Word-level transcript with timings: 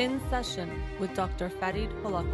In 0.00 0.20
Session 0.30 0.70
with 0.98 1.12
Dr. 1.12 1.50
Farid 1.50 1.90
Holakouee. 2.02 2.24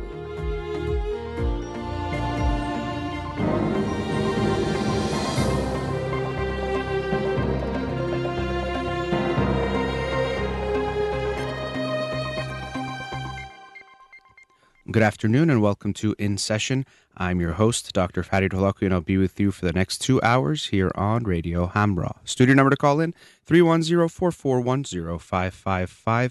Good 14.92 15.02
afternoon 15.02 15.50
and 15.50 15.60
welcome 15.60 15.92
to 15.94 16.14
In 16.20 16.38
Session. 16.38 16.86
I'm 17.16 17.40
your 17.40 17.54
host, 17.54 17.92
Dr. 17.92 18.22
Farid 18.22 18.52
Holakouee, 18.52 18.82
and 18.82 18.94
I'll 18.94 19.00
be 19.00 19.16
with 19.16 19.40
you 19.40 19.50
for 19.50 19.66
the 19.66 19.72
next 19.72 19.98
two 19.98 20.22
hours 20.22 20.66
here 20.66 20.92
on 20.94 21.24
Radio 21.24 21.66
Hamrah. 21.66 22.18
Studio 22.24 22.54
number 22.54 22.70
to 22.70 22.76
call 22.76 23.00
in 23.00 23.12
310-441-0555. 23.48 26.30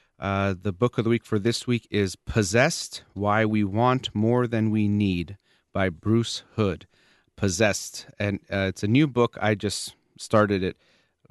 uh, 0.21 0.53
the 0.61 0.71
book 0.71 0.99
of 0.99 1.03
the 1.03 1.09
week 1.09 1.25
for 1.25 1.39
this 1.39 1.65
week 1.65 1.87
is 1.89 2.15
Possessed 2.15 3.03
Why 3.15 3.43
We 3.43 3.63
Want 3.63 4.13
More 4.13 4.45
Than 4.45 4.69
We 4.69 4.87
Need 4.87 5.37
by 5.73 5.89
Bruce 5.89 6.43
Hood. 6.55 6.85
Possessed, 7.35 8.05
and 8.19 8.39
uh, 8.53 8.67
it's 8.69 8.83
a 8.83 8.87
new 8.87 9.07
book. 9.07 9.35
I 9.41 9.55
just 9.55 9.95
started 10.19 10.61
it 10.61 10.77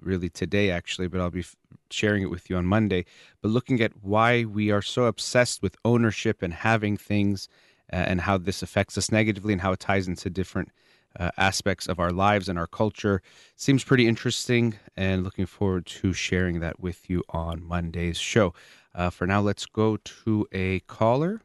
really 0.00 0.28
today, 0.28 0.72
actually, 0.72 1.06
but 1.06 1.20
I'll 1.20 1.30
be 1.30 1.40
f- 1.40 1.54
sharing 1.88 2.24
it 2.24 2.30
with 2.30 2.50
you 2.50 2.56
on 2.56 2.66
Monday. 2.66 3.04
But 3.40 3.52
looking 3.52 3.80
at 3.80 3.92
why 4.02 4.44
we 4.44 4.72
are 4.72 4.82
so 4.82 5.04
obsessed 5.04 5.62
with 5.62 5.76
ownership 5.84 6.42
and 6.42 6.52
having 6.52 6.96
things, 6.96 7.48
uh, 7.92 7.96
and 7.96 8.22
how 8.22 8.38
this 8.38 8.60
affects 8.60 8.98
us 8.98 9.12
negatively, 9.12 9.52
and 9.52 9.62
how 9.62 9.70
it 9.70 9.78
ties 9.78 10.08
into 10.08 10.30
different 10.30 10.70
uh, 11.18 11.30
aspects 11.36 11.86
of 11.86 12.00
our 12.00 12.10
lives 12.10 12.48
and 12.48 12.58
our 12.58 12.66
culture, 12.66 13.22
seems 13.54 13.84
pretty 13.84 14.08
interesting. 14.08 14.74
And 14.96 15.22
looking 15.22 15.46
forward 15.46 15.86
to 15.86 16.12
sharing 16.12 16.58
that 16.58 16.80
with 16.80 17.08
you 17.08 17.22
on 17.28 17.62
Monday's 17.62 18.18
show. 18.18 18.52
Uh, 18.94 19.10
for 19.10 19.26
now, 19.26 19.40
let's 19.40 19.66
go 19.66 19.96
to 19.98 20.46
a 20.52 20.80
caller. 20.80 21.42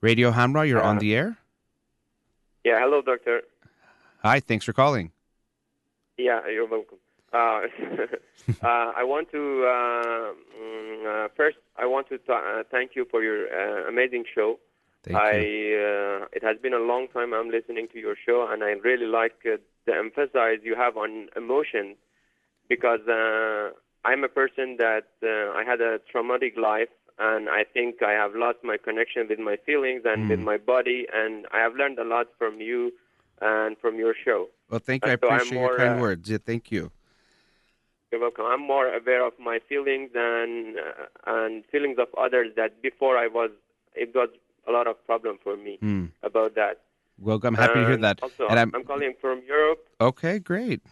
Radio 0.00 0.30
Hamrah, 0.30 0.68
you're 0.68 0.82
on 0.82 0.98
the 0.98 1.14
air. 1.14 1.38
Yeah, 2.64 2.78
hello, 2.80 3.02
doctor. 3.02 3.42
Hi, 4.22 4.40
thanks 4.40 4.64
for 4.64 4.72
calling. 4.72 5.12
Yeah, 6.16 6.40
you're 6.48 6.68
welcome. 6.68 6.98
Uh, 7.32 7.36
uh, 8.62 8.92
I 8.96 9.02
want 9.02 9.30
to 9.32 9.64
uh, 9.66 10.32
mm, 10.58 11.24
uh, 11.24 11.28
first. 11.36 11.56
I 11.76 11.86
want 11.86 12.08
to 12.08 12.18
th- 12.18 12.28
uh, 12.30 12.62
thank 12.70 12.92
you 12.94 13.06
for 13.10 13.22
your 13.22 13.48
uh, 13.48 13.88
amazing 13.88 14.24
show. 14.32 14.60
Thank 15.02 15.18
I 15.18 15.36
you. 15.38 16.22
uh, 16.22 16.26
it 16.32 16.42
has 16.42 16.56
been 16.62 16.72
a 16.72 16.78
long 16.78 17.08
time 17.08 17.34
I'm 17.34 17.50
listening 17.50 17.88
to 17.92 17.98
your 17.98 18.14
show, 18.24 18.46
and 18.50 18.62
I 18.62 18.70
really 18.88 19.06
like 19.06 19.34
uh, 19.44 19.56
the 19.84 19.94
emphasis 19.94 20.60
you 20.62 20.76
have 20.76 20.96
on 20.96 21.28
emotion 21.36 21.96
because 22.68 23.00
uh, 23.08 23.70
I'm 24.04 24.22
a 24.24 24.28
person 24.28 24.76
that 24.78 25.08
uh, 25.22 25.56
I 25.58 25.64
had 25.64 25.80
a 25.80 25.98
traumatic 26.10 26.56
life, 26.56 26.88
and 27.18 27.48
I 27.48 27.64
think 27.64 28.02
I 28.02 28.12
have 28.12 28.34
lost 28.34 28.58
my 28.62 28.76
connection 28.76 29.28
with 29.28 29.38
my 29.38 29.56
feelings 29.66 30.02
and 30.04 30.28
with 30.28 30.40
Mm. 30.40 30.44
my 30.44 30.58
body, 30.58 31.06
and 31.12 31.46
I 31.52 31.58
have 31.60 31.74
learned 31.74 31.98
a 31.98 32.04
lot 32.04 32.26
from 32.38 32.60
you 32.60 32.92
and 33.40 33.76
from 33.78 33.96
your 33.98 34.14
show. 34.24 34.48
Well, 34.70 34.80
thank 34.80 35.04
you. 35.04 35.10
I 35.10 35.12
and 35.14 35.20
so 35.22 35.26
appreciate 35.28 35.60
your 35.60 35.76
kind 35.78 35.98
uh, 35.98 36.00
words. 36.00 36.30
Yeah, 36.30 36.38
thank 36.44 36.70
you. 36.70 36.90
You're 38.10 38.20
welcome. 38.20 38.44
I'm 38.46 38.60
more 38.60 38.88
aware 38.94 39.24
of 39.26 39.32
my 39.38 39.58
feelings 39.68 40.10
and 40.14 40.76
uh, 40.78 41.06
and 41.26 41.64
feelings 41.72 41.98
of 41.98 42.08
others 42.16 42.48
that 42.56 42.80
before 42.82 43.16
I 43.18 43.26
was 43.26 43.50
it 43.94 44.14
was 44.14 44.28
a 44.68 44.72
lot 44.72 44.86
of 44.86 44.96
problem 45.06 45.38
for 45.42 45.56
me 45.56 45.78
Hmm. 45.78 46.06
about 46.22 46.54
that. 46.54 46.80
Well, 47.18 47.40
I'm 47.42 47.54
happy 47.54 47.80
to 47.80 47.86
hear 47.86 47.96
that. 47.98 48.20
Also, 48.22 48.48
and 48.48 48.58
I'm, 48.58 48.70
I'm 48.74 48.84
calling 48.84 49.14
from 49.20 49.42
Europe, 49.46 49.80
okay. 50.00 50.38
Great. 50.38 50.82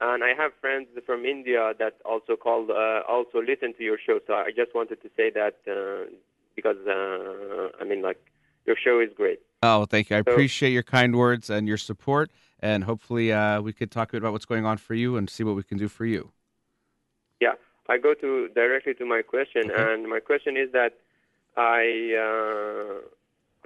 And 0.00 0.24
I 0.24 0.32
have 0.36 0.52
friends 0.60 0.88
from 1.06 1.24
India 1.24 1.72
that 1.78 1.94
also 2.04 2.36
call 2.36 2.66
uh, 2.70 3.02
also 3.08 3.40
listen 3.42 3.74
to 3.74 3.82
your 3.84 3.98
show. 3.98 4.18
So 4.26 4.34
I 4.34 4.50
just 4.54 4.74
wanted 4.74 5.02
to 5.02 5.10
say 5.16 5.30
that 5.30 5.56
uh, 5.68 6.10
because 6.56 6.78
uh, 6.86 7.68
I 7.80 7.84
mean, 7.84 8.02
like 8.02 8.20
your 8.66 8.76
show 8.76 9.00
is 9.00 9.10
great. 9.16 9.40
Oh, 9.62 9.84
thank 9.84 10.10
you. 10.10 10.16
I 10.16 10.22
So- 10.22 10.32
appreciate 10.32 10.70
your 10.70 10.82
kind 10.82 11.16
words 11.16 11.50
and 11.50 11.68
your 11.68 11.76
support. 11.76 12.30
And 12.62 12.84
hopefully, 12.84 13.32
uh, 13.32 13.62
we 13.62 13.72
could 13.72 13.90
talk 13.90 14.10
a 14.10 14.12
bit 14.12 14.18
about 14.22 14.32
what's 14.32 14.44
going 14.44 14.66
on 14.66 14.76
for 14.76 14.92
you 14.94 15.16
and 15.16 15.30
see 15.30 15.44
what 15.44 15.56
we 15.56 15.62
can 15.62 15.78
do 15.78 15.88
for 15.88 16.04
you. 16.04 16.30
Yeah, 17.40 17.54
I 17.88 17.96
go 17.96 18.12
to 18.12 18.48
directly 18.48 18.92
to 18.94 19.06
my 19.06 19.22
question, 19.22 19.70
Okay. 19.70 19.82
and 19.94 20.06
my 20.06 20.20
question 20.20 20.58
is 20.58 20.70
that 20.72 20.92
I 21.56 21.82
uh, 22.26 23.00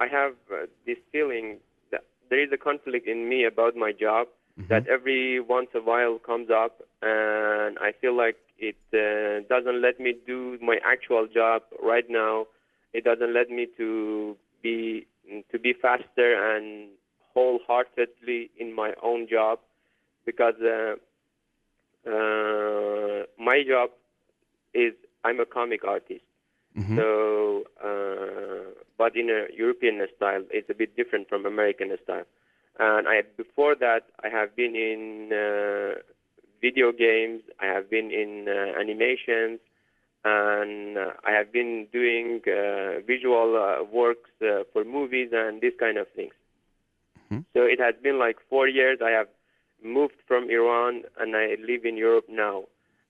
I 0.03 0.07
have 0.07 0.35
uh, 0.49 0.67
this 0.85 0.97
feeling 1.11 1.57
that 1.91 2.03
there 2.29 2.41
is 2.41 2.51
a 2.53 2.57
conflict 2.57 3.05
in 3.05 3.27
me 3.27 3.43
about 3.43 3.75
my 3.75 3.91
job 3.91 4.27
Mm-hmm. 4.57 4.69
that 4.69 4.87
every 4.87 5.41
once 5.41 5.67
a 5.75 5.81
while 5.81 6.17
comes 6.17 6.49
up, 6.49 6.81
and 7.01 7.77
I 7.79 7.91
feel 7.99 8.15
like 8.15 8.37
it 8.57 8.77
uh, 8.93 9.45
doesn't 9.53 9.81
let 9.81 9.99
me 9.99 10.15
do 10.25 10.57
my 10.61 10.77
actual 10.85 11.27
job 11.27 11.63
right 11.83 12.05
now. 12.09 12.47
It 12.93 13.03
doesn't 13.03 13.33
let 13.33 13.49
me 13.49 13.67
to 13.75 14.37
be 14.63 15.07
to 15.51 15.59
be 15.59 15.73
faster 15.73 16.55
and 16.55 16.87
wholeheartedly 17.33 18.51
in 18.57 18.73
my 18.73 18.93
own 19.03 19.27
job 19.27 19.59
because. 20.25 20.55
Uh, 20.61 20.95
uh, 22.07 23.23
my 23.39 23.63
job 23.67 23.89
is 24.73 24.93
I'm 25.23 25.39
a 25.39 25.45
comic 25.45 25.83
artist. 25.83 26.23
Mhm. 26.77 26.97
So, 26.97 27.63
uh, 27.81 28.83
but 28.97 29.15
in 29.15 29.29
a 29.29 29.47
European 29.55 30.05
style, 30.15 30.43
it's 30.51 30.69
a 30.69 30.73
bit 30.73 30.95
different 30.95 31.27
from 31.29 31.45
American 31.45 31.97
style. 32.03 32.25
And 32.79 33.07
I 33.07 33.21
before 33.37 33.75
that, 33.75 34.03
I 34.23 34.29
have 34.29 34.55
been 34.55 34.75
in 34.75 35.31
uh, 35.31 36.01
video 36.61 36.91
games. 36.91 37.41
I 37.59 37.67
have 37.67 37.89
been 37.89 38.11
in 38.11 38.47
uh, 38.49 38.79
animations, 38.79 39.59
and 40.23 40.97
uh, 40.97 41.11
I 41.23 41.31
have 41.31 41.51
been 41.51 41.87
doing 41.91 42.41
uh, 42.47 42.99
visual 43.05 43.55
uh, 43.55 43.83
works 43.83 44.29
uh, 44.41 44.63
for 44.73 44.83
movies 44.83 45.29
and 45.31 45.61
these 45.61 45.77
kind 45.79 45.97
of 45.97 46.07
things. 46.15 46.33
Mhm. 47.31 47.45
So 47.53 47.63
it 47.63 47.79
has 47.79 47.95
been 48.01 48.19
like 48.19 48.37
four 48.49 48.67
years. 48.67 48.99
I 49.01 49.11
have 49.11 49.27
moved 49.83 50.19
from 50.27 50.49
Iran 50.49 51.03
and 51.19 51.35
I 51.35 51.55
live 51.59 51.85
in 51.85 51.97
Europe 51.97 52.27
now, 52.29 52.65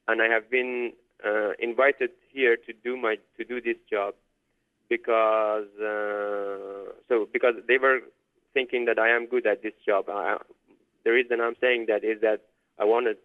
and 0.08 0.22
I 0.22 0.28
have 0.28 0.50
been 0.50 0.94
uh, 1.26 1.52
invited 1.60 2.12
here 2.32 2.58
to 2.58 2.74
do 2.74 2.98
my 2.98 3.18
to 3.38 3.44
do 3.44 3.62
this 3.62 3.78
job 3.90 4.14
because 4.90 5.68
uh, 5.80 6.92
so 7.08 7.28
because 7.32 7.56
they 7.68 7.78
were 7.78 8.00
thinking 8.56 8.86
that 8.86 8.98
I 8.98 9.10
am 9.10 9.28
good 9.28 9.46
at 9.46 9.62
this 9.62 9.78
job. 9.86 10.06
I, 10.10 10.38
the 11.04 11.12
reason 11.12 11.40
I'm 11.40 11.58
saying 11.62 11.86
that 11.90 12.04
is 12.04 12.22
that 12.22 12.40
I 12.80 12.86
want 12.86 13.06
to 13.06 13.16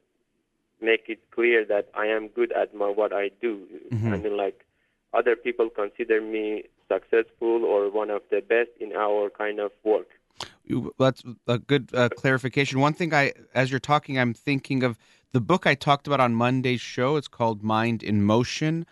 make 0.85 1.05
it 1.09 1.21
clear 1.31 1.65
that 1.65 1.87
I 1.95 2.07
am 2.07 2.29
good 2.29 2.53
at 2.53 2.75
my 2.75 2.91
what 3.01 3.13
I 3.23 3.31
do. 3.47 3.53
Mhm. 3.91 4.13
I 4.13 4.17
mean, 4.19 4.37
like 4.37 4.59
other 5.19 5.37
people 5.37 5.69
consider 5.83 6.21
me 6.21 6.65
successful 6.93 7.65
or 7.65 7.91
one 7.91 8.11
of 8.11 8.23
the 8.31 8.41
best 8.41 8.71
in 8.85 8.93
our 8.93 9.31
kind 9.31 9.59
of 9.61 9.73
work. 9.85 10.09
That's 10.99 11.23
a 11.47 11.59
good 11.59 11.91
uh, 11.95 12.09
clarification. 12.11 12.81
One 12.81 12.95
thing 12.95 13.13
I, 13.13 13.33
as 13.55 13.71
you're 13.71 13.81
talking, 13.95 14.19
I'm 14.19 14.35
thinking 14.35 14.83
of 14.83 14.99
the 15.33 15.41
book 15.41 15.67
I 15.67 15.75
talked 15.75 16.07
about 16.07 16.21
on 16.21 16.35
Monday's 16.35 16.81
show. 16.81 17.17
It's 17.17 17.29
called 17.29 17.63
Mind 17.63 18.03
in 18.03 18.23
Motion 18.23 18.87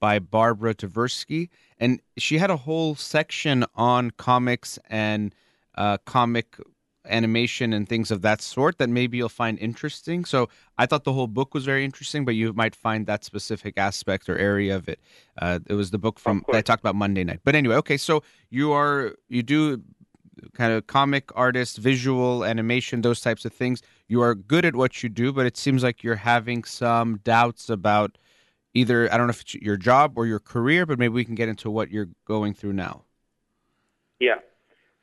by 0.00 0.18
Barbara 0.18 0.74
Tversky. 0.74 1.48
And 1.78 2.00
she 2.16 2.38
had 2.38 2.50
a 2.50 2.56
whole 2.58 2.94
section 2.94 3.64
on 3.74 4.12
comics 4.12 4.78
and 4.88 5.34
uh, 5.76 5.98
comic 6.04 6.56
animation 7.06 7.72
and 7.72 7.88
things 7.88 8.10
of 8.10 8.22
that 8.22 8.40
sort 8.40 8.78
that 8.78 8.88
maybe 8.88 9.18
you'll 9.18 9.28
find 9.28 9.58
interesting. 9.58 10.24
So 10.24 10.48
I 10.78 10.86
thought 10.86 11.04
the 11.04 11.12
whole 11.12 11.26
book 11.26 11.54
was 11.54 11.64
very 11.64 11.84
interesting, 11.84 12.24
but 12.24 12.34
you 12.34 12.52
might 12.52 12.74
find 12.74 13.06
that 13.06 13.24
specific 13.24 13.76
aspect 13.76 14.28
or 14.28 14.38
area 14.38 14.74
of 14.74 14.88
it. 14.88 15.00
Uh, 15.40 15.58
it 15.66 15.74
was 15.74 15.90
the 15.90 15.98
book 15.98 16.18
from 16.18 16.44
that 16.48 16.56
I 16.56 16.62
talked 16.62 16.80
about 16.80 16.94
Monday 16.94 17.24
night. 17.24 17.40
But 17.44 17.54
anyway, 17.54 17.76
okay, 17.76 17.96
so 17.96 18.22
you 18.50 18.72
are 18.72 19.16
you 19.28 19.42
do 19.42 19.82
kind 20.52 20.72
of 20.72 20.86
comic 20.86 21.30
artist, 21.34 21.78
visual 21.78 22.44
animation, 22.44 23.02
those 23.02 23.20
types 23.20 23.44
of 23.44 23.52
things. 23.52 23.82
You 24.08 24.20
are 24.22 24.34
good 24.34 24.64
at 24.64 24.74
what 24.74 25.02
you 25.02 25.08
do, 25.08 25.32
but 25.32 25.46
it 25.46 25.56
seems 25.56 25.82
like 25.82 26.02
you're 26.02 26.16
having 26.16 26.64
some 26.64 27.18
doubts 27.18 27.68
about 27.68 28.18
either 28.72 29.12
I 29.12 29.16
don't 29.16 29.26
know 29.26 29.32
if 29.32 29.42
it's 29.42 29.54
your 29.54 29.76
job 29.76 30.16
or 30.16 30.26
your 30.26 30.40
career, 30.40 30.86
but 30.86 30.98
maybe 30.98 31.14
we 31.14 31.24
can 31.24 31.34
get 31.34 31.48
into 31.48 31.70
what 31.70 31.90
you're 31.90 32.08
going 32.26 32.54
through 32.54 32.72
now. 32.72 33.04
Yeah. 34.18 34.36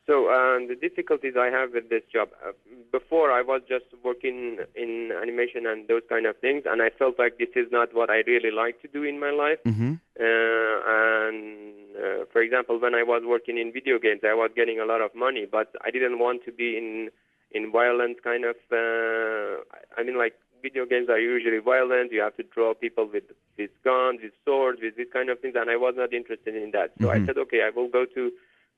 So 0.08 0.30
um, 0.32 0.68
the 0.68 0.76
difficulties 0.76 1.36
I 1.38 1.48
have 1.48 1.74
with 1.74 1.90
this 1.90 2.02
job. 2.12 2.30
Uh, 2.46 2.54
before 2.92 3.32
I 3.32 3.42
was 3.42 3.62
just 3.70 3.86
working 4.04 4.58
in 4.76 5.12
animation 5.22 5.66
and 5.68 5.88
those 5.88 6.02
kind 6.10 6.26
of 6.26 6.38
things, 6.38 6.64
and 6.66 6.82
I 6.82 6.90
felt 6.90 7.20
like 7.20 7.38
this 7.38 7.50
is 7.56 7.68
not 7.72 7.94
what 7.94 8.10
I 8.10 8.24
really 8.26 8.52
like 8.52 8.82
to 8.82 8.88
do 8.88 9.04
in 9.04 9.20
my 9.20 9.32
life. 9.32 9.60
Mm-hmm. 9.66 9.94
Uh, 10.20 10.78
and 11.06 11.76
uh, 11.96 12.26
for 12.34 12.42
example, 12.42 12.80
when 12.80 12.96
I 12.96 13.04
was 13.04 13.22
working 13.26 13.58
in 13.58 13.72
video 13.72 14.00
games, 14.00 14.22
I 14.24 14.34
was 14.34 14.50
getting 14.56 14.80
a 14.80 14.86
lot 14.86 15.02
of 15.02 15.14
money, 15.14 15.46
but 15.50 15.74
I 15.86 15.92
didn't 15.92 16.20
want 16.20 16.44
to 16.46 16.52
be 16.52 16.78
in 16.78 17.10
in 17.52 17.72
violent 17.72 18.24
kind 18.24 18.44
of. 18.46 18.56
Uh, 18.72 19.62
I 19.98 20.04
mean, 20.04 20.18
like 20.18 20.34
video 20.64 20.86
games 20.86 21.10
are 21.10 21.20
usually 21.20 21.60
violent. 21.60 22.12
You 22.12 22.22
have 22.22 22.38
to 22.38 22.44
draw 22.44 22.74
people 22.74 23.08
with 23.12 23.26
with 23.58 23.70
guns, 23.84 24.20
with 24.24 24.34
swords, 24.46 24.80
with 24.82 24.96
these 24.96 25.12
kind 25.14 25.30
of 25.30 25.40
things, 25.40 25.56
and 25.56 25.70
I 25.70 25.78
was 25.78 25.94
not 25.96 26.12
interested 26.12 26.56
in 26.56 26.72
that. 26.72 26.92
So 27.00 27.08
Mhm. 27.08 27.16
I 27.16 27.26
said, 27.26 27.38
okay, 27.38 27.62
I 27.62 27.70
will 27.70 27.88
go 27.88 28.06
to 28.06 28.32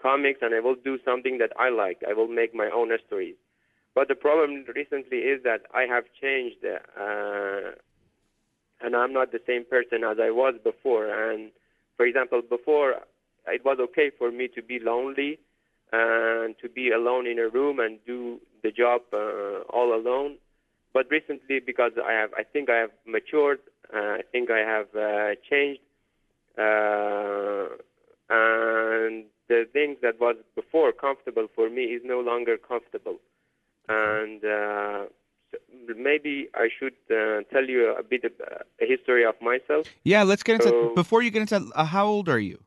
comics 0.04 0.40
and 0.42 0.54
I 0.54 0.60
will 0.60 0.76
do 0.76 1.00
something 1.06 1.38
that 1.40 1.54
I 1.58 1.70
like. 1.70 2.00
I 2.08 2.14
will 2.14 2.28
make 2.28 2.54
my 2.54 2.70
own 2.74 2.92
stories. 3.08 3.36
But 3.96 4.08
the 4.08 4.16
problem 4.16 4.66
recently 4.76 5.20
is 5.20 5.44
that 5.44 5.62
I 5.74 5.84
have 5.84 6.06
changed, 6.20 6.66
uh, 6.66 7.72
and 8.82 8.96
I'm 8.96 9.14
not 9.14 9.32
the 9.32 9.42
same 9.48 9.66
person 9.66 10.04
as 10.04 10.18
I 10.20 10.32
was 10.32 10.56
before. 10.64 11.08
And 11.08 11.52
for 11.96 12.06
example, 12.06 12.42
before 12.42 12.96
it 13.48 13.64
was 13.64 13.78
okay 13.80 14.12
for 14.18 14.32
me 14.32 14.48
to 14.56 14.62
be 14.62 14.80
lonely 14.80 15.40
and 15.92 16.56
to 16.62 16.68
be 16.70 16.92
alone 16.92 17.28
in 17.28 17.38
a 17.40 17.48
room 17.50 17.80
and 17.80 18.00
do 18.06 18.40
the 18.64 18.72
job 18.72 19.02
uh, 19.14 19.62
all 19.70 19.94
alone. 19.94 20.38
But 20.94 21.10
recently, 21.10 21.60
because 21.60 21.92
I 22.04 22.14
have, 22.14 22.32
I 22.38 22.44
think 22.44 22.70
I 22.70 22.78
have 22.78 22.92
matured. 23.06 23.60
Uh, 23.94 24.18
I 24.20 24.22
think 24.32 24.50
I 24.50 24.60
have 24.60 24.88
uh, 24.96 25.36
changed, 25.50 25.82
uh, 26.58 27.68
and 28.30 29.26
the 29.50 29.68
things 29.72 29.98
that 30.02 30.20
was 30.20 30.36
before 30.56 30.92
comfortable 30.92 31.48
for 31.56 31.70
me 31.70 31.84
is 31.84 32.02
no 32.04 32.20
longer 32.20 32.58
comfortable. 32.58 33.18
And 33.90 34.44
uh, 34.44 35.06
maybe 35.98 36.50
I 36.56 36.70
should 36.78 36.94
uh, 37.12 37.42
tell 37.52 37.66
you 37.66 37.94
a 37.98 38.04
bit 38.04 38.24
of 38.24 38.32
a 38.82 38.86
history 38.86 39.26
of 39.26 39.36
myself. 39.42 39.88
Yeah, 40.04 40.24
let's 40.24 40.44
get 40.44 40.56
into. 40.56 40.70
So- 40.70 40.96
before 40.96 41.22
you 41.22 41.32
get 41.32 41.42
into, 41.42 41.70
uh, 41.76 41.86
how 41.86 42.06
old 42.08 42.30
are 42.30 42.40
you? 42.40 42.60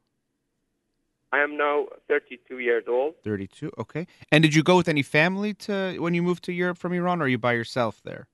I 1.33 1.41
am 1.41 1.57
now 1.57 1.87
32 2.09 2.61
years 2.61 2.85
old. 2.89 3.15
Thirty-two. 3.25 3.73
Okay. 3.79 4.07
And 4.31 4.43
did 4.43 4.55
you 4.55 4.63
go 4.63 4.77
with 4.77 4.89
any 4.89 5.03
family 5.03 5.55
to 5.55 5.99
when 5.99 6.15
you 6.15 6.23
moved 6.23 6.45
to 6.45 6.53
Europe 6.53 6.79
from 6.79 6.93
Iran, 6.93 7.21
or 7.21 7.25
are 7.25 7.29
you 7.29 7.37
by 7.37 7.53
yourself 7.53 8.01
there? 8.05 8.29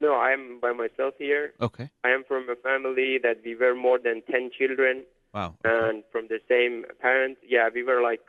No, 0.00 0.12
I 0.14 0.32
am 0.32 0.60
by 0.60 0.72
myself 0.72 1.14
here. 1.18 1.54
Okay. 1.62 1.90
I 2.04 2.10
am 2.10 2.22
from 2.28 2.48
a 2.50 2.56
family 2.56 3.18
that 3.22 3.38
we 3.44 3.54
were 3.56 3.74
more 3.74 3.98
than 3.98 4.22
10 4.30 4.50
children 4.56 5.04
Wow. 5.34 5.56
and 5.64 6.04
from 6.12 6.28
the 6.28 6.38
same 6.48 6.84
parents. 7.00 7.40
Yeah, 7.46 7.68
we 7.74 7.82
were 7.82 8.00
like 8.00 8.20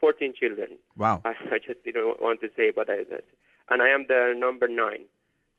14 0.00 0.34
children. 0.38 0.78
Wow. 0.96 1.22
I, 1.24 1.30
I 1.52 1.58
just 1.64 1.84
didn't 1.84 2.20
want 2.20 2.40
to 2.40 2.48
say, 2.56 2.72
but 2.74 2.90
I 2.90 3.04
did. 3.04 3.22
And 3.70 3.80
I 3.80 3.88
am 3.90 4.06
the 4.08 4.34
number 4.36 4.66
nine. 4.66 5.04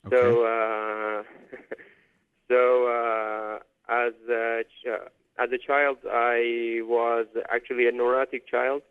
Okay. 0.05 0.17
So, 0.17 0.43
uh, 0.43 1.23
so 2.49 2.87
uh, 2.87 3.59
as 3.87 4.13
a 4.29 4.63
ch- 4.63 5.09
as 5.39 5.49
a 5.51 5.57
child, 5.57 5.97
I 6.11 6.81
was 6.83 7.27
actually 7.49 7.87
a 7.87 7.91
neurotic 7.91 8.47
child. 8.47 8.81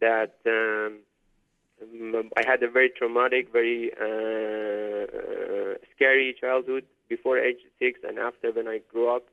That 0.00 0.36
um, 0.46 1.00
I 2.36 2.42
had 2.46 2.62
a 2.62 2.70
very 2.70 2.90
traumatic, 2.96 3.50
very 3.52 3.90
uh, 4.00 5.04
uh, 5.10 5.74
scary 5.94 6.34
childhood 6.40 6.84
before 7.08 7.38
age 7.38 7.58
six, 7.80 8.00
and 8.06 8.18
after 8.18 8.52
when 8.52 8.68
I 8.68 8.80
grew 8.92 9.14
up, 9.14 9.24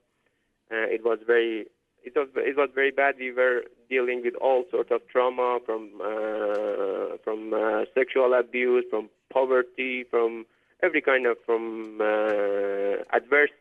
uh, 0.72 0.88
it 0.96 1.04
was 1.04 1.20
very 1.26 1.66
it 2.04 2.14
was 2.16 2.28
it 2.36 2.56
was 2.58 2.70
very 2.74 2.92
bad. 2.92 3.16
We 3.20 3.32
were 3.32 3.64
dealing 3.90 4.22
with 4.24 4.36
all 4.36 4.66
sorts 4.72 4.92
of 4.92 5.02
trauma 5.08 5.60
from 5.66 5.90
uh, 6.02 7.18
from 7.24 7.54
uh, 7.54 7.86
sexual 7.94 8.34
abuse, 8.34 8.86
from 8.90 9.10
poverty, 9.32 10.04
from 10.10 10.46
every 10.84 11.02
kind 11.02 11.26
of 11.26 11.38
from 11.46 12.00
uh, 12.02 13.04
adverse 13.16 13.52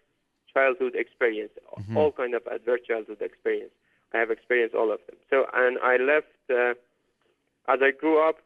childhood 0.52 0.94
experience, 0.94 1.52
Mhm. 1.78 1.96
all 1.96 2.12
kind 2.12 2.34
of 2.34 2.46
adverse 2.46 2.80
childhood 2.86 3.20
experience. 3.20 3.72
I 4.14 4.18
have 4.18 4.30
experienced 4.30 4.74
all 4.74 4.90
of 4.92 5.00
them. 5.06 5.16
So, 5.30 5.46
and 5.52 5.78
I 5.82 5.96
left 5.96 6.38
uh, 6.50 6.74
as 7.68 7.80
I 7.82 7.90
grew 7.90 8.18
up. 8.28 8.38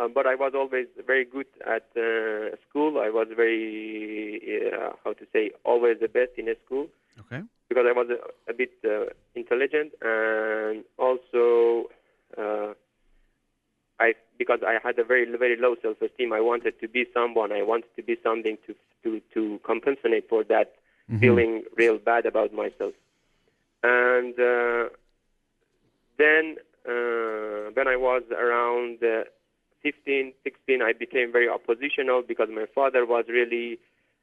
Uh, 0.00 0.08
but 0.08 0.26
I 0.26 0.34
was 0.34 0.52
always 0.54 0.86
very 1.06 1.26
good 1.26 1.46
at 1.66 1.84
uh, 1.94 2.56
school. 2.66 2.98
I 2.98 3.10
was 3.10 3.28
very, 3.36 4.40
uh, 4.72 4.92
how 5.04 5.12
to 5.12 5.26
say, 5.30 5.50
always 5.62 5.98
the 6.00 6.08
best 6.08 6.32
in 6.38 6.48
a 6.48 6.54
school 6.64 6.86
Okay. 7.18 7.42
because 7.68 7.84
I 7.86 7.92
was 7.92 8.08
a, 8.08 8.50
a 8.50 8.54
bit 8.54 8.72
uh, 8.82 9.12
intelligent 9.34 9.92
and 10.00 10.84
also 10.98 11.90
uh, 12.38 12.72
I 14.00 14.14
because 14.38 14.60
I 14.66 14.78
had 14.82 14.98
a 14.98 15.04
very 15.04 15.26
very 15.36 15.56
low 15.60 15.74
self-esteem. 15.82 16.32
I 16.32 16.40
wanted 16.40 16.80
to 16.80 16.88
be 16.88 17.04
someone. 17.12 17.52
I 17.52 17.62
wanted 17.62 17.94
to 17.96 18.02
be 18.02 18.16
something 18.22 18.56
to 18.66 18.74
to 19.04 19.20
to 19.34 19.60
compensate 19.66 20.28
for 20.30 20.44
that 20.44 20.76
Mhm. 21.10 21.20
feeling 21.20 21.62
real 21.76 21.98
bad 21.98 22.24
about 22.24 22.54
myself. 22.54 22.94
And 23.82 24.34
uh, 24.40 24.88
then 26.16 26.56
uh, 26.88 27.70
when 27.76 27.86
I 27.88 27.96
was 27.96 28.22
around 28.30 29.02
uh, 29.04 29.24
15, 29.82 30.32
16, 30.44 30.82
I 30.82 30.92
became 30.92 31.32
very 31.32 31.48
oppositional 31.48 32.22
because 32.26 32.48
my 32.50 32.66
father 32.74 33.04
was 33.06 33.24
really 33.28 33.78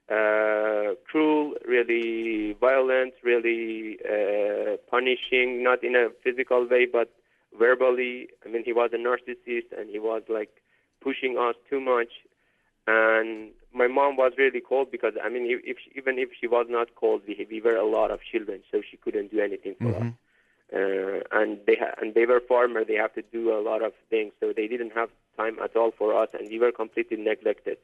uh, 0.10 0.96
cruel, 1.10 1.54
really 1.68 2.54
violent, 2.60 3.14
really 3.24 3.98
uh, 4.06 4.78
punishing, 4.90 5.64
not 5.64 5.84
in 5.84 5.96
a 5.96 6.10
physical 6.24 6.68
way, 6.68 6.86
but 6.92 7.12
verbally. 7.58 8.28
I 8.46 8.50
mean, 8.50 8.64
he 8.64 8.74
was 8.74 8.92
a 8.94 8.98
narcissist 8.98 9.78
and 9.78 9.90
he 9.90 10.00
was 10.00 10.24
like 10.30 10.52
pushing 11.02 11.38
us 11.38 11.56
too 11.70 11.80
much. 11.80 12.12
And 12.88 13.52
my 13.74 13.88
mom 13.88 14.16
was 14.16 14.32
really 14.38 14.62
cold 14.62 14.92
because, 14.92 15.14
I 15.22 15.28
mean, 15.30 15.46
if, 15.46 15.60
if 15.66 15.78
she, 15.84 15.92
even 15.98 16.18
if 16.20 16.30
she 16.40 16.48
was 16.48 16.68
not 16.70 16.96
cold, 16.96 17.22
we, 17.28 17.46
we 17.50 17.62
were 17.62 17.76
a 17.76 17.86
lot 17.86 18.12
of 18.12 18.20
children, 18.32 18.62
so 18.72 18.82
she 18.90 18.96
couldn't 18.98 19.32
do 19.32 19.40
anything 19.42 19.76
for 19.82 19.90
us 19.96 20.04
Mhm. 20.04 20.14
uh, 20.74 21.20
and 21.32 21.60
they 21.66 21.76
ha- 21.76 21.96
and 22.02 22.14
they 22.14 22.26
were 22.26 22.40
farmer. 22.42 22.84
They 22.84 22.96
have 22.96 23.14
to 23.16 23.22
do 23.22 23.54
a 23.54 23.62
lot 23.62 23.82
of 23.82 23.94
things, 24.10 24.34
so 24.40 24.54
they 24.56 24.68
didn't 24.68 24.94
have 24.94 25.10
time 25.38 25.58
at 25.64 25.76
all 25.76 25.92
for 25.98 26.20
us, 26.22 26.30
and 26.34 26.50
we 26.50 26.60
were 26.60 26.72
completely 26.72 27.18
neglected. 27.18 27.78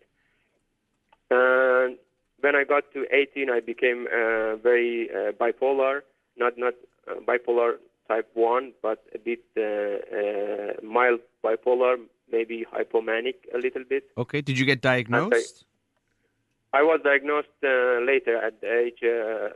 And 1.30 1.98
when 2.42 2.56
I 2.56 2.64
got 2.64 2.92
to 2.94 3.06
18, 3.12 3.50
I 3.50 3.60
became 3.60 4.08
uh, 4.08 4.58
very 4.58 5.10
uh, 5.10 5.32
bipolar, 5.32 6.02
not 6.38 6.58
not 6.58 6.74
uh, 7.08 7.16
bipolar 7.28 7.78
type 8.08 8.30
one, 8.34 8.74
but 8.82 9.04
a 9.16 9.20
bit 9.20 9.44
uh, 9.58 9.62
uh, 9.62 10.74
mild 10.84 11.22
bipolar, 11.44 11.98
maybe 12.32 12.66
hypomanic 12.72 13.36
a 13.54 13.58
little 13.58 13.84
bit. 13.84 14.04
Okay. 14.18 14.42
Did 14.42 14.60
you 14.60 14.66
get 14.66 14.82
diagnosed? 14.82 15.66
I 16.74 16.82
was 16.82 17.02
diagnosed 17.04 17.60
uh, 17.64 18.02
later 18.02 18.36
at 18.44 18.60
the 18.62 18.68
age 18.68 19.02
uh, 19.04 19.50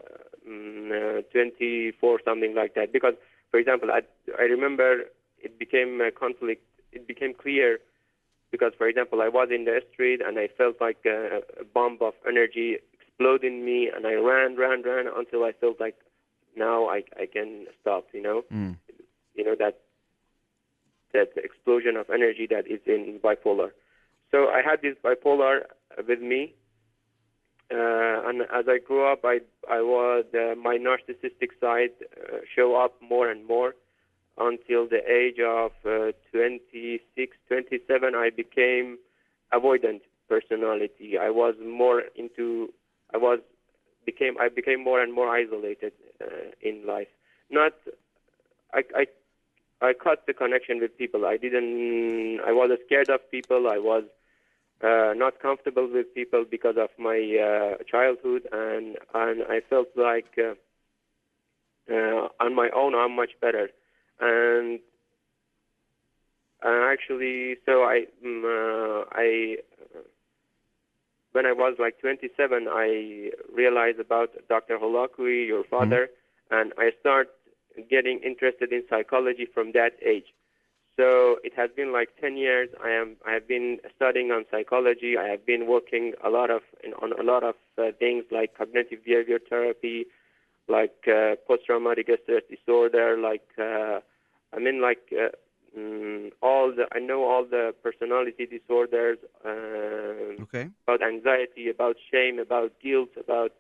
mm, 0.47 1.19
uh, 1.19 1.21
24, 1.31 2.21
something 2.23 2.53
like 2.53 2.75
that. 2.75 2.93
Because, 2.93 3.15
for 3.49 3.59
example, 3.59 3.89
I, 3.91 4.01
I 4.37 4.43
remember 4.43 5.05
it 5.39 5.57
became 5.57 5.99
a 5.99 6.11
conflict. 6.11 6.63
It 6.91 7.07
became 7.07 7.33
clear 7.33 7.79
because, 8.51 8.73
for 8.77 8.87
example, 8.87 9.21
I 9.21 9.27
was 9.27 9.49
in 9.53 9.65
the 9.65 9.81
street 9.91 10.21
and 10.25 10.39
I 10.39 10.47
felt 10.57 10.79
like 10.79 10.97
a, 11.05 11.41
a 11.59 11.63
bomb 11.65 11.97
of 12.01 12.13
energy 12.27 12.77
explode 12.93 13.43
in 13.43 13.65
me, 13.65 13.89
and 13.93 14.05
I 14.05 14.13
ran, 14.13 14.55
ran, 14.55 14.83
ran 14.83 15.05
until 15.15 15.43
I 15.43 15.51
felt 15.51 15.79
like 15.79 15.95
now 16.55 16.87
I, 16.87 17.03
I 17.19 17.25
can 17.31 17.65
stop. 17.81 18.07
You 18.13 18.21
know, 18.21 18.43
Mm. 18.51 18.77
you 19.35 19.43
know 19.43 19.55
that 19.59 19.79
that 21.13 21.29
explosion 21.37 21.95
of 21.95 22.09
energy 22.09 22.47
that 22.49 22.67
is 22.67 22.79
in 22.85 23.19
bipolar. 23.23 23.71
So 24.31 24.47
I 24.49 24.61
had 24.61 24.81
this 24.81 24.95
bipolar 25.03 25.61
with 26.07 26.21
me, 26.21 26.53
uh, 27.71 28.27
and 28.27 28.41
as 28.43 28.65
I 28.67 28.77
grew 28.79 29.05
up, 29.11 29.21
I 29.23 29.39
I 29.69 29.81
was 29.81 30.25
uh, 30.33 30.55
my 30.55 30.77
narcissistic 30.77 31.51
side 31.59 31.91
uh, 32.01 32.37
show 32.55 32.75
up 32.75 32.95
more 33.01 33.29
and 33.29 33.45
more 33.45 33.75
until 34.37 34.87
the 34.87 35.01
age 35.09 35.39
of 35.39 35.71
uh, 35.85 36.11
26, 36.31 37.37
27. 37.47 38.15
I 38.15 38.29
became 38.29 38.97
avoidant 39.53 40.01
personality. 40.29 41.17
I 41.17 41.29
was 41.29 41.55
more 41.63 42.03
into 42.15 42.73
I 43.13 43.17
was 43.17 43.39
became 44.05 44.37
I 44.39 44.49
became 44.49 44.83
more 44.83 45.01
and 45.01 45.13
more 45.13 45.29
isolated 45.29 45.93
uh, 46.21 46.51
in 46.61 46.85
life. 46.85 47.07
Not 47.49 47.73
I, 48.73 48.83
I 48.95 49.05
I 49.81 49.93
cut 49.93 50.25
the 50.25 50.33
connection 50.33 50.79
with 50.79 50.97
people. 50.97 51.25
I 51.25 51.37
didn't. 51.37 52.39
I 52.45 52.51
was 52.51 52.71
scared 52.85 53.09
of 53.09 53.29
people. 53.31 53.67
I 53.69 53.77
was 53.77 54.03
uh, 54.83 55.13
not 55.15 55.39
comfortable 55.39 55.87
with 55.91 56.13
people 56.13 56.45
because 56.49 56.75
of 56.77 56.89
my 56.97 57.19
uh, 57.19 57.83
childhood, 57.83 58.47
and 58.51 58.97
and 59.13 59.43
I 59.49 59.61
felt 59.69 59.89
like 59.95 60.37
uh, 60.37 60.55
uh, 61.91 62.29
on 62.39 62.55
my 62.55 62.69
own 62.75 62.95
I'm 62.95 63.15
much 63.15 63.31
better. 63.39 63.69
And 64.19 64.79
uh, 66.65 66.87
actually, 66.91 67.55
so 67.65 67.83
I 67.83 68.05
mm, 68.25 68.43
uh, 68.43 69.05
I 69.11 69.57
uh, 69.95 69.99
when 71.33 71.45
I 71.45 71.53
was 71.53 71.75
like 71.77 71.99
27, 71.99 72.67
I 72.67 73.29
realized 73.53 73.99
about 73.99 74.29
Dr. 74.49 74.79
Holakouee, 74.79 75.45
your 75.45 75.63
father, 75.63 76.09
and 76.49 76.73
I 76.79 76.91
start 76.99 77.29
getting 77.89 78.19
interested 78.25 78.71
in 78.71 78.83
psychology 78.89 79.45
from 79.53 79.71
that 79.73 79.91
age. 80.03 80.33
So 80.97 81.37
it 81.43 81.53
has 81.55 81.69
been 81.75 81.93
like 81.93 82.09
10 82.19 82.37
years. 82.37 82.69
I 82.83 82.89
am 82.89 83.17
I 83.25 83.33
have 83.33 83.47
been 83.47 83.77
studying 83.95 84.31
on 84.31 84.45
psychology. 84.49 85.15
I 85.15 85.27
have 85.27 85.45
been 85.45 85.67
working 85.67 86.13
a 86.25 86.29
lot 86.29 86.49
of 86.49 86.61
in, 86.83 86.93
on 86.93 87.13
a 87.19 87.23
lot 87.23 87.43
of 87.43 87.53
uh, 87.77 87.91
things 87.99 88.23
like 88.31 88.57
cognitive 88.57 89.05
behavior 89.05 89.37
therapy, 89.47 90.07
like 90.67 91.07
uh, 91.07 91.35
post-traumatic 91.47 92.09
stress 92.23 92.43
disorder, 92.49 93.17
like 93.17 93.47
uh, 93.57 93.99
I 94.55 94.59
mean 94.59 94.81
like 94.81 95.11
uh, 95.13 95.29
mm, 95.77 96.31
all 96.41 96.71
the 96.71 96.85
I 96.91 96.99
know 96.99 97.23
all 97.25 97.45
the 97.45 97.73
personality 97.83 98.45
disorders. 98.45 99.17
Uh, 99.45 100.43
Okay. 100.43 100.69
about 100.87 101.01
anxiety, 101.01 101.69
about 101.69 101.97
shame, 102.11 102.39
about 102.39 102.71
guilt, 102.81 103.09
about 103.17 103.51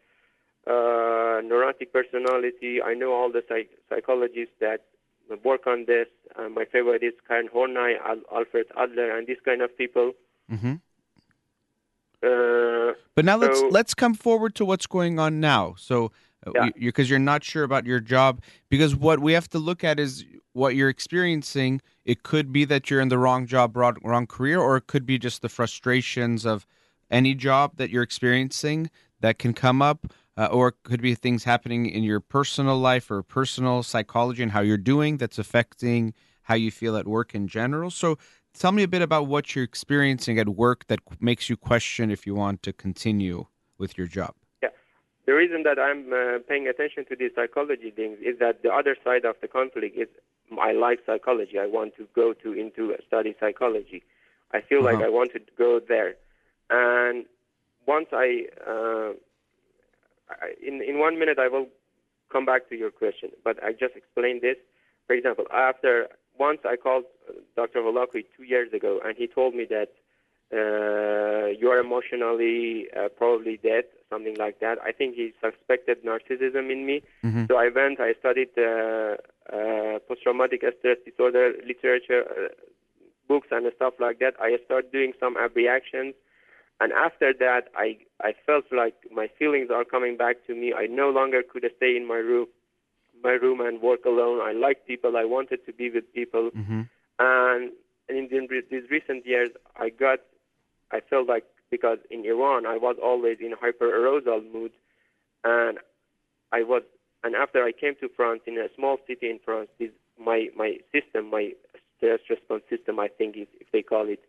uh, 0.65 1.41
neurotic 1.43 1.91
personality. 1.91 2.81
I 2.81 2.93
know 2.93 3.11
all 3.13 3.31
the 3.31 3.43
psych- 3.49 3.77
psychologists 3.89 4.55
that 4.61 4.81
work 5.43 5.67
on 5.67 5.85
this. 5.85 6.07
Uh, 6.37 6.47
my 6.49 6.65
favorite 6.65 7.03
is 7.03 7.13
Karen 7.27 7.49
Horney, 7.51 7.95
Al- 8.05 8.27
Alfred 8.33 8.67
Adler, 8.77 9.17
and 9.17 9.27
these 9.27 9.41
kind 9.43 9.61
of 9.61 9.75
people. 9.77 10.13
hmm 10.49 10.75
Uh, 12.23 12.93
But 13.15 13.25
now 13.25 13.37
let's 13.37 13.61
let's 13.69 13.93
come 13.93 14.13
forward 14.15 14.55
to 14.55 14.65
what's 14.65 14.87
going 14.87 15.19
on 15.19 15.39
now. 15.39 15.75
So, 15.77 16.11
Yeah. 16.55 16.69
because 16.79 17.09
you're 17.09 17.19
not 17.19 17.43
sure 17.43 17.63
about 17.63 17.85
your 17.85 17.99
job, 17.99 18.41
because 18.69 18.95
what 18.95 19.19
we 19.19 19.33
have 19.33 19.49
to 19.49 19.59
look 19.59 19.83
at 19.83 19.99
is 19.99 20.23
what 20.53 20.75
you're 20.75 20.89
experiencing. 20.89 21.81
It 22.05 22.23
could 22.23 22.51
be 22.51 22.65
that 22.65 22.89
you're 22.89 23.01
in 23.01 23.09
the 23.09 23.17
wrong 23.17 23.45
job, 23.45 23.75
wrong, 23.75 23.97
wrong 24.03 24.27
career, 24.27 24.59
or 24.59 24.77
it 24.77 24.87
could 24.87 25.05
be 25.05 25.17
just 25.17 25.41
the 25.41 25.49
frustrations 25.49 26.45
of 26.45 26.65
any 27.09 27.35
job 27.35 27.77
that 27.77 27.89
you're 27.89 28.03
experiencing 28.03 28.89
that 29.19 29.39
can 29.39 29.53
come 29.53 29.81
up, 29.81 30.13
uh, 30.37 30.47
or 30.51 30.69
it 30.69 30.75
could 30.83 31.01
be 31.01 31.15
things 31.15 31.43
happening 31.43 31.85
in 31.85 32.03
your 32.03 32.19
personal 32.19 32.77
life 32.77 33.09
or 33.09 33.23
personal 33.23 33.83
psychology 33.83 34.43
and 34.43 34.51
how 34.51 34.61
you're 34.61 34.77
doing 34.77 35.17
that's 35.17 35.39
affecting 35.39 36.13
how 36.43 36.55
you 36.55 36.71
feel 36.71 36.95
at 36.95 37.07
work 37.07 37.35
in 37.35 37.47
general. 37.47 37.91
So, 37.91 38.17
tell 38.53 38.71
me 38.71 38.83
a 38.83 38.87
bit 38.87 39.01
about 39.01 39.27
what 39.27 39.55
you're 39.55 39.65
experiencing 39.65 40.39
at 40.39 40.49
work 40.49 40.87
that 40.87 40.99
makes 41.19 41.49
you 41.49 41.57
question 41.57 42.09
if 42.09 42.25
you 42.25 42.33
want 42.35 42.63
to 42.63 42.73
continue 42.73 43.45
with 43.77 43.97
your 43.97 44.07
job. 44.07 44.33
The 45.27 45.33
reason 45.33 45.63
that 45.63 45.77
I'm 45.77 46.11
uh, 46.13 46.39
paying 46.47 46.67
attention 46.67 47.05
to 47.09 47.15
these 47.15 47.31
psychology 47.35 47.91
things 47.91 48.17
is 48.21 48.39
that 48.39 48.63
the 48.63 48.71
other 48.73 48.95
side 49.03 49.25
of 49.25 49.35
the 49.41 49.47
conflict 49.49 49.97
is 49.97 50.07
I 50.59 50.71
like 50.71 50.99
psychology. 51.05 51.59
I 51.59 51.67
want 51.67 51.95
to 51.97 52.07
go 52.15 52.33
to 52.33 52.53
into 52.53 52.95
study 53.05 53.35
psychology. 53.39 54.03
I 54.53 54.61
feel 54.61 54.81
like 54.83 54.95
Uh-huh. 54.95 55.07
I 55.07 55.09
want 55.09 55.33
to 55.33 55.41
go 55.57 55.71
there, 55.93 56.15
and 56.69 57.25
once 57.85 58.07
I, 58.13 58.47
uh, 58.65 59.11
I 60.29 60.53
in 60.65 60.81
in 60.81 60.95
one 60.99 61.19
minute 61.19 61.37
I 61.45 61.49
will 61.49 61.67
come 62.33 62.45
back 62.45 62.69
to 62.69 62.75
your 62.77 62.91
question, 62.91 63.29
but 63.43 63.61
I 63.61 63.73
just 63.73 63.95
explained 64.01 64.41
this. 64.41 64.57
For 65.07 65.13
example, 65.19 65.45
after 65.51 66.07
once 66.39 66.61
I 66.63 66.75
called 66.77 67.05
uh, 67.29 67.33
Dr. 67.55 67.79
Holakouee 67.81 68.25
two 68.35 68.43
years 68.43 68.71
ago, 68.79 68.91
and 69.03 69.13
he 69.17 69.27
told 69.27 69.51
me 69.59 69.65
that 69.75 69.89
uh, 70.53 71.47
you 71.59 71.69
are 71.69 71.79
emotionally 71.79 72.87
uh, 72.95 73.09
probably 73.09 73.57
dead, 73.57 73.85
something 74.09 74.35
like 74.37 74.59
that. 74.59 74.77
I 74.83 74.91
think 74.91 75.15
he 75.15 75.33
suspected 75.41 76.03
narcissism 76.03 76.71
in 76.71 76.85
me. 76.85 77.03
Mhm. 77.23 77.47
So 77.47 77.57
I 77.57 77.69
went, 77.69 77.99
I 77.99 78.13
studied 78.13 78.49
uh, 78.57 79.17
uh, 79.51 79.99
post-traumatic 80.07 80.63
stress 80.79 80.97
disorder 81.05 81.53
literature, 81.65 82.23
uh, 82.31 82.47
books 83.27 83.49
and 83.51 83.69
stuff 83.75 83.95
like 83.99 84.19
that. 84.19 84.35
I 84.39 84.57
started 84.65 84.91
doing 84.91 85.13
some 85.19 85.35
reactions. 85.53 86.15
And 86.79 86.93
after 86.93 87.33
that, 87.33 87.69
I, 87.75 87.97
I 88.21 88.33
felt 88.45 88.65
like 88.71 88.95
my 89.11 89.27
feelings 89.39 89.69
are 89.71 89.83
coming 89.83 90.15
back 90.15 90.45
to 90.47 90.53
me. 90.55 90.73
I 90.73 90.85
no 90.85 91.09
longer 91.09 91.41
could 91.41 91.65
stay 91.75 91.97
in 91.97 92.07
my 92.07 92.17
room, 92.17 92.47
my 93.23 93.31
room 93.31 93.59
and 93.61 93.81
work 93.81 94.05
alone. 94.05 94.39
I 94.41 94.53
liked 94.53 94.87
people. 94.87 95.17
I 95.17 95.25
wanted 95.25 95.65
to 95.65 95.73
be 95.73 95.89
with 95.89 96.13
people. 96.13 96.51
Mm-hmm. 96.51 96.81
And 97.19 97.71
in 98.07 98.47
these 98.69 98.89
recent 98.89 99.25
years, 99.25 99.49
I 99.75 99.89
got, 99.89 100.19
I 100.91 101.01
felt 101.01 101.27
like 101.27 101.45
because 101.69 101.99
in 102.09 102.25
Iran 102.25 102.65
I 102.65 102.77
was 102.77 102.95
always 103.01 103.37
in 103.39 103.53
hyper-arousal 103.59 104.41
mood, 104.53 104.71
and 105.43 105.79
I 106.51 106.63
was, 106.63 106.83
and 107.23 107.35
after 107.35 107.63
I 107.63 107.71
came 107.71 107.95
to 107.99 108.09
France 108.15 108.41
in 108.45 108.57
a 108.57 108.67
small 108.75 108.97
city 109.07 109.29
in 109.29 109.39
France, 109.43 109.69
this, 109.79 109.91
my 110.19 110.49
my 110.55 110.77
system, 110.93 111.29
my 111.29 111.51
stress 111.97 112.19
response 112.29 112.63
system, 112.69 112.99
I 112.99 113.07
think 113.07 113.35
is, 113.37 113.47
if 113.59 113.67
they 113.71 113.81
call 113.81 114.07
it, 114.07 114.21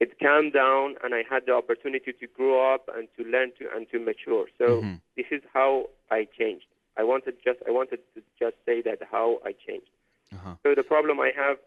it 0.00 0.18
calmed 0.18 0.54
down, 0.54 0.96
and 1.04 1.14
I 1.14 1.22
had 1.28 1.44
the 1.46 1.54
opportunity 1.54 2.12
to 2.12 2.26
grow 2.26 2.74
up 2.74 2.88
and 2.94 3.06
to 3.16 3.24
learn 3.24 3.52
to 3.58 3.68
and 3.74 3.88
to 3.90 3.98
mature. 3.98 4.46
So 4.58 4.82
Mhm. 4.82 5.00
this 5.16 5.26
is 5.30 5.42
how 5.52 5.90
I 6.10 6.24
changed. 6.24 6.66
I 6.96 7.02
wanted 7.04 7.36
just 7.44 7.60
I 7.68 7.70
wanted 7.70 8.00
to 8.14 8.22
just 8.38 8.56
say 8.66 8.80
that 8.82 9.02
how 9.10 9.40
I 9.44 9.52
changed. 9.52 9.92
Uh-huh. 10.32 10.54
So 10.62 10.74
the 10.74 10.82
problem 10.82 11.20
I 11.20 11.30
have 11.36 11.58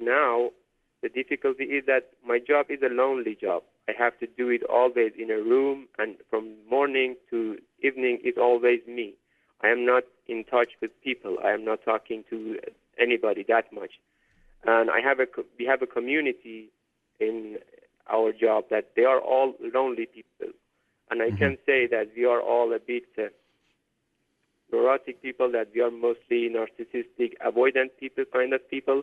now, 0.00 0.52
the 1.02 1.08
difficulty 1.08 1.64
is 1.64 1.84
that 1.86 2.10
my 2.26 2.38
job 2.38 2.66
is 2.70 2.80
a 2.82 2.92
lonely 2.92 3.36
job. 3.40 3.62
I 3.88 3.92
have 3.98 4.18
to 4.18 4.26
do 4.26 4.50
it 4.50 4.62
always 4.64 5.12
in 5.18 5.30
a 5.30 5.36
room, 5.36 5.88
and 5.98 6.16
from 6.28 6.54
morning 6.68 7.16
to 7.30 7.58
evening, 7.82 8.18
it's 8.22 8.38
always 8.38 8.80
me. 8.86 9.14
I 9.62 9.68
am 9.68 9.84
not 9.86 10.04
in 10.26 10.44
touch 10.44 10.70
with 10.80 10.90
people. 11.02 11.38
I 11.44 11.50
am 11.52 11.64
not 11.64 11.80
talking 11.84 12.24
to 12.30 12.58
anybody 13.00 13.44
that 13.48 13.72
much. 13.72 13.92
And 14.66 14.90
I 14.90 15.00
have 15.00 15.20
a 15.20 15.26
we 15.58 15.64
have 15.66 15.82
a 15.82 15.86
community 15.86 16.70
in 17.20 17.58
our 18.10 18.32
job 18.32 18.64
that 18.70 18.90
they 18.96 19.04
are 19.04 19.20
all 19.20 19.54
lonely 19.60 20.06
people, 20.06 20.52
and 21.10 21.22
I 21.22 21.30
Mhm. 21.30 21.38
can 21.38 21.58
say 21.66 21.86
that 21.86 22.10
we 22.16 22.24
are 22.24 22.40
all 22.40 22.72
a 22.72 22.78
bit. 22.78 23.04
Uh, 23.16 23.28
neurotic 24.72 25.22
people, 25.22 25.50
that 25.52 25.68
we 25.74 25.80
are 25.80 25.90
mostly 25.90 26.48
narcissistic, 26.48 27.32
avoidant 27.44 27.90
people, 27.98 28.24
kind 28.32 28.52
of 28.52 28.68
people. 28.68 29.02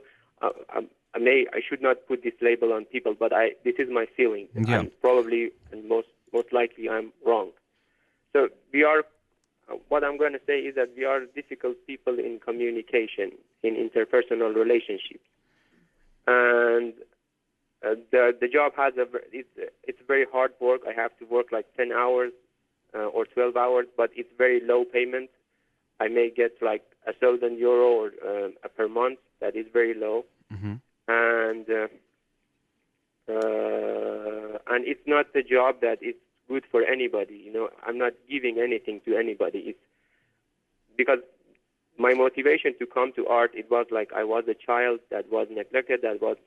Um, 0.76 0.88
I 1.16 1.20
may, 1.20 1.46
I 1.54 1.62
should 1.68 1.82
not 1.82 2.08
put 2.08 2.24
this 2.24 2.34
label 2.42 2.74
on 2.74 2.86
people, 2.86 3.16
but 3.18 3.32
I, 3.34 3.52
this 3.64 3.76
is 3.80 3.88
my 3.90 4.06
feeling. 4.18 4.48
Yeah. 4.54 4.80
I'm 4.80 4.92
probably 5.02 5.52
and 5.72 5.88
most, 5.88 6.08
most 6.34 6.52
likely 6.52 6.90
I'm 6.90 7.14
wrong. 7.26 7.52
So 8.34 8.50
we 8.74 8.84
are. 8.84 9.04
What 9.88 10.04
I'm 10.04 10.18
going 10.18 10.34
to 10.34 10.42
say 10.46 10.60
is 10.60 10.76
that 10.76 10.92
we 10.96 11.06
are 11.06 11.22
difficult 11.26 11.76
people 11.88 12.20
in 12.20 12.40
communication, 12.44 13.32
in 13.64 13.74
interpersonal 13.76 14.54
relationships, 14.54 15.26
and 16.28 16.94
uh, 17.84 17.96
the 18.12 18.36
the 18.40 18.48
job 18.48 18.74
has 18.78 18.94
a 18.98 19.08
it's 19.32 19.50
it's 19.84 20.00
very 20.08 20.26
hard 20.32 20.52
work. 20.60 20.82
I 20.88 20.94
have 20.94 21.18
to 21.20 21.26
work 21.26 21.48
like 21.52 21.66
10 21.78 21.92
hours 21.92 22.32
uh, 22.94 23.06
or 23.06 23.26
12 23.26 23.56
hours, 23.56 23.88
but 23.98 24.10
it's 24.16 24.30
very 24.38 24.62
low 24.64 24.86
payment. 24.86 25.30
I 26.00 26.10
may 26.10 26.30
get 26.30 26.58
like 26.62 26.84
a 27.08 27.14
thousand 27.14 27.58
euro 27.58 27.88
or 27.88 28.12
uh, 28.28 28.68
per 28.76 28.88
month. 28.88 29.20
That 29.42 29.56
is 29.56 29.66
very 29.72 29.94
low, 29.94 30.26
Mm-hmm. 30.54 30.76
and 31.08 31.70
uh, 31.70 31.88
uh, 33.32 34.58
and 34.68 34.86
it's 34.86 35.06
not 35.08 35.34
the 35.34 35.44
job 35.44 35.82
that 35.82 35.98
is 36.02 36.16
good 36.48 36.64
for 36.72 36.84
anybody. 36.84 37.42
You 37.46 37.52
know, 37.54 37.70
I'm 37.86 37.98
not 37.98 38.14
giving 38.30 38.60
anything 38.60 39.02
to 39.06 39.16
anybody. 39.18 39.60
It's 39.60 39.80
because 40.98 41.20
my 41.98 42.14
motivation 42.14 42.74
to 42.80 42.86
come 42.86 43.12
to 43.16 43.26
art 43.28 43.52
it 43.54 43.70
was 43.72 43.88
like 43.92 44.12
I 44.16 44.24
was 44.24 44.44
a 44.48 44.54
child 44.54 45.00
that 45.12 45.32
was 45.32 45.48
neglected, 45.50 46.02
that 46.04 46.22
was 46.22 46.38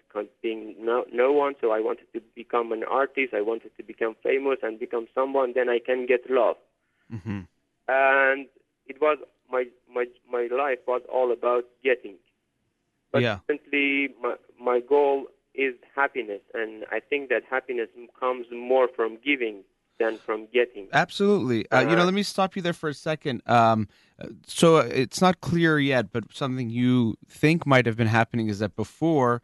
being 0.43 0.75
no, 0.78 1.05
no 1.12 1.33
one. 1.33 1.55
So 1.61 1.71
I 1.73 1.81
wanted 1.81 2.07
to 2.14 2.21
become 2.35 2.73
an 2.73 2.85
artist. 2.85 3.35
I 3.35 3.40
wanted 3.43 3.71
to 3.76 3.83
become 3.83 4.14
famous 4.23 4.59
and 4.62 4.78
become 4.78 5.07
someone. 5.14 5.52
Then 5.55 5.69
I 5.69 5.78
can 5.85 6.07
get 6.07 6.31
love 6.31 6.57
Mm-hmm. 7.12 7.40
and 7.88 8.47
it 8.87 9.00
was 9.00 9.19
my 9.50 9.64
my 9.93 10.05
my 10.31 10.49
life 10.55 10.78
was 10.87 11.02
all 11.12 11.33
about 11.33 11.64
getting. 11.83 12.17
But 13.12 13.23
Yeah. 13.23 13.38
recently, 13.49 14.15
my 14.21 14.35
my 14.61 14.81
goal 14.81 15.29
is 15.55 15.75
happiness, 15.95 16.43
and 16.55 16.85
I 16.91 17.00
think 17.00 17.31
that 17.31 17.43
happiness 17.49 17.88
comes 18.19 18.47
more 18.53 18.88
from 18.88 19.19
giving 19.25 19.65
than 19.99 20.19
from 20.19 20.47
getting. 20.53 20.87
Absolutely. 20.93 21.69
Uh, 21.71 21.81
you 21.81 21.97
know, 21.97 22.03
Uh, 22.03 22.07
let 22.07 22.15
me 22.15 22.23
stop 22.23 22.55
you 22.55 22.62
there 22.62 22.73
for 22.73 22.88
a 22.88 22.95
second. 22.95 23.43
Um, 23.47 23.88
uh, 24.21 24.29
so 24.47 24.79
it's 24.79 25.21
not 25.21 25.41
clear 25.41 25.79
yet, 25.79 26.12
but 26.12 26.33
something 26.33 26.71
you 26.71 27.17
think 27.29 27.67
might 27.67 27.87
have 27.87 27.97
been 27.97 28.07
happening 28.09 28.49
is 28.49 28.61
that 28.61 28.77
before, 28.77 29.43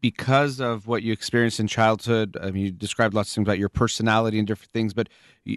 because 0.00 0.60
of 0.60 0.86
what 0.86 1.02
you 1.02 1.12
experienced 1.12 1.60
in 1.60 1.66
childhood, 1.66 2.36
I 2.40 2.50
mean, 2.50 2.64
you 2.64 2.70
described 2.72 3.14
lots 3.14 3.30
of 3.30 3.34
things 3.34 3.46
about 3.46 3.58
your 3.58 3.68
personality 3.68 4.38
and 4.38 4.46
different 4.48 4.72
things, 4.72 4.94
but 4.94 5.08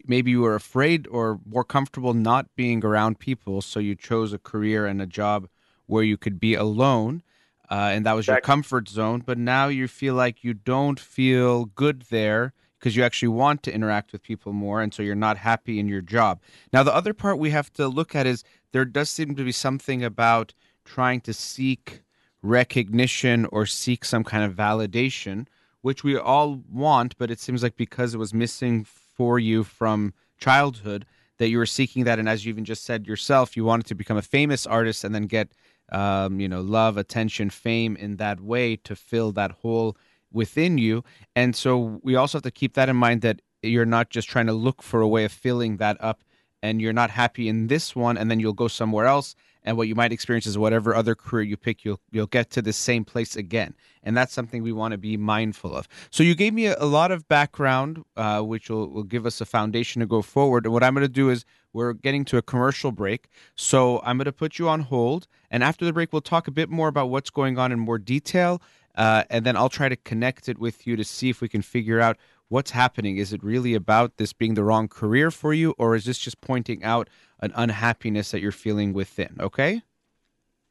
maybe 0.06 0.32
you 0.32 0.42
were 0.42 0.56
afraid 0.56 1.08
or 1.08 1.40
more 1.46 1.64
comfortable 1.64 2.14
not 2.14 2.48
being 2.56 2.84
around 2.84 3.20
people, 3.20 3.62
so 3.62 3.80
you 3.80 3.96
chose 3.96 4.34
a 4.34 4.38
career 4.40 4.86
and 4.86 5.02
a 5.02 5.08
job 5.08 5.48
where 5.86 6.04
you 6.04 6.18
could 6.18 6.40
be 6.40 6.54
alone. 6.56 7.24
Uh, 7.74 7.90
and 7.90 8.06
that 8.06 8.14
was 8.14 8.28
your 8.28 8.40
comfort 8.40 8.88
zone. 8.88 9.24
But 9.26 9.40
now 9.40 9.68
you 9.68 9.88
feel 9.88 10.14
like 10.14 10.44
you 10.44 10.54
don't 10.54 11.00
feel 11.00 11.66
good 11.66 12.04
there 12.12 12.54
because 12.78 12.96
you 12.96 13.04
actually 13.04 13.30
want 13.30 13.64
to 13.64 13.74
interact 13.74 14.12
with 14.12 14.22
people 14.22 14.54
more, 14.54 14.80
and 14.80 14.94
so 14.94 15.02
you're 15.02 15.16
not 15.16 15.38
happy 15.38 15.80
in 15.80 15.88
your 15.88 16.02
job. 16.02 16.40
Now, 16.72 16.84
the 16.84 16.94
other 16.94 17.16
part 17.16 17.40
we 17.40 17.50
have 17.50 17.74
to 17.74 17.88
look 17.88 18.14
at 18.14 18.28
is 18.28 18.44
there 18.74 18.86
does 18.86 19.10
seem 19.10 19.34
to 19.36 19.44
be 19.44 19.52
something 19.52 20.04
about 20.04 20.54
trying 20.86 21.22
to 21.22 21.34
seek 21.34 22.04
recognition 22.44 23.48
or 23.48 23.66
seek 23.66 24.06
some 24.06 24.24
kind 24.24 24.44
of 24.44 24.56
validation, 24.56 25.48
which 25.82 26.04
we 26.04 26.16
all 26.16 26.62
want, 26.70 27.18
but 27.18 27.32
it 27.32 27.40
seems 27.40 27.64
like 27.64 27.76
because 27.76 28.14
it 28.14 28.20
was 28.20 28.36
missing 28.36 28.84
for 28.84 29.40
you 29.40 29.64
from 29.64 30.14
childhood, 30.38 31.08
that 31.40 31.50
you 31.50 31.58
were 31.58 31.66
seeking 31.66 32.04
that. 32.04 32.20
And 32.20 32.30
as 32.30 32.46
you 32.46 32.52
even 32.52 32.66
just 32.66 32.84
said 32.84 33.08
yourself, 33.08 33.58
you 33.58 33.66
wanted 33.66 33.88
to 33.88 33.96
become 33.96 34.18
a 34.18 34.22
famous 34.22 34.68
artist 34.68 35.04
and 35.04 35.16
then 35.16 35.26
get 35.26 35.54
um, 35.94 36.40
you 36.40 36.50
know, 36.50 36.62
love, 36.62 36.98
attention, 36.98 37.50
fame 37.50 37.96
in 37.96 38.18
that 38.18 38.42
way 38.42 38.76
to 38.78 38.96
fill 38.96 39.32
that 39.34 39.52
hole 39.52 39.96
within 40.32 40.78
you. 40.78 41.04
And 41.36 41.56
so 41.56 42.02
we 42.04 42.16
also 42.16 42.38
have 42.40 42.44
to 42.44 42.52
keep 42.52 42.74
that 42.74 42.90
in 42.90 42.96
mind 42.96 43.22
that 43.22 43.42
you're 43.62 43.86
not 43.86 44.10
just 44.10 44.28
trying 44.28 44.48
to 44.48 44.54
look 44.54 44.82
for 44.82 45.00
a 45.02 45.08
way 45.08 45.24
of 45.24 45.32
filling 45.32 45.78
that 45.78 45.96
up 46.00 46.24
and 46.62 46.82
you're 46.82 46.94
not 46.94 47.12
happy 47.12 47.48
in 47.48 47.68
this 47.68 47.96
one 47.96 48.18
and 48.18 48.30
then 48.30 48.40
you'll 48.40 48.54
go 48.54 48.68
somewhere 48.68 49.06
else 49.06 49.36
and 49.64 49.78
what 49.78 49.88
you 49.88 49.96
might 49.96 50.12
experience 50.12 50.46
is 50.46 50.58
whatever 50.58 50.96
other 50.96 51.16
career 51.16 51.44
you 51.44 51.58
pick 51.58 51.84
you'll 51.86 52.00
you'll 52.12 52.28
get 52.28 52.50
to 52.52 52.62
the 52.62 52.74
same 52.74 53.06
place 53.06 53.36
again. 53.36 53.74
And 54.04 54.18
that's 54.18 54.34
something 54.34 54.64
we 54.64 54.74
want 54.74 54.92
to 54.92 54.98
be 54.98 55.16
mindful 55.16 55.76
of. 55.76 55.88
So 56.10 56.24
you 56.24 56.36
gave 56.36 56.54
me 56.54 56.66
a, 56.66 56.76
a 56.78 56.86
lot 56.86 57.12
of 57.12 57.28
background 57.28 58.04
uh, 58.18 58.42
which 58.42 58.70
will, 58.70 58.90
will 58.90 59.04
give 59.04 59.26
us 59.26 59.40
a 59.40 59.46
foundation 59.46 60.02
to 60.02 60.06
go 60.06 60.22
forward. 60.22 60.66
And 60.66 60.74
what 60.74 60.84
i'm 60.84 60.94
going 60.94 61.06
to 61.06 61.10
do 61.10 61.30
is 61.30 61.46
we're 61.72 61.94
getting 61.94 62.24
to 62.26 62.38
a 62.38 62.42
commercial 62.42 62.92
break. 62.92 63.30
So 63.56 64.02
i'm 64.04 64.18
going 64.18 64.26
to 64.26 64.32
put 64.32 64.60
you 64.60 64.70
on 64.70 64.82
hold 64.82 65.28
and 65.50 65.64
after 65.64 65.86
the 65.86 65.94
break 65.94 66.14
we'll 66.14 66.22
talk 66.22 66.48
a 66.48 66.52
bit 66.52 66.70
more 66.70 66.88
about 66.88 67.10
what's 67.10 67.30
going 67.30 67.58
on 67.58 67.72
in 67.72 67.80
more 67.80 67.98
detail 67.98 68.62
uh, 68.96 69.24
and 69.30 69.46
then 69.46 69.58
i'll 69.58 69.70
try 69.70 69.90
to 69.90 69.96
connect 69.96 70.48
it 70.48 70.60
with 70.60 70.86
you 70.86 70.96
to 70.96 71.04
see 71.04 71.30
if 71.30 71.42
we 71.42 71.50
can 71.50 71.62
figure 71.62 72.00
out 72.00 72.18
what's 72.54 72.70
happening. 72.70 73.18
Is 73.18 73.34
it 73.34 73.44
really 73.44 73.74
about 73.74 74.18
this 74.18 74.32
being 74.32 74.54
the 74.54 74.64
wrong 74.64 74.88
career 74.88 75.32
for 75.32 75.56
you 75.56 75.74
or 75.80 75.96
is 75.96 76.06
this 76.06 76.20
just 76.20 76.40
pointing 76.40 76.84
out 76.84 77.10
an 77.44 77.52
unhappiness 77.56 78.32
that 78.32 78.40
you're 78.42 78.52
feeling 78.52 78.94
within 78.94 79.36
okay 79.40 79.82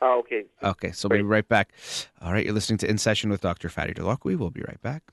Oh, 0.05 0.19
okay. 0.19 0.47
Okay, 0.64 0.91
so 0.91 1.09
we'll 1.09 1.19
be 1.19 1.23
right 1.23 1.47
back. 1.47 1.73
All 2.21 2.33
right, 2.33 2.45
you're 2.45 2.52
listening 2.52 2.79
to 2.79 2.91
In 2.91 2.99
Session 2.99 3.31
with 3.31 3.41
Dr. 3.41 3.69
Farid 3.69 3.99
Holakouee. 3.99 4.37
We'll 4.37 4.50
be 4.50 4.62
right 4.62 4.83
back. 4.83 5.05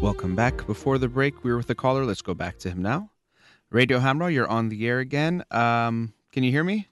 Welcome 0.00 0.34
back. 0.34 0.66
Before 0.66 0.98
the 0.98 1.08
break, 1.08 1.44
we 1.44 1.50
were 1.52 1.56
with 1.56 1.68
the 1.68 1.74
caller. 1.76 2.04
Let's 2.04 2.22
go 2.22 2.34
back 2.34 2.58
to 2.58 2.70
him 2.70 2.82
now. 2.82 3.10
Radio 3.70 4.00
Hamrah, 4.00 4.32
you're 4.32 4.48
on 4.48 4.68
the 4.68 4.86
air 4.86 4.98
again. 4.98 5.44
Um, 5.50 6.12
can 6.32 6.42
you 6.42 6.50
hear 6.50 6.64
me? 6.64 6.88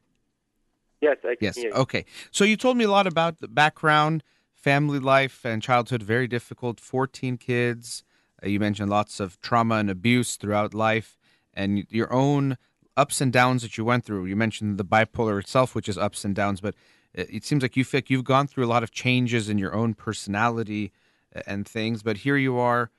Yes, 1.00 1.16
I 1.24 1.34
can 1.34 1.38
Yes. 1.40 1.56
hear 1.56 1.70
you. 1.70 1.74
Okay. 1.74 2.04
So 2.30 2.44
you 2.44 2.56
told 2.56 2.76
me 2.76 2.84
a 2.84 2.90
lot 2.90 3.06
about 3.08 3.40
the 3.40 3.48
background, 3.48 4.22
family 4.54 4.98
life, 5.00 5.44
and 5.44 5.60
childhood. 5.62 6.02
Very 6.02 6.28
difficult. 6.28 6.78
14 6.78 7.36
kids. 7.36 8.04
Uh, 8.44 8.48
you 8.48 8.60
mentioned 8.60 8.90
lots 8.90 9.20
of 9.20 9.40
trauma 9.40 9.76
and 9.76 9.90
abuse 9.90 10.36
throughout 10.36 10.74
life, 10.74 11.18
and 11.54 11.86
your 11.90 12.12
own 12.12 12.56
ups 12.96 13.20
and 13.20 13.32
downs 13.32 13.62
that 13.62 13.78
you 13.78 13.84
went 13.84 14.04
through. 14.04 14.26
You 14.26 14.36
mentioned 14.36 14.78
the 14.78 14.84
bipolar 14.84 15.40
itself, 15.40 15.74
which 15.74 15.88
is 15.88 15.98
ups 15.98 16.24
and 16.24 16.34
downs, 16.34 16.60
but 16.60 16.74
it 17.14 17.28
it 17.30 17.44
seems 17.44 17.62
like 17.62 17.76
you 17.76 17.84
feel 17.84 17.98
like 17.98 18.10
you've 18.10 18.24
gone 18.24 18.46
through 18.46 18.64
a 18.64 18.72
lot 18.74 18.82
of 18.82 18.90
changes 18.90 19.48
in 19.48 19.58
your 19.58 19.74
own 19.74 19.94
personality 19.94 20.92
uh, 21.34 21.42
and 21.46 21.66
things. 21.66 22.02
But 22.02 22.18
here 22.18 22.36
you 22.36 22.58
are 22.58 22.90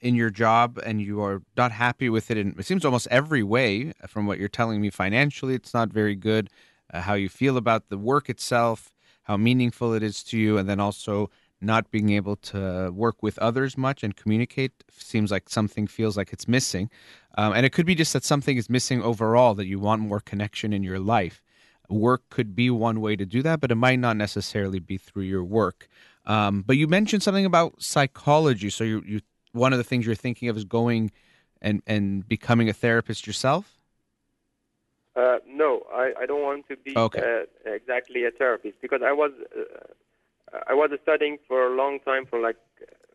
in 0.00 0.14
your 0.14 0.30
job 0.30 0.78
and 0.84 1.00
you 1.00 1.20
are 1.22 1.42
not 1.56 1.72
happy 1.72 2.08
with 2.08 2.30
it 2.30 2.36
And 2.36 2.58
it 2.58 2.66
seems 2.66 2.84
almost 2.84 3.08
every 3.10 3.42
way 3.42 3.92
from 4.06 4.26
what 4.26 4.38
you're 4.38 4.48
telling 4.48 4.80
me 4.80 4.90
financially 4.90 5.54
it's 5.54 5.74
not 5.74 5.90
very 5.90 6.14
good 6.14 6.50
uh, 6.92 7.00
how 7.00 7.14
you 7.14 7.28
feel 7.28 7.56
about 7.56 7.88
the 7.88 7.98
work 7.98 8.28
itself 8.28 8.92
how 9.24 9.36
meaningful 9.36 9.94
it 9.94 10.02
is 10.02 10.22
to 10.24 10.38
you 10.38 10.58
and 10.58 10.68
then 10.68 10.80
also 10.80 11.30
not 11.64 11.90
being 11.90 12.10
able 12.10 12.36
to 12.36 12.90
work 12.92 13.22
with 13.22 13.38
others 13.38 13.76
much 13.76 14.02
and 14.02 14.16
communicate 14.16 14.72
seems 14.90 15.30
like 15.30 15.48
something 15.48 15.86
feels 15.86 16.16
like 16.16 16.32
it's 16.32 16.46
missing. 16.48 16.90
Um, 17.36 17.52
and 17.52 17.66
it 17.66 17.70
could 17.72 17.86
be 17.86 17.94
just 17.94 18.12
that 18.12 18.24
something 18.24 18.56
is 18.56 18.70
missing 18.70 19.02
overall 19.02 19.54
that 19.54 19.66
you 19.66 19.78
want 19.78 20.02
more 20.02 20.20
connection 20.20 20.72
in 20.72 20.82
your 20.82 20.98
life. 20.98 21.42
Work 21.88 22.22
could 22.30 22.54
be 22.54 22.70
one 22.70 23.00
way 23.00 23.16
to 23.16 23.26
do 23.26 23.42
that 23.42 23.60
but 23.60 23.70
it 23.70 23.76
might 23.76 23.98
not 23.98 24.16
necessarily 24.16 24.78
be 24.78 24.96
through 24.98 25.24
your 25.24 25.44
work. 25.44 25.88
Um, 26.26 26.62
but 26.62 26.76
you 26.76 26.86
mentioned 26.88 27.22
something 27.22 27.44
about 27.44 27.82
psychology. 27.82 28.70
So 28.70 28.84
you, 28.84 29.02
you 29.06 29.20
one 29.52 29.72
of 29.72 29.78
the 29.78 29.84
things 29.84 30.06
you're 30.06 30.14
thinking 30.14 30.48
of 30.48 30.56
is 30.56 30.64
going 30.64 31.12
and 31.60 31.82
and 31.86 32.26
becoming 32.28 32.68
a 32.68 32.72
therapist 32.72 33.26
yourself? 33.26 33.78
Uh, 35.16 35.38
no, 35.46 35.82
I, 35.92 36.12
I 36.22 36.26
don't 36.26 36.42
want 36.42 36.66
to 36.68 36.76
be 36.76 36.96
Okay. 36.96 37.22
uh, 37.22 37.44
exactly 37.64 38.24
a 38.24 38.30
therapist 38.32 38.80
because 38.82 39.00
I 39.04 39.12
was 39.12 39.30
uh, 39.56 39.86
I 40.66 40.74
was 40.74 40.90
studying 41.02 41.38
for 41.48 41.66
a 41.66 41.74
long 41.74 42.00
time 42.00 42.26
for 42.26 42.40
like 42.40 42.56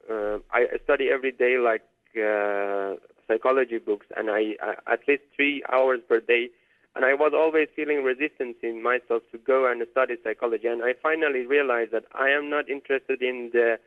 uh, 0.09 0.39
I 0.51 0.65
study 0.83 1.09
every 1.09 1.31
day 1.31 1.57
like 1.57 1.83
uh, 2.17 2.95
psychology 3.27 3.77
books 3.77 4.07
and 4.17 4.29
I, 4.29 4.55
I 4.61 4.93
at 4.93 5.07
least 5.07 5.23
three 5.35 5.63
hours 5.71 5.99
per 6.07 6.19
day. 6.19 6.49
And 6.95 7.05
I 7.05 7.13
was 7.13 7.33
always 7.35 7.67
feeling 7.75 8.03
resistance 8.03 8.57
in 8.63 8.81
myself 8.81 9.21
to 9.31 9.37
go 9.37 9.69
and 9.71 9.85
study 9.91 10.15
psychology. 10.23 10.67
And 10.67 10.83
I 10.83 10.93
finally 11.01 11.45
realized 11.45 11.91
that 11.91 12.05
I 12.13 12.29
am 12.29 12.49
not 12.49 12.67
interested 12.67 13.21
in 13.21 13.51
the 13.53 13.79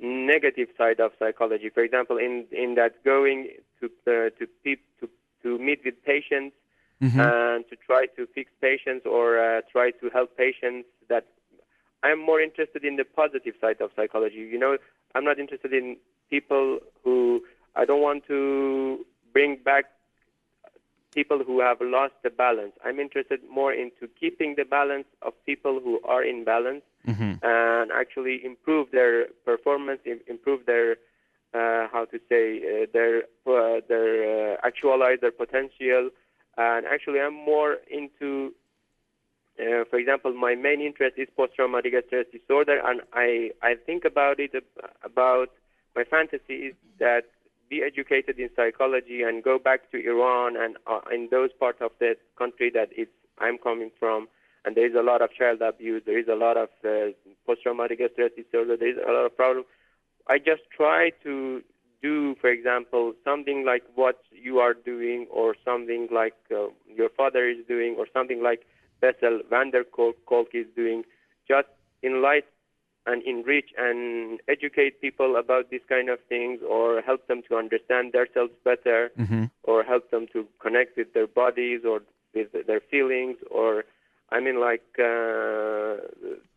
negative 0.00 0.68
side 0.76 0.98
of 0.98 1.12
psychology. 1.18 1.68
For 1.68 1.82
example, 1.82 2.16
in 2.16 2.46
in 2.50 2.74
that 2.74 3.04
going 3.04 3.50
to 3.80 3.86
uh, 4.06 4.30
to 4.38 4.46
peop, 4.64 4.80
to 5.00 5.08
to 5.42 5.58
meet 5.58 5.80
with 5.84 6.02
patients 6.04 6.56
and 7.00 7.64
to 7.68 7.76
try 7.76 8.06
to 8.16 8.26
fix 8.34 8.50
patients 8.60 9.06
or 9.06 9.38
uh, 9.38 9.60
try 9.70 9.90
to 9.90 10.10
help 10.10 10.36
patients 10.36 10.88
that 11.08 11.26
I'm 12.02 12.20
more 12.24 12.40
interested 12.40 12.84
in 12.84 12.96
the 12.96 13.04
positive 13.04 13.54
side 13.60 13.80
of 13.80 13.90
psychology. 13.96 14.36
You 14.36 14.58
know, 14.58 14.78
I'm 15.14 15.24
not 15.24 15.38
interested 15.38 15.72
in 15.72 15.96
people 16.30 16.80
who 17.02 17.42
I 17.74 17.84
don't 17.84 18.02
want 18.02 18.26
to 18.28 19.04
bring 19.32 19.58
back 19.64 19.86
people 21.14 21.42
who 21.46 21.60
have 21.60 21.78
lost 21.80 22.12
the 22.22 22.30
balance. 22.30 22.72
I'm 22.84 23.00
interested 23.00 23.40
more 23.50 23.72
into 23.72 24.06
keeping 24.20 24.54
the 24.56 24.64
balance 24.64 25.06
of 25.22 25.32
people 25.46 25.80
who 25.82 26.00
are 26.04 26.22
in 26.22 26.44
balance 26.44 26.82
and 27.42 27.90
actually 27.90 28.44
improve 28.44 28.90
their 28.92 29.28
performance, 29.44 30.00
improve 30.28 30.66
their 30.66 30.96
uh, 31.54 31.88
how 31.90 32.04
to 32.10 32.18
say 32.28 32.58
uh, 32.58 32.86
their 32.92 33.22
uh, 33.46 33.80
their 33.88 34.54
uh, 34.54 34.56
actualize 34.62 35.18
their 35.22 35.30
potential. 35.30 36.10
And 36.58 36.84
actually, 36.86 37.20
I'm 37.20 37.34
more 37.34 37.76
into 37.90 38.54
uh, 39.58 39.84
for 39.88 39.98
example, 39.98 40.32
my 40.34 40.54
main 40.54 40.80
interest 40.80 41.16
is 41.18 41.28
post-traumatic 41.36 41.94
stress 42.06 42.26
disorder, 42.32 42.80
and 42.84 43.00
I, 43.12 43.50
I 43.62 43.74
think 43.74 44.04
about 44.04 44.38
it 44.38 44.52
about 45.02 45.48
my 45.94 46.04
fantasy 46.04 46.54
is 46.54 46.74
that 46.98 47.24
be 47.68 47.82
educated 47.82 48.38
in 48.38 48.50
psychology 48.54 49.22
and 49.22 49.42
go 49.42 49.58
back 49.58 49.90
to 49.90 49.98
Iran 49.98 50.56
and 50.56 50.76
uh, 50.86 51.00
in 51.12 51.28
those 51.30 51.50
parts 51.58 51.78
of 51.80 51.90
the 51.98 52.16
country 52.38 52.70
that 52.74 52.90
it's 52.92 53.10
I'm 53.38 53.58
coming 53.58 53.90
from, 53.98 54.28
and 54.64 54.76
there 54.76 54.86
is 54.86 54.94
a 54.94 55.02
lot 55.02 55.20
of 55.22 55.32
child 55.32 55.60
abuse, 55.62 56.02
there 56.06 56.18
is 56.18 56.28
a 56.28 56.34
lot 56.34 56.56
of 56.56 56.68
uh, 56.84 57.12
post-traumatic 57.46 58.00
stress 58.12 58.30
disorder, 58.36 58.76
there 58.76 58.90
is 58.90 58.96
a 58.96 59.10
lot 59.10 59.26
of 59.26 59.36
problem. 59.36 59.64
I 60.28 60.38
just 60.38 60.62
try 60.74 61.10
to 61.24 61.62
do, 62.02 62.34
for 62.40 62.50
example, 62.50 63.14
something 63.24 63.64
like 63.64 63.82
what 63.94 64.20
you 64.30 64.58
are 64.58 64.74
doing, 64.74 65.26
or 65.30 65.54
something 65.64 66.08
like 66.12 66.34
uh, 66.50 66.68
your 66.94 67.08
father 67.10 67.48
is 67.48 67.58
doing, 67.66 67.96
or 67.98 68.06
something 68.12 68.42
like 68.42 68.66
Bessel 69.00 69.40
van 69.50 69.70
der 69.70 69.84
Kolk 69.84 70.16
Kolk 70.26 70.48
is 70.54 70.66
doing, 70.74 71.04
just 71.46 71.68
enlighten 72.02 72.50
and 73.06 73.22
enrich 73.22 73.70
and 73.78 74.40
educate 74.48 75.00
people 75.00 75.36
about 75.36 75.70
these 75.70 75.84
kind 75.88 76.08
of 76.08 76.18
things, 76.28 76.60
or 76.68 77.00
help 77.02 77.26
them 77.28 77.42
to 77.48 77.56
understand 77.56 78.12
themselves 78.12 78.52
better, 78.64 79.12
or 79.62 79.84
help 79.84 80.10
them 80.10 80.26
to 80.32 80.46
connect 80.58 80.96
with 80.96 81.12
their 81.14 81.26
bodies 81.28 81.82
or 81.84 82.00
with 82.34 82.48
their 82.66 82.80
feelings, 82.80 83.36
or 83.50 83.84
I 84.30 84.40
mean, 84.40 84.60
like 84.60 84.84
uh, 84.98 86.02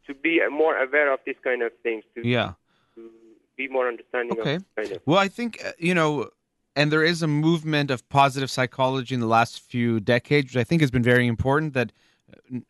to 0.08 0.14
be 0.22 0.42
more 0.50 0.76
aware 0.78 1.14
of 1.14 1.20
these 1.26 1.40
kind 1.44 1.62
of 1.62 1.72
things, 1.84 2.04
to, 2.16 2.28
yeah 2.28 2.54
to 2.96 3.10
be 3.58 3.68
more 3.68 3.88
understanding 3.88 4.40
Okay. 4.40 4.56
of 4.56 4.64
kind 4.76 4.92
of. 4.92 5.02
Well, 5.06 5.20
I 5.20 5.28
think 5.28 5.64
uh, 5.64 5.72
you 5.78 5.94
know, 5.94 6.30
and 6.76 6.92
there 6.92 7.04
is 7.04 7.22
a 7.22 7.28
movement 7.28 7.92
of 7.92 8.08
positive 8.10 8.50
psychology 8.50 9.14
in 9.14 9.22
the 9.22 9.28
last 9.28 9.62
few 9.62 10.00
decades, 10.00 10.48
which 10.48 10.62
I 10.62 10.64
think 10.64 10.82
has 10.82 10.92
been 10.92 11.04
very 11.04 11.28
important. 11.28 11.74
That 11.74 11.92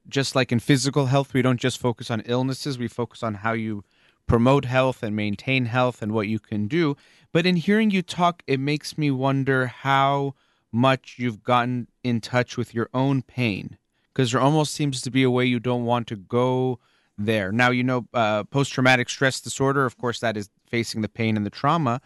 just 0.07 0.35
like 0.35 0.51
in 0.51 0.59
physical 0.59 1.07
health, 1.07 1.33
we 1.33 1.41
don't 1.41 1.59
just 1.59 1.79
focus 1.79 2.11
on 2.11 2.21
illnesses; 2.25 2.77
we 2.77 2.87
focus 2.87 3.23
on 3.23 3.35
how 3.35 3.53
you 3.53 3.83
promote 4.27 4.65
health 4.65 5.01
and 5.01 5.15
maintain 5.15 5.65
health 5.65 6.01
and 6.01 6.11
what 6.11 6.27
you 6.27 6.39
can 6.39 6.67
do. 6.67 6.95
But 7.31 7.45
in 7.45 7.55
hearing 7.55 7.91
you 7.91 8.01
talk, 8.01 8.43
it 8.47 8.59
makes 8.59 8.97
me 8.97 9.11
wonder 9.11 9.67
how 9.67 10.35
much 10.71 11.15
you've 11.17 11.43
gotten 11.43 11.87
in 12.03 12.21
touch 12.21 12.55
with 12.55 12.73
your 12.73 12.89
own 12.93 13.21
pain, 13.21 13.77
because 14.13 14.31
there 14.31 14.41
almost 14.41 14.73
seems 14.73 15.01
to 15.01 15.11
be 15.11 15.23
a 15.23 15.31
way 15.31 15.45
you 15.45 15.59
don't 15.59 15.85
want 15.85 16.07
to 16.07 16.15
go 16.15 16.79
there. 17.17 17.51
Now, 17.51 17.71
you 17.71 17.83
know, 17.83 18.07
uh, 18.13 18.43
post 18.45 18.71
traumatic 18.71 19.09
stress 19.09 19.41
disorder, 19.41 19.85
of 19.85 19.97
course, 19.97 20.19
that 20.19 20.37
is 20.37 20.49
facing 20.67 21.01
the 21.01 21.09
pain 21.09 21.35
and 21.35 21.45
the 21.45 21.49
trauma, 21.49 22.01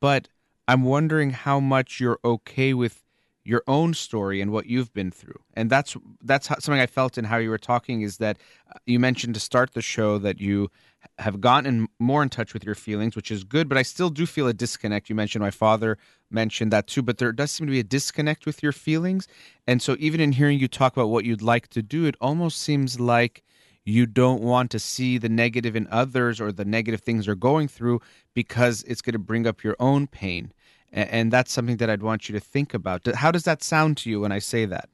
but 0.00 0.28
I'm 0.68 0.82
wondering 0.82 1.30
how 1.30 1.58
much 1.58 2.00
you're 2.00 2.20
okay 2.24 2.72
with 2.72 3.02
your 3.44 3.62
own 3.66 3.92
story 3.94 4.40
and 4.40 4.52
what 4.52 4.66
you've 4.66 4.92
been 4.92 5.10
through. 5.10 5.40
And 5.54 5.68
that's 5.68 5.96
that's 6.22 6.46
how, 6.46 6.56
something 6.58 6.80
I 6.80 6.86
felt 6.86 7.18
in 7.18 7.24
how 7.24 7.38
you 7.38 7.50
were 7.50 7.58
talking 7.58 8.02
is 8.02 8.18
that 8.18 8.38
uh, 8.70 8.78
you 8.86 9.00
mentioned 9.00 9.34
to 9.34 9.40
start 9.40 9.74
the 9.74 9.82
show 9.82 10.18
that 10.18 10.40
you 10.40 10.70
have 11.18 11.40
gotten 11.40 11.88
more 11.98 12.22
in 12.22 12.28
touch 12.28 12.54
with 12.54 12.64
your 12.64 12.76
feelings, 12.76 13.16
which 13.16 13.30
is 13.30 13.42
good, 13.42 13.68
but 13.68 13.76
I 13.76 13.82
still 13.82 14.10
do 14.10 14.26
feel 14.26 14.46
a 14.46 14.52
disconnect. 14.54 15.08
You 15.08 15.16
mentioned 15.16 15.42
my 15.42 15.50
father 15.50 15.98
mentioned 16.30 16.72
that 16.72 16.86
too, 16.86 17.02
but 17.02 17.18
there 17.18 17.32
does 17.32 17.50
seem 17.50 17.66
to 17.66 17.72
be 17.72 17.80
a 17.80 17.84
disconnect 17.84 18.46
with 18.46 18.62
your 18.62 18.72
feelings. 18.72 19.26
And 19.66 19.82
so 19.82 19.96
even 19.98 20.20
in 20.20 20.32
hearing 20.32 20.60
you 20.60 20.68
talk 20.68 20.96
about 20.96 21.08
what 21.08 21.24
you'd 21.24 21.42
like 21.42 21.68
to 21.68 21.82
do, 21.82 22.04
it 22.06 22.16
almost 22.20 22.58
seems 22.58 23.00
like 23.00 23.42
you 23.84 24.06
don't 24.06 24.42
want 24.42 24.70
to 24.70 24.78
see 24.78 25.18
the 25.18 25.28
negative 25.28 25.74
in 25.74 25.88
others 25.90 26.40
or 26.40 26.52
the 26.52 26.64
negative 26.64 27.00
things 27.00 27.26
they're 27.26 27.34
going 27.34 27.66
through 27.66 28.00
because 28.32 28.84
it's 28.84 29.02
going 29.02 29.14
to 29.14 29.18
bring 29.18 29.46
up 29.46 29.64
your 29.64 29.76
own 29.80 30.06
pain 30.06 30.52
and, 30.92 31.32
that's 31.32 31.52
something 31.52 31.76
that 31.78 31.88
I'd 31.88 32.02
want 32.02 32.28
you 32.28 32.32
to 32.34 32.40
think 32.40 32.74
about. 32.74 33.06
How 33.14 33.30
does 33.30 33.44
that 33.44 33.62
sound 33.62 33.96
to 33.98 34.10
you 34.10 34.20
when 34.20 34.32
I 34.32 34.38
say 34.38 34.66
that? 34.66 34.88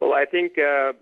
Well, 0.00 0.14
I 0.14 0.24
think 0.24 0.52
uh, 0.58 0.92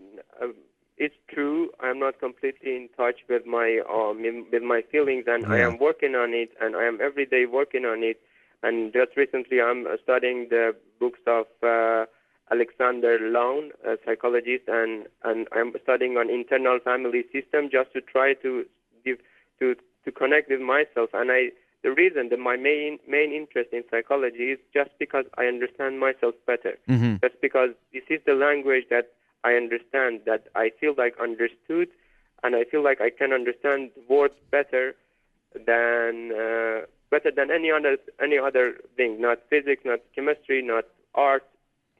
uh, 0.43 0.49
it's 0.97 1.15
true. 1.33 1.71
I'm 1.81 1.99
not 1.99 2.19
completely 2.19 2.75
in 2.77 2.89
touch 2.97 3.17
with 3.29 3.47
my 3.47 3.81
um, 3.89 4.23
with 4.51 4.63
my 4.63 4.83
feelings, 4.91 5.25
and 5.27 5.43
yeah. 5.45 5.53
I 5.53 5.59
am 5.59 5.79
working 5.79 6.15
on 6.15 6.33
it, 6.33 6.51
and 6.61 6.75
I 6.75 6.85
am 6.85 6.99
every 7.03 7.27
day 7.27 7.47
working 7.47 7.85
on 7.85 8.03
it. 8.03 8.21
And 8.63 8.93
just 8.93 9.17
recently, 9.17 9.61
I'm 9.61 9.87
studying 10.03 10.49
the 10.49 10.75
books 10.99 11.21
of 11.27 11.47
uh, 11.63 12.07
Alexander 12.51 13.19
Lowen, 13.19 13.71
a 13.87 13.97
psychologist, 14.05 14.65
and 14.69 15.07
and 15.23 15.47
I'm 15.53 15.75
studying 15.83 16.17
on 16.17 16.31
internal 16.31 16.79
family 16.83 17.25
system 17.33 17.69
just 17.71 17.93
to 17.93 18.01
try 18.01 18.35
to 18.43 18.65
give 19.05 19.19
to 19.61 19.77
to 20.05 20.13
connect 20.13 20.49
with 20.49 20.61
myself. 20.61 21.11
And 21.13 21.31
I 21.31 21.51
the 21.87 21.93
reason 21.93 22.31
that 22.31 22.41
my 22.41 22.57
main 22.57 22.99
main 23.07 23.31
interest 23.33 23.71
in 23.73 23.85
psychology 23.89 24.51
is 24.55 24.59
just 24.75 24.91
because 24.99 25.25
I 25.39 25.45
understand 25.45 26.01
myself 26.01 26.35
better. 26.45 26.75
Mm-hmm. 26.89 27.19
Just 27.23 27.41
because 27.41 27.71
this 27.93 28.03
is 28.11 28.21
the 28.27 28.35
language 28.35 28.87
that 28.91 29.13
I 29.45 29.53
understand, 29.53 30.23
that 30.27 30.49
I 30.57 30.73
feel 30.81 30.95
like 30.99 31.15
understood, 31.23 31.89
and 32.43 32.57
I 32.57 32.65
feel 32.65 32.83
like 32.83 33.01
I 33.01 33.11
can 33.11 33.33
understand 33.33 33.91
words 34.09 34.35
better 34.51 34.97
than 35.55 36.33
uh, 36.33 36.87
better 37.09 37.31
than 37.31 37.53
any 37.53 37.71
other 37.71 37.99
any 38.21 38.37
other 38.37 38.79
thing. 38.97 39.21
Not 39.21 39.39
physics, 39.49 39.83
not 39.85 40.01
chemistry, 40.13 40.63
not 40.63 40.87
art. 41.15 41.45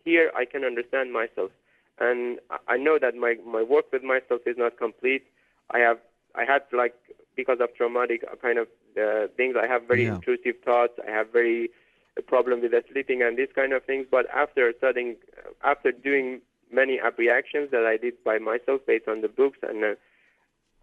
Here 0.05 0.33
I 0.35 0.47
can 0.47 0.65
understand 0.65 1.13
myself, 1.13 1.53
and 2.01 2.41
I 2.67 2.77
know 2.77 2.99
that 2.99 3.15
my 3.15 3.37
my 3.47 3.63
work 3.63 3.93
with 3.93 4.03
myself 4.03 4.41
is 4.47 4.57
not 4.59 4.79
complete. 4.79 5.23
I 5.71 5.79
have 5.79 5.99
I 6.35 6.45
had 6.45 6.63
like 6.73 6.97
because 7.37 7.59
of 7.61 7.73
traumatic 7.77 8.25
a 8.33 8.37
kind 8.37 8.59
of 8.59 8.67
uh, 8.97 9.29
things. 9.37 9.57
I 9.61 9.67
have 9.67 9.83
very 9.87 10.05
yeah. 10.05 10.15
intrusive 10.15 10.57
thoughts. 10.65 10.95
I 11.07 11.11
have 11.11 11.33
very 11.33 11.71
a 12.19 12.23
problem 12.23 12.63
with 12.63 12.71
the 12.71 12.83
sleeping 12.91 13.23
and 13.23 13.37
these 13.37 13.53
kind 13.55 13.73
of 13.73 13.85
things. 13.85 14.07
But 14.11 14.27
after 14.35 14.73
studying, 14.79 15.17
uh, 15.39 15.51
after 15.63 15.93
doing 15.93 16.41
many 16.73 16.99
abreactions 16.99 17.71
that 17.71 17.85
I 17.85 17.97
did 17.97 18.15
by 18.25 18.39
myself 18.39 18.81
based 18.87 19.09
on 19.09 19.21
the 19.21 19.29
books 19.29 19.59
and 19.63 19.85
uh, 19.85 19.95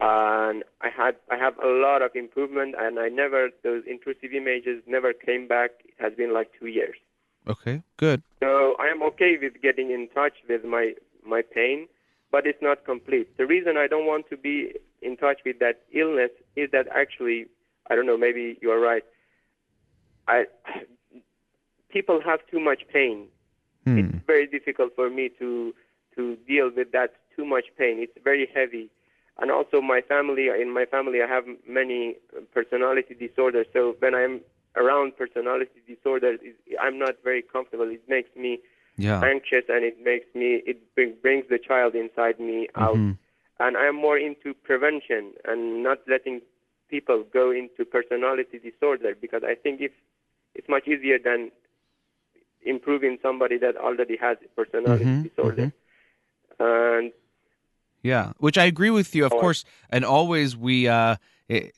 and 0.00 0.64
I 0.80 0.88
had 0.88 1.16
I 1.30 1.36
have 1.36 1.56
a 1.58 1.68
lot 1.68 2.02
of 2.02 2.10
improvement 2.14 2.74
and 2.78 2.98
I 2.98 3.08
never 3.08 3.50
those 3.62 3.84
intrusive 3.86 4.32
images 4.34 4.82
never 4.86 5.12
came 5.12 5.46
back. 5.46 5.70
It 5.84 5.94
has 5.98 6.12
been 6.14 6.32
like 6.32 6.50
two 6.58 6.66
years. 6.66 6.96
Okay, 7.46 7.82
good. 7.96 8.22
So 8.40 8.74
I 8.78 8.86
am 8.86 9.02
okay 9.02 9.36
with 9.40 9.60
getting 9.62 9.90
in 9.90 10.08
touch 10.14 10.34
with 10.48 10.64
my 10.64 10.94
my 11.24 11.42
pain, 11.42 11.88
but 12.32 12.46
it's 12.46 12.60
not 12.60 12.84
complete. 12.84 13.36
The 13.36 13.46
reason 13.46 13.76
I 13.76 13.86
don't 13.86 14.06
want 14.06 14.28
to 14.30 14.36
be 14.36 14.72
in 15.02 15.16
touch 15.16 15.40
with 15.44 15.58
that 15.60 15.82
illness 15.92 16.30
is 16.56 16.70
that 16.72 16.86
actually 16.94 17.46
I 17.90 17.94
don't 17.94 18.06
know, 18.06 18.16
maybe 18.16 18.58
you 18.60 18.70
are 18.70 18.80
right. 18.80 19.04
I 20.26 20.46
people 21.90 22.20
have 22.24 22.40
too 22.50 22.60
much 22.60 22.82
pain. 22.92 23.28
Hmm. 23.84 23.98
It's 23.98 24.26
very 24.26 24.46
difficult 24.46 24.94
for 24.94 25.10
me 25.10 25.30
to 25.38 25.74
to 26.16 26.36
deal 26.46 26.70
with 26.74 26.92
that 26.92 27.14
too 27.36 27.44
much 27.44 27.66
pain. 27.78 27.98
It's 27.98 28.16
very 28.22 28.48
heavy. 28.54 28.90
And 29.38 29.50
also 29.50 29.80
my 29.80 30.00
family, 30.00 30.48
in 30.48 30.72
my 30.72 30.84
family 30.84 31.20
I 31.22 31.26
have 31.26 31.44
many 31.68 32.16
personality 32.52 33.14
disorders. 33.14 33.66
So 33.72 33.96
when 33.98 34.14
I'm 34.14 34.40
around 34.76 35.16
personality 35.16 35.80
disorders, 35.86 36.38
I'm 36.80 36.98
not 36.98 37.16
very 37.24 37.42
comfortable. 37.42 37.88
It 37.90 38.02
makes 38.08 38.30
me 38.36 38.60
yeah. 38.96 39.20
anxious 39.24 39.64
and 39.68 39.84
it 39.84 39.98
makes 40.02 40.26
me 40.34 40.62
it 40.66 40.94
brings 41.22 41.44
the 41.48 41.58
child 41.58 41.94
inside 41.94 42.38
me 42.38 42.68
out. 42.76 42.96
Mm-hmm. 42.96 43.12
And 43.60 43.76
I'm 43.76 43.96
more 43.96 44.18
into 44.18 44.52
prevention 44.54 45.32
and 45.44 45.82
not 45.82 45.98
letting 46.08 46.40
people 46.94 47.24
go 47.32 47.50
into 47.50 47.84
personality 47.84 48.58
disorder 48.70 49.12
because 49.20 49.42
I 49.52 49.54
think 49.62 49.80
if 49.80 49.92
it's 50.54 50.68
much 50.68 50.86
easier 50.86 51.18
than 51.28 51.50
improving 52.64 53.18
somebody 53.20 53.58
that 53.58 53.76
already 53.76 54.16
has 54.16 54.36
personality 54.54 55.04
mm-hmm, 55.04 55.22
disorder. 55.22 55.72
Mm-hmm. 56.60 56.64
And 56.64 57.12
yeah, 58.02 58.32
which 58.38 58.58
I 58.58 58.64
agree 58.64 58.90
with 58.90 59.12
you, 59.16 59.24
of 59.26 59.32
oh, 59.32 59.40
course. 59.40 59.64
And 59.90 60.04
always 60.04 60.56
we 60.56 60.86
uh, 60.86 61.16
it, 61.48 61.74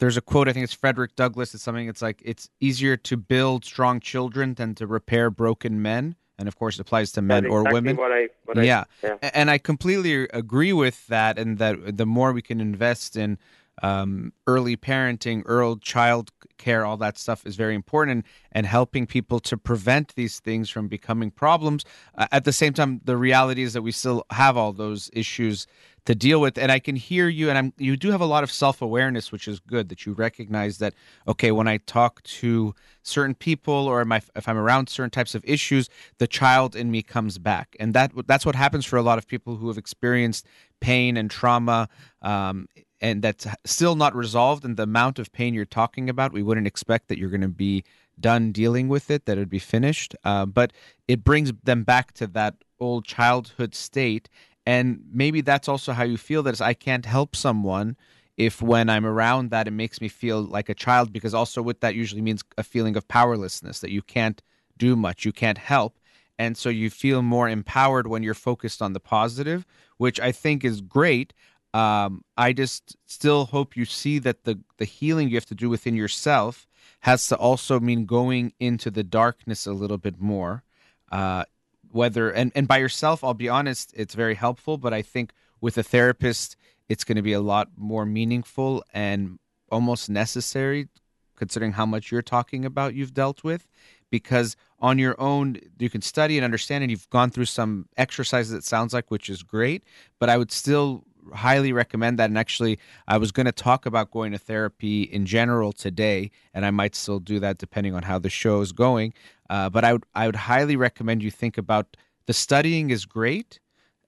there's 0.00 0.16
a 0.16 0.20
quote. 0.20 0.48
I 0.48 0.52
think 0.52 0.64
it's 0.64 0.72
Frederick 0.72 1.14
Douglass. 1.14 1.54
It's 1.54 1.62
something. 1.62 1.88
It's 1.88 2.02
like 2.02 2.20
it's 2.24 2.50
easier 2.58 2.96
to 2.96 3.16
build 3.16 3.64
strong 3.64 4.00
children 4.00 4.54
than 4.54 4.74
to 4.76 4.86
repair 4.86 5.30
broken 5.30 5.80
men. 5.80 6.16
And 6.38 6.46
of 6.46 6.56
course, 6.56 6.76
it 6.76 6.80
applies 6.80 7.10
to 7.12 7.22
men 7.22 7.46
or 7.46 7.64
women. 7.64 7.96
What 7.96 8.12
I, 8.12 8.28
what 8.44 8.64
yeah. 8.64 8.84
I, 9.02 9.06
yeah, 9.06 9.30
and 9.34 9.50
I 9.50 9.58
completely 9.58 10.28
agree 10.32 10.72
with 10.72 11.06
that. 11.08 11.38
And 11.38 11.58
that 11.58 11.96
the 11.96 12.06
more 12.06 12.32
we 12.32 12.42
can 12.42 12.60
invest 12.60 13.16
in 13.16 13.38
um, 13.82 14.32
early 14.46 14.76
parenting, 14.76 15.42
early 15.46 15.78
child 15.80 16.30
care, 16.58 16.84
all 16.84 16.96
that 16.98 17.16
stuff 17.18 17.46
is 17.46 17.56
very 17.56 17.74
important, 17.74 18.26
and 18.52 18.66
helping 18.66 19.06
people 19.06 19.40
to 19.40 19.56
prevent 19.56 20.14
these 20.14 20.40
things 20.40 20.68
from 20.68 20.88
becoming 20.88 21.30
problems. 21.30 21.84
Uh, 22.16 22.26
at 22.32 22.44
the 22.44 22.52
same 22.52 22.72
time, 22.72 23.00
the 23.04 23.16
reality 23.16 23.62
is 23.62 23.72
that 23.72 23.82
we 23.82 23.92
still 23.92 24.24
have 24.30 24.56
all 24.56 24.72
those 24.72 25.10
issues 25.12 25.66
to 26.08 26.14
deal 26.14 26.40
with. 26.40 26.56
And 26.56 26.72
I 26.72 26.78
can 26.78 26.96
hear 26.96 27.28
you, 27.28 27.50
and 27.50 27.58
I'm 27.58 27.72
you 27.76 27.94
do 27.94 28.10
have 28.10 28.22
a 28.22 28.26
lot 28.26 28.42
of 28.42 28.50
self 28.50 28.80
awareness, 28.80 29.30
which 29.30 29.46
is 29.46 29.60
good 29.60 29.90
that 29.90 30.06
you 30.06 30.14
recognize 30.14 30.78
that. 30.78 30.94
Okay, 31.26 31.52
when 31.52 31.68
I 31.68 31.76
talk 31.76 32.22
to 32.22 32.74
certain 33.02 33.34
people, 33.34 33.74
or 33.74 34.04
I, 34.10 34.20
if 34.34 34.48
I'm 34.48 34.56
around 34.56 34.88
certain 34.88 35.10
types 35.10 35.34
of 35.34 35.44
issues, 35.44 35.90
the 36.16 36.26
child 36.26 36.74
in 36.74 36.90
me 36.90 37.02
comes 37.02 37.36
back, 37.36 37.76
and 37.78 37.92
that 37.92 38.12
that's 38.26 38.46
what 38.46 38.54
happens 38.54 38.86
for 38.86 38.96
a 38.96 39.02
lot 39.02 39.18
of 39.18 39.26
people 39.26 39.56
who 39.56 39.68
have 39.68 39.76
experienced 39.76 40.46
pain 40.80 41.18
and 41.18 41.30
trauma. 41.30 41.90
Um, 42.22 42.68
and 43.00 43.22
that's 43.22 43.46
still 43.64 43.94
not 43.94 44.14
resolved 44.14 44.64
and 44.64 44.76
the 44.76 44.82
amount 44.82 45.18
of 45.18 45.32
pain 45.32 45.54
you're 45.54 45.64
talking 45.64 46.08
about 46.10 46.32
we 46.32 46.42
wouldn't 46.42 46.66
expect 46.66 47.08
that 47.08 47.18
you're 47.18 47.30
going 47.30 47.40
to 47.40 47.48
be 47.48 47.84
done 48.18 48.52
dealing 48.52 48.88
with 48.88 49.10
it 49.10 49.26
that 49.26 49.32
it'd 49.32 49.48
be 49.48 49.58
finished. 49.58 50.16
Uh, 50.24 50.44
but 50.44 50.72
it 51.06 51.24
brings 51.24 51.52
them 51.62 51.84
back 51.84 52.12
to 52.12 52.26
that 52.26 52.54
old 52.80 53.04
childhood 53.04 53.74
state 53.74 54.28
and 54.68 55.00
maybe 55.10 55.40
that's 55.40 55.66
also 55.66 55.92
how 55.92 56.04
you 56.04 56.16
feel 56.16 56.42
that 56.42 56.52
is 56.52 56.60
i 56.60 56.74
can't 56.74 57.06
help 57.06 57.34
someone 57.34 57.96
if 58.36 58.62
when 58.62 58.88
i'm 58.88 59.04
around 59.04 59.50
that 59.50 59.66
it 59.66 59.72
makes 59.72 60.00
me 60.00 60.08
feel 60.08 60.42
like 60.42 60.68
a 60.68 60.74
child 60.74 61.12
because 61.12 61.34
also 61.34 61.60
with 61.60 61.80
that 61.80 61.96
usually 61.96 62.22
means 62.22 62.44
a 62.56 62.62
feeling 62.62 62.96
of 62.96 63.08
powerlessness 63.08 63.80
that 63.80 63.90
you 63.90 64.02
can't 64.02 64.42
do 64.76 64.94
much 64.94 65.24
you 65.24 65.32
can't 65.32 65.58
help. 65.58 65.98
And 66.40 66.56
so 66.56 66.68
you 66.68 66.88
feel 66.88 67.20
more 67.20 67.48
empowered 67.48 68.06
when 68.06 68.22
you're 68.22 68.32
focused 68.32 68.80
on 68.80 68.92
the 68.92 69.00
positive 69.00 69.66
which 69.96 70.20
i 70.20 70.30
think 70.30 70.64
is 70.64 70.80
great 70.80 71.32
um, 71.74 72.24
I 72.36 72.52
just 72.52 72.96
still 73.06 73.46
hope 73.46 73.76
you 73.76 73.84
see 73.84 74.18
that 74.20 74.44
the 74.44 74.58
the 74.78 74.84
healing 74.84 75.28
you 75.28 75.36
have 75.36 75.46
to 75.46 75.54
do 75.54 75.68
within 75.68 75.94
yourself 75.94 76.66
has 77.00 77.26
to 77.28 77.36
also 77.36 77.78
mean 77.78 78.06
going 78.06 78.52
into 78.58 78.90
the 78.90 79.04
darkness 79.04 79.66
a 79.66 79.72
little 79.72 79.98
bit 79.98 80.20
more. 80.20 80.64
Uh, 81.12 81.44
whether 81.90 82.30
and 82.30 82.52
and 82.54 82.66
by 82.66 82.78
yourself, 82.78 83.22
I'll 83.22 83.34
be 83.34 83.48
honest, 83.48 83.92
it's 83.96 84.14
very 84.14 84.34
helpful. 84.34 84.78
But 84.78 84.94
I 84.94 85.02
think 85.02 85.32
with 85.60 85.76
a 85.78 85.82
therapist, 85.82 86.56
it's 86.88 87.04
going 87.04 87.16
to 87.16 87.22
be 87.22 87.32
a 87.32 87.40
lot 87.40 87.68
more 87.76 88.06
meaningful 88.06 88.82
and 88.92 89.38
almost 89.70 90.08
necessary, 90.08 90.88
considering 91.36 91.72
how 91.72 91.86
much 91.86 92.10
you're 92.10 92.22
talking 92.22 92.64
about 92.64 92.94
you've 92.94 93.14
dealt 93.14 93.44
with. 93.44 93.66
Because 94.10 94.56
on 94.80 94.98
your 94.98 95.20
own, 95.20 95.58
you 95.78 95.90
can 95.90 96.00
study 96.00 96.38
and 96.38 96.44
understand, 96.44 96.82
and 96.82 96.90
you've 96.90 97.10
gone 97.10 97.30
through 97.30 97.44
some 97.44 97.88
exercises. 97.98 98.52
It 98.54 98.64
sounds 98.64 98.94
like, 98.94 99.10
which 99.10 99.28
is 99.28 99.42
great. 99.42 99.84
But 100.18 100.30
I 100.30 100.38
would 100.38 100.50
still 100.50 101.04
highly 101.32 101.72
recommend 101.72 102.18
that. 102.18 102.30
And 102.30 102.38
actually, 102.38 102.78
I 103.06 103.18
was 103.18 103.32
going 103.32 103.46
to 103.46 103.52
talk 103.52 103.86
about 103.86 104.10
going 104.10 104.32
to 104.32 104.38
therapy 104.38 105.02
in 105.02 105.26
general 105.26 105.72
today, 105.72 106.30
and 106.54 106.64
I 106.64 106.70
might 106.70 106.94
still 106.94 107.20
do 107.20 107.40
that 107.40 107.58
depending 107.58 107.94
on 107.94 108.02
how 108.02 108.18
the 108.18 108.30
show 108.30 108.60
is 108.60 108.72
going. 108.72 109.14
Uh, 109.50 109.68
but 109.70 109.84
I 109.84 109.92
would 109.92 110.04
I 110.14 110.26
would 110.26 110.36
highly 110.36 110.76
recommend 110.76 111.22
you 111.22 111.30
think 111.30 111.58
about 111.58 111.96
the 112.26 112.32
studying 112.32 112.90
is 112.90 113.06
great, 113.06 113.60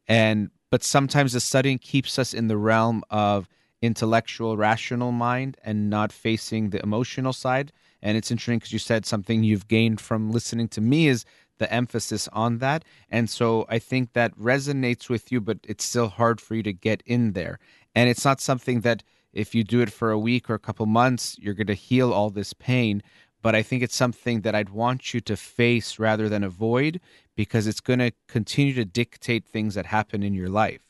and 0.06 0.50
but 0.70 0.84
sometimes 0.84 1.32
the 1.32 1.40
studying 1.40 1.78
keeps 1.78 2.18
us 2.18 2.34
in 2.34 2.48
the 2.48 2.56
realm 2.56 3.02
of 3.10 3.48
intellectual, 3.82 4.56
rational 4.56 5.12
mind 5.12 5.56
and 5.64 5.88
not 5.88 6.12
facing 6.12 6.70
the 6.70 6.82
emotional 6.82 7.32
side. 7.32 7.72
And 8.02 8.16
it's 8.16 8.30
interesting 8.30 8.58
because 8.58 8.72
you 8.72 8.78
said 8.78 9.04
something 9.04 9.42
you've 9.42 9.68
gained 9.68 10.00
from 10.00 10.30
listening 10.30 10.68
to 10.68 10.80
me 10.80 11.08
is 11.08 11.24
the 11.60 11.72
emphasis 11.72 12.28
on 12.32 12.58
that. 12.58 12.84
And 13.08 13.30
so 13.30 13.64
I 13.68 13.78
think 13.78 14.14
that 14.14 14.36
resonates 14.36 15.08
with 15.08 15.30
you, 15.30 15.40
but 15.40 15.58
it's 15.62 15.84
still 15.84 16.08
hard 16.08 16.40
for 16.40 16.56
you 16.56 16.64
to 16.64 16.72
get 16.72 17.04
in 17.06 17.32
there. 17.32 17.60
And 17.94 18.10
it's 18.10 18.24
not 18.24 18.40
something 18.40 18.80
that 18.80 19.04
if 19.32 19.54
you 19.54 19.62
do 19.62 19.80
it 19.80 19.92
for 19.92 20.10
a 20.10 20.18
week 20.18 20.50
or 20.50 20.54
a 20.54 20.58
couple 20.58 20.86
months, 20.86 21.36
you're 21.38 21.54
going 21.54 21.68
to 21.68 21.74
heal 21.74 22.12
all 22.12 22.30
this 22.30 22.52
pain. 22.52 23.02
But 23.42 23.54
I 23.54 23.62
think 23.62 23.84
it's 23.84 23.94
something 23.94 24.40
that 24.40 24.56
I'd 24.56 24.70
want 24.70 25.14
you 25.14 25.20
to 25.20 25.36
face 25.36 25.98
rather 26.00 26.28
than 26.28 26.42
avoid 26.42 27.00
because 27.36 27.68
it's 27.68 27.80
going 27.80 28.00
to 28.00 28.12
continue 28.26 28.74
to 28.74 28.84
dictate 28.84 29.44
things 29.46 29.74
that 29.76 29.86
happen 29.86 30.22
in 30.22 30.34
your 30.34 30.48
life. 30.48 30.82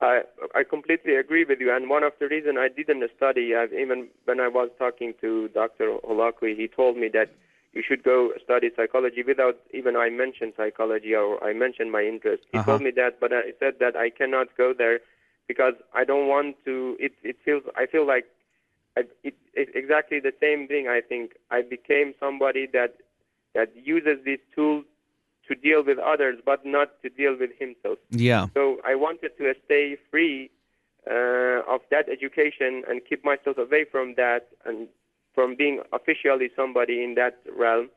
I 0.00 0.22
I 0.54 0.62
completely 0.64 1.16
agree 1.16 1.44
with 1.44 1.60
you, 1.60 1.74
and 1.74 1.90
one 1.90 2.02
of 2.02 2.14
the 2.18 2.26
reasons 2.26 2.56
I 2.58 2.68
didn't 2.68 3.04
study, 3.16 3.54
uh, 3.54 3.66
even 3.66 4.08
when 4.24 4.40
I 4.40 4.48
was 4.48 4.70
talking 4.78 5.12
to 5.20 5.48
Dr. 5.48 5.98
Holakouee, 6.08 6.56
he 6.56 6.68
told 6.68 6.96
me 6.96 7.08
that 7.08 7.28
you 7.72 7.82
should 7.86 8.02
go 8.02 8.32
study 8.42 8.70
psychology 8.74 9.22
without 9.22 9.56
even 9.72 9.96
I 9.96 10.10
mentioned 10.10 10.54
psychology 10.56 11.14
or 11.14 11.42
I 11.42 11.52
mentioned 11.52 11.92
my 11.92 12.02
interest. 12.02 12.42
He 12.50 12.58
uh-huh. 12.58 12.66
told 12.72 12.82
me 12.82 12.90
that, 12.96 13.20
but 13.20 13.32
I 13.32 13.52
said 13.58 13.74
that 13.80 13.96
I 13.96 14.10
cannot 14.10 14.48
go 14.56 14.74
there 14.76 15.00
because 15.46 15.74
I 15.94 16.04
don't 16.04 16.26
want 16.26 16.56
to. 16.64 16.96
It 16.98 17.12
it 17.22 17.36
feels 17.44 17.62
I 17.76 17.86
feel 17.86 18.06
like 18.06 18.26
I, 18.96 19.02
it, 19.22 19.34
it's 19.54 19.70
exactly 19.74 20.20
the 20.20 20.32
same 20.40 20.66
thing. 20.66 20.88
I 20.88 21.00
think 21.00 21.32
I 21.50 21.62
became 21.62 22.14
somebody 22.18 22.66
that 22.72 22.96
that 23.54 23.70
uses 23.74 24.24
this 24.24 24.40
tool 24.54 24.82
to 25.48 25.54
deal 25.54 25.82
with 25.84 25.98
others, 25.98 26.38
but 26.44 26.64
not 26.64 27.02
to 27.02 27.08
deal 27.08 27.36
with 27.38 27.50
himself. 27.58 27.98
Yeah. 28.10 28.46
So 28.54 28.78
I 28.84 28.94
wanted 28.94 29.36
to 29.38 29.54
stay 29.64 29.96
free 30.10 30.50
uh, 31.08 31.62
of 31.68 31.80
that 31.90 32.08
education 32.08 32.84
and 32.88 33.00
keep 33.08 33.24
myself 33.24 33.58
away 33.58 33.84
from 33.90 34.14
that 34.16 34.48
and 34.64 34.88
from 35.34 35.54
being 35.56 35.80
officially 35.92 36.50
somebody 36.56 37.02
in 37.02 37.14
that 37.14 37.38
realm, 37.56 37.90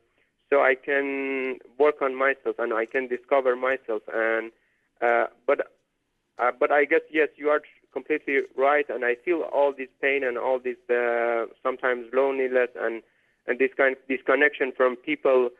so 0.50 0.60
I 0.60 0.74
can 0.74 1.58
work 1.78 2.00
on 2.00 2.14
myself 2.14 2.56
and 2.58 2.72
I 2.72 2.86
can 2.86 3.08
discover 3.08 3.56
myself. 3.56 4.02
And 4.12 4.52
uh, 5.00 5.26
but 5.46 5.60
uh, 6.38 6.52
but 6.58 6.70
I 6.70 6.84
guess 6.84 7.00
yes, 7.10 7.28
you 7.36 7.48
are 7.48 7.62
completely 7.92 8.38
right, 8.56 8.86
and 8.88 9.04
I 9.04 9.14
feel 9.24 9.42
all 9.52 9.72
this 9.76 9.88
pain 10.00 10.24
and 10.24 10.36
all 10.38 10.58
this 10.58 10.76
uh, 10.90 11.46
sometimes 11.62 12.06
loneliness 12.12 12.70
and 12.80 13.02
and 13.46 13.58
this 13.58 13.70
kind 13.76 13.96
of 13.96 14.08
disconnection 14.08 14.72
from 14.76 14.96
people 14.96 15.50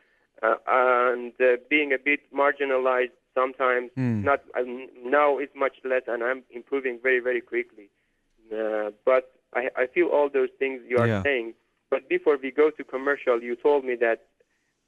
uh, 0.41 0.55
and 0.67 1.33
uh, 1.39 1.57
being 1.69 1.93
a 1.93 1.97
bit 1.97 2.21
marginalized 2.33 3.11
sometimes. 3.33 3.91
Mm. 3.97 4.23
Not 4.23 4.41
um, 4.57 4.87
now 5.03 5.37
it's 5.37 5.55
much 5.55 5.77
less, 5.83 6.03
and 6.07 6.23
I'm 6.23 6.43
improving 6.51 6.99
very 7.01 7.19
very 7.19 7.41
quickly. 7.41 7.89
Uh, 8.51 8.91
but 9.05 9.31
I, 9.53 9.69
I 9.75 9.87
feel 9.87 10.07
all 10.07 10.29
those 10.29 10.49
things 10.59 10.81
you 10.87 10.97
are 10.97 11.07
Yeah. 11.07 11.23
saying. 11.23 11.53
But 11.89 12.09
before 12.09 12.37
we 12.41 12.51
go 12.51 12.71
to 12.71 12.83
commercial, 12.83 13.41
you 13.41 13.55
told 13.55 13.85
me 13.85 13.95
that 14.01 14.23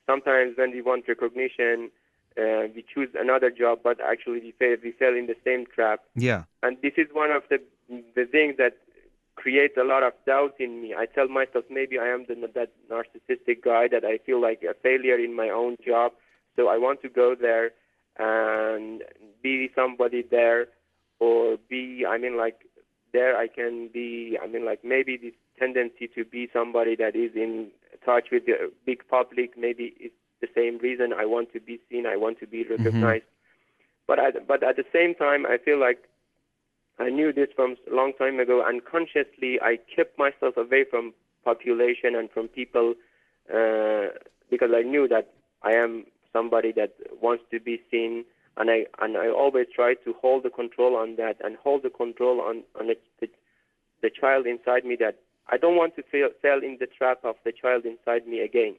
sometimes 0.10 0.57
when 0.57 0.71
we 0.71 0.81
want 0.81 1.07
recognition, 1.07 1.91
uh, 2.38 2.67
we 2.75 2.83
choose 2.93 3.10
another 3.19 3.49
job, 3.49 3.79
but 3.83 3.99
actually 4.01 4.39
we 4.39 4.53
fail, 4.60 4.77
we 4.83 4.91
fell 4.91 5.15
in 5.15 5.27
the 5.27 5.36
same 5.43 5.65
trap. 5.73 6.01
Yeah. 6.15 6.43
And 6.63 6.77
this 6.81 6.93
is 6.97 7.07
one 7.13 7.31
of 7.31 7.43
the 7.49 7.60
the 8.15 8.25
things 8.25 8.55
that 8.57 8.77
creates 9.36 9.75
a 9.77 9.83
lot 9.83 10.03
of 10.03 10.13
doubt 10.25 10.55
in 10.60 10.81
me. 10.81 10.93
I 10.97 11.05
tell 11.05 11.27
myself 11.27 11.65
maybe 11.69 11.97
I 11.97 12.07
am 12.07 12.25
the, 12.27 12.36
that 12.53 12.71
narcissistic 12.91 13.63
guy 13.63 13.88
that 13.88 14.03
I 14.03 14.17
feel 14.17 14.41
like 14.41 14.63
a 14.63 14.73
failure 14.73 15.17
in 15.17 15.36
my 15.36 15.49
own 15.49 15.77
job, 15.86 16.12
so 16.55 16.67
I 16.67 16.77
want 16.77 17.01
to 17.03 17.10
go 17.10 17.36
there 17.39 17.71
and 18.17 19.03
be 19.41 19.69
somebody 19.75 20.23
there, 20.29 20.67
or 21.19 21.57
be 21.69 22.05
I 22.05 22.17
mean 22.17 22.36
like 22.38 22.60
there 23.17 23.34
I 23.38 23.47
can 23.47 23.89
be 23.97 24.38
I 24.43 24.47
mean 24.47 24.65
like 24.71 24.82
maybe 24.84 25.13
this 25.17 25.38
tendency 25.63 26.06
to 26.15 26.23
be 26.36 26.41
somebody 26.58 26.95
that 27.03 27.15
is 27.15 27.32
in 27.36 27.51
touch 28.06 28.27
with 28.32 28.45
the 28.45 28.56
big 28.86 28.99
public 29.15 29.49
maybe 29.58 29.86
is 30.06 30.12
the 30.41 30.47
same 30.56 30.77
reason 30.80 31.13
I 31.13 31.25
want 31.25 31.51
to 31.53 31.60
be 31.60 31.80
seen, 31.89 32.06
I 32.06 32.15
want 32.15 32.39
to 32.39 32.47
be 32.47 32.63
recognized. 32.63 33.25
But 34.08 34.19
at, 34.19 34.47
but 34.47 34.63
at 34.63 34.75
the 34.75 34.86
same 34.93 35.15
time, 35.15 35.45
I 35.45 35.58
feel 35.58 35.80
like 35.80 36.03
I 36.99 37.10
knew 37.10 37.34
this 37.34 37.49
from 37.56 37.75
a 37.91 37.95
long 37.95 38.13
time 38.13 38.39
ago, 38.39 38.63
Unconsciously, 38.65 39.60
I 39.62 39.80
kept 39.93 40.17
myself 40.17 40.58
away 40.58 40.86
from 40.89 41.13
population 41.43 42.15
and 42.15 42.30
from 42.32 42.47
people 42.47 42.93
uh, 43.53 44.08
because 44.49 44.71
I 44.75 44.82
knew 44.82 45.08
that 45.08 45.34
I 45.63 45.73
am 45.73 46.06
somebody 46.34 46.71
that 46.73 46.93
wants 47.21 47.43
to 47.51 47.60
be 47.60 47.82
seen, 47.91 48.25
and 48.57 48.69
I 48.69 48.85
and 48.99 49.17
I 49.17 49.29
always 49.29 49.67
try 49.73 49.93
to 49.93 50.13
hold 50.21 50.43
the 50.43 50.49
control 50.49 50.95
on 50.95 51.15
that 51.17 51.37
and 51.43 51.57
hold 51.57 51.83
the 51.83 51.89
control 51.89 52.41
on 52.41 52.63
on 52.79 52.89
it, 52.89 53.01
the, 53.19 53.29
the 54.01 54.09
child 54.09 54.45
inside 54.45 54.85
me 54.85 54.95
that 54.99 55.19
I 55.49 55.57
don't 55.57 55.75
want 55.75 55.95
to 55.95 56.03
fall 56.03 56.59
in 56.63 56.77
the 56.79 56.87
trap 56.87 57.19
of 57.23 57.35
the 57.45 57.51
child 57.51 57.85
inside 57.85 58.27
me 58.27 58.39
again. 58.39 58.75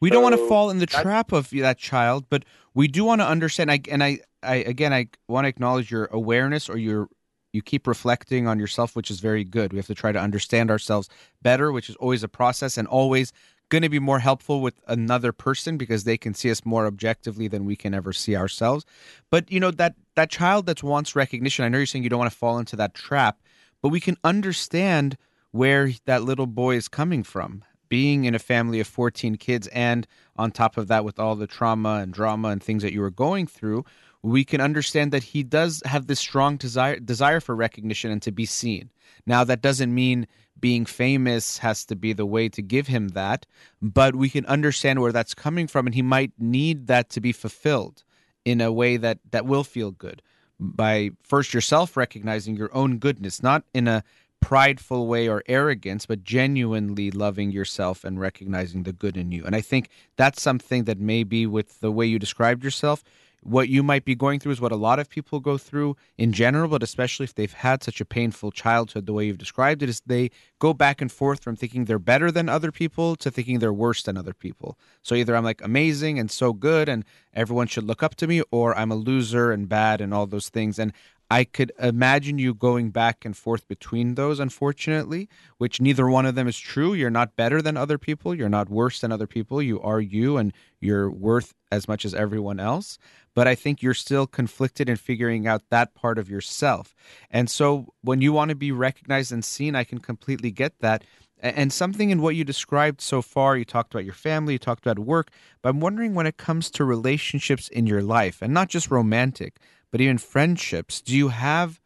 We 0.00 0.08
don't 0.08 0.22
want 0.22 0.34
to 0.36 0.48
fall 0.48 0.70
in 0.70 0.78
the 0.78 0.86
trap 0.86 1.32
of 1.32 1.50
that 1.50 1.76
child, 1.76 2.24
but 2.30 2.44
we 2.74 2.88
do 2.88 3.04
want 3.04 3.20
to 3.20 3.26
understand. 3.26 3.70
I, 3.70 3.80
and 3.90 4.02
I, 4.02 4.20
I 4.42 4.56
again, 4.56 4.92
I 4.92 5.08
want 5.28 5.44
to 5.44 5.48
acknowledge 5.48 5.90
your 5.90 6.06
awareness 6.06 6.68
or 6.68 6.78
your 6.78 7.08
you 7.52 7.62
keep 7.62 7.86
reflecting 7.86 8.46
on 8.46 8.58
yourself, 8.58 8.94
which 8.94 9.10
is 9.10 9.20
very 9.20 9.44
good. 9.44 9.72
We 9.72 9.78
have 9.78 9.86
to 9.88 9.94
try 9.94 10.12
to 10.12 10.20
understand 10.20 10.70
ourselves 10.70 11.08
better, 11.42 11.72
which 11.72 11.90
is 11.90 11.96
always 11.96 12.22
a 12.22 12.28
process 12.28 12.78
and 12.78 12.86
always 12.86 13.32
going 13.70 13.82
to 13.82 13.88
be 13.88 13.98
more 13.98 14.18
helpful 14.18 14.60
with 14.60 14.74
another 14.86 15.32
person 15.32 15.78
because 15.78 16.04
they 16.04 16.18
can 16.18 16.34
see 16.34 16.50
us 16.50 16.66
more 16.66 16.86
objectively 16.86 17.48
than 17.48 17.64
we 17.64 17.76
can 17.76 17.94
ever 17.94 18.12
see 18.12 18.36
ourselves. 18.36 18.84
But 19.30 19.50
you 19.50 19.60
know 19.60 19.70
that 19.70 19.94
that 20.16 20.30
child 20.30 20.66
that 20.66 20.82
wants 20.82 21.16
recognition. 21.16 21.64
I 21.64 21.68
know 21.68 21.78
you're 21.78 21.86
saying 21.86 22.04
you 22.04 22.10
don't 22.10 22.18
want 22.18 22.30
to 22.30 22.36
fall 22.36 22.58
into 22.58 22.76
that 22.76 22.94
trap, 22.94 23.40
but 23.80 23.88
we 23.88 24.00
can 24.00 24.16
understand 24.22 25.16
where 25.52 25.90
that 26.04 26.22
little 26.22 26.46
boy 26.46 26.76
is 26.76 26.88
coming 26.88 27.22
from 27.22 27.64
being 27.88 28.24
in 28.24 28.34
a 28.34 28.38
family 28.38 28.80
of 28.80 28.86
14 28.86 29.36
kids 29.36 29.66
and 29.68 30.06
on 30.36 30.50
top 30.50 30.76
of 30.78 30.88
that 30.88 31.04
with 31.04 31.18
all 31.18 31.34
the 31.34 31.46
trauma 31.46 31.96
and 31.96 32.14
drama 32.14 32.48
and 32.48 32.62
things 32.62 32.82
that 32.82 32.92
you 32.92 33.00
were 33.00 33.10
going 33.10 33.46
through 33.46 33.84
we 34.22 34.44
can 34.44 34.60
understand 34.60 35.12
that 35.12 35.24
he 35.24 35.42
does 35.42 35.82
have 35.84 36.06
this 36.06 36.20
strong 36.20 36.56
desire 36.56 36.98
desire 37.00 37.40
for 37.40 37.56
recognition 37.56 38.10
and 38.10 38.22
to 38.22 38.30
be 38.30 38.46
seen 38.46 38.90
now 39.26 39.44
that 39.44 39.60
doesn't 39.60 39.92
mean 39.92 40.26
being 40.60 40.84
famous 40.84 41.58
has 41.58 41.84
to 41.84 41.96
be 41.96 42.12
the 42.12 42.26
way 42.26 42.48
to 42.48 42.62
give 42.62 42.86
him 42.86 43.08
that 43.08 43.46
but 43.80 44.14
we 44.14 44.28
can 44.28 44.46
understand 44.46 45.00
where 45.00 45.12
that's 45.12 45.34
coming 45.34 45.66
from 45.66 45.86
and 45.86 45.94
he 45.94 46.02
might 46.02 46.32
need 46.38 46.86
that 46.86 47.08
to 47.08 47.20
be 47.20 47.32
fulfilled 47.32 48.04
in 48.44 48.60
a 48.60 48.72
way 48.72 48.96
that 48.96 49.18
that 49.30 49.46
will 49.46 49.64
feel 49.64 49.90
good 49.90 50.22
by 50.58 51.10
first 51.22 51.54
yourself 51.54 51.96
recognizing 51.96 52.56
your 52.56 52.74
own 52.74 52.98
goodness 52.98 53.42
not 53.42 53.64
in 53.74 53.88
a 53.88 54.04
prideful 54.40 55.06
way 55.06 55.28
or 55.28 55.42
arrogance, 55.46 56.06
but 56.06 56.24
genuinely 56.24 57.10
loving 57.10 57.52
yourself 57.52 58.04
and 58.04 58.18
recognizing 58.18 58.82
the 58.82 58.92
good 58.92 59.16
in 59.16 59.30
you. 59.30 59.44
And 59.44 59.54
I 59.54 59.60
think 59.60 59.90
that's 60.16 60.42
something 60.42 60.84
that 60.84 60.98
maybe 60.98 61.46
with 61.46 61.80
the 61.80 61.92
way 61.92 62.06
you 62.06 62.18
described 62.18 62.64
yourself, 62.64 63.04
what 63.42 63.68
you 63.68 63.82
might 63.82 64.04
be 64.04 64.14
going 64.14 64.38
through 64.38 64.52
is 64.52 64.60
what 64.60 64.72
a 64.72 64.76
lot 64.76 64.98
of 64.98 65.08
people 65.08 65.40
go 65.40 65.56
through 65.56 65.96
in 66.18 66.32
general, 66.32 66.68
but 66.68 66.82
especially 66.82 67.24
if 67.24 67.34
they've 67.34 67.52
had 67.52 67.82
such 67.82 68.00
a 68.00 68.04
painful 68.04 68.50
childhood, 68.50 69.06
the 69.06 69.12
way 69.12 69.26
you've 69.26 69.38
described 69.38 69.82
it, 69.82 69.88
is 69.88 70.02
they 70.06 70.30
go 70.58 70.74
back 70.74 71.00
and 71.00 71.10
forth 71.10 71.42
from 71.42 71.56
thinking 71.56 71.84
they're 71.84 71.98
better 71.98 72.30
than 72.30 72.48
other 72.48 72.70
people 72.70 73.16
to 73.16 73.30
thinking 73.30 73.58
they're 73.58 73.72
worse 73.72 74.02
than 74.02 74.16
other 74.16 74.34
people. 74.34 74.78
So 75.02 75.14
either 75.14 75.34
I'm 75.34 75.44
like 75.44 75.62
amazing 75.64 76.18
and 76.18 76.30
so 76.30 76.52
good 76.52 76.88
and 76.88 77.04
everyone 77.32 77.66
should 77.66 77.84
look 77.84 78.02
up 78.02 78.14
to 78.16 78.26
me, 78.26 78.42
or 78.50 78.76
I'm 78.76 78.90
a 78.90 78.96
loser 78.96 79.52
and 79.52 79.68
bad 79.68 80.00
and 80.00 80.12
all 80.12 80.26
those 80.26 80.48
things. 80.48 80.78
And 80.78 80.92
I 81.32 81.44
could 81.44 81.70
imagine 81.78 82.38
you 82.40 82.52
going 82.52 82.90
back 82.90 83.24
and 83.24 83.36
forth 83.36 83.68
between 83.68 84.16
those, 84.16 84.40
unfortunately, 84.40 85.28
which 85.58 85.80
neither 85.80 86.08
one 86.08 86.26
of 86.26 86.34
them 86.34 86.48
is 86.48 86.58
true. 86.58 86.92
You're 86.92 87.08
not 87.08 87.36
better 87.36 87.62
than 87.62 87.76
other 87.76 87.98
people. 87.98 88.34
You're 88.34 88.48
not 88.48 88.68
worse 88.68 89.00
than 89.00 89.12
other 89.12 89.28
people. 89.28 89.62
You 89.62 89.80
are 89.80 90.00
you, 90.00 90.38
and 90.38 90.52
you're 90.80 91.08
worth 91.08 91.54
as 91.70 91.86
much 91.86 92.04
as 92.04 92.14
everyone 92.14 92.58
else. 92.58 92.98
But 93.34 93.46
I 93.46 93.54
think 93.54 93.82
you're 93.82 93.94
still 93.94 94.26
conflicted 94.26 94.88
in 94.88 94.96
figuring 94.96 95.46
out 95.46 95.62
that 95.70 95.94
part 95.94 96.18
of 96.18 96.28
yourself. 96.28 96.94
And 97.30 97.48
so 97.48 97.92
when 98.02 98.20
you 98.20 98.32
want 98.32 98.48
to 98.48 98.54
be 98.54 98.72
recognized 98.72 99.32
and 99.32 99.44
seen, 99.44 99.76
I 99.76 99.84
can 99.84 99.98
completely 99.98 100.50
get 100.50 100.80
that. 100.80 101.04
And 101.42 101.72
something 101.72 102.10
in 102.10 102.20
what 102.20 102.34
you 102.36 102.44
described 102.44 103.00
so 103.00 103.22
far, 103.22 103.56
you 103.56 103.64
talked 103.64 103.94
about 103.94 104.04
your 104.04 104.14
family, 104.14 104.54
you 104.54 104.58
talked 104.58 104.84
about 104.84 104.98
work, 104.98 105.30
but 105.62 105.70
I'm 105.70 105.80
wondering 105.80 106.14
when 106.14 106.26
it 106.26 106.36
comes 106.36 106.70
to 106.72 106.84
relationships 106.84 107.68
in 107.68 107.86
your 107.86 108.02
life, 108.02 108.42
and 108.42 108.52
not 108.52 108.68
just 108.68 108.90
romantic, 108.90 109.56
but 109.90 110.02
even 110.02 110.18
friendships, 110.18 111.00
do 111.00 111.16
you 111.16 111.28
have 111.28 111.80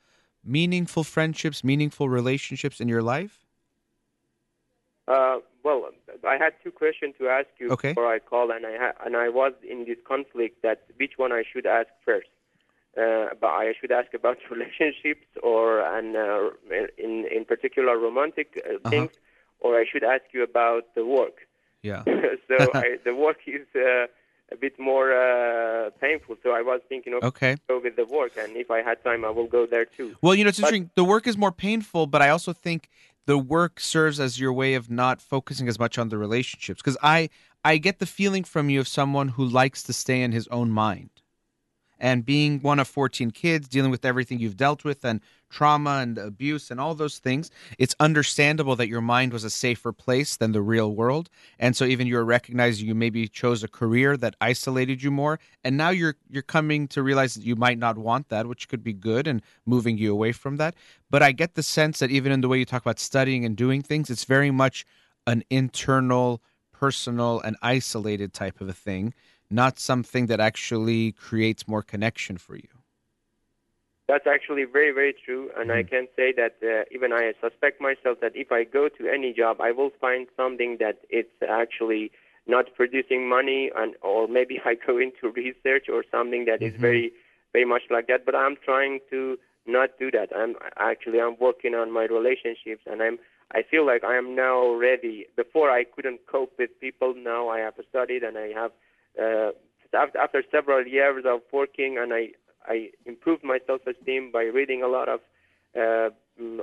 meaningful 0.44 1.04
friendships, 1.04 1.62
meaningful 1.62 2.09
relationships 2.09 2.80
in 2.80 2.88
your 2.88 3.02
life? 3.02 3.44
Uh, 5.07 5.38
well, 5.64 5.88
I 6.29 6.37
had 6.37 6.53
two 6.62 6.70
questions 6.70 7.14
to 7.18 7.29
ask 7.29 7.48
you 7.59 7.70
Okay. 7.70 7.88
before 7.90 8.07
I 8.16 8.18
called, 8.18 8.50
and 8.50 8.64
I 8.66 8.77
ha- 8.83 8.96
and 9.05 9.16
I 9.16 9.29
was 9.31 9.53
in 9.68 9.79
this 9.87 9.98
conflict 10.07 10.62
that 10.62 10.79
which 11.00 11.14
one 11.16 11.33
I 11.33 11.42
should 11.50 11.66
ask 11.66 11.88
first. 12.05 12.29
Uh, 12.96 13.27
but 13.40 13.48
I 13.48 13.72
should 13.79 13.90
ask 13.90 14.14
about 14.14 14.37
relationships 14.55 15.27
or 15.42 15.81
and 15.96 16.09
uh, 16.16 16.50
in 17.07 17.12
in 17.37 17.44
particular 17.44 17.98
romantic 17.98 18.48
uh, 18.62 18.88
things, 18.90 19.11
or 19.61 19.70
I 19.83 19.85
should 19.90 20.05
ask 20.05 20.24
you 20.33 20.42
about 20.44 20.94
the 20.94 21.05
work. 21.05 21.37
Yeah. 21.83 22.03
so 22.48 22.55
I, 22.74 22.98
the 23.05 23.14
work 23.27 23.38
is 23.46 23.66
uh, 23.74 24.07
a 24.53 24.57
bit 24.64 24.79
more 24.79 25.09
uh, 25.12 25.90
painful. 26.00 26.37
So 26.42 26.48
I 26.50 26.62
was 26.70 26.81
thinking 26.90 27.14
of 27.14 27.24
Okay. 27.24 27.57
go 27.68 27.81
with 27.87 27.96
the 27.96 28.05
work, 28.18 28.33
and 28.42 28.50
if 28.64 28.70
I 28.70 28.81
had 28.88 29.03
time, 29.03 29.24
I 29.24 29.31
will 29.31 29.46
go 29.59 29.66
there 29.66 29.87
too. 29.96 30.09
Well, 30.22 30.35
you 30.37 30.44
know, 30.44 30.48
it's 30.50 30.61
But- 30.61 30.68
interesting. 30.74 30.90
The 30.94 31.05
work 31.14 31.27
is 31.27 31.37
more 31.44 31.53
painful, 31.66 32.07
but 32.07 32.20
I 32.22 32.29
also 32.29 32.53
think 32.53 32.81
the 33.26 33.38
work 33.38 33.80
serves 33.80 34.20
as 34.20 34.38
your 34.38 34.52
way 34.52 34.74
of 34.74 34.90
not 34.90 35.20
focusing 35.20 35.68
as 35.68 35.78
much 35.78 35.98
on 35.98 36.08
the 36.08 36.18
relationships. 36.18 36.82
Because 36.82 36.98
I, 37.02 37.30
I 37.64 37.78
get 37.78 37.98
the 37.98 38.06
feeling 38.06 38.44
from 38.44 38.70
you 38.70 38.80
of 38.80 38.88
someone 38.88 39.28
who 39.28 39.44
likes 39.44 39.82
to 39.84 39.92
stay 39.92 40.22
in 40.22 40.32
his 40.32 40.48
own 40.48 40.70
mind. 40.70 41.10
And 42.04 42.22
being 42.22 42.60
one 42.60 42.80
of 42.80 42.86
14 42.86 43.30
kids, 43.30 43.66
dealing 43.66 43.90
with 43.90 44.04
everything 44.04 44.38
you've 44.38 44.58
dealt 44.58 44.84
with 44.84 45.06
and 45.06 45.22
trauma 45.48 46.00
and 46.02 46.18
abuse 46.18 46.70
and 46.70 46.78
all 46.78 46.94
those 46.94 47.18
things, 47.18 47.50
it's 47.78 47.96
understandable 47.98 48.76
that 48.76 48.88
your 48.88 49.00
mind 49.00 49.32
was 49.32 49.42
a 49.42 49.48
safer 49.48 49.90
place 49.90 50.36
than 50.36 50.52
the 50.52 50.60
real 50.60 50.94
world. 50.94 51.30
And 51.58 51.74
so 51.74 51.86
even 51.86 52.06
you're 52.06 52.22
recognizing 52.22 52.86
you 52.86 52.94
maybe 52.94 53.26
chose 53.26 53.64
a 53.64 53.68
career 53.68 54.18
that 54.18 54.36
isolated 54.38 55.02
you 55.02 55.10
more. 55.10 55.40
And 55.64 55.78
now 55.78 55.88
you're 55.88 56.16
you're 56.28 56.42
coming 56.42 56.88
to 56.88 57.02
realize 57.02 57.36
that 57.36 57.44
you 57.44 57.56
might 57.56 57.78
not 57.78 57.96
want 57.96 58.28
that, 58.28 58.48
which 58.48 58.68
could 58.68 58.84
be 58.84 58.92
good 58.92 59.26
and 59.26 59.40
moving 59.64 59.96
you 59.96 60.12
away 60.12 60.32
from 60.32 60.58
that. 60.58 60.74
But 61.08 61.22
I 61.22 61.32
get 61.32 61.54
the 61.54 61.62
sense 61.62 62.00
that 62.00 62.10
even 62.10 62.32
in 62.32 62.42
the 62.42 62.48
way 62.48 62.58
you 62.58 62.66
talk 62.66 62.82
about 62.82 62.98
studying 62.98 63.46
and 63.46 63.56
doing 63.56 63.80
things, 63.80 64.10
it's 64.10 64.24
very 64.24 64.50
much 64.50 64.84
an 65.26 65.42
internal, 65.48 66.42
personal, 66.70 67.40
and 67.40 67.56
isolated 67.62 68.34
type 68.34 68.60
of 68.60 68.68
a 68.68 68.74
thing, 68.74 69.14
not 69.50 69.78
something 69.78 70.26
that 70.26 70.40
actually 70.40 71.12
creates 71.12 71.68
more 71.68 71.83
connection 71.83 72.38
for 72.38 72.57
you. 72.57 72.68
That's 74.07 74.26
actually 74.26 74.64
very, 74.64 74.92
very 74.92 75.14
true, 75.24 75.50
and 75.57 75.72
I 75.72 75.83
can 75.83 76.09
say 76.14 76.30
that 76.37 76.57
uh, 76.62 76.85
even 76.94 77.14
I 77.14 77.33
suspect 77.40 77.80
myself 77.80 78.20
that 78.20 78.33
if 78.35 78.52
I 78.52 78.64
go 78.64 78.90
to 78.90 79.09
any 79.09 79.33
job, 79.33 79.62
I 79.62 79.70
will 79.70 79.90
find 79.98 80.26
something 80.37 80.76
that 80.78 80.98
it's 81.09 81.33
actually 81.48 82.11
not 82.46 82.66
producing 82.74 83.26
money, 83.26 83.70
and 83.74 83.94
or 84.02 84.28
maybe 84.28 84.61
I 84.64 84.74
go 84.74 84.98
into 84.98 85.33
research 85.35 85.87
or 85.88 86.04
something 86.11 86.44
that 86.44 86.61
is 86.61 86.74
very, 86.78 87.12
very 87.54 87.64
much 87.64 87.85
like 87.90 88.07
that. 88.09 88.26
But 88.26 88.35
I'm 88.35 88.57
trying 88.62 89.00
to 89.09 89.38
not 89.66 89.98
do 89.98 90.11
that. 90.11 90.28
I'm 90.37 90.57
actually 90.76 91.18
I'm 91.18 91.37
working 91.40 91.74
on 91.74 91.90
my 91.90 92.04
relationships, 92.04 92.83
and 92.87 93.02
I'm 93.02 93.18
I 93.52 93.62
feel 93.62 93.87
like 93.87 94.04
I 94.04 94.16
am 94.16 94.37
now 94.37 94.74
ready. 94.74 95.26
Before 95.35 95.70
I 95.70 95.85
couldn't 95.85 96.20
cope 96.30 96.52
with 96.59 96.70
people. 96.78 97.14
Now 97.16 97.48
I 97.48 97.61
have 97.61 97.74
studied, 97.88 98.22
and 98.22 98.37
I 98.37 98.48
have 98.48 98.72
uh, 99.20 99.50
after, 99.92 100.18
after 100.18 100.42
several 100.50 100.87
years 100.87 101.24
of 101.27 101.40
working, 101.53 101.98
and 101.98 102.12
I 102.12 102.31
I 102.66 102.90
improved 103.05 103.44
my 103.44 103.59
self-esteem 103.66 104.31
by 104.33 104.44
reading 104.44 104.83
a 104.83 104.88
lot 104.88 105.09
of 105.09 105.20
uh, 105.77 106.11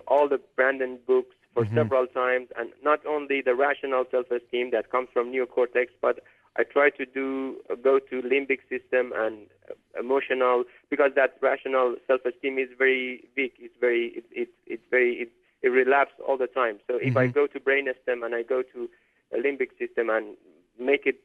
all 0.08 0.28
the 0.28 0.40
Branden 0.58 0.98
books 1.06 1.36
for 1.54 1.66
several 1.76 2.08
times, 2.08 2.48
and 2.58 2.72
not 2.82 3.06
only 3.06 3.42
the 3.42 3.56
rational 3.56 4.06
self-esteem 4.10 4.72
that 4.72 4.90
comes 4.90 5.10
from 5.14 5.32
neocortex, 5.34 5.88
but 6.02 6.22
I 6.58 6.64
try 6.64 6.90
to 6.92 7.06
do 7.06 7.58
go 7.82 8.00
to 8.00 8.22
limbic 8.22 8.60
system 8.70 9.14
and 9.16 9.48
uh, 9.70 10.00
emotional 10.00 10.64
because 10.90 11.12
that 11.16 11.38
rational 11.42 11.96
self-esteem 12.08 12.58
is 12.58 12.70
very 12.78 13.24
weak. 13.38 13.54
It's 13.60 13.76
very 13.80 14.14
it, 14.16 14.26
it, 14.32 14.50
it's 14.66 14.84
very 14.90 15.14
it, 15.16 15.30
it 15.62 15.70
relapses 15.70 16.20
all 16.28 16.38
the 16.38 16.48
time. 16.48 16.80
So 16.88 16.98
if 17.02 17.16
I 17.16 17.28
go 17.28 17.48
to 17.48 17.60
brainstem 17.60 18.26
and 18.26 18.36
I 18.36 18.44
go 18.44 18.64
to 18.74 18.90
a 19.34 19.38
limbic 19.38 19.78
system 19.80 20.10
and 20.10 20.36
make 20.80 21.06
it 21.06 21.22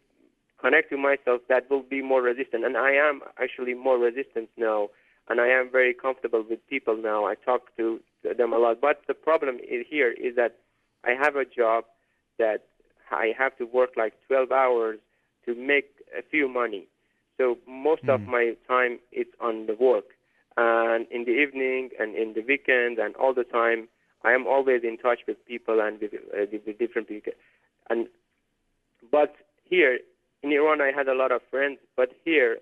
connect 0.58 0.90
to 0.90 0.96
myself, 0.96 1.42
that 1.48 1.70
will 1.70 1.82
be 1.82 2.02
more 2.02 2.22
resistant. 2.22 2.64
And 2.64 2.76
I 2.76 2.92
am 2.92 3.20
actually 3.40 3.74
more 3.74 3.98
resistant 3.98 4.48
now, 4.56 4.88
and 5.28 5.40
I 5.40 5.48
am 5.48 5.70
very 5.70 5.94
comfortable 5.94 6.44
with 6.48 6.66
people 6.68 6.96
now. 6.96 7.26
I 7.26 7.34
talk 7.34 7.76
to 7.76 8.00
them 8.36 8.52
a 8.52 8.58
lot. 8.58 8.80
But 8.80 9.02
the 9.06 9.14
problem 9.14 9.56
is 9.56 9.86
here 9.88 10.12
is 10.12 10.36
that 10.36 10.56
I 11.04 11.10
have 11.10 11.36
a 11.36 11.44
job 11.44 11.84
that 12.38 12.64
I 13.10 13.32
have 13.38 13.56
to 13.58 13.64
work 13.64 13.90
like 13.96 14.14
12 14.26 14.50
hours 14.50 14.98
to 15.44 15.54
make 15.54 15.90
a 16.16 16.22
few 16.22 16.48
money. 16.48 16.88
So 17.38 17.58
most 17.68 18.02
of 18.08 18.22
my 18.22 18.56
time 18.66 18.98
it's 19.12 19.30
on 19.40 19.66
the 19.66 19.74
work, 19.74 20.06
and 20.56 21.06
in 21.10 21.24
the 21.24 21.32
evening 21.32 21.90
and 22.00 22.16
in 22.16 22.32
the 22.32 22.40
weekend 22.40 22.98
and 22.98 23.14
all 23.16 23.34
the 23.34 23.44
time, 23.44 23.88
I 24.24 24.32
am 24.32 24.46
always 24.46 24.82
in 24.82 24.96
touch 24.96 25.20
with 25.28 25.36
people 25.46 25.80
and 25.80 26.00
with, 26.00 26.14
uh, 26.14 26.46
with 26.50 26.78
different 26.78 27.08
people. 27.08 27.34
And 27.90 28.08
but 29.12 29.36
here 29.64 29.98
in 30.42 30.52
Iran, 30.52 30.80
I 30.80 30.92
had 30.92 31.08
a 31.08 31.14
lot 31.14 31.32
of 31.32 31.40
friends, 31.50 31.78
but 31.96 32.10
here, 32.24 32.58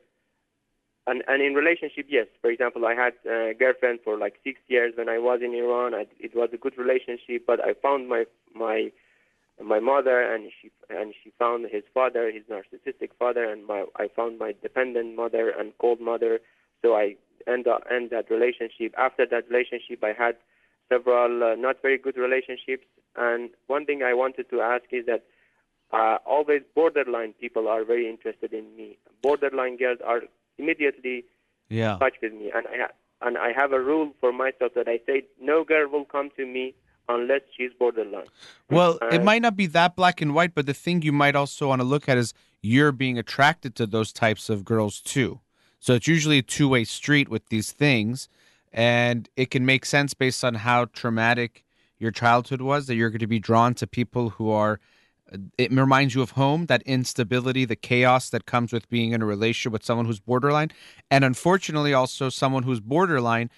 and 1.06 1.22
and 1.28 1.42
in 1.42 1.54
relationship, 1.54 2.06
yes. 2.08 2.26
For 2.40 2.50
example, 2.50 2.86
I 2.86 2.94
had 2.94 3.14
a 3.30 3.54
girlfriend 3.54 4.00
for 4.04 4.16
like 4.18 4.40
six 4.44 4.60
years 4.68 4.94
when 4.96 5.08
I 5.08 5.18
was 5.18 5.40
in 5.42 5.54
Iran. 5.54 5.94
I, 5.94 6.06
it 6.18 6.34
was 6.34 6.50
a 6.52 6.56
good 6.56 6.78
relationship, 6.78 7.46
but 7.46 7.60
I 7.62 7.74
found 7.74 8.08
my 8.08 8.24
my 8.54 8.90
my 9.62 9.80
mother, 9.80 10.20
and 10.20 10.50
she 10.60 10.70
and 10.88 11.14
she 11.22 11.30
found 11.38 11.66
his 11.70 11.84
father, 11.92 12.30
his 12.30 12.44
narcissistic 12.44 13.10
father, 13.18 13.44
and 13.44 13.66
my 13.66 13.84
I 13.96 14.08
found 14.08 14.38
my 14.38 14.54
dependent 14.62 15.14
mother 15.16 15.50
and 15.50 15.72
cold 15.78 16.00
mother. 16.00 16.40
So 16.82 16.94
I 16.94 17.16
end 17.46 17.66
up, 17.66 17.82
end 17.90 18.10
that 18.10 18.30
relationship. 18.30 18.94
After 18.96 19.26
that 19.26 19.48
relationship, 19.50 20.02
I 20.02 20.12
had 20.12 20.36
several 20.88 21.42
uh, 21.42 21.54
not 21.54 21.82
very 21.82 21.98
good 21.98 22.16
relationships. 22.16 22.86
And 23.16 23.50
one 23.66 23.86
thing 23.86 24.02
I 24.02 24.14
wanted 24.14 24.50
to 24.50 24.60
ask 24.60 24.84
is 24.90 25.06
that 25.06 25.24
uh, 25.92 26.18
always 26.26 26.62
borderline 26.74 27.34
people 27.40 27.68
are 27.68 27.84
very 27.84 28.08
interested 28.08 28.52
in 28.52 28.76
me. 28.76 28.98
Borderline 29.22 29.76
girls 29.76 29.98
are 30.04 30.22
immediately 30.58 31.24
Yeah. 31.68 31.94
in 31.94 31.98
touch 32.00 32.14
with 32.22 32.32
me, 32.32 32.50
and 32.54 32.66
I 32.66 32.88
and 33.26 33.38
I 33.38 33.52
have 33.52 33.72
a 33.72 33.80
rule 33.80 34.12
for 34.20 34.32
myself 34.32 34.74
that 34.74 34.86
I 34.88 35.00
say 35.06 35.24
no 35.40 35.64
girl 35.64 35.88
will 35.88 36.04
come 36.04 36.30
to 36.36 36.44
me 36.44 36.74
unless 37.08 37.40
she's 37.56 37.72
borderline. 37.78 38.26
Well, 38.68 38.98
it 39.10 39.20
Uh, 39.20 39.24
might 39.24 39.40
not 39.40 39.56
be 39.56 39.66
that 39.66 39.96
black 39.96 40.20
and 40.20 40.34
white, 40.34 40.54
but 40.54 40.66
the 40.66 40.74
thing 40.74 41.02
you 41.02 41.12
might 41.12 41.36
also 41.36 41.68
want 41.68 41.80
to 41.80 41.86
look 41.86 42.08
at 42.08 42.18
is 42.18 42.34
you're 42.60 42.92
being 42.92 43.18
attracted 43.18 43.74
to 43.76 43.86
those 43.86 44.12
types 44.12 44.50
of 44.50 44.64
girls 44.64 45.00
too. 45.00 45.40
So 45.78 45.94
it's 45.94 46.08
usually 46.08 46.38
a 46.38 46.42
two 46.42 46.68
way 46.68 46.84
street 46.84 47.28
with 47.28 47.48
these 47.48 47.72
things. 47.72 48.28
And 48.72 49.28
it 49.36 49.50
can 49.50 49.64
make 49.64 49.84
sense 49.86 50.14
based 50.14 50.42
on 50.44 50.54
how 50.54 50.86
traumatic 50.86 51.64
your 51.98 52.10
childhood 52.10 52.60
was 52.60 52.86
that 52.86 52.96
you're 52.96 53.10
going 53.10 53.20
to 53.20 53.26
be 53.26 53.38
drawn 53.38 53.74
to 53.74 53.86
people 53.86 54.30
who 54.30 54.50
are. 54.50 54.80
It 55.58 55.72
reminds 55.72 56.14
you 56.14 56.22
of 56.22 56.32
home, 56.32 56.66
that 56.66 56.82
instability, 56.82 57.64
the 57.64 57.76
chaos 57.76 58.30
that 58.30 58.46
comes 58.46 58.72
with 58.72 58.88
being 58.88 59.12
in 59.12 59.22
a 59.22 59.26
relationship 59.26 59.72
with 59.72 59.84
someone 59.84 60.06
who's 60.06 60.20
borderline. 60.20 60.70
And 61.10 61.24
unfortunately, 61.24 61.94
also 61.94 62.28
someone 62.28 62.62
who's 62.62 62.80
borderline 62.80 63.50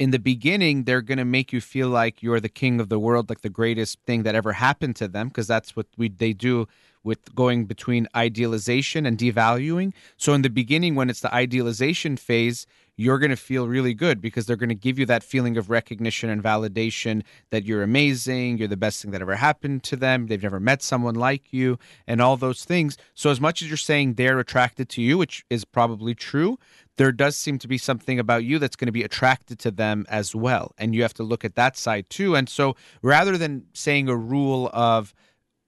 in 0.00 0.12
the 0.12 0.18
beginning 0.18 0.84
they're 0.84 1.02
going 1.02 1.18
to 1.18 1.26
make 1.26 1.52
you 1.52 1.60
feel 1.60 1.88
like 1.88 2.22
you're 2.22 2.40
the 2.40 2.48
king 2.48 2.80
of 2.80 2.88
the 2.88 2.98
world 2.98 3.28
like 3.28 3.42
the 3.42 3.50
greatest 3.50 3.98
thing 4.06 4.22
that 4.22 4.34
ever 4.34 4.52
happened 4.54 4.96
to 4.96 5.06
them 5.06 5.28
because 5.28 5.46
that's 5.46 5.76
what 5.76 5.86
we 5.98 6.08
they 6.08 6.32
do 6.32 6.66
with 7.04 7.34
going 7.34 7.66
between 7.66 8.08
idealization 8.16 9.04
and 9.04 9.18
devaluing 9.18 9.92
so 10.16 10.32
in 10.32 10.40
the 10.40 10.48
beginning 10.48 10.94
when 10.94 11.10
it's 11.10 11.20
the 11.20 11.34
idealization 11.34 12.16
phase 12.16 12.66
you're 13.00 13.18
going 13.18 13.30
to 13.30 13.36
feel 13.36 13.66
really 13.66 13.94
good 13.94 14.20
because 14.20 14.44
they're 14.44 14.56
going 14.56 14.68
to 14.68 14.74
give 14.74 14.98
you 14.98 15.06
that 15.06 15.22
feeling 15.22 15.56
of 15.56 15.70
recognition 15.70 16.28
and 16.28 16.42
validation 16.42 17.22
that 17.48 17.64
you're 17.64 17.82
amazing, 17.82 18.58
you're 18.58 18.68
the 18.68 18.76
best 18.76 19.00
thing 19.00 19.10
that 19.10 19.22
ever 19.22 19.36
happened 19.36 19.82
to 19.82 19.96
them, 19.96 20.26
they've 20.26 20.42
never 20.42 20.60
met 20.60 20.82
someone 20.82 21.14
like 21.14 21.50
you, 21.50 21.78
and 22.06 22.20
all 22.20 22.36
those 22.36 22.62
things. 22.62 22.98
So, 23.14 23.30
as 23.30 23.40
much 23.40 23.62
as 23.62 23.68
you're 23.68 23.78
saying 23.78 24.14
they're 24.14 24.38
attracted 24.38 24.90
to 24.90 25.02
you, 25.02 25.16
which 25.16 25.46
is 25.48 25.64
probably 25.64 26.14
true, 26.14 26.58
there 26.96 27.10
does 27.10 27.38
seem 27.38 27.58
to 27.60 27.68
be 27.68 27.78
something 27.78 28.18
about 28.18 28.44
you 28.44 28.58
that's 28.58 28.76
going 28.76 28.86
to 28.86 28.92
be 28.92 29.02
attracted 29.02 29.58
to 29.60 29.70
them 29.70 30.04
as 30.10 30.34
well. 30.34 30.74
And 30.76 30.94
you 30.94 31.00
have 31.00 31.14
to 31.14 31.22
look 31.22 31.42
at 31.42 31.54
that 31.54 31.78
side 31.78 32.10
too. 32.10 32.36
And 32.36 32.50
so, 32.50 32.76
rather 33.00 33.38
than 33.38 33.64
saying 33.72 34.10
a 34.10 34.16
rule 34.16 34.68
of, 34.74 35.14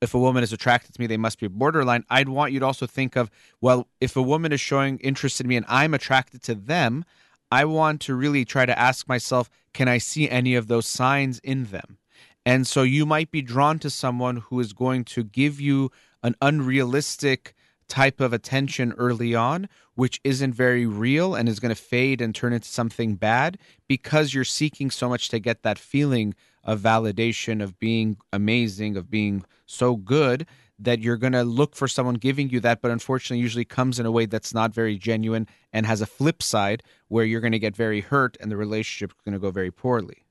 if 0.03 0.15
a 0.15 0.19
woman 0.19 0.43
is 0.43 0.53
attracted 0.53 0.93
to 0.93 1.01
me, 1.01 1.07
they 1.07 1.17
must 1.17 1.39
be 1.39 1.47
borderline. 1.47 2.05
I'd 2.11 2.29
want 2.29 2.53
you 2.53 2.59
to 2.61 2.67
also 2.67 2.87
think 2.87 3.15
of, 3.15 3.31
well, 3.61 3.89
if 4.01 4.17
a 4.17 4.23
woman 4.23 4.53
is 4.53 4.61
showing 4.61 4.99
interest 4.99 5.41
in 5.41 5.47
me 5.47 5.57
and 5.57 5.65
I'm 5.69 5.95
attracted 5.95 6.43
to 6.43 6.57
them, 6.57 7.05
I 7.53 7.65
want 7.67 8.01
to 8.03 8.15
really 8.15 8.45
try 8.45 8.67
to 8.67 8.77
ask 8.77 9.09
myself, 9.09 9.49
can 9.73 9.87
I 9.87 9.99
see 9.99 10.29
any 10.29 10.57
of 10.57 10.67
those 10.67 10.89
signs 10.89 11.39
in 11.39 11.67
them? 11.67 11.99
And 12.45 12.67
so 12.67 12.83
you 12.83 13.07
might 13.07 13.31
be 13.31 13.43
drawn 13.43 13.79
to 13.79 13.91
someone 13.91 14.39
who 14.39 14.59
is 14.59 14.73
going 14.73 15.05
to 15.05 15.23
give 15.23 15.61
you 15.61 15.93
an 16.25 16.35
unrealistic 16.43 17.55
type 17.87 18.21
of 18.21 18.33
attention 18.33 18.93
early 18.99 19.37
on, 19.37 19.69
which 19.95 20.21
isn't 20.25 20.55
very 20.55 20.85
real 20.85 21.37
and 21.37 21.49
is 21.49 21.61
going 21.61 21.75
to 21.75 21.81
fade 21.81 22.21
and 22.21 22.35
turn 22.35 22.53
into 22.53 22.69
something 22.69 23.15
bad 23.15 23.57
because 23.87 24.35
you're 24.35 24.45
seeking 24.45 24.91
so 24.91 25.09
much 25.09 25.29
to 25.29 25.39
get 25.39 25.63
that 25.63 25.79
feeling 25.79 26.35
of 26.65 26.81
validation, 26.81 27.63
of 27.63 27.79
being 27.79 28.17
amazing, 28.33 28.97
of 28.97 29.11
being 29.11 29.45
so 29.67 29.97
good 29.97 30.47
that 30.79 31.01
you're 31.01 31.17
going 31.17 31.33
to 31.33 31.45
look 31.45 31.77
for 31.77 31.87
someone 31.87 32.15
giving 32.15 32.51
you 32.51 32.59
that, 32.61 32.83
but 32.83 32.91
unfortunately, 32.91 33.41
usually 33.41 33.65
comes 33.65 34.01
in 34.01 34.07
a 34.07 34.11
way 34.11 34.27
that's 34.27 34.53
not 34.53 34.75
very 34.75 34.99
genuine 34.99 35.47
and 35.73 35.87
has 35.87 36.01
a 36.01 36.07
flip 36.07 36.43
side 36.43 36.83
where 37.09 37.25
you're 37.25 37.41
going 37.41 37.53
to 37.53 37.59
get 37.59 37.77
very 37.77 38.01
hurt 38.01 38.37
and 38.41 38.51
the 38.51 38.57
relationship 38.57 39.13
is 39.13 39.21
going 39.25 39.33
to 39.33 39.39
go 39.39 39.51
very 39.51 39.71
poorly. 39.71 40.25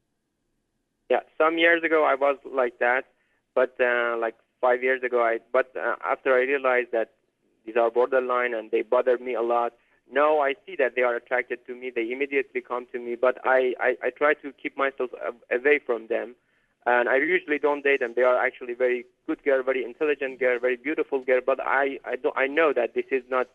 Yeah, 1.10 1.22
some 1.38 1.58
years 1.58 1.84
ago 1.84 2.04
I 2.06 2.16
was 2.16 2.38
like 2.46 2.80
that, 2.80 3.06
but 3.56 3.76
uh, 3.80 4.18
like 4.20 4.36
five 4.60 4.84
years 4.84 5.04
ago, 5.04 5.22
I 5.24 5.40
but 5.52 5.72
uh, 5.76 5.96
after 6.06 6.34
I 6.34 6.42
realized 6.42 6.90
that 6.92 7.12
these 7.66 7.76
are 7.76 7.92
borderline 7.92 8.54
and 8.54 8.72
they 8.72 8.82
bother 8.82 9.18
me 9.18 9.34
a 9.34 9.42
lot. 9.42 9.74
Now 10.12 10.40
I 10.40 10.56
see 10.66 10.76
that 10.78 10.96
they 10.96 11.04
are 11.04 11.16
attracted 11.16 11.66
to 11.68 11.76
me. 11.76 11.92
They 11.94 12.12
immediately 12.12 12.62
come 12.62 12.86
to 12.92 13.00
me, 13.00 13.16
but 13.16 13.38
I 13.46 13.74
I, 13.80 13.96
I 14.04 14.10
try 14.10 14.34
to 14.36 14.52
keep 14.62 14.78
myself 14.78 15.12
away 15.52 15.80
from 15.86 16.08
them, 16.08 16.36
and 16.86 17.08
I 17.08 17.18
usually 17.18 17.60
don't 17.60 17.84
date 17.84 18.02
them. 18.02 18.14
They 18.16 18.24
are 18.24 18.38
actually 18.38 18.74
very 18.74 19.06
good 19.28 19.44
girl, 19.44 19.64
very 19.64 19.84
intelligent 19.86 20.40
girl, 20.40 20.60
very 20.60 20.76
beautiful 20.76 21.24
girl. 21.24 21.40
But 21.46 21.60
I 21.62 22.00
I 22.06 22.16
don't 22.18 22.38
I 22.38 22.48
know 22.48 22.74
that 22.74 22.94
this 22.94 23.06
is 23.12 23.24
not 23.30 23.48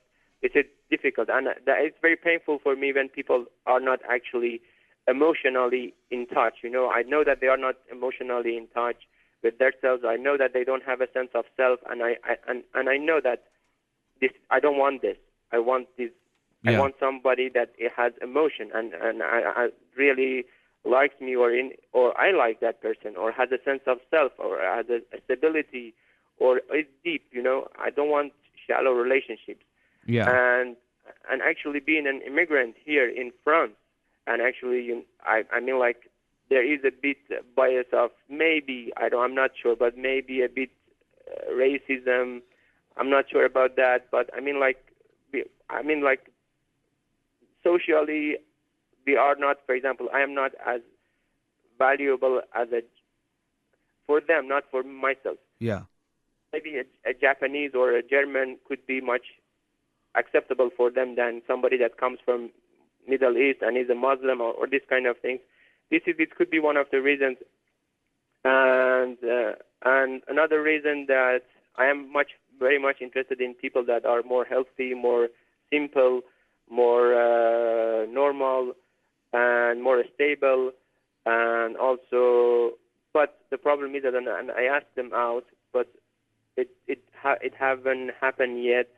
this 0.43 0.53
is 0.55 0.65
difficult, 0.91 1.29
and 1.31 1.47
that 1.47 1.59
it's 1.67 1.99
very 2.01 2.17
painful 2.17 2.59
for 2.63 2.75
me 2.77 2.93
when 2.93 3.09
people 3.09 3.47
are 3.67 3.81
not 3.81 4.01
actually 4.09 4.61
emotionally 5.09 5.95
in 6.11 6.27
touch. 6.27 6.55
You 6.63 6.71
know, 6.71 6.91
I 6.91 7.03
know 7.03 7.23
that 7.25 7.41
they 7.41 7.49
are 7.49 7.57
not 7.57 7.77
emotionally 7.91 8.57
in 8.57 8.67
touch 8.69 8.97
with 9.43 9.59
themselves. 9.59 10.05
I 10.07 10.17
know 10.17 10.37
that 10.37 10.53
they 10.53 10.65
don't 10.65 10.83
have 10.85 11.01
a 11.01 11.11
sense 11.13 11.31
of 11.35 11.45
self, 11.57 11.81
and 11.89 12.03
I, 12.03 12.17
I 12.25 12.37
and 12.49 12.65
and 12.75 12.89
I 12.89 12.97
know 12.97 13.21
that 13.23 13.45
this. 14.21 14.33
I 14.51 14.61
don't 14.61 14.79
want 14.79 15.03
this. 15.03 15.17
I 15.53 15.59
want 15.59 15.89
this. 16.67 16.77
I 16.77 16.81
want 16.81 16.95
somebody 17.01 17.49
that 17.55 17.73
it 17.79 17.93
has 17.97 18.13
emotion 18.23 18.71
and 18.75 18.93
and 18.95 19.23
I, 19.23 19.43
I 19.57 19.69
really 19.97 20.45
likes 20.85 21.21
me 21.21 21.35
or 21.35 21.53
in 21.53 21.73
or 21.93 22.19
I 22.21 22.31
like 22.33 22.61
that 22.61 22.81
person 22.81 23.17
or 23.17 23.33
has 23.33 23.49
a 23.53 23.63
sense 23.65 23.83
of 23.87 23.99
self 24.11 24.33
or 24.39 24.61
has 24.61 24.87
a, 24.89 25.01
a 25.17 25.21
stability 25.25 25.95
or 26.39 26.59
is 26.75 26.87
deep. 27.05 27.25
You 27.33 27.43
know, 27.43 27.69
I 27.79 27.91
don't 27.91 28.11
want 28.11 28.33
shallow 28.67 28.93
relationships 28.93 29.65
Yeah. 30.07 30.27
and 30.29 30.77
and 31.31 31.43
actually 31.43 31.81
being 31.81 32.07
an 32.07 32.21
immigrant 32.23 32.75
here 32.85 33.09
in 33.09 33.33
France, 33.45 33.75
and 34.27 34.43
actually, 34.43 34.83
you, 34.83 35.05
I 35.25 35.45
I 35.53 35.61
mean 35.61 35.79
like 35.79 36.11
there 36.49 36.65
is 36.65 36.81
a 36.85 36.91
bit 36.91 37.19
bias 37.55 37.87
of 37.93 38.11
maybe 38.29 38.93
I 38.97 39.09
don't 39.09 39.23
I'm 39.23 39.35
not 39.35 39.51
sure, 39.61 39.77
but 39.77 39.97
maybe 39.97 40.43
a 40.43 40.49
bit 40.49 40.71
uh, 41.31 41.51
racism. 41.53 42.43
I'm 42.97 43.11
not 43.11 43.29
sure 43.31 43.45
about 43.45 43.77
that, 43.77 44.09
but 44.11 44.31
I 44.37 44.41
mean 44.41 44.59
like 44.61 44.83
I 45.71 45.83
mean 45.83 46.03
like 46.03 46.31
socially 47.67 48.37
we 49.07 49.17
are 49.17 49.37
not, 49.39 49.59
for 49.67 49.75
example, 49.75 50.09
I 50.13 50.21
am 50.21 50.35
not 50.35 50.53
as 50.67 50.81
valuable 51.79 52.43
as 52.55 52.69
a 52.73 52.83
for 54.07 54.21
them, 54.21 54.49
not 54.49 54.65
for 54.71 54.83
myself. 54.83 55.39
Yeah. 55.59 55.83
Maybe 56.53 56.77
a, 56.77 57.11
a 57.11 57.15
Japanese 57.15 57.73
or 57.75 57.93
a 57.93 58.03
German 58.03 58.59
could 58.67 58.87
be 58.87 59.01
much 59.01 59.27
acceptable 60.15 60.71
for 60.77 60.91
them 60.91 61.17
than 61.17 61.43
somebody 61.47 61.77
that 61.79 61.99
comes 61.99 62.19
from 62.25 62.51
Middle 63.09 63.37
East 63.37 63.59
and 63.63 63.77
is 63.77 63.91
a 63.91 63.95
Muslim 63.95 64.41
or, 64.41 64.53
or 64.53 64.67
this 64.67 64.83
kind 64.89 65.07
of 65.07 65.19
things. 65.19 65.41
This 65.91 66.03
is 66.07 66.17
this 66.19 66.29
could 66.37 66.51
be 66.51 66.59
one 66.59 66.77
of 66.77 66.87
the 66.91 67.01
reasons, 67.01 67.37
and 68.45 69.17
uh, 69.23 69.53
and 69.85 70.23
another 70.27 70.61
reason 70.61 71.07
that 71.07 71.43
I 71.77 71.87
am 71.87 72.13
much 72.13 72.31
very 72.59 72.81
much 72.81 72.97
interested 73.01 73.41
in 73.41 73.55
people 73.55 73.85
that 73.85 74.05
are 74.05 74.23
more 74.23 74.45
healthy, 74.45 74.95
more 74.95 75.29
simple, 75.73 76.23
more 76.71 77.15
uh, 77.15 78.07
normal, 78.07 78.73
and 79.33 79.83
more 79.83 80.03
stable, 80.15 80.73
and 81.25 81.77
also. 81.77 82.77
But 83.13 83.39
the 83.51 83.57
problem 83.57 83.95
is 83.95 84.03
that, 84.03 84.15
and 84.15 84.51
I 84.51 84.65
asked 84.65 84.95
them 84.95 85.11
out, 85.15 85.47
but 85.73 85.89
it 86.57 86.71
it 86.87 87.03
ha- 87.23 87.39
it 87.43 87.55
haven't 87.59 88.11
happened 88.21 88.63
yet, 88.63 88.89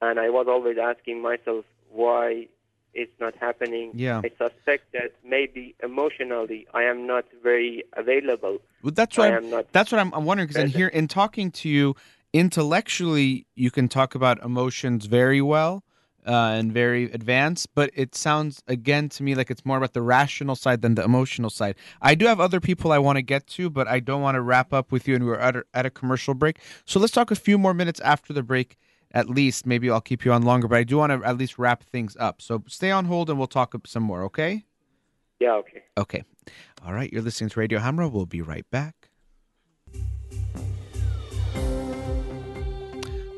and 0.00 0.20
I 0.20 0.30
was 0.30 0.46
always 0.48 0.78
asking 0.78 1.20
myself 1.20 1.64
why 1.90 2.46
it's 2.94 3.12
not 3.20 3.34
happening. 3.36 3.92
Yeah. 3.94 4.20
I 4.24 4.30
suspect 4.30 4.92
that 4.92 5.14
maybe 5.24 5.74
emotionally 5.82 6.66
I 6.74 6.84
am 6.84 7.06
not 7.06 7.24
very 7.42 7.84
available. 7.96 8.58
Well, 8.82 8.92
that's 8.92 9.18
I 9.18 9.22
what 9.22 9.34
I'm, 9.34 9.50
not 9.50 9.72
that's 9.72 9.92
what 9.92 10.00
I'm, 10.00 10.12
I'm 10.14 10.24
wondering 10.24 10.48
because 10.48 10.64
in 10.64 10.70
here 10.70 10.88
in 10.88 11.08
talking 11.08 11.50
to 11.52 11.68
you 11.68 11.94
intellectually, 12.32 13.46
you 13.54 13.70
can 13.70 13.88
talk 13.88 14.14
about 14.14 14.42
emotions 14.42 15.06
very 15.06 15.40
well 15.40 15.82
uh, 16.26 16.54
and 16.56 16.72
very 16.72 17.04
advanced, 17.12 17.68
but 17.74 17.90
it 17.94 18.14
sounds 18.14 18.62
again 18.66 19.08
to 19.10 19.22
me 19.22 19.34
like 19.34 19.50
it's 19.50 19.64
more 19.64 19.76
about 19.76 19.94
the 19.94 20.02
rational 20.02 20.56
side 20.56 20.82
than 20.82 20.94
the 20.94 21.04
emotional 21.04 21.50
side. 21.50 21.76
I 22.02 22.14
do 22.14 22.26
have 22.26 22.40
other 22.40 22.60
people 22.60 22.92
I 22.92 22.98
want 22.98 23.16
to 23.16 23.22
get 23.22 23.46
to, 23.48 23.70
but 23.70 23.88
I 23.88 24.00
don't 24.00 24.22
want 24.22 24.34
to 24.34 24.40
wrap 24.40 24.72
up 24.72 24.92
with 24.92 25.08
you, 25.08 25.14
and 25.14 25.26
we're 25.26 25.36
at 25.36 25.56
a, 25.56 25.64
at 25.74 25.86
a 25.86 25.90
commercial 25.90 26.34
break. 26.34 26.58
So 26.84 27.00
let's 27.00 27.12
talk 27.12 27.30
a 27.30 27.36
few 27.36 27.58
more 27.58 27.74
minutes 27.74 28.00
after 28.00 28.32
the 28.32 28.42
break. 28.42 28.76
At 29.12 29.28
least, 29.28 29.66
maybe 29.66 29.90
I'll 29.90 30.00
keep 30.00 30.24
you 30.24 30.32
on 30.32 30.42
longer, 30.42 30.68
but 30.68 30.78
I 30.78 30.84
do 30.84 30.98
want 30.98 31.10
to 31.10 31.26
at 31.26 31.36
least 31.36 31.58
wrap 31.58 31.82
things 31.82 32.16
up. 32.20 32.40
So 32.40 32.62
stay 32.68 32.92
on 32.92 33.06
hold, 33.06 33.28
and 33.28 33.38
we'll 33.38 33.48
talk 33.48 33.74
some 33.86 34.04
more. 34.04 34.22
Okay? 34.24 34.64
Yeah, 35.40 35.54
okay. 35.54 35.82
Okay. 35.98 36.22
All 36.84 36.92
right. 36.92 37.12
You're 37.12 37.22
listening 37.22 37.50
to 37.50 37.58
Radio 37.58 37.80
Hamrah. 37.80 38.12
We'll 38.12 38.26
be 38.26 38.42
right 38.42 38.70
back. 38.70 39.09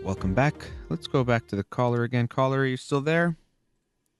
Welcome 0.05 0.34
back. 0.34 0.55
Let's 0.88 1.07
go 1.07 1.22
back 1.22 1.46
to 1.46 1.57
the 1.57 1.62
caller 1.62 2.03
again. 2.03 2.26
Caller, 2.26 2.61
are 2.61 2.66
you 2.66 2.76
still 2.76 3.00
there? 3.00 3.36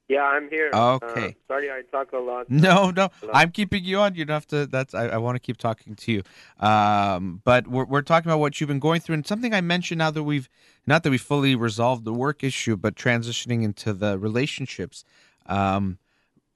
Yeah, 0.07 0.23
I'm 0.23 0.49
here. 0.49 0.69
Okay. 0.73 1.25
Uh, 1.27 1.53
sorry, 1.53 1.69
I 1.69 1.81
talk 1.91 2.13
a 2.13 2.17
lot. 2.17 2.49
No, 2.49 2.91
no. 2.91 3.09
I'm 3.33 3.51
keeping 3.51 3.83
you 3.83 3.99
on. 3.99 4.15
You 4.15 4.23
don't 4.23 4.33
have 4.33 4.47
to. 4.47 4.65
That's. 4.65 4.93
I, 4.93 5.07
I 5.07 5.17
want 5.17 5.35
to 5.35 5.41
keep 5.41 5.57
talking 5.57 5.95
to 5.95 6.11
you. 6.11 6.23
Um, 6.65 7.41
but 7.43 7.67
we're 7.67 7.83
we're 7.83 8.01
talking 8.01 8.29
about 8.29 8.39
what 8.39 8.61
you've 8.61 8.69
been 8.69 8.79
going 8.79 9.01
through, 9.01 9.15
and 9.15 9.27
something 9.27 9.53
I 9.53 9.59
mentioned 9.59 9.99
now 9.99 10.11
that 10.11 10.23
we've 10.23 10.47
not 10.87 11.03
that 11.03 11.09
we 11.09 11.17
fully 11.17 11.53
resolved 11.53 12.05
the 12.05 12.13
work 12.13 12.45
issue, 12.45 12.77
but 12.77 12.95
transitioning 12.95 13.63
into 13.63 13.91
the 13.91 14.17
relationships. 14.17 15.03
Um, 15.47 15.97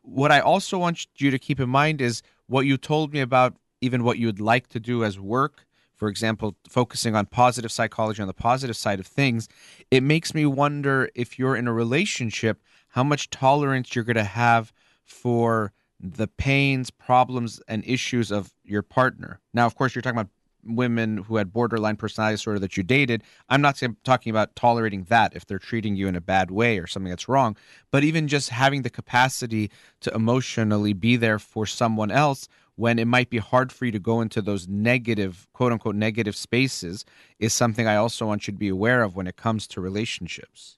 what 0.04 0.32
I 0.32 0.40
also 0.40 0.78
want 0.78 1.06
you 1.18 1.32
to 1.32 1.40
keep 1.40 1.60
in 1.60 1.70
mind 1.70 2.02
is 2.02 2.24
what 2.48 2.66
you 2.66 2.78
told 2.78 3.12
me 3.12 3.20
about 3.20 3.58
even 3.82 4.06
what 4.06 4.18
you 4.18 4.28
would 4.28 4.40
like 4.40 4.68
to 4.70 4.80
do 4.80 5.04
as 5.04 5.20
work. 5.20 5.67
For 5.98 6.08
example, 6.08 6.56
focusing 6.70 7.16
on 7.16 7.26
positive 7.26 7.72
psychology 7.72 8.22
on 8.22 8.28
the 8.28 8.34
positive 8.34 8.78
side 8.78 9.00
of 9.00 9.08
things, 9.08 9.50
it 9.92 10.04
makes 10.04 10.34
me 10.34 10.46
wonder 10.46 11.10
if 11.16 11.38
you're 11.38 11.56
in 11.56 11.68
a 11.68 11.74
relationship, 11.74 12.62
how 12.90 13.04
much 13.04 13.30
tolerance 13.30 13.96
you're 13.96 14.06
going 14.06 14.16
to 14.16 14.24
have 14.24 14.72
for 15.04 15.74
the 16.00 16.28
pains, 16.28 16.92
problems, 16.92 17.60
and 17.68 17.84
issues 17.86 18.32
of 18.32 18.54
your 18.64 18.84
partner. 18.84 19.40
Now, 19.54 19.66
of 19.66 19.76
course, 19.76 19.96
you're 19.96 20.04
talking 20.04 20.20
about 20.20 20.30
women 20.64 21.18
who 21.18 21.38
had 21.38 21.52
borderline 21.52 21.96
personality 21.96 22.36
disorder 22.36 22.60
that 22.60 22.78
you 22.78 22.84
dated. 22.84 23.24
I'm 23.50 23.62
not 23.62 23.82
talking 24.04 24.30
about 24.30 24.56
tolerating 24.56 25.06
that 25.06 25.36
if 25.36 25.46
they're 25.46 25.60
treating 25.60 25.96
you 25.96 26.08
in 26.08 26.16
a 26.16 26.22
bad 26.22 26.52
way 26.52 26.78
or 26.78 26.86
something 26.86 27.10
that's 27.10 27.30
wrong, 27.30 27.56
but 27.90 28.04
even 28.04 28.28
just 28.28 28.50
having 28.50 28.82
the 28.84 28.90
capacity 28.90 29.72
to 30.02 30.14
emotionally 30.14 30.94
be 30.94 31.16
there 31.16 31.40
for 31.40 31.66
someone 31.66 32.12
else 32.12 32.48
when 32.78 33.00
it 33.00 33.06
might 33.06 33.30
be 33.30 33.40
hard 33.40 33.72
for 33.72 33.86
you 33.86 33.92
to 33.92 34.00
go 34.00 34.22
into 34.22 34.42
those 34.42 34.68
negative, 34.68 35.48
quote 35.52 35.72
unquote, 35.74 35.96
negative 35.96 36.36
spaces 36.36 37.04
is 37.40 37.52
something 37.52 37.88
I 37.88 37.96
also 37.98 38.26
want 38.26 38.48
you 38.48 38.54
to 38.54 38.58
be 38.58 38.70
aware 38.70 39.02
of 39.04 39.16
when 39.16 39.28
it 39.28 39.36
comes 39.36 39.68
to 39.70 39.82
relationships. 39.82 40.78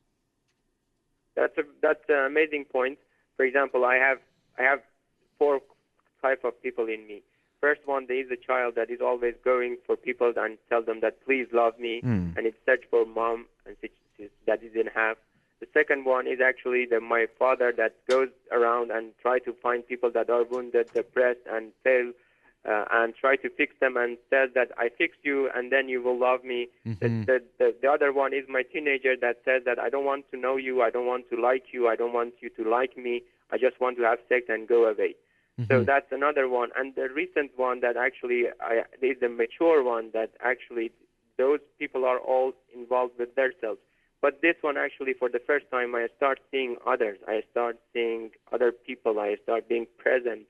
That's 1.36 1.58
a 1.58 1.64
that's 1.82 2.04
an 2.10 2.26
amazing 2.26 2.66
point. 2.66 2.98
For 3.38 3.46
example, 3.46 3.86
I 3.86 3.96
have 3.96 4.20
I 4.58 4.64
have 4.64 4.80
four 5.38 5.62
type 6.22 6.44
of 6.44 6.62
people 6.64 6.86
in 6.88 7.06
me. 7.08 7.22
First 7.62 7.82
one, 7.86 8.06
there 8.08 8.20
is 8.20 8.32
a 8.32 8.38
child 8.38 8.76
that 8.76 8.90
is 8.90 9.02
always 9.02 9.36
going 9.44 9.78
for 9.86 9.98
people 9.98 10.34
and 10.38 10.58
tell 10.70 10.82
them 10.82 11.02
that 11.02 11.24
please 11.26 11.48
love 11.52 11.78
me, 11.78 12.00
Hmm. 12.02 12.30
and 12.38 12.46
it 12.48 12.56
search 12.66 12.84
for 12.90 13.06
mom 13.06 13.46
and 13.66 13.76
that 14.48 14.62
he 14.62 14.70
didn't 14.70 14.94
have. 14.96 15.18
The 15.60 15.68
second 15.74 16.06
one 16.06 16.26
is 16.26 16.40
actually 16.40 16.86
the, 16.86 17.02
my 17.02 17.28
father 17.38 17.74
that 17.76 17.96
goes 18.08 18.30
around 18.52 18.92
and 18.92 19.12
try 19.22 19.40
to 19.40 19.54
find 19.62 19.86
people 19.86 20.10
that 20.12 20.30
are 20.30 20.44
wounded, 20.44 20.90
depressed, 20.94 21.42
and 21.52 21.72
fail, 21.84 22.14
uh, 22.70 22.86
and 22.92 23.14
try 23.16 23.36
to 23.38 23.50
fix 23.50 23.74
them 23.80 23.98
and 23.98 24.18
says 24.30 24.50
that 24.56 24.70
I 24.78 24.90
fix 24.98 25.18
you 25.24 25.50
and 25.54 25.72
then 25.72 25.90
you 25.90 26.02
will 26.02 26.18
love 26.18 26.44
me. 26.44 26.70
Mhm. 26.86 27.00
The, 27.00 27.10
the, 27.28 27.44
the, 27.58 27.76
the 27.82 27.90
other 27.90 28.12
one 28.14 28.34
is 28.34 28.46
my 28.48 28.64
teenager 28.64 29.16
that 29.18 29.38
says 29.46 29.64
that 29.66 29.80
I 29.80 29.90
don't 29.90 30.06
want 30.06 30.30
to 30.32 30.38
know 30.38 30.56
you, 30.58 30.82
I 30.82 30.90
don't 30.90 31.06
want 31.06 31.30
to 31.30 31.42
like 31.42 31.74
you, 31.74 31.88
I 31.88 31.96
don't 31.96 32.14
want 32.14 32.36
you 32.42 32.50
to 32.52 32.64
like 32.70 32.98
me, 32.98 33.24
I 33.52 33.58
just 33.58 33.80
want 33.82 33.98
to 33.98 34.04
have 34.04 34.20
sex 34.30 34.46
and 34.50 34.68
go 34.68 34.86
away. 34.86 35.16
So 35.68 35.82
Mhm. 35.82 35.86
that's 35.86 36.10
another 36.12 36.48
one. 36.48 36.70
And 36.78 36.96
the 36.96 37.10
recent 37.10 37.52
one 37.58 37.82
that 37.82 37.98
actually 37.98 38.48
I, 38.62 38.84
is 39.02 39.20
the 39.20 39.28
mature 39.28 39.84
one 39.84 40.12
that 40.12 40.32
actually 40.40 40.92
those 41.38 41.60
people 41.78 42.06
are 42.06 42.20
all 42.20 42.54
involved 42.74 43.18
with 43.20 43.36
themselves. 43.36 43.80
But 44.22 44.42
this 44.42 44.56
one 44.62 44.78
actually, 44.78 45.14
for 45.14 45.30
the 45.30 45.40
first 45.40 45.66
time, 45.72 45.96
I 45.96 46.08
start 46.18 46.40
seeing 46.52 46.76
others. 46.86 47.20
I 47.28 47.44
start 47.52 47.78
seeing 47.94 48.32
other 48.52 48.72
people. 48.72 49.20
I 49.20 49.38
start 49.44 49.70
being 49.70 49.88
present, 49.98 50.42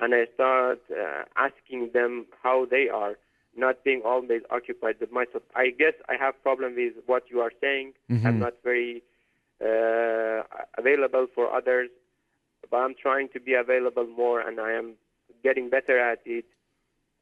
and 0.00 0.14
I 0.14 0.26
start 0.34 0.80
uh, 0.90 1.24
asking 1.36 1.90
them 1.92 2.26
how 2.42 2.66
they 2.70 2.88
are, 2.88 3.18
not 3.56 3.84
being 3.84 4.02
always 4.04 4.42
occupied 4.50 4.96
with 5.00 5.12
myself. 5.12 5.42
I 5.54 5.70
guess 5.70 5.94
I 6.08 6.16
have 6.16 6.42
problem 6.42 6.76
with 6.76 6.94
what 7.06 7.24
you 7.30 7.40
are 7.40 7.52
saying. 7.60 7.92
I'm 8.10 8.36
Mhm. 8.36 8.38
not 8.38 8.54
very 8.62 9.02
uh, 9.60 10.42
available 10.76 11.26
for 11.34 11.52
others, 11.54 11.90
but 12.70 12.78
I'm 12.78 12.94
trying 12.94 13.28
to 13.34 13.40
be 13.40 13.54
available 13.54 14.06
more, 14.06 14.40
and 14.40 14.58
I 14.60 14.72
am 14.72 14.96
getting 15.42 15.68
better 15.68 15.98
at 15.98 16.20
it. 16.24 16.46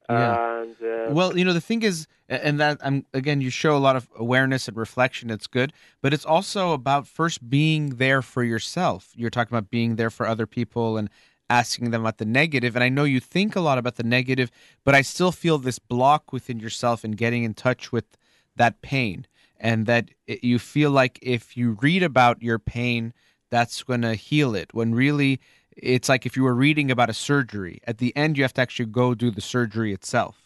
Yeah. 0.09 0.63
And 0.63 0.77
uh, 0.83 1.13
Well, 1.13 1.37
you 1.37 1.45
know, 1.45 1.53
the 1.53 1.61
thing 1.61 1.83
is, 1.83 2.07
and 2.29 2.59
that 2.61 2.79
I'm 2.83 3.07
again, 3.13 3.41
you 3.41 3.51
show 3.51 3.77
a 3.77 3.79
lot 3.79 3.97
of 3.97 4.09
awareness 4.17 4.69
and 4.69 4.77
reflection. 4.77 5.31
It's 5.31 5.47
good, 5.47 5.73
but 6.01 6.13
it's 6.13 6.25
also 6.25 6.73
about 6.73 7.07
first 7.07 7.49
being 7.49 7.97
there 7.97 8.23
for 8.23 8.43
yourself. 8.43 9.13
You're 9.15 9.31
talking 9.31 9.57
about 9.57 9.71
being 9.71 9.97
there 9.97 10.11
for 10.11 10.27
other 10.27 10.47
people 10.47 10.97
and 10.97 11.11
asking 11.51 11.91
them 11.91 12.01
about 12.01 12.19
the 12.19 12.25
negative. 12.25 12.75
And 12.75 12.83
I 12.83 12.89
know 12.89 13.05
you 13.05 13.21
think 13.21 13.55
a 13.55 13.61
lot 13.61 13.79
about 13.79 13.97
the 13.97 14.03
negative, 14.03 14.51
but 14.85 14.95
I 14.95 15.03
still 15.03 15.33
feel 15.33 15.59
this 15.59 15.79
block 15.79 16.33
within 16.33 16.59
yourself 16.59 17.05
and 17.05 17.17
getting 17.17 17.45
in 17.45 17.55
touch 17.55 17.93
with 17.93 18.17
that 18.57 18.81
pain, 18.83 19.27
and 19.59 19.87
that 19.87 20.11
it, 20.27 20.43
you 20.43 20.59
feel 20.59 20.91
like 20.91 21.19
if 21.23 21.57
you 21.57 21.79
read 21.83 22.03
about 22.03 22.43
your 22.43 22.59
pain, 22.59 23.13
that's 23.51 23.83
going 23.83 24.03
to 24.03 24.15
heal 24.15 24.55
it. 24.55 24.73
When 24.73 24.95
really, 24.95 25.41
it's 25.77 26.09
like 26.09 26.27
if 26.27 26.37
you 26.37 26.43
were 26.43 26.55
reading 26.55 26.91
about 26.91 27.11
a 27.11 27.15
surgery. 27.15 27.81
At 27.87 27.99
the 27.99 28.15
end, 28.17 28.37
you 28.37 28.45
have 28.45 28.55
to 28.55 28.61
actually 28.61 28.87
go 28.87 29.15
do 29.15 29.31
the 29.31 29.41
surgery 29.41 29.93
itself. 29.93 30.39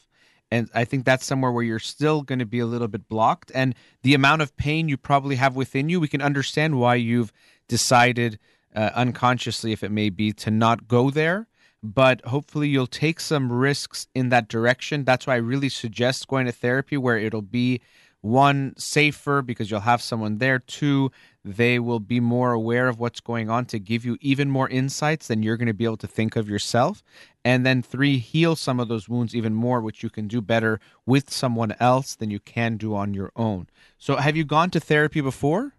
And 0.50 0.70
I 0.74 0.84
think 0.84 1.04
that's 1.04 1.26
somewhere 1.26 1.50
where 1.50 1.64
you're 1.64 1.78
still 1.78 2.22
going 2.22 2.38
to 2.38 2.46
be 2.46 2.60
a 2.60 2.66
little 2.66 2.88
bit 2.88 3.08
blocked. 3.08 3.50
And 3.54 3.74
the 4.02 4.14
amount 4.14 4.42
of 4.42 4.56
pain 4.56 4.88
you 4.88 4.96
probably 4.96 5.36
have 5.36 5.56
within 5.56 5.88
you, 5.88 5.98
we 5.98 6.08
can 6.08 6.22
understand 6.22 6.78
why 6.78 6.94
you've 6.94 7.32
decided 7.68 8.38
uh, 8.74 8.90
unconsciously, 8.94 9.72
if 9.72 9.82
it 9.82 9.90
may 9.90 10.10
be, 10.10 10.32
to 10.32 10.50
not 10.50 10.86
go 10.86 11.10
there. 11.10 11.48
But 11.82 12.24
hopefully, 12.26 12.68
you'll 12.68 12.86
take 12.86 13.20
some 13.20 13.52
risks 13.52 14.06
in 14.14 14.28
that 14.30 14.48
direction. 14.48 15.04
That's 15.04 15.26
why 15.26 15.34
I 15.34 15.38
really 15.38 15.68
suggest 15.68 16.28
going 16.28 16.46
to 16.46 16.52
therapy 16.52 16.96
where 16.96 17.18
it'll 17.18 17.42
be 17.42 17.80
one 18.20 18.74
safer 18.76 19.42
because 19.42 19.70
you'll 19.70 19.80
have 19.80 20.02
someone 20.02 20.38
there 20.38 20.58
two 20.58 21.10
they 21.46 21.78
will 21.78 22.00
be 22.00 22.18
more 22.18 22.52
aware 22.52 22.88
of 22.88 22.98
what's 22.98 23.20
going 23.20 23.48
on 23.48 23.64
to 23.66 23.78
give 23.78 24.04
you 24.04 24.18
even 24.20 24.50
more 24.50 24.68
insights 24.68 25.28
than 25.28 25.44
you're 25.44 25.56
going 25.56 25.68
to 25.68 25.72
be 25.74 25.84
able 25.84 25.96
to 25.96 26.08
think 26.08 26.34
of 26.34 26.48
yourself 26.48 27.04
and 27.44 27.64
then 27.64 27.80
three 27.82 28.18
heal 28.18 28.56
some 28.56 28.80
of 28.80 28.88
those 28.88 29.08
wounds 29.08 29.32
even 29.34 29.54
more 29.54 29.80
which 29.80 30.02
you 30.02 30.10
can 30.10 30.26
do 30.26 30.40
better 30.40 30.80
with 31.06 31.30
someone 31.30 31.72
else 31.78 32.16
than 32.16 32.30
you 32.30 32.40
can 32.40 32.76
do 32.76 32.96
on 32.96 33.14
your 33.14 33.30
own 33.36 33.68
so 33.96 34.16
have 34.16 34.36
you 34.36 34.44
gone 34.44 34.70
to 34.70 34.80
therapy 34.80 35.20
before 35.20 35.72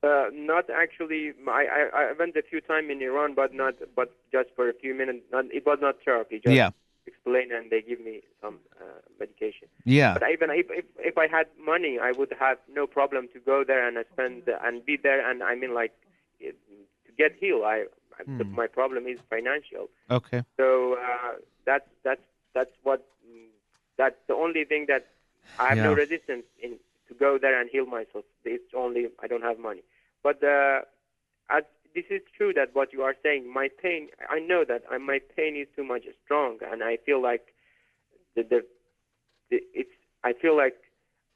Uh, 0.00 0.26
not 0.32 0.70
actually. 0.70 1.32
I, 1.48 1.64
I 1.78 2.02
I 2.02 2.12
went 2.16 2.36
a 2.36 2.42
few 2.42 2.60
times 2.60 2.88
in 2.88 3.02
Iran, 3.02 3.34
but 3.34 3.52
not 3.52 3.74
but 3.96 4.14
just 4.30 4.48
for 4.54 4.68
a 4.70 4.72
few 4.74 4.94
minutes. 4.94 5.26
Not, 5.32 5.46
it 5.50 5.66
was 5.66 5.78
not 5.80 5.96
therapy. 6.04 6.38
Just 6.38 6.54
yeah 6.54 6.70
explain 7.10 7.46
and 7.56 7.64
they 7.72 7.80
give 7.90 8.00
me 8.10 8.14
some 8.42 8.56
uh, 8.82 9.00
medication. 9.22 9.66
yeah 9.98 10.12
But 10.16 10.24
even 10.36 10.48
if, 10.62 10.66
if 10.80 10.86
if 11.10 11.14
I 11.24 11.26
had 11.36 11.46
money, 11.72 11.94
I 12.08 12.10
would 12.18 12.32
have 12.44 12.58
no 12.78 12.84
problem 12.98 13.22
to 13.34 13.38
go 13.52 13.56
there 13.70 13.82
and 13.88 13.94
spend 14.12 14.36
and 14.66 14.74
be 14.90 14.94
there. 15.06 15.20
And 15.28 15.36
I 15.50 15.54
mean, 15.60 15.72
like 15.80 15.94
it- 16.46 16.60
to 17.06 17.10
get 17.22 17.32
healed, 17.42 17.64
I 17.74 17.78
Hmm. 18.26 18.54
My 18.62 18.66
problem 18.80 19.02
is 19.12 19.18
financial. 19.34 19.84
Okay. 20.18 20.40
So 20.58 20.66
uh, 21.08 21.34
that's 21.68 21.88
that's 22.06 22.26
that's 22.56 22.74
what 22.86 23.00
mm, 23.28 23.46
that's 24.00 24.20
the 24.30 24.34
only 24.44 24.64
thing 24.70 24.82
that 24.92 25.04
I 25.62 25.66
have 25.70 25.78
no 25.88 25.92
resistance 26.04 26.46
in 26.64 26.72
to 27.08 27.12
go 27.26 27.30
there 27.44 27.56
and 27.60 27.66
heal 27.74 27.86
myself. 27.98 28.24
It's 28.56 28.72
only 28.84 29.02
I 29.22 29.26
don't 29.30 29.46
have 29.50 29.58
money. 29.70 29.82
But 30.26 30.38
uh, 30.42 30.78
as, 31.56 31.64
this 31.94 32.04
is 32.10 32.20
true 32.36 32.52
that 32.54 32.74
what 32.74 32.92
you 32.92 33.02
are 33.02 33.14
saying. 33.22 33.52
My 33.52 33.68
pain, 33.82 34.08
I 34.28 34.38
know 34.38 34.64
that 34.66 34.82
uh, 34.92 34.98
my 34.98 35.20
pain 35.36 35.56
is 35.56 35.66
too 35.74 35.84
much 35.84 36.02
strong, 36.24 36.58
and 36.70 36.82
I 36.82 36.98
feel 37.04 37.22
like 37.22 37.54
the, 38.36 38.42
the, 38.42 38.60
the 39.50 39.58
it's. 39.74 39.90
I 40.24 40.32
feel 40.32 40.56
like 40.56 40.74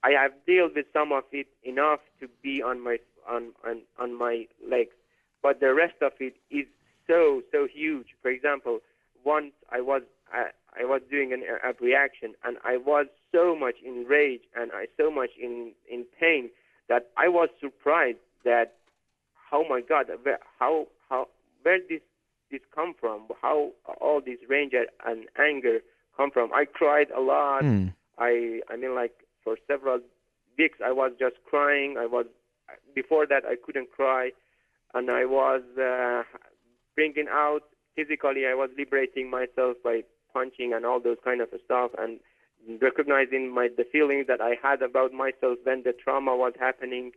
I 0.03 0.11
have 0.11 0.33
dealt 0.47 0.75
with 0.75 0.87
some 0.93 1.13
of 1.13 1.25
it 1.31 1.47
enough 1.63 2.01
to 2.21 2.29
be 2.43 2.63
on 2.63 2.83
my 2.83 2.99
on 3.29 3.53
on, 3.67 3.83
on 3.99 4.17
my 4.17 4.47
legs, 4.69 4.95
but 5.43 5.61
the 5.61 5.73
rest 5.75 5.95
of 6.03 6.13
it 6.21 6.35
is 6.51 6.67
so 7.07 7.43
so 7.53 7.67
huge. 7.73 8.09
For 8.21 8.31
example, 8.31 8.81
once 9.25 9.53
I 9.71 9.81
was 9.81 10.03
I, 10.33 10.51
I 10.81 10.85
was 10.85 11.03
doing 11.11 11.33
an 11.33 11.43
a 11.43 11.73
reaction 11.83 12.35
and 12.45 12.57
I 12.65 12.77
was 12.77 13.07
so 13.31 13.57
much 13.57 13.77
in 13.85 14.05
rage 14.09 14.43
and 14.57 14.73
I 14.73 14.87
so 14.97 15.11
much 15.11 15.31
in 15.41 15.73
in 15.91 16.05
pain 16.19 16.51
that 16.89 17.09
I 17.17 17.29
was 17.29 17.49
surprised 17.61 18.19
that 18.45 18.75
oh 19.53 19.65
my 19.69 19.81
God 19.81 20.07
where, 20.23 20.39
how 20.59 20.87
how 21.09 21.29
where 21.63 21.79
this 21.89 22.01
this 22.53 22.61
come 22.75 22.95
from? 23.01 23.23
How 23.41 23.71
all 24.01 24.21
this 24.25 24.39
rage 24.49 24.75
and 25.07 25.27
anger 25.39 25.81
come 26.17 26.31
from? 26.31 26.53
I 26.53 26.67
cried 26.67 27.11
a 27.11 27.21
lot. 27.21 27.63
Hmm. 27.63 27.89
I 28.19 28.61
I 28.71 28.77
mean 28.77 28.95
like 28.95 29.15
for 29.43 29.57
several 29.67 30.01
weeks 30.59 30.79
I 30.85 30.93
was 30.93 31.13
just 31.19 31.37
crying. 31.45 31.97
I 31.99 32.07
was 32.07 32.27
before 32.95 33.27
that 33.27 33.45
I 33.45 33.57
couldn't 33.57 33.91
cry. 33.91 34.31
And 34.95 35.11
I 35.11 35.25
was 35.25 35.63
uh, 35.81 36.23
bringing 36.95 37.27
out 37.31 37.63
physically 37.97 38.47
I 38.47 38.55
was 38.55 38.71
liberating 38.77 39.31
myself 39.31 39.77
by 39.83 40.03
punching 40.33 40.73
and 40.73 40.87
all 40.87 41.01
those 41.01 41.19
kind 41.25 41.41
of 41.41 41.49
stuff 41.65 41.91
and 41.99 42.21
recognizing 42.81 43.53
my 43.53 43.69
the 43.77 43.85
feelings 43.85 44.27
that 44.29 44.41
I 44.41 44.57
had 44.63 44.83
about 44.83 45.13
myself 45.13 45.59
when 45.65 45.83
the 45.83 45.93
trauma 45.93 46.37
was 46.37 46.53
happening 46.59 47.13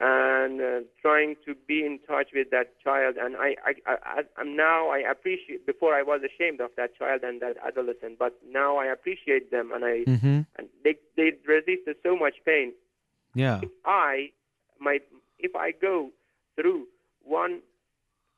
and 0.00 0.60
uh, 0.60 0.80
trying 1.00 1.36
to 1.46 1.54
be 1.68 1.84
in 1.86 1.98
touch 2.06 2.28
with 2.34 2.50
that 2.50 2.68
child 2.82 3.14
and 3.16 3.36
I, 3.36 3.54
I, 3.64 3.72
I 3.86 4.22
I'm 4.36 4.56
now 4.56 4.88
I 4.88 4.98
appreciate 4.98 5.64
before 5.66 5.94
I 5.94 6.02
was 6.02 6.20
ashamed 6.22 6.60
of 6.60 6.70
that 6.76 6.96
child 6.98 7.22
and 7.22 7.40
that 7.42 7.56
adolescent 7.64 8.18
but 8.18 8.32
now 8.50 8.76
I 8.76 8.86
appreciate 8.86 9.50
them 9.50 9.70
and 9.72 9.84
I 9.84 10.04
Mm-hmm. 10.06 10.40
and 10.56 10.68
they 10.82 10.96
they 11.16 11.32
resisted 11.46 11.96
so 12.02 12.16
much 12.16 12.34
pain 12.44 12.72
Yeah. 13.34 13.60
if 13.62 13.70
I 13.84 14.30
my 14.80 14.98
if 15.38 15.54
I 15.54 15.70
go 15.70 16.10
through 16.56 16.86
one 17.22 17.60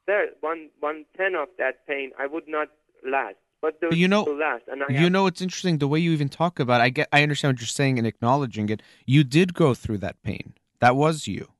third, 0.06 0.30
one 0.40 0.68
one 0.80 1.04
ten 1.16 1.34
of 1.34 1.48
that 1.58 1.86
pain, 1.86 2.12
I 2.18 2.26
would 2.26 2.46
not 2.46 2.68
last. 3.04 3.36
But 3.62 3.80
those 3.80 3.90
But 3.90 3.98
you 3.98 4.06
know- 4.08 4.24
last, 4.24 4.64
and 4.68 4.82
I 4.82 4.86
You 4.92 4.98
have, 5.04 5.12
know, 5.12 5.26
it's 5.26 5.40
interesting 5.40 5.78
the 5.78 5.88
way 5.88 5.98
you 5.98 6.12
even 6.12 6.28
talk 6.28 6.60
about. 6.60 6.80
It, 6.80 6.84
I 6.84 6.88
get, 6.90 7.08
I 7.12 7.22
understand 7.22 7.54
what 7.54 7.60
you're 7.60 7.66
saying 7.66 7.98
and 7.98 8.06
acknowledging 8.06 8.68
it. 8.68 8.82
You 9.06 9.24
did 9.24 9.54
go 9.54 9.74
through 9.74 9.98
that 9.98 10.22
pain. 10.22 10.54
That 10.80 10.96
was 10.96 11.26
you, 11.26 11.52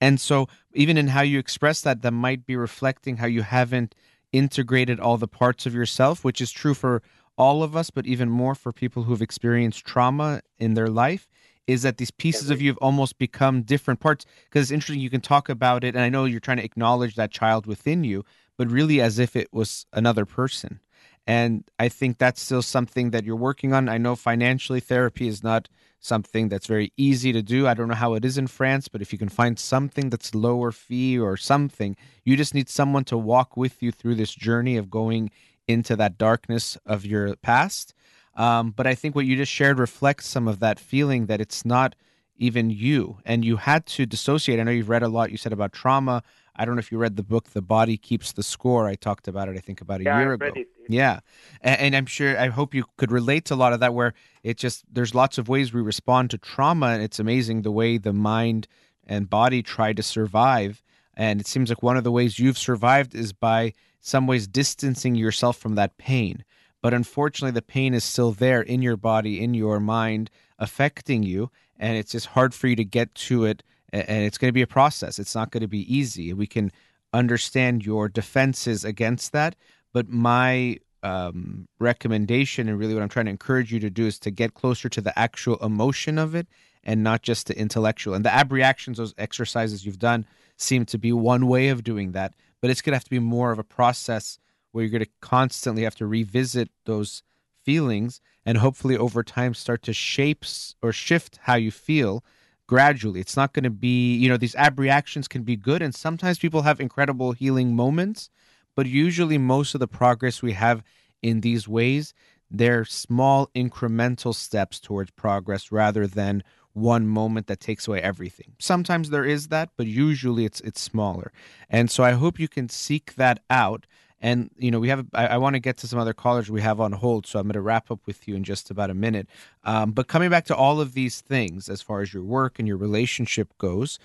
and 0.00 0.20
so 0.20 0.48
even 0.74 0.96
in 0.96 1.08
how 1.08 1.22
you 1.22 1.38
express 1.38 1.80
that, 1.82 2.02
that 2.02 2.12
might 2.12 2.46
be 2.46 2.56
reflecting 2.56 3.16
how 3.16 3.26
you 3.26 3.42
haven't 3.42 3.94
integrated 4.32 5.00
all 5.00 5.16
the 5.16 5.28
parts 5.28 5.66
of 5.66 5.74
yourself, 5.74 6.24
which 6.24 6.40
is 6.40 6.50
true 6.50 6.74
for 6.74 7.02
all 7.38 7.62
of 7.62 7.76
us, 7.76 7.90
but 7.90 8.06
even 8.06 8.28
more 8.28 8.54
for 8.54 8.72
people 8.72 9.04
who've 9.04 9.22
experienced 9.22 9.84
trauma 9.84 10.40
in 10.58 10.74
their 10.74 10.88
life. 10.88 11.28
Is 11.66 11.82
that 11.82 11.96
these 11.98 12.12
pieces 12.12 12.48
of 12.48 12.62
you 12.62 12.68
have 12.70 12.78
almost 12.78 13.18
become 13.18 13.62
different 13.62 13.98
parts? 13.98 14.24
Because 14.44 14.62
it's 14.62 14.70
interesting. 14.70 15.00
You 15.00 15.10
can 15.10 15.20
talk 15.20 15.48
about 15.48 15.82
it, 15.82 15.96
and 15.96 16.04
I 16.04 16.08
know 16.08 16.24
you're 16.24 16.38
trying 16.38 16.58
to 16.58 16.64
acknowledge 16.64 17.16
that 17.16 17.32
child 17.32 17.66
within 17.66 18.04
you, 18.04 18.24
but 18.56 18.70
really 18.70 19.00
as 19.00 19.18
if 19.18 19.34
it 19.34 19.52
was 19.52 19.84
another 19.92 20.24
person. 20.24 20.80
And 21.26 21.64
I 21.78 21.88
think 21.88 22.18
that's 22.18 22.40
still 22.40 22.62
something 22.62 23.10
that 23.10 23.24
you're 23.24 23.34
working 23.34 23.72
on. 23.72 23.88
I 23.88 23.98
know 23.98 24.14
financially 24.14 24.78
therapy 24.78 25.26
is 25.26 25.42
not 25.42 25.68
something 26.00 26.48
that's 26.48 26.66
very 26.66 26.92
easy 26.96 27.32
to 27.32 27.42
do. 27.42 27.66
I 27.66 27.74
don't 27.74 27.88
know 27.88 27.94
how 27.94 28.14
it 28.14 28.24
is 28.24 28.38
in 28.38 28.46
France, 28.46 28.88
but 28.88 29.02
if 29.02 29.12
you 29.12 29.18
can 29.18 29.28
find 29.28 29.58
something 29.58 30.10
that's 30.10 30.34
lower 30.34 30.72
fee 30.72 31.18
or 31.18 31.36
something, 31.36 31.96
you 32.24 32.36
just 32.36 32.54
need 32.54 32.68
someone 32.68 33.04
to 33.04 33.16
walk 33.16 33.56
with 33.56 33.82
you 33.82 33.90
through 33.90 34.16
this 34.16 34.34
journey 34.34 34.76
of 34.76 34.90
going 34.90 35.30
into 35.66 35.96
that 35.96 36.18
darkness 36.18 36.76
of 36.86 37.04
your 37.04 37.34
past. 37.36 37.94
Um, 38.34 38.70
but 38.70 38.86
I 38.86 38.94
think 38.94 39.14
what 39.14 39.26
you 39.26 39.36
just 39.36 39.52
shared 39.52 39.78
reflects 39.78 40.26
some 40.26 40.46
of 40.46 40.60
that 40.60 40.78
feeling 40.78 41.26
that 41.26 41.40
it's 41.40 41.64
not 41.64 41.94
even 42.38 42.70
you 42.70 43.18
and 43.24 43.44
you 43.44 43.56
had 43.56 43.86
to 43.86 44.06
dissociate. 44.06 44.60
I 44.60 44.62
know 44.62 44.70
you've 44.70 44.90
read 44.90 45.02
a 45.02 45.08
lot 45.08 45.30
you 45.30 45.38
said 45.38 45.52
about 45.52 45.72
trauma. 45.72 46.22
I 46.56 46.64
don't 46.64 46.74
know 46.74 46.80
if 46.80 46.90
you 46.90 46.98
read 46.98 47.16
the 47.16 47.22
book 47.22 47.50
The 47.50 47.62
Body 47.62 47.96
Keeps 47.96 48.32
the 48.32 48.42
Score. 48.42 48.88
I 48.88 48.94
talked 48.94 49.28
about 49.28 49.48
it 49.48 49.56
I 49.56 49.60
think 49.60 49.80
about 49.80 50.00
a 50.00 50.04
yeah, 50.04 50.18
year 50.18 50.32
ago. 50.32 50.50
it. 50.54 50.68
Yeah. 50.88 51.20
And, 51.60 51.80
and 51.80 51.96
I'm 51.96 52.06
sure, 52.06 52.38
I 52.38 52.48
hope 52.48 52.74
you 52.74 52.84
could 52.96 53.12
relate 53.12 53.44
to 53.46 53.54
a 53.54 53.56
lot 53.56 53.72
of 53.72 53.80
that 53.80 53.94
where 53.94 54.14
it 54.42 54.56
just, 54.56 54.84
there's 54.90 55.14
lots 55.14 55.36
of 55.38 55.48
ways 55.48 55.72
we 55.72 55.82
respond 55.82 56.30
to 56.30 56.38
trauma. 56.38 56.86
And 56.88 57.02
it's 57.02 57.18
amazing 57.18 57.62
the 57.62 57.70
way 57.70 57.98
the 57.98 58.12
mind 58.12 58.66
and 59.06 59.28
body 59.28 59.62
try 59.62 59.92
to 59.92 60.02
survive. 60.02 60.82
And 61.14 61.40
it 61.40 61.46
seems 61.46 61.68
like 61.68 61.82
one 61.82 61.96
of 61.96 62.04
the 62.04 62.12
ways 62.12 62.38
you've 62.38 62.58
survived 62.58 63.14
is 63.14 63.32
by 63.32 63.72
some 64.00 64.26
ways 64.26 64.46
distancing 64.46 65.14
yourself 65.14 65.58
from 65.58 65.74
that 65.74 65.98
pain. 65.98 66.44
But 66.82 66.94
unfortunately, 66.94 67.52
the 67.52 67.62
pain 67.62 67.94
is 67.94 68.04
still 68.04 68.32
there 68.32 68.62
in 68.62 68.82
your 68.82 68.96
body, 68.96 69.42
in 69.42 69.54
your 69.54 69.80
mind, 69.80 70.30
affecting 70.58 71.22
you. 71.22 71.50
And 71.78 71.96
it's 71.96 72.12
just 72.12 72.26
hard 72.26 72.54
for 72.54 72.68
you 72.68 72.76
to 72.76 72.84
get 72.84 73.14
to 73.14 73.44
it. 73.44 73.62
And 74.02 74.24
it's 74.24 74.38
going 74.38 74.48
to 74.48 74.52
be 74.52 74.62
a 74.62 74.66
process. 74.66 75.18
It's 75.18 75.34
not 75.34 75.50
going 75.50 75.62
to 75.62 75.68
be 75.68 75.94
easy. 75.94 76.32
We 76.32 76.46
can 76.46 76.72
understand 77.12 77.84
your 77.84 78.08
defenses 78.08 78.84
against 78.84 79.32
that. 79.32 79.56
But 79.92 80.08
my 80.08 80.78
um, 81.02 81.68
recommendation 81.78 82.68
and 82.68 82.78
really 82.78 82.94
what 82.94 83.02
I'm 83.02 83.08
trying 83.08 83.26
to 83.26 83.30
encourage 83.30 83.72
you 83.72 83.80
to 83.80 83.90
do 83.90 84.06
is 84.06 84.18
to 84.20 84.30
get 84.30 84.54
closer 84.54 84.88
to 84.88 85.00
the 85.00 85.16
actual 85.18 85.56
emotion 85.58 86.18
of 86.18 86.34
it 86.34 86.48
and 86.82 87.02
not 87.02 87.22
just 87.22 87.46
the 87.46 87.58
intellectual. 87.58 88.14
And 88.14 88.24
the 88.24 88.34
abreactions, 88.34 88.98
those 88.98 89.14
exercises 89.18 89.86
you've 89.86 89.98
done, 89.98 90.26
seem 90.56 90.84
to 90.86 90.98
be 90.98 91.12
one 91.12 91.46
way 91.46 91.68
of 91.68 91.84
doing 91.84 92.12
that. 92.12 92.34
But 92.60 92.70
it's 92.70 92.82
going 92.82 92.92
to 92.92 92.96
have 92.96 93.04
to 93.04 93.10
be 93.10 93.18
more 93.18 93.52
of 93.52 93.58
a 93.58 93.64
process 93.64 94.38
where 94.72 94.84
you're 94.84 94.90
going 94.90 95.04
to 95.04 95.10
constantly 95.20 95.82
have 95.84 95.94
to 95.96 96.06
revisit 96.06 96.70
those 96.84 97.22
feelings 97.64 98.20
and 98.44 98.58
hopefully 98.58 98.96
over 98.96 99.22
time 99.22 99.54
start 99.54 99.82
to 99.82 99.92
shape 99.92 100.44
or 100.82 100.92
shift 100.92 101.40
how 101.42 101.56
you 101.56 101.70
feel 101.70 102.24
gradually. 102.66 103.20
It's 103.20 103.36
not 103.36 103.52
going 103.52 103.64
to 103.64 103.70
be, 103.70 104.16
you 104.16 104.28
know, 104.28 104.36
these 104.36 104.54
abreactions 104.56 105.28
can 105.28 105.42
be 105.42 105.56
good 105.56 105.82
and 105.82 105.94
sometimes 105.94 106.38
people 106.38 106.62
have 106.62 106.80
incredible 106.80 107.32
healing 107.32 107.74
moments, 107.74 108.30
but 108.74 108.86
usually 108.86 109.38
most 109.38 109.74
of 109.74 109.80
the 109.80 109.88
progress 109.88 110.42
we 110.42 110.52
have 110.52 110.82
in 111.22 111.40
these 111.40 111.66
ways, 111.66 112.14
they're 112.50 112.84
small 112.84 113.48
incremental 113.54 114.34
steps 114.34 114.78
towards 114.78 115.10
progress 115.12 115.72
rather 115.72 116.06
than 116.06 116.42
one 116.72 117.06
moment 117.06 117.46
that 117.46 117.58
takes 117.58 117.88
away 117.88 118.00
everything. 118.02 118.52
Sometimes 118.58 119.08
there 119.10 119.24
is 119.24 119.48
that, 119.48 119.70
but 119.76 119.86
usually 119.86 120.44
it's 120.44 120.60
it's 120.60 120.80
smaller. 120.80 121.32
And 121.70 121.90
so 121.90 122.04
I 122.04 122.12
hope 122.12 122.38
you 122.38 122.48
can 122.48 122.68
seek 122.68 123.14
that 123.14 123.42
out. 123.48 123.86
And 124.26 124.50
you 124.58 124.72
know, 124.72 124.80
we 124.80 124.88
have. 124.88 125.06
I, 125.14 125.28
I 125.28 125.36
want 125.36 125.54
to 125.54 125.60
get 125.60 125.76
to 125.78 125.86
some 125.86 126.00
other 126.00 126.12
callers 126.12 126.50
we 126.50 126.60
have 126.60 126.80
on 126.80 126.90
hold, 126.90 127.28
so 127.28 127.38
I'm 127.38 127.46
going 127.46 127.52
to 127.52 127.60
wrap 127.60 127.92
up 127.92 128.00
with 128.06 128.26
you 128.26 128.34
in 128.34 128.42
just 128.42 128.72
about 128.72 128.90
a 128.90 128.94
minute. 128.94 129.28
Um, 129.62 129.92
but 129.92 130.08
coming 130.08 130.30
back 130.30 130.46
to 130.46 130.56
all 130.56 130.80
of 130.80 130.94
these 130.94 131.20
things, 131.20 131.68
as 131.68 131.80
far 131.80 132.00
as 132.00 132.12
your 132.12 132.24
work 132.24 132.58
and 132.58 132.66
your 132.66 132.76
relationship 132.76 133.56
goes, 133.58 134.00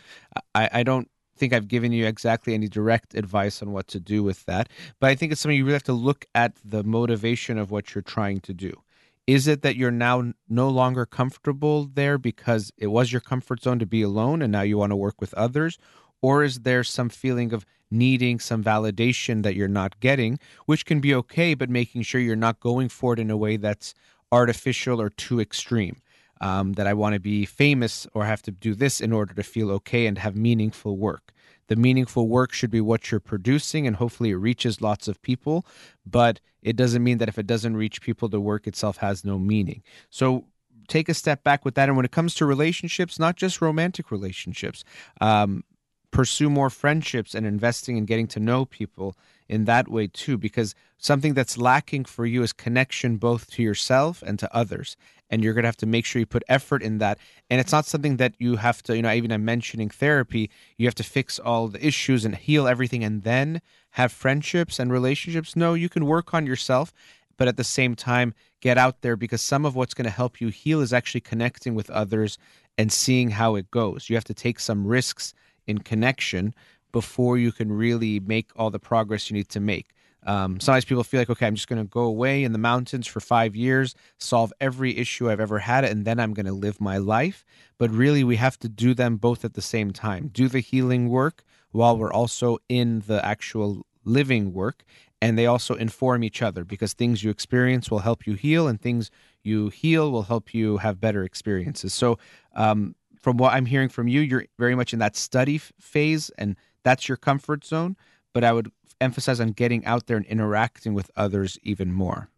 I, 0.53 0.69
I 0.71 0.83
don't 0.83 1.09
think 1.37 1.53
I've 1.53 1.67
given 1.67 1.91
you 1.91 2.05
exactly 2.05 2.53
any 2.53 2.67
direct 2.67 3.15
advice 3.15 3.63
on 3.63 3.71
what 3.71 3.87
to 3.87 3.99
do 3.99 4.21
with 4.21 4.45
that. 4.45 4.69
But 4.99 5.09
I 5.09 5.15
think 5.15 5.31
it's 5.31 5.41
something 5.41 5.57
you 5.57 5.65
really 5.65 5.73
have 5.73 5.83
to 5.85 5.93
look 5.93 6.27
at 6.35 6.53
the 6.63 6.83
motivation 6.83 7.57
of 7.57 7.71
what 7.71 7.95
you're 7.95 8.03
trying 8.03 8.41
to 8.41 8.53
do. 8.53 8.79
Is 9.25 9.47
it 9.47 9.63
that 9.63 9.75
you're 9.75 9.89
now 9.89 10.33
no 10.47 10.69
longer 10.69 11.07
comfortable 11.07 11.85
there 11.85 12.19
because 12.19 12.71
it 12.77 12.87
was 12.87 13.11
your 13.11 13.21
comfort 13.21 13.63
zone 13.63 13.79
to 13.79 13.87
be 13.87 14.03
alone 14.03 14.43
and 14.43 14.51
now 14.51 14.61
you 14.61 14.77
want 14.77 14.91
to 14.91 14.95
work 14.95 15.19
with 15.19 15.33
others? 15.33 15.79
Or 16.21 16.43
is 16.43 16.59
there 16.59 16.83
some 16.83 17.09
feeling 17.09 17.53
of 17.53 17.65
needing 17.89 18.39
some 18.39 18.63
validation 18.63 19.43
that 19.43 19.55
you're 19.55 19.67
not 19.67 19.99
getting, 19.99 20.39
which 20.65 20.85
can 20.85 20.99
be 20.99 21.13
okay, 21.15 21.53
but 21.53 21.69
making 21.69 22.03
sure 22.03 22.21
you're 22.21 22.35
not 22.35 22.59
going 22.59 22.89
for 22.89 23.13
it 23.13 23.19
in 23.19 23.29
a 23.29 23.37
way 23.37 23.57
that's 23.57 23.93
artificial 24.31 25.01
or 25.01 25.09
too 25.09 25.39
extreme? 25.39 25.97
Um, 26.39 26.73
that 26.73 26.87
I 26.87 26.95
want 26.95 27.13
to 27.13 27.19
be 27.19 27.45
famous 27.45 28.07
or 28.15 28.25
have 28.25 28.41
to 28.41 28.51
do 28.51 28.73
this 28.73 28.99
in 28.99 29.13
order 29.13 29.35
to 29.35 29.43
feel 29.43 29.69
okay 29.73 30.07
and 30.07 30.17
have 30.17 30.35
meaningful 30.35 30.97
work. 30.97 31.33
The 31.67 31.75
meaningful 31.75 32.27
work 32.27 32.51
should 32.51 32.71
be 32.71 32.81
what 32.81 33.11
you're 33.11 33.19
producing, 33.19 33.85
and 33.85 33.95
hopefully 33.95 34.31
it 34.31 34.37
reaches 34.37 34.81
lots 34.81 35.07
of 35.07 35.21
people. 35.21 35.67
But 36.03 36.39
it 36.63 36.75
doesn't 36.75 37.03
mean 37.03 37.19
that 37.19 37.29
if 37.29 37.37
it 37.37 37.45
doesn't 37.45 37.77
reach 37.77 38.01
people, 38.01 38.27
the 38.27 38.41
work 38.41 38.65
itself 38.65 38.97
has 38.97 39.23
no 39.23 39.37
meaning. 39.37 39.83
So 40.09 40.45
take 40.87 41.09
a 41.09 41.13
step 41.13 41.43
back 41.43 41.63
with 41.63 41.75
that. 41.75 41.89
And 41.89 41.95
when 41.95 42.05
it 42.05 42.11
comes 42.11 42.35
to 42.35 42.45
relationships, 42.45 43.19
not 43.19 43.35
just 43.35 43.61
romantic 43.61 44.11
relationships, 44.11 44.83
um, 45.21 45.63
pursue 46.11 46.49
more 46.49 46.69
friendships 46.69 47.33
and 47.33 47.45
investing 47.45 47.97
in 47.97 48.05
getting 48.05 48.27
to 48.27 48.39
know 48.39 48.65
people 48.65 49.15
in 49.47 49.65
that 49.65 49.87
way 49.89 50.07
too 50.07 50.37
because 50.37 50.75
something 50.97 51.33
that's 51.33 51.57
lacking 51.57 52.05
for 52.05 52.25
you 52.25 52.43
is 52.43 52.53
connection 52.53 53.17
both 53.17 53.49
to 53.49 53.63
yourself 53.63 54.21
and 54.21 54.37
to 54.39 54.55
others 54.55 54.95
and 55.31 55.43
you're 55.43 55.53
going 55.53 55.63
to 55.63 55.67
have 55.67 55.77
to 55.77 55.85
make 55.85 56.05
sure 56.05 56.19
you 56.19 56.25
put 56.25 56.43
effort 56.49 56.83
in 56.83 56.97
that. 56.97 57.17
And 57.49 57.61
it's 57.61 57.71
not 57.71 57.85
something 57.85 58.17
that 58.17 58.35
you 58.37 58.57
have 58.57 58.83
to 58.83 58.95
you 58.95 59.01
know 59.01 59.11
even 59.11 59.31
i'm 59.31 59.45
mentioning 59.45 59.89
therapy 59.89 60.51
you 60.77 60.85
have 60.85 60.95
to 60.95 61.03
fix 61.03 61.39
all 61.39 61.69
the 61.69 61.85
issues 61.85 62.25
and 62.25 62.35
heal 62.35 62.67
everything 62.67 63.03
and 63.03 63.23
then 63.23 63.61
have 63.91 64.11
friendships 64.11 64.79
and 64.79 64.91
relationships. 64.91 65.55
No 65.55 65.73
you 65.73 65.89
can 65.89 66.05
work 66.05 66.33
on 66.33 66.45
yourself 66.45 66.93
but 67.37 67.47
at 67.47 67.57
the 67.57 67.63
same 67.63 67.95
time 67.95 68.33
get 68.59 68.77
out 68.77 69.01
there 69.01 69.15
because 69.15 69.41
some 69.41 69.65
of 69.65 69.75
what's 69.75 69.93
going 69.93 70.05
to 70.05 70.11
help 70.11 70.39
you 70.39 70.49
heal 70.49 70.81
is 70.81 70.93
actually 70.93 71.21
connecting 71.21 71.73
with 71.73 71.89
others 71.89 72.37
and 72.77 72.91
seeing 72.91 73.31
how 73.31 73.55
it 73.55 73.69
goes. 73.71 74.09
You 74.09 74.15
have 74.15 74.23
to 74.25 74.33
take 74.33 74.59
some 74.59 74.85
risks 74.85 75.33
in 75.71 75.79
connection 75.79 76.53
before 76.91 77.37
you 77.37 77.51
can 77.51 77.71
really 77.71 78.19
make 78.19 78.51
all 78.55 78.69
the 78.69 78.79
progress 78.79 79.29
you 79.29 79.35
need 79.35 79.49
to 79.49 79.59
make 79.59 79.87
um, 80.23 80.59
sometimes 80.59 80.85
people 80.85 81.03
feel 81.03 81.19
like, 81.19 81.29
okay, 81.29 81.47
I'm 81.47 81.55
just 81.55 81.67
going 81.67 81.81
to 81.81 81.87
go 81.87 82.01
away 82.01 82.43
in 82.43 82.51
the 82.51 82.59
mountains 82.59 83.07
for 83.07 83.19
five 83.19 83.55
years, 83.55 83.95
solve 84.19 84.53
every 84.61 84.97
issue 84.97 85.29
I've 85.29 85.39
ever 85.39 85.59
had, 85.59 85.83
and 85.83 86.05
then 86.05 86.19
I'm 86.19 86.33
going 86.33 86.45
to 86.45 86.51
live 86.51 86.79
my 86.79 86.97
life. 86.97 87.43
But 87.77 87.89
really, 87.89 88.23
we 88.23 88.35
have 88.35 88.59
to 88.59 88.69
do 88.69 88.93
them 88.93 89.17
both 89.17 89.43
at 89.43 89.55
the 89.55 89.61
same 89.61 89.91
time. 89.91 90.29
Do 90.31 90.47
the 90.47 90.59
healing 90.59 91.09
work 91.09 91.43
while 91.71 91.97
we're 91.97 92.13
also 92.13 92.59
in 92.69 93.03
the 93.07 93.25
actual 93.25 93.85
living 94.03 94.53
work. 94.53 94.83
And 95.23 95.37
they 95.37 95.45
also 95.45 95.75
inform 95.75 96.23
each 96.23 96.41
other 96.41 96.63
because 96.63 96.93
things 96.93 97.23
you 97.23 97.29
experience 97.29 97.91
will 97.91 97.99
help 97.99 98.25
you 98.25 98.33
heal, 98.33 98.67
and 98.67 98.79
things 98.79 99.09
you 99.43 99.69
heal 99.69 100.11
will 100.11 100.23
help 100.23 100.53
you 100.53 100.77
have 100.77 100.99
better 100.99 101.23
experiences. 101.23 101.93
So, 101.93 102.17
um, 102.55 102.95
from 103.21 103.37
what 103.37 103.53
I'm 103.53 103.65
hearing 103.65 103.89
from 103.89 104.07
you, 104.07 104.21
you're 104.21 104.45
very 104.57 104.75
much 104.75 104.93
in 104.93 104.99
that 104.99 105.15
study 105.15 105.57
phase, 105.57 106.29
and 106.37 106.55
that's 106.83 107.07
your 107.07 107.17
comfort 107.17 107.63
zone. 107.63 107.95
But 108.33 108.43
I 108.43 108.51
would 108.53 108.71
emphasize 108.99 109.39
on 109.39 109.49
getting 109.49 109.85
out 109.85 110.07
there 110.07 110.17
and 110.17 110.25
interacting 110.25 110.93
with 110.93 111.11
others 111.15 111.57
even 111.63 111.91
more. 111.91 112.29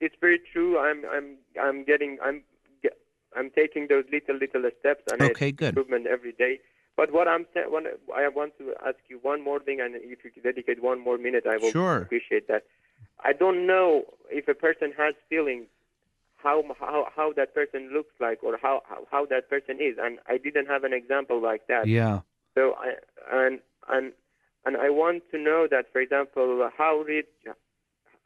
It's 0.00 0.16
very 0.20 0.40
true. 0.52 0.78
I'm 0.78 1.04
I'm 1.12 1.36
I'm 1.60 1.84
getting 1.84 2.18
I'm 2.24 2.42
I'm 3.36 3.50
taking 3.50 3.86
those 3.88 4.04
little 4.10 4.36
little 4.36 4.68
steps 4.80 5.02
and 5.10 5.22
okay, 5.22 5.52
good. 5.52 5.68
improvement 5.68 6.06
every 6.06 6.32
day. 6.32 6.60
But 6.96 7.12
what 7.12 7.28
I'm 7.28 7.46
what 7.68 7.84
I 8.14 8.28
want 8.28 8.58
to 8.58 8.74
ask 8.84 8.96
you 9.08 9.18
one 9.22 9.42
more 9.42 9.60
thing, 9.60 9.80
and 9.80 9.94
if 9.96 10.24
you 10.24 10.30
could 10.30 10.42
dedicate 10.42 10.82
one 10.82 11.00
more 11.00 11.18
minute, 11.18 11.44
I 11.46 11.56
will 11.56 11.70
sure. 11.70 11.98
appreciate 11.98 12.48
that. 12.48 12.64
I 13.24 13.32
don't 13.32 13.66
know 13.66 14.04
if 14.30 14.48
a 14.48 14.54
person 14.54 14.92
has 14.98 15.14
feelings, 15.28 15.66
how 16.42 16.62
how 16.78 17.08
how 17.14 17.32
that 17.34 17.54
person 17.54 17.90
looks 17.92 18.14
like, 18.20 18.42
or 18.42 18.58
how 18.60 18.82
how, 18.88 19.06
how 19.10 19.26
that 19.26 19.48
person 19.48 19.76
is, 19.80 19.96
and 20.00 20.18
I 20.28 20.38
didn't 20.38 20.66
have 20.66 20.84
an 20.84 20.92
example 20.92 21.40
like 21.40 21.66
that. 21.68 21.86
Yeah. 21.86 22.20
So 22.54 22.74
I 22.78 22.94
and 23.30 23.60
and 23.88 24.12
and 24.64 24.76
I 24.76 24.90
want 24.90 25.24
to 25.32 25.38
know 25.38 25.66
that, 25.70 25.86
for 25.92 26.00
example, 26.00 26.68
how 26.76 27.02
did, 27.02 27.24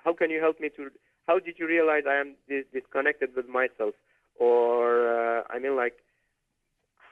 how 0.05 0.12
can 0.12 0.31
you 0.31 0.41
help 0.41 0.61
me 0.61 0.69
to, 0.77 0.91
how 1.27 1.39
did 1.39 1.59
you 1.59 1.67
realize 1.67 2.03
I 2.07 2.17
am 2.17 2.35
dis- 2.49 2.67
disconnected 2.73 3.31
with 3.35 3.49
myself, 3.49 3.95
or 4.39 5.39
uh, 5.39 5.43
I 5.49 5.59
mean, 5.59 5.77
like, 5.77 5.95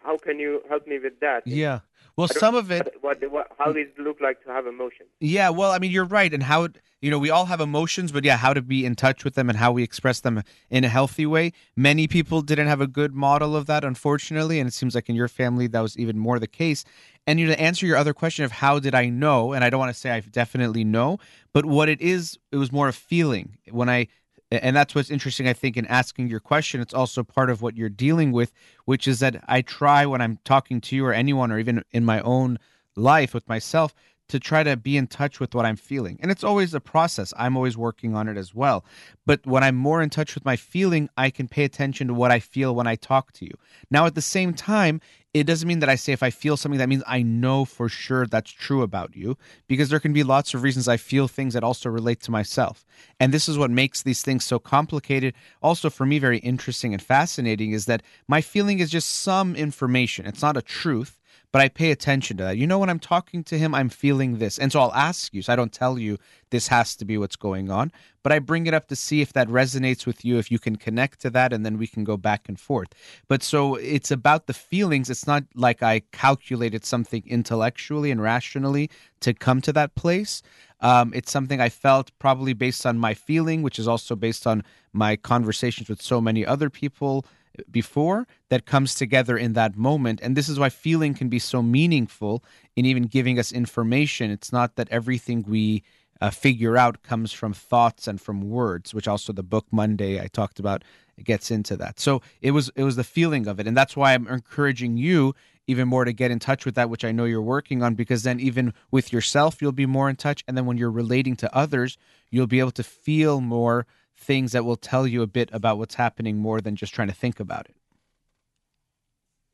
how 0.02 0.18
can 0.18 0.38
you 0.38 0.61
help 0.68 0.86
me 0.86 0.98
with 0.98 1.20
that? 1.20 1.46
Yeah. 1.46 1.80
Well, 2.16 2.28
some 2.28 2.54
of 2.54 2.70
it. 2.70 2.94
What, 3.00 3.20
what, 3.20 3.30
what, 3.30 3.46
how 3.58 3.72
does 3.72 3.88
it 3.88 3.98
look 3.98 4.20
like 4.20 4.42
to 4.44 4.50
have 4.50 4.66
emotions? 4.66 5.08
Yeah. 5.20 5.50
Well, 5.50 5.72
I 5.72 5.78
mean, 5.78 5.90
you're 5.90 6.04
right, 6.04 6.32
and 6.32 6.42
how 6.42 6.68
you 7.00 7.10
know 7.10 7.18
we 7.18 7.30
all 7.30 7.46
have 7.46 7.60
emotions, 7.60 8.12
but 8.12 8.24
yeah, 8.24 8.36
how 8.36 8.54
to 8.54 8.62
be 8.62 8.86
in 8.86 8.94
touch 8.94 9.24
with 9.24 9.34
them 9.34 9.48
and 9.48 9.58
how 9.58 9.72
we 9.72 9.82
express 9.82 10.20
them 10.20 10.42
in 10.70 10.84
a 10.84 10.88
healthy 10.88 11.26
way. 11.26 11.52
Many 11.76 12.06
people 12.06 12.40
didn't 12.40 12.68
have 12.68 12.80
a 12.80 12.86
good 12.86 13.14
model 13.14 13.56
of 13.56 13.66
that, 13.66 13.84
unfortunately, 13.84 14.60
and 14.60 14.68
it 14.68 14.72
seems 14.72 14.94
like 14.94 15.08
in 15.08 15.16
your 15.16 15.28
family 15.28 15.66
that 15.66 15.80
was 15.80 15.98
even 15.98 16.18
more 16.18 16.38
the 16.38 16.46
case. 16.46 16.84
And 17.26 17.40
you 17.40 17.46
know, 17.46 17.54
to 17.54 17.60
answer 17.60 17.86
your 17.86 17.96
other 17.96 18.14
question 18.14 18.44
of 18.44 18.52
how 18.52 18.78
did 18.78 18.94
I 18.94 19.08
know, 19.08 19.52
and 19.52 19.64
I 19.64 19.70
don't 19.70 19.80
want 19.80 19.92
to 19.92 19.98
say 19.98 20.10
I 20.10 20.20
definitely 20.20 20.84
know, 20.84 21.18
but 21.52 21.64
what 21.64 21.88
it 21.88 22.00
is, 22.00 22.38
it 22.52 22.56
was 22.56 22.70
more 22.70 22.88
a 22.88 22.92
feeling 22.92 23.58
when 23.70 23.88
I 23.88 24.06
and 24.51 24.76
that's 24.76 24.95
what's 24.95 25.11
interesting 25.11 25.49
i 25.49 25.53
think 25.53 25.76
in 25.76 25.86
asking 25.86 26.28
your 26.28 26.40
question 26.40 26.80
it's 26.80 26.95
also 26.95 27.22
part 27.22 27.51
of 27.51 27.62
what 27.62 27.76
you're 27.76 27.88
dealing 27.88 28.32
with 28.32 28.53
which 28.84 29.09
is 29.09 29.20
that 29.20 29.42
i 29.49 29.61
try 29.61 30.07
when 30.07 30.20
i'm 30.20 30.38
talking 30.45 30.80
to 30.80 30.97
you 30.97 31.05
or 31.05 31.12
anyone 31.12 31.51
or 31.51 31.59
even 31.59 31.82
in 31.92 32.05
my 32.05 32.20
own 32.20 32.59
life 32.97 33.34
with 33.34 33.49
myself 33.49 33.95
to 34.28 34.40
try 34.40 34.62
to 34.62 34.76
be 34.76 34.97
in 34.97 35.07
touch 35.07 35.38
with 35.38 35.55
what 35.55 35.66
I'm 35.66 35.76
feeling. 35.76 36.18
And 36.20 36.30
it's 36.30 36.45
always 36.45 36.72
a 36.72 36.80
process. 36.80 37.34
I'm 37.36 37.57
always 37.57 37.76
working 37.76 38.14
on 38.14 38.28
it 38.28 38.36
as 38.36 38.55
well. 38.55 38.84
But 39.26 39.45
when 39.47 39.62
I'm 39.62 39.76
more 39.76 40.03
in 40.03 40.11
touch 40.11 40.34
with 40.34 40.45
my 40.45 40.57
feeling, 40.57 41.09
I 41.16 41.30
can 41.30 41.47
pay 41.47 41.64
attention 41.64 42.09
to 42.09 42.14
what 42.14 42.30
I 42.30 42.40
feel 42.40 42.74
when 42.74 42.86
I 42.86 42.97
talk 42.97 43.32
to 43.32 43.45
you. 43.45 43.53
Now, 43.90 44.07
at 44.07 44.14
the 44.14 44.22
same 44.22 44.55
time, 44.55 45.01
it 45.35 45.45
doesn't 45.45 45.66
mean 45.66 45.80
that 45.80 45.89
I 45.89 45.97
say 45.97 46.12
if 46.12 46.22
I 46.22 46.30
feel 46.30 46.57
something, 46.57 46.78
that 46.78 46.89
means 46.89 47.03
I 47.09 47.22
know 47.22 47.64
for 47.64 47.89
sure 47.89 48.24
that's 48.24 48.53
true 48.53 48.82
about 48.82 49.16
you, 49.16 49.37
because 49.66 49.89
there 49.89 49.99
can 49.99 50.12
be 50.12 50.22
lots 50.22 50.55
of 50.55 50.62
reasons 50.62 50.87
I 50.87 50.97
feel 50.97 51.26
things 51.26 51.55
that 51.55 51.64
also 51.64 51.91
relate 51.91 52.20
to 52.22 52.30
myself. 52.30 52.87
And 53.18 53.35
this 53.35 53.49
is 53.49 53.59
what 53.59 53.72
makes 53.72 54.03
these 54.03 54.22
things 54.22 54.45
so 54.45 54.61
complicated. 54.61 55.35
Also, 55.61 55.91
for 55.91 56.07
me, 56.07 56.20
very 56.20 56.39
interesting 56.39 56.95
and 56.95 57.03
fascinating 57.03 57.72
is 57.72 57.87
that 57.87 58.05
my 58.28 58.41
feeling 58.41 58.78
is 58.78 58.91
just 58.91 59.11
some 59.11 59.57
information, 59.57 60.24
it's 60.24 60.43
not 60.43 60.57
a 60.57 60.62
truth 60.62 61.18
but 61.55 61.62
I 61.62 61.68
pay 61.68 61.92
attention 61.92 62.36
to 62.38 62.42
that. 62.42 62.57
You 62.57 62.66
know, 62.66 62.80
when 62.80 62.90
I'm 62.90 62.98
talking 62.98 63.44
to 63.44 63.57
him, 63.57 63.76
I'm 63.76 63.88
feeling 63.88 64.38
this. 64.38 64.59
And 64.59 64.72
so 64.72 64.80
I'll 64.80 64.92
ask 64.92 65.32
you. 65.32 65.40
So 65.40 65.52
I 65.52 65.57
don't 65.57 65.72
tell 65.72 66.00
you 66.00 66.18
this 66.50 66.66
has 66.66 66.96
to 66.96 67.05
be 67.05 67.16
what's 67.16 67.36
going 67.36 67.70
on, 67.70 67.92
but 68.24 68.32
I 68.32 68.40
bring 68.40 68.66
it 68.66 68.74
up 68.74 68.88
to 68.88 68.96
see 68.96 69.20
if 69.20 69.32
that 69.34 69.46
resonates 69.46 70.05
with 70.05 70.24
you, 70.24 70.38
if 70.38 70.50
you 70.50 70.59
can 70.59 70.74
connect 70.74 71.20
to 71.20 71.30
that, 71.30 71.52
and 71.52 71.64
then 71.64 71.78
we 71.78 71.86
can 71.86 72.02
go 72.02 72.16
back 72.16 72.48
and 72.48 72.59
forth. 72.59 72.88
But 73.28 73.44
so 73.44 73.76
it's 73.76 74.11
about 74.11 74.48
the 74.48 74.52
feelings. 74.52 75.09
It's 75.09 75.28
not 75.28 75.44
like 75.55 75.80
I 75.80 76.00
calculated 76.11 76.84
something 76.84 77.22
intellectually 77.24 78.11
and 78.11 78.20
rationally 78.20 78.90
to 79.20 79.32
come 79.32 79.61
to 79.61 79.72
that 79.74 79.94
place. 79.94 80.42
Um, 80.80 81.12
it's 81.14 81.30
something 81.30 81.61
I 81.61 81.68
felt 81.68 82.11
probably 82.18 82.55
based 82.55 82.84
on 82.84 82.98
my 82.98 83.14
feeling, 83.14 83.62
which 83.62 83.78
is 83.78 83.86
also 83.86 84.16
based 84.16 84.44
on 84.44 84.64
my 84.92 85.14
conversations 85.14 85.88
with 85.88 86.02
so 86.02 86.20
many 86.20 86.44
other 86.44 86.68
people 86.68 87.24
before 87.70 88.26
that 88.48 88.66
comes 88.66 88.94
together 88.94 89.36
in 89.36 89.52
that 89.55 89.76
moment. 89.76 90.20
And 90.22 90.36
this 90.36 90.48
is 90.48 90.59
why 90.59 90.68
feeling 90.68 91.14
can 91.14 91.28
be 91.28 91.38
so 91.38 91.62
meaningful 91.62 92.42
in 92.76 92.84
even 92.84 93.05
giving 93.05 93.38
us 93.38 93.52
information. 93.52 94.30
It's 94.30 94.52
not 94.52 94.76
that 94.76 94.88
everything 94.90 95.44
we 95.46 95.82
uh, 96.20 96.30
figure 96.30 96.76
out 96.76 97.02
comes 97.02 97.32
from 97.32 97.52
thoughts 97.52 98.07
and 98.07 98.20
from 98.20 98.48
words, 98.48 98.94
which 98.94 99.09
also 99.09 99.32
the 99.32 99.42
book 99.42 99.66
Monday 99.70 100.20
I 100.20 100.28
talked 100.28 100.59
about 100.59 100.84
gets 101.22 101.50
into 101.50 101.76
that. 101.76 102.00
So 102.00 102.22
it 102.40 102.52
was 102.52 102.70
it 102.76 102.84
was 102.84 102.96
the 102.96 103.05
feeling 103.05 103.46
of 103.46 103.61
it, 103.61 103.66
and 103.66 103.76
that's 103.76 103.96
why 103.96 104.14
I'm 104.14 104.26
encouraging 104.26 104.96
you 104.96 105.34
even 105.66 105.88
more 105.88 106.05
to 106.05 106.12
get 106.12 106.30
in 106.30 106.38
touch 106.38 106.66
with 106.66 106.74
that, 106.74 106.90
which 106.90 107.05
I 107.05 107.12
know 107.12 107.24
you're 107.24 107.40
working 107.40 107.82
on, 107.82 107.94
because 107.94 108.22
then 108.22 108.38
even 108.38 108.74
with 108.90 109.12
yourself 109.12 109.62
you'll 109.62 109.72
be 109.72 109.86
more 109.86 110.11
in 110.11 110.16
touch, 110.16 110.44
and 110.46 110.57
then 110.57 110.66
when 110.66 110.76
you're 110.76 110.90
relating 110.90 111.36
to 111.36 111.55
others, 111.55 111.96
you'll 112.30 112.46
be 112.46 112.61
able 112.61 112.72
to 112.72 112.82
feel 112.82 113.40
more 113.40 113.86
things 114.16 114.52
that 114.52 114.64
will 114.64 114.76
tell 114.76 115.06
you 115.06 115.22
a 115.22 115.26
bit 115.26 115.50
about 115.52 115.78
what's 115.78 115.96
happening 115.96 116.38
more 116.38 116.60
than 116.60 116.76
just 116.76 116.94
trying 116.94 117.08
to 117.08 117.14
think 117.14 117.40
about 117.40 117.66
it. 117.66 117.76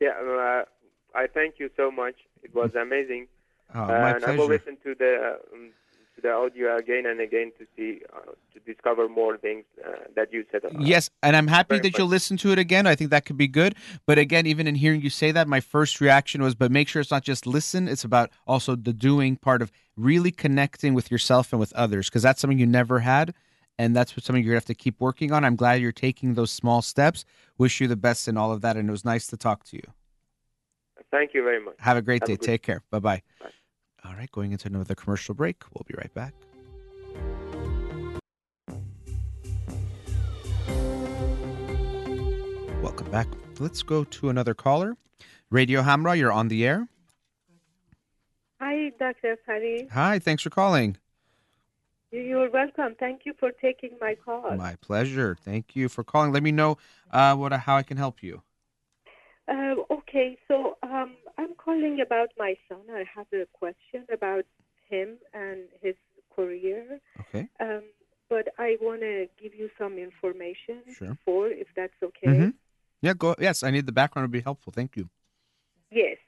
Yeah, 0.01 0.11
uh, 0.11 0.65
I 1.15 1.27
thank 1.27 1.59
you 1.59 1.71
so 1.77 1.91
much. 1.91 2.15
It 2.43 2.55
was 2.55 2.75
amazing. 2.75 3.27
Oh, 3.75 3.87
my 3.87 4.11
and 4.11 4.23
pleasure. 4.23 4.33
I 4.33 4.37
will 4.37 4.49
listen 4.49 4.77
to 4.83 4.95
the 4.95 5.39
um, 5.53 5.71
to 6.17 6.23
the 6.23 6.33
audio 6.33 6.77
again 6.77 7.07
and 7.07 7.21
again 7.21 7.53
to 7.59 7.67
see 7.77 8.01
uh, 8.13 8.33
to 8.55 8.61
discover 8.61 9.09
more 9.09 9.37
things 9.37 9.65
uh, 9.87 9.93
that 10.17 10.33
you 10.33 10.45
said. 10.51 10.65
About. 10.65 10.81
Yes, 10.81 11.11
and 11.23 11.37
I'm 11.37 11.47
happy 11.47 11.77
Very 11.77 11.91
that 11.91 11.99
you'll 11.99 12.09
listen 12.09 12.37
to 12.39 12.53
it 12.53 12.59
again. 12.59 12.87
I 12.87 12.95
think 12.95 13.11
that 13.11 13.25
could 13.27 13.37
be 13.37 13.49
good. 13.49 13.75
But 14.07 14.19
again, 14.19 14.47
even 14.47 14.67
in 14.67 14.75
hearing 14.75 15.03
you 15.03 15.11
say 15.11 15.33
that, 15.33 15.49
my 15.49 15.61
first 15.61 16.01
reaction 16.01 16.43
was, 16.43 16.55
but 16.55 16.71
make 16.71 16.89
sure 16.89 17.01
it's 17.01 17.11
not 17.11 17.25
just 17.25 17.47
listen. 17.47 17.89
It's 17.89 18.05
about 18.05 18.31
also 18.47 18.75
the 18.75 18.93
doing 18.93 19.37
part 19.37 19.63
of 19.63 19.71
really 19.97 20.31
connecting 20.31 20.95
with 20.95 21.11
yourself 21.11 21.53
and 21.53 21.61
with 21.61 21.73
others, 21.75 22.09
because 22.09 22.23
that's 22.23 22.41
something 22.41 22.59
you 22.59 22.67
never 22.67 23.01
had. 23.01 23.35
And 23.81 23.97
that's 23.97 24.15
what 24.15 24.25
something 24.25 24.45
you're 24.45 24.51
gonna 24.53 24.59
have 24.59 24.67
to 24.67 24.75
keep 24.75 25.01
working 25.01 25.33
on. 25.33 25.43
I'm 25.43 25.57
glad 25.57 25.81
you're 25.81 25.91
taking 25.91 26.35
those 26.35 26.51
small 26.51 26.83
steps. 26.83 27.25
Wish 27.57 27.81
you 27.81 27.89
the 27.89 27.97
best 27.97 28.29
in 28.29 28.37
all 28.37 28.53
of 28.53 28.61
that. 28.61 28.77
And 28.77 28.87
it 28.87 28.93
was 28.93 29.07
nice 29.07 29.27
to 29.29 29.39
talk 29.39 29.65
to 29.65 29.77
you. 29.79 29.83
Thank 31.11 31.33
you 31.33 31.43
very 31.43 31.65
much. 31.65 31.77
Have 31.79 31.97
a 31.97 32.03
great 32.03 32.21
Have 32.23 32.29
a 32.29 32.33
day. 32.33 32.37
good- 32.37 32.45
Take 32.45 32.63
care. 32.63 32.83
Bye 32.91 32.99
bye. 32.99 33.23
Bye. 33.41 33.51
All 34.05 34.13
right, 34.15 34.31
going 34.33 34.53
into 34.53 34.69
another 34.69 34.95
commercial 34.95 35.35
break. 35.35 35.63
We'll 35.73 35.87
be 35.89 35.95
right 35.97 36.13
back. 36.13 36.35
Welcome 42.83 43.11
back. 43.11 43.29
Let's 43.59 43.83
go 43.83 44.05
to 44.05 44.29
another 44.31 44.55
caller. 44.55 44.97
Radio 45.51 45.83
Hamrah, 45.83 46.17
you're 46.19 46.33
on 46.33 46.49
the 46.49 46.67
air. 46.67 46.89
Hi, 48.61 48.91
Dr. 48.99 49.37
Farid. 49.47 49.89
Hi, 49.93 50.19
thanks 50.19 50.43
for 50.43 50.51
calling. 50.51 50.97
You- 52.11 52.21
You're 52.23 52.51
welcome. 52.51 52.95
Thank 52.99 53.25
you 53.25 53.35
for 53.39 53.51
taking 53.53 53.97
my 54.01 54.15
call. 54.17 54.57
My 54.57 54.77
pleasure. 54.77 55.37
Thank 55.37 55.77
you 55.77 55.89
for 55.89 56.03
calling. 56.05 56.33
Let 56.33 56.43
me 56.43 56.53
know 56.53 56.79
uh, 57.11 57.35
what 57.37 57.53
how 57.53 57.77
I 57.77 57.83
can 57.83 57.97
help 57.97 58.23
you. 58.23 58.43
Uh, 59.49 59.75
okay, 59.91 60.39
so 60.47 60.77
um, 60.83 61.17
I'm 61.39 61.55
calling 61.55 62.01
about 62.01 62.29
my 62.39 62.55
son. 62.69 62.83
I 62.93 63.05
have 63.17 63.27
a 63.33 63.47
question 63.53 64.05
about 64.13 64.45
him 64.89 65.19
and 65.35 65.63
his 65.83 65.97
career, 66.35 67.01
Okay. 67.21 67.49
um, 67.59 67.83
but 68.29 68.49
I 68.59 68.77
want 68.81 69.01
to 69.01 69.27
give 69.43 69.55
you 69.55 69.69
some 69.77 69.99
information 69.99 70.83
Sure. 70.97 71.15
before, 71.15 71.49
if 71.49 71.67
that's 71.75 71.99
okay. 72.03 72.29
Mhm. 72.29 72.55
Yeah, 73.03 73.15
go. 73.15 73.35
Yes, 73.41 73.63
I 73.65 73.71
need 73.71 73.87
the 73.87 73.93
background. 73.93 74.25
to 74.25 74.29
be 74.29 74.41
helpful. 74.41 74.73
Thank 74.73 74.97
you. 74.97 75.09
Yes. 75.91 76.19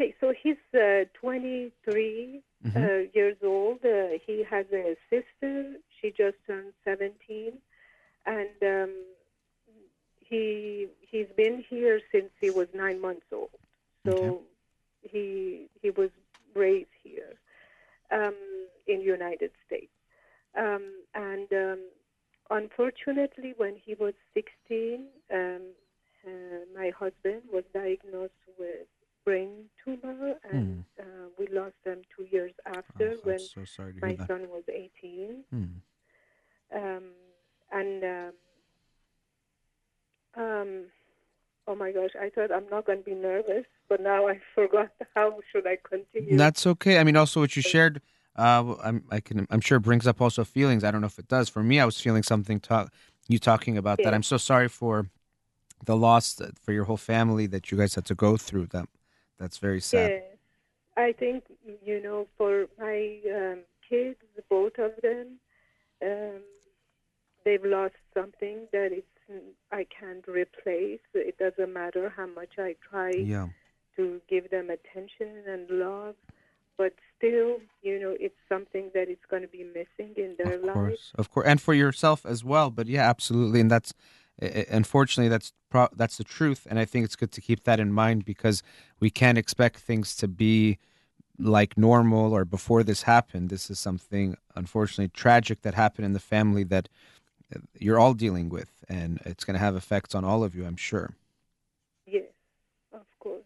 Okay, 0.00 0.14
so 0.20 0.32
he's 0.42 0.56
uh, 0.74 1.04
23 1.20 2.40
Mhm. 2.64 2.76
uh, 2.76 3.10
years 3.14 3.36
old. 3.42 3.78
Uh, 3.84 4.18
he 4.24 4.44
has 4.48 4.64
a 4.72 4.94
sister. 5.10 5.74
She 6.00 6.10
just 6.10 6.36
turned 6.46 6.72
17, 6.84 7.52
and 8.26 8.62
um, 8.62 8.94
he 10.20 10.86
he's 11.00 11.26
been 11.36 11.64
here 11.68 12.00
since 12.12 12.30
he 12.40 12.50
was 12.50 12.68
nine 12.74 13.00
months 13.00 13.26
old. 13.32 13.50
So 14.04 14.10
Okay. 14.10 14.36
he 15.02 15.68
he 15.82 15.90
was 15.90 16.10
raised 16.54 16.94
here 17.02 17.34
um, 18.12 18.36
in 18.86 19.00
United 19.00 19.50
States, 19.66 19.92
um, 20.56 20.92
and 21.14 21.52
um, 21.52 21.80
unfortunately, 22.50 23.54
when 23.56 23.74
he 23.84 23.94
was 23.94 24.14
16, 24.34 25.06
um, 25.34 25.62
uh, 26.24 26.30
my 26.72 26.90
husband 26.96 27.42
was 27.52 27.64
diagnosed 27.74 28.44
with 28.58 28.86
brain 29.28 29.50
tumor, 29.84 30.34
and 30.50 30.84
uh, 30.98 31.04
we 31.38 31.46
lost 31.48 31.74
them 31.84 32.00
two 32.16 32.24
years 32.30 32.52
after 32.64 33.12
Oh, 33.12 33.18
when 33.24 33.38
so 33.38 33.60
my 34.00 34.08
hear 34.08 34.16
that. 34.16 34.26
son 34.26 34.48
was 34.48 34.62
18. 34.68 35.44
Hmm. 35.50 35.64
Um, 36.74 37.02
and 37.70 38.04
um, 38.04 38.32
um, 40.42 40.84
oh 41.66 41.74
my 41.74 41.92
gosh, 41.92 42.10
I 42.18 42.30
thought 42.30 42.50
I'm 42.50 42.68
not 42.70 42.86
going 42.86 42.98
to 42.98 43.04
be 43.04 43.14
nervous, 43.14 43.66
but 43.88 44.00
now 44.00 44.28
I 44.28 44.40
forgot 44.54 44.90
how 45.14 45.38
should 45.52 45.66
I 45.66 45.76
continue. 45.82 46.38
That's 46.38 46.66
okay. 46.66 46.98
I 46.98 47.04
mean, 47.04 47.16
also 47.16 47.40
what 47.40 47.54
you 47.54 47.60
shared, 47.60 48.00
uh, 48.36 48.76
I'm, 48.82 49.04
I 49.10 49.20
can, 49.20 49.46
I'm 49.50 49.60
sure 49.60 49.78
brings 49.78 50.06
up 50.06 50.22
also 50.22 50.42
feelings. 50.44 50.84
I 50.84 50.90
don't 50.90 51.02
know 51.02 51.06
if 51.06 51.18
it 51.18 51.28
does. 51.28 51.50
For 51.50 51.62
me, 51.62 51.80
I 51.80 51.84
was 51.84 52.00
feeling 52.00 52.22
something. 52.22 52.60
Talk, 52.60 52.92
you 53.28 53.38
talking 53.38 53.76
about 53.76 53.98
that. 54.04 54.14
I'm 54.14 54.22
so 54.22 54.38
sorry 54.38 54.68
for 54.68 55.10
the 55.84 55.96
loss 55.96 56.32
that, 56.34 56.58
for 56.58 56.72
your 56.72 56.84
whole 56.84 56.96
family 56.96 57.46
that 57.46 57.70
you 57.70 57.76
guys 57.76 57.94
had 57.94 58.06
to 58.06 58.14
go 58.14 58.38
through. 58.38 58.66
That, 58.66 58.88
that's 59.38 59.58
very 59.58 59.80
sad. 59.80 60.10
Yes, 60.10 60.22
I 60.96 61.12
think 61.12 61.44
you 61.84 62.02
know 62.02 62.26
for 62.36 62.66
my 62.78 63.18
um, 63.34 63.60
kids, 63.88 64.16
both 64.48 64.78
of 64.78 64.92
them, 65.02 65.38
um, 66.02 66.40
they've 67.44 67.64
lost 67.64 67.94
something 68.14 68.66
that 68.72 68.90
it's 68.92 69.06
I 69.70 69.84
can't 69.84 70.26
replace. 70.26 71.00
It 71.14 71.38
doesn't 71.38 71.72
matter 71.72 72.12
how 72.16 72.26
much 72.26 72.58
I 72.58 72.76
try 72.90 73.10
Yeah. 73.10 73.48
to 73.96 74.20
give 74.28 74.50
them 74.50 74.70
attention 74.70 75.42
and 75.46 75.68
love, 75.68 76.14
but 76.78 76.94
still, 77.16 77.58
you 77.82 77.98
know, 78.00 78.16
it's 78.18 78.36
something 78.48 78.90
that 78.94 79.08
is 79.10 79.18
going 79.28 79.42
to 79.42 79.48
be 79.48 79.64
missing 79.64 80.14
in 80.16 80.36
their 80.38 80.56
lives. 80.56 80.60
Of 80.60 80.66
life. 80.66 80.74
course, 80.74 81.12
of 81.16 81.30
course, 81.30 81.46
and 81.46 81.60
for 81.60 81.74
yourself 81.74 82.24
as 82.24 82.44
well. 82.44 82.70
But 82.70 82.86
yeah, 82.86 83.08
absolutely, 83.08 83.60
and 83.60 83.70
that's 83.70 83.92
unfortunately 84.40 85.28
that's 85.28 85.52
pro- 85.70 85.88
that's 85.94 86.16
the 86.16 86.24
truth. 86.24 86.66
And 86.68 86.78
I 86.78 86.84
think 86.84 87.04
it's 87.04 87.16
good 87.16 87.32
to 87.32 87.40
keep 87.40 87.64
that 87.64 87.80
in 87.80 87.92
mind 87.92 88.24
because 88.24 88.62
we 89.00 89.10
can't 89.10 89.38
expect 89.38 89.78
things 89.78 90.16
to 90.16 90.28
be 90.28 90.78
like 91.38 91.78
normal 91.78 92.32
or 92.32 92.44
before 92.44 92.82
this 92.82 93.02
happened. 93.02 93.48
This 93.50 93.70
is 93.70 93.78
something 93.78 94.36
unfortunately 94.54 95.08
tragic 95.08 95.62
that 95.62 95.74
happened 95.74 96.04
in 96.06 96.12
the 96.12 96.20
family 96.20 96.64
that 96.64 96.88
uh, 97.54 97.60
you're 97.78 97.98
all 97.98 98.14
dealing 98.14 98.48
with, 98.48 98.84
and 98.88 99.20
it's 99.24 99.44
going 99.44 99.54
to 99.54 99.60
have 99.60 99.76
effects 99.76 100.14
on 100.14 100.24
all 100.24 100.42
of 100.44 100.54
you. 100.54 100.66
I'm 100.66 100.76
sure. 100.76 101.14
Yes, 102.06 102.24
of 102.92 103.06
course. 103.20 103.44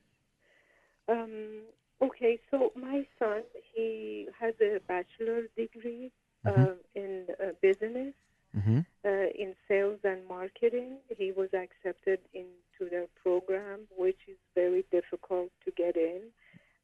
Um, 1.09 1.63
okay, 2.01 2.41
so 2.51 2.73
my 2.75 3.07
son, 3.19 3.43
he 3.75 4.29
has 4.39 4.55
a 4.61 4.81
bachelor 4.89 5.43
degree 5.57 6.11
Mhm. 6.47 6.69
um, 6.71 6.77
in 6.95 7.27
uh, 7.41 7.53
business, 7.61 8.15
Mm-hmm. 8.57 8.79
uh, 9.05 9.29
in 9.39 9.55
sales 9.69 9.99
and 10.05 10.27
marketing. 10.29 10.99
He 11.17 11.33
was 11.33 11.49
accepted 11.55 12.21
into 12.35 12.91
the 12.91 13.09
program, 13.23 13.81
which 13.97 14.19
is 14.29 14.37
very 14.55 14.85
difficult 14.91 15.51
to 15.65 15.71
get 15.77 15.97
in. 15.97 16.21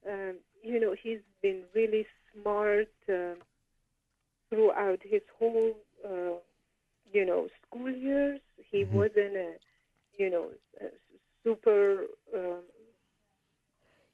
Um, 0.09 0.35
you 0.63 0.81
know, 0.81 0.95
he's 1.01 1.21
been 1.43 1.63
really 1.75 2.07
smart 2.33 2.89
uh, 3.09 3.35
throughout 4.51 4.99
his 5.03 5.23
whole, 5.39 5.75
uh, 6.05 6.39
you 7.13 7.25
know, 7.27 7.49
school 7.67 7.91
years. 7.91 8.41
He 8.71 8.85
Mhm. 8.85 8.93
wasn't 8.93 9.37
a, 9.37 9.59
you 10.19 10.31
know, 10.31 10.51
a 10.81 10.87
super. 11.45 12.07
Um, 12.35 12.63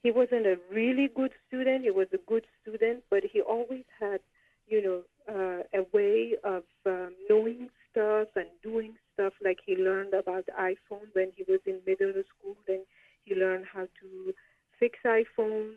he 0.03 0.11
wasn't 0.11 0.47
a 0.47 0.59
really 0.71 1.09
good 1.09 1.33
student. 1.47 1.85
He 1.85 1.91
was 1.91 2.09
a 2.13 2.19
good 2.19 2.47
student, 2.61 3.03
but 3.11 3.25
he 3.25 3.41
always 3.41 3.85
had, 3.99 4.21
you 4.67 4.83
know, 4.83 5.03
uh, 5.29 5.63
a 5.73 5.87
way 5.93 6.35
of 6.45 6.65
um, 6.87 7.15
knowing 7.29 7.69
stuff 7.91 8.29
and 8.37 8.49
doing 8.63 8.95
stuff. 9.13 9.33
Like 9.43 9.59
he 9.65 9.77
learned 9.77 10.15
about 10.15 10.45
iPhone 10.59 11.09
when 11.13 11.33
he 11.37 11.45
was 11.49 11.61
in 11.67 11.79
middle 11.87 12.13
school, 12.13 12.57
and 12.69 12.81
he 13.25 13.35
learned 13.35 13.65
how 13.73 13.83
to 14.01 14.35
fix 14.79 14.99
iPhones. 15.07 15.75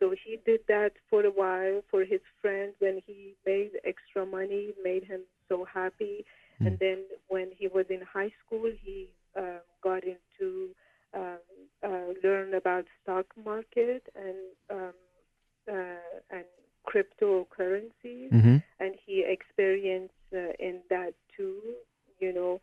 So 0.00 0.14
he 0.24 0.38
did 0.46 0.60
that 0.68 0.92
for 1.10 1.24
a 1.24 1.30
while 1.30 1.82
for 1.90 2.04
his 2.04 2.20
friends. 2.40 2.74
When 2.78 3.00
he 3.06 3.34
made 3.44 3.72
extra 3.84 4.24
money, 4.24 4.72
made 4.82 5.04
him 5.04 5.22
so 5.48 5.64
happy. 5.64 6.24
And 6.60 6.76
then 6.80 7.04
when 7.28 7.50
he 7.56 7.68
was 7.68 7.86
in 7.88 8.00
high 8.00 8.32
school, 8.44 8.70
he 8.82 9.08
uh, 9.38 9.58
got 9.82 10.02
into 10.02 10.70
um, 11.14 11.38
uh, 11.84 12.12
learn 12.22 12.54
about 12.54 12.84
stock 13.02 13.26
market 13.44 14.02
and 14.16 14.36
um, 14.70 14.92
uh, 15.70 16.20
and 16.30 16.44
cryptocurrencies 16.90 18.30
Mm-hmm. 18.32 18.56
and 18.80 18.94
he 19.04 19.24
experienced 19.26 20.14
uh, 20.34 20.52
in 20.58 20.80
that 20.90 21.12
too, 21.36 21.60
you 22.20 22.32
know. 22.32 22.60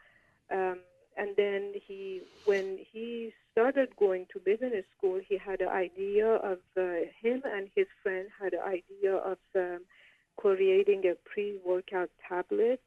Um, 0.51 0.79
and 1.17 1.29
then 1.37 1.73
he, 1.87 2.21
when 2.45 2.77
he 2.91 3.31
started 3.51 3.89
going 3.97 4.25
to 4.33 4.39
business 4.39 4.85
school, 4.97 5.19
he 5.27 5.37
had 5.37 5.61
an 5.61 5.69
idea 5.69 6.27
of 6.27 6.59
uh, 6.77 6.81
him 7.21 7.41
and 7.45 7.69
his 7.75 7.87
friend 8.03 8.27
had 8.41 8.53
an 8.53 8.59
idea 8.67 9.15
of 9.15 9.37
um, 9.55 9.81
creating 10.37 11.03
a 11.05 11.15
pre-workout 11.29 12.09
tablet, 12.27 12.81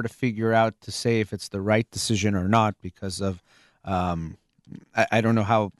more 0.00 0.08
to 0.08 0.08
figure 0.08 0.54
out 0.54 0.80
to 0.80 0.90
say 0.90 1.20
if 1.20 1.32
it's 1.32 1.48
the 1.48 1.60
right 1.60 1.90
decision 1.90 2.34
or 2.34 2.48
not 2.48 2.74
because 2.80 3.20
of. 3.20 3.42
Um, 3.84 4.36
I, 4.94 5.06
I 5.12 5.20
don't 5.20 5.34
know 5.34 5.42
how 5.42 5.72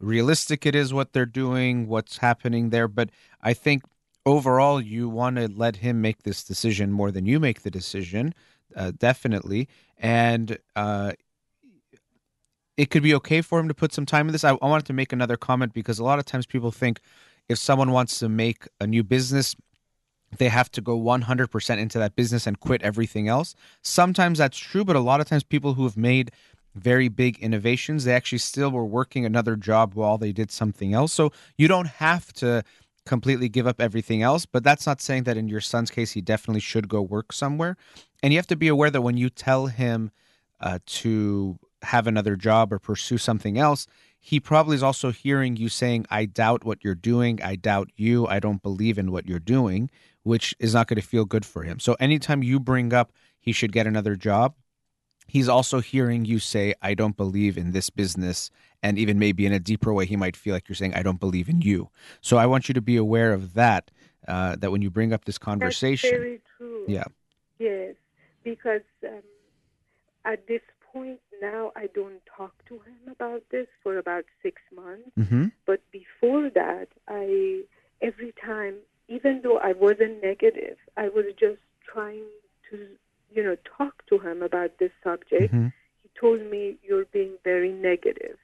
realistic 0.00 0.66
it 0.66 0.74
is 0.74 0.92
what 0.92 1.12
they're 1.12 1.26
doing, 1.26 1.86
what's 1.86 2.18
happening 2.18 2.70
there, 2.70 2.88
but 2.88 3.10
I 3.40 3.54
think 3.54 3.82
overall 4.26 4.80
you 4.80 5.08
want 5.08 5.36
to 5.36 5.48
let 5.48 5.76
him 5.76 6.00
make 6.00 6.22
this 6.22 6.44
decision 6.44 6.92
more 6.92 7.10
than 7.10 7.24
you 7.24 7.38
make 7.38 7.62
the 7.62 7.70
decision, 7.70 8.34
uh, 8.76 8.92
definitely, 8.98 9.68
and 9.98 10.58
uh, 10.74 11.12
it 12.76 12.90
could 12.90 13.02
be 13.02 13.14
okay 13.14 13.42
for 13.42 13.60
him 13.60 13.68
to 13.68 13.74
put 13.74 13.92
some 13.92 14.06
time 14.06 14.28
in 14.28 14.32
this. 14.32 14.44
I, 14.44 14.52
I 14.60 14.66
wanted 14.66 14.86
to 14.86 14.92
make 14.92 15.12
another 15.12 15.36
comment 15.36 15.72
because 15.72 15.98
a 15.98 16.04
lot 16.04 16.18
of 16.18 16.24
times 16.24 16.46
people 16.46 16.72
think 16.72 17.00
if 17.48 17.58
someone 17.58 17.92
wants 17.92 18.18
to 18.18 18.28
make 18.28 18.66
a 18.80 18.86
new 18.86 19.04
business 19.04 19.54
they 20.38 20.48
have 20.48 20.70
to 20.72 20.80
go 20.80 20.98
100% 20.98 21.78
into 21.78 21.98
that 21.98 22.16
business 22.16 22.46
and 22.46 22.58
quit 22.60 22.82
everything 22.82 23.28
else. 23.28 23.54
Sometimes 23.82 24.38
that's 24.38 24.58
true, 24.58 24.84
but 24.84 24.96
a 24.96 25.00
lot 25.00 25.20
of 25.20 25.26
times 25.26 25.42
people 25.42 25.74
who 25.74 25.84
have 25.84 25.96
made 25.96 26.32
very 26.74 27.08
big 27.08 27.38
innovations, 27.38 28.04
they 28.04 28.14
actually 28.14 28.38
still 28.38 28.70
were 28.70 28.84
working 28.84 29.26
another 29.26 29.56
job 29.56 29.94
while 29.94 30.16
they 30.16 30.32
did 30.32 30.50
something 30.50 30.94
else. 30.94 31.12
So 31.12 31.32
you 31.58 31.68
don't 31.68 31.86
have 31.86 32.32
to 32.34 32.62
completely 33.04 33.48
give 33.48 33.66
up 33.66 33.80
everything 33.80 34.22
else, 34.22 34.46
but 34.46 34.64
that's 34.64 34.86
not 34.86 35.00
saying 35.00 35.24
that 35.24 35.36
in 35.36 35.48
your 35.48 35.60
son's 35.60 35.90
case, 35.90 36.12
he 36.12 36.20
definitely 36.20 36.60
should 36.60 36.88
go 36.88 37.02
work 37.02 37.32
somewhere. 37.32 37.76
And 38.22 38.32
you 38.32 38.38
have 38.38 38.46
to 38.46 38.56
be 38.56 38.68
aware 38.68 38.90
that 38.90 39.02
when 39.02 39.16
you 39.16 39.28
tell 39.28 39.66
him 39.66 40.12
uh, 40.60 40.78
to 40.86 41.58
have 41.82 42.06
another 42.06 42.36
job 42.36 42.72
or 42.72 42.78
pursue 42.78 43.18
something 43.18 43.58
else, 43.58 43.86
he 44.24 44.38
probably 44.38 44.76
is 44.76 44.84
also 44.84 45.10
hearing 45.10 45.56
you 45.56 45.68
saying, 45.68 46.06
I 46.08 46.26
doubt 46.26 46.64
what 46.64 46.84
you're 46.84 46.94
doing. 46.94 47.42
I 47.42 47.56
doubt 47.56 47.90
you. 47.96 48.26
I 48.28 48.38
don't 48.38 48.62
believe 48.62 48.96
in 48.96 49.10
what 49.10 49.26
you're 49.26 49.40
doing, 49.40 49.90
which 50.22 50.54
is 50.58 50.74
not 50.74 50.86
going 50.86 51.00
to 51.00 51.06
feel 51.06 51.24
good 51.24 51.44
for 51.44 51.62
him. 51.62 51.78
So 51.78 51.94
anytime 51.94 52.42
you 52.42 52.60
bring 52.60 52.92
up 52.92 53.12
he 53.42 53.52
should 53.52 53.72
get 53.72 53.86
another 53.86 54.14
job, 54.14 54.54
he's 55.26 55.48
also 55.48 55.80
hearing 55.80 56.24
you 56.24 56.38
say, 56.38 56.74
I 56.80 56.94
don't 56.94 57.16
believe 57.16 57.58
in 57.58 57.72
this 57.72 57.90
business. 57.90 58.50
And 58.82 58.98
even 58.98 59.18
maybe 59.18 59.44
in 59.44 59.52
a 59.52 59.58
deeper 59.58 59.92
way, 59.92 60.06
he 60.06 60.16
might 60.16 60.36
feel 60.36 60.54
like 60.54 60.68
you're 60.68 60.76
saying, 60.76 60.94
I 60.94 61.02
don't 61.02 61.18
believe 61.18 61.48
in 61.48 61.60
you. 61.60 61.90
So 62.20 62.36
I 62.36 62.46
want 62.46 62.68
you 62.68 62.74
to 62.74 62.80
be 62.80 62.96
aware 62.96 63.32
of 63.32 63.54
that, 63.54 63.90
uh, 64.28 64.56
that 64.56 64.70
when 64.70 64.80
you 64.80 64.90
bring 64.90 65.12
up 65.12 65.24
this 65.24 65.38
conversation. 65.38 66.10
That's 66.10 66.20
very 66.20 66.40
true. 66.56 66.84
Yeah. 66.86 67.04
Yes, 67.58 67.94
because 68.44 68.82
um, 69.04 69.22
at 70.24 70.46
this 70.46 70.62
point 70.92 71.20
now, 71.40 71.72
I 71.74 71.88
don't 71.94 72.20
talk 72.36 72.54
to 72.68 72.74
him 72.74 73.10
about 73.10 73.42
this 73.50 73.66
for 73.82 73.98
about 73.98 74.24
six 74.42 74.62
months. 74.74 75.10
Mm-hmm. 75.18 75.46
But 75.66 75.80
before 75.90 76.50
that, 76.50 76.88
I 77.08 77.62
every 78.00 78.32
time, 78.44 78.74
even 79.16 79.40
though 79.42 79.58
I 79.58 79.72
wasn't 79.86 80.22
negative, 80.22 80.76
I 80.96 81.06
was 81.08 81.26
just 81.38 81.62
trying 81.92 82.24
to, 82.70 82.76
you 83.34 83.42
know, 83.46 83.56
talk 83.78 83.94
to 84.10 84.18
him 84.18 84.42
about 84.42 84.70
this 84.78 84.92
subject. 85.04 85.52
Mm-hmm. 85.52 85.68
He 86.02 86.08
told 86.18 86.40
me, 86.54 86.62
"You're 86.86 87.08
being 87.18 87.34
very 87.44 87.72
negative." 87.72 88.38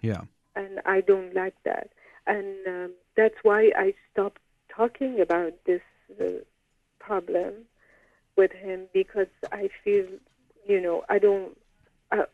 Yeah. 0.00 0.22
and 0.56 0.80
I 0.84 1.00
don't 1.00 1.34
like 1.34 1.56
that. 1.64 1.88
And 2.26 2.56
um, 2.66 2.90
that's 3.16 3.34
why 3.42 3.60
I 3.76 3.94
stopped 4.12 4.40
talking 4.68 5.20
about 5.20 5.52
this 5.64 5.80
uh, 6.20 6.24
problem 6.98 7.52
with 8.36 8.52
him 8.52 8.86
because 8.92 9.32
I 9.52 9.68
feel, 9.82 10.06
you 10.66 10.80
know, 10.80 11.04
I 11.08 11.18
don't. 11.18 11.56
Uh, 12.12 12.24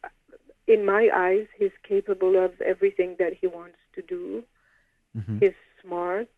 in 0.67 0.85
my 0.85 1.05
eyes, 1.15 1.47
he's 1.59 1.77
capable 1.83 2.35
of 2.45 2.61
everything 2.61 3.17
that 3.19 3.33
he 3.41 3.47
wants 3.47 3.79
to 3.95 4.03
do. 4.03 4.45
Mm-hmm. 5.17 5.39
He's 5.39 5.59
smart, 5.83 6.29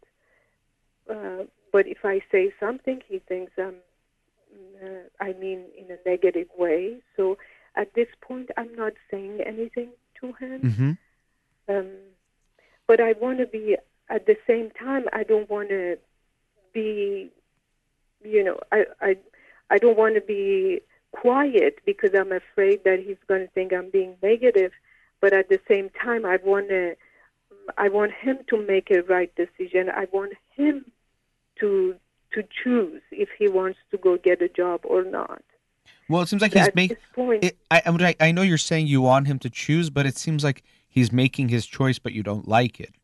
uh, 1.13 1.45
but 1.73 1.87
if 1.87 2.05
I 2.05 2.21
say 2.31 2.53
something, 2.59 3.01
he 3.09 3.19
thinks 3.21 3.53
I'm. 3.59 3.77
Uh, 4.83 5.09
I 5.21 5.33
mean, 5.35 5.65
in 5.79 5.91
a 5.91 6.09
negative 6.09 6.49
way. 6.59 6.97
So 7.17 7.39
at 7.77 7.95
this 7.95 8.09
point, 8.21 8.51
I'm 8.57 8.75
not 8.75 8.93
saying 9.11 9.41
anything 9.41 9.91
to 10.21 10.33
him. 10.33 10.61
Mm-hmm. 10.61 11.75
Um, 11.75 11.91
but 12.87 13.01
I 13.01 13.13
want 13.13 13.39
to 13.39 13.47
be 13.47 13.77
at 14.11 14.27
the 14.27 14.37
same 14.47 14.71
time. 14.71 15.07
I 15.13 15.23
don't 15.23 15.49
want 15.49 15.71
to 15.71 15.99
be, 16.75 17.31
you 18.23 18.45
know, 18.45 18.59
I 18.71 18.85
I 19.01 19.17
I 19.71 19.79
don't 19.79 19.97
want 19.97 20.17
to 20.17 20.21
be 20.21 20.81
quiet 21.13 21.79
because 21.87 22.15
I'm 22.15 22.33
afraid 22.33 22.85
that 22.85 23.01
he's 23.01 23.23
going 23.29 23.47
to 23.47 23.53
think 23.53 23.73
I'm 23.73 23.91
being 23.91 24.17
negative. 24.23 24.73
But 25.21 25.33
at 25.33 25.49
the 25.49 25.61
same 25.69 25.91
time, 25.91 26.27
I 26.27 26.39
want 26.43 26.69
to. 26.69 26.97
I 27.79 27.89
want 27.89 28.13
him 28.13 28.39
to 28.49 28.61
make 28.61 28.91
a 28.91 29.03
right 29.03 29.33
decision. 29.37 29.89
I 29.89 30.09
want 30.13 30.33
him 30.57 30.85
to 31.63 31.97
to 32.35 32.43
choose 32.63 33.03
if 33.11 33.29
he 33.39 33.49
wants 33.49 33.79
to 33.91 33.99
go 33.99 34.17
get 34.17 34.41
a 34.43 34.49
job 34.49 34.81
or 34.85 35.05
not. 35.05 35.43
Well, 36.09 36.23
it 36.23 36.29
seems 36.29 36.43
like 36.43 36.55
he's 36.55 36.75
making. 36.75 36.97
I, 37.71 37.83
I 37.87 38.15
I 38.21 38.33
know 38.33 38.43
you're 38.43 38.59
saying 38.59 38.87
you 38.87 39.01
want 39.01 39.27
him 39.27 39.39
to 39.41 39.51
choose, 39.51 39.89
but 39.91 40.05
it 40.07 40.17
seems 40.17 40.45
like 40.45 40.63
he's 40.89 41.13
making 41.13 41.49
his 41.49 41.67
choice, 41.67 41.99
but 41.99 42.13
you 42.13 42.23
don't 42.23 42.47
like 42.47 42.81
it. 42.81 42.95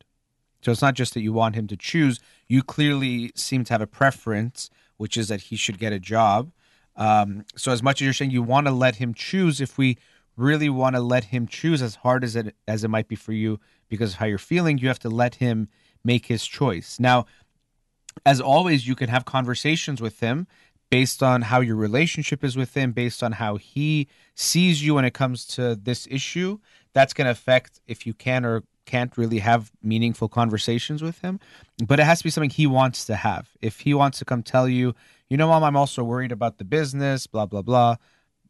So 0.61 0.71
it's 0.71 0.81
not 0.81 0.93
just 0.93 1.13
that 1.13 1.21
you 1.21 1.33
want 1.33 1.55
him 1.55 1.67
to 1.67 1.77
choose. 1.77 2.19
You 2.47 2.61
clearly 2.61 3.31
seem 3.35 3.63
to 3.65 3.73
have 3.73 3.81
a 3.81 3.87
preference, 3.87 4.69
which 4.97 5.17
is 5.17 5.29
that 5.29 5.41
he 5.41 5.55
should 5.55 5.79
get 5.79 5.93
a 5.93 5.99
job. 5.99 6.51
Um, 6.95 7.45
so 7.55 7.71
as 7.71 7.81
much 7.81 8.01
as 8.01 8.05
you're 8.05 8.13
saying 8.13 8.31
you 8.31 8.43
want 8.43 8.67
to 8.67 8.73
let 8.73 8.97
him 8.97 9.13
choose, 9.13 9.61
if 9.61 9.77
we 9.77 9.97
really 10.35 10.69
want 10.69 10.95
to 10.95 11.01
let 11.01 11.25
him 11.25 11.47
choose, 11.47 11.81
as 11.81 11.95
hard 11.95 12.23
as 12.23 12.35
it 12.35 12.55
as 12.67 12.83
it 12.83 12.89
might 12.89 13.07
be 13.07 13.15
for 13.15 13.33
you 13.33 13.59
because 13.87 14.13
of 14.13 14.19
how 14.19 14.25
you're 14.25 14.37
feeling, 14.37 14.77
you 14.77 14.87
have 14.87 14.99
to 14.99 15.09
let 15.09 15.35
him 15.35 15.69
make 16.03 16.27
his 16.27 16.45
choice. 16.45 16.99
Now, 16.99 17.25
as 18.25 18.41
always, 18.41 18.87
you 18.87 18.95
can 18.95 19.09
have 19.09 19.25
conversations 19.25 20.01
with 20.01 20.19
him 20.19 20.47
based 20.89 21.21
on 21.21 21.43
how 21.43 21.61
your 21.61 21.75
relationship 21.75 22.43
is 22.43 22.57
with 22.57 22.75
him, 22.75 22.91
based 22.91 23.21
on 23.21 23.33
how 23.33 23.57
he 23.57 24.07
sees 24.35 24.83
you 24.83 24.95
when 24.95 25.05
it 25.05 25.13
comes 25.13 25.45
to 25.45 25.75
this 25.75 26.07
issue. 26.09 26.59
That's 26.93 27.13
going 27.13 27.25
to 27.25 27.31
affect 27.31 27.79
if 27.87 28.07
you 28.07 28.13
can 28.13 28.45
or 28.45 28.63
can't 28.85 29.15
really 29.17 29.39
have 29.39 29.71
meaningful 29.83 30.27
conversations 30.27 31.03
with 31.03 31.19
him. 31.19 31.39
But 31.85 31.99
it 31.99 32.03
has 32.03 32.19
to 32.19 32.23
be 32.23 32.31
something 32.31 32.49
he 32.49 32.65
wants 32.65 33.05
to 33.05 33.15
have. 33.15 33.49
If 33.61 33.81
he 33.81 33.93
wants 33.93 34.17
to 34.19 34.25
come 34.25 34.41
tell 34.41 34.67
you, 34.67 34.95
you 35.29 35.37
know, 35.37 35.47
mom, 35.47 35.63
I'm 35.63 35.75
also 35.75 36.03
worried 36.03 36.31
about 36.31 36.57
the 36.57 36.63
business, 36.63 37.27
blah, 37.27 37.45
blah, 37.45 37.61
blah, 37.61 37.97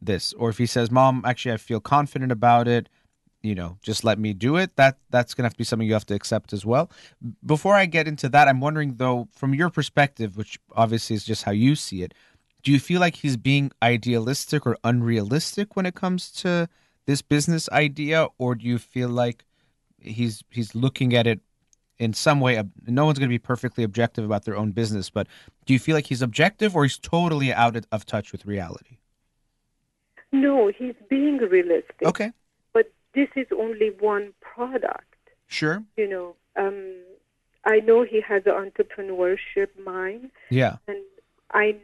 this. 0.01 0.31
Or 0.33 0.49
if 0.49 0.57
he 0.57 0.65
says, 0.65 0.89
mom, 0.89 1.23
actually, 1.25 1.51
I 1.51 1.57
feel 1.57 1.81
confident 1.81 2.31
about 2.31 2.69
it, 2.69 2.87
you 3.41 3.55
know, 3.55 3.77
just 3.81 4.03
let 4.03 4.19
me 4.19 4.33
do 4.33 4.57
it. 4.57 4.75
That 4.75 4.97
that's 5.09 5.33
gonna 5.33 5.45
have 5.45 5.53
to 5.53 5.57
be 5.57 5.63
something 5.63 5.87
you 5.87 5.93
have 5.93 6.05
to 6.07 6.15
accept 6.15 6.53
as 6.53 6.65
well. 6.65 6.91
Before 7.45 7.75
I 7.75 7.85
get 7.85 8.07
into 8.07 8.29
that, 8.29 8.47
I'm 8.47 8.59
wondering 8.59 8.95
though, 8.95 9.27
from 9.31 9.53
your 9.53 9.69
perspective, 9.69 10.37
which 10.37 10.59
obviously 10.75 11.15
is 11.15 11.23
just 11.23 11.43
how 11.43 11.51
you 11.51 11.75
see 11.75 12.03
it, 12.03 12.13
do 12.63 12.71
you 12.71 12.79
feel 12.79 12.99
like 12.99 13.15
he's 13.15 13.37
being 13.37 13.71
idealistic 13.81 14.65
or 14.65 14.77
unrealistic 14.83 15.75
when 15.75 15.85
it 15.85 15.95
comes 15.95 16.31
to 16.33 16.67
this 17.05 17.21
business 17.21 17.69
idea, 17.69 18.27
or 18.37 18.55
do 18.55 18.65
you 18.65 18.77
feel 18.77 19.09
like 19.09 19.45
he's 19.99 20.43
he's 20.49 20.75
looking 20.75 21.15
at 21.15 21.25
it 21.25 21.39
in 21.97 22.13
some 22.13 22.39
way? 22.41 22.61
No 22.85 23.05
one's 23.05 23.19
going 23.19 23.29
to 23.29 23.33
be 23.33 23.39
perfectly 23.39 23.83
objective 23.83 24.25
about 24.25 24.45
their 24.45 24.57
own 24.57 24.71
business, 24.71 25.09
but 25.09 25.27
do 25.65 25.73
you 25.73 25.79
feel 25.79 25.95
like 25.95 26.07
he's 26.07 26.21
objective 26.21 26.75
or 26.75 26.83
he's 26.83 26.97
totally 26.97 27.53
out 27.53 27.85
of 27.91 28.05
touch 28.05 28.31
with 28.31 28.45
reality? 28.45 28.97
no, 30.31 30.71
he's 30.75 30.95
being 31.09 31.37
realistic. 31.37 32.03
Okay, 32.03 32.31
this 33.13 33.29
is 33.35 33.47
only 33.57 33.91
one 33.99 34.33
product. 34.41 35.15
sure, 35.47 35.83
you 35.97 36.07
know, 36.07 36.35
um, 36.55 36.95
I 37.65 37.79
know 37.79 38.03
he 38.03 38.21
has 38.21 38.43
an 38.45 38.53
entrepreneurship 38.53 39.69
mind, 39.83 40.31
yeah, 40.49 40.77
and 40.87 40.99
I, 41.51 41.77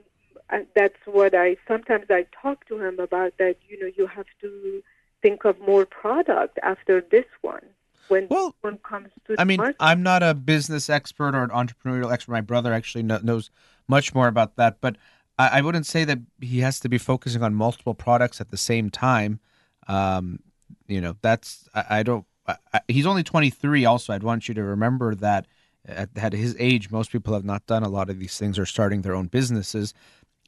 I 0.49 0.65
that's 0.76 0.99
what 1.05 1.36
I 1.36 1.57
sometimes 1.67 2.05
I 2.09 2.26
talk 2.41 2.65
to 2.67 2.80
him 2.80 2.99
about. 2.99 3.38
That 3.38 3.57
you 3.67 3.80
know, 3.80 3.91
you 3.97 4.07
have 4.07 4.28
to 4.41 4.84
think 5.21 5.45
of 5.45 5.59
more 5.59 5.86
product 5.86 6.59
after 6.61 7.01
this 7.01 7.26
one 7.41 7.65
when 8.07 8.28
Well, 8.30 8.47
this 8.47 8.55
one 8.61 8.78
comes 8.80 9.09
to 9.28 9.36
I 9.38 9.43
mean, 9.43 9.57
market. 9.57 9.78
I'm 9.80 10.03
not 10.03 10.23
a 10.23 10.34
business 10.34 10.89
expert 10.89 11.36
or 11.36 11.43
an 11.43 11.49
entrepreneurial 11.49 12.11
expert. 12.11 12.32
My 12.32 12.41
brother 12.41 12.73
actually 12.73 13.03
knows 13.03 13.49
much 13.88 14.13
more 14.13 14.28
about 14.28 14.55
that, 14.57 14.78
but 14.82 14.97
I, 15.38 15.59
I 15.59 15.61
wouldn't 15.61 15.86
say 15.86 16.03
that 16.05 16.19
he 16.41 16.59
has 16.59 16.80
to 16.82 16.89
be 16.89 16.97
focusing 16.97 17.43
on 17.43 17.53
multiple 17.53 17.93
products 17.93 18.39
at 18.41 18.51
the 18.51 18.57
same 18.57 18.89
time. 18.89 19.39
Um, 19.88 20.39
you 20.88 21.01
know, 21.01 21.16
that's 21.22 21.68
I, 21.74 21.86
I 21.89 22.03
don't. 22.03 22.26
I, 22.47 22.82
he's 22.88 23.07
only 23.07 23.24
23. 23.24 23.86
Also, 23.86 24.13
I'd 24.13 24.24
want 24.24 24.47
you 24.47 24.53
to 24.53 24.63
remember 24.63 25.16
that 25.16 25.47
at, 25.86 26.09
at 26.16 26.34
his 26.34 26.55
age, 26.59 26.91
most 26.91 27.11
people 27.11 27.34
have 27.34 27.45
not 27.45 27.66
done 27.66 27.84
a 27.84 27.89
lot 27.89 28.09
of 28.09 28.20
these 28.20 28.38
things 28.38 28.59
or 28.59 28.66
starting 28.66 29.01
their 29.01 29.16
own 29.16 29.28
businesses, 29.28 29.93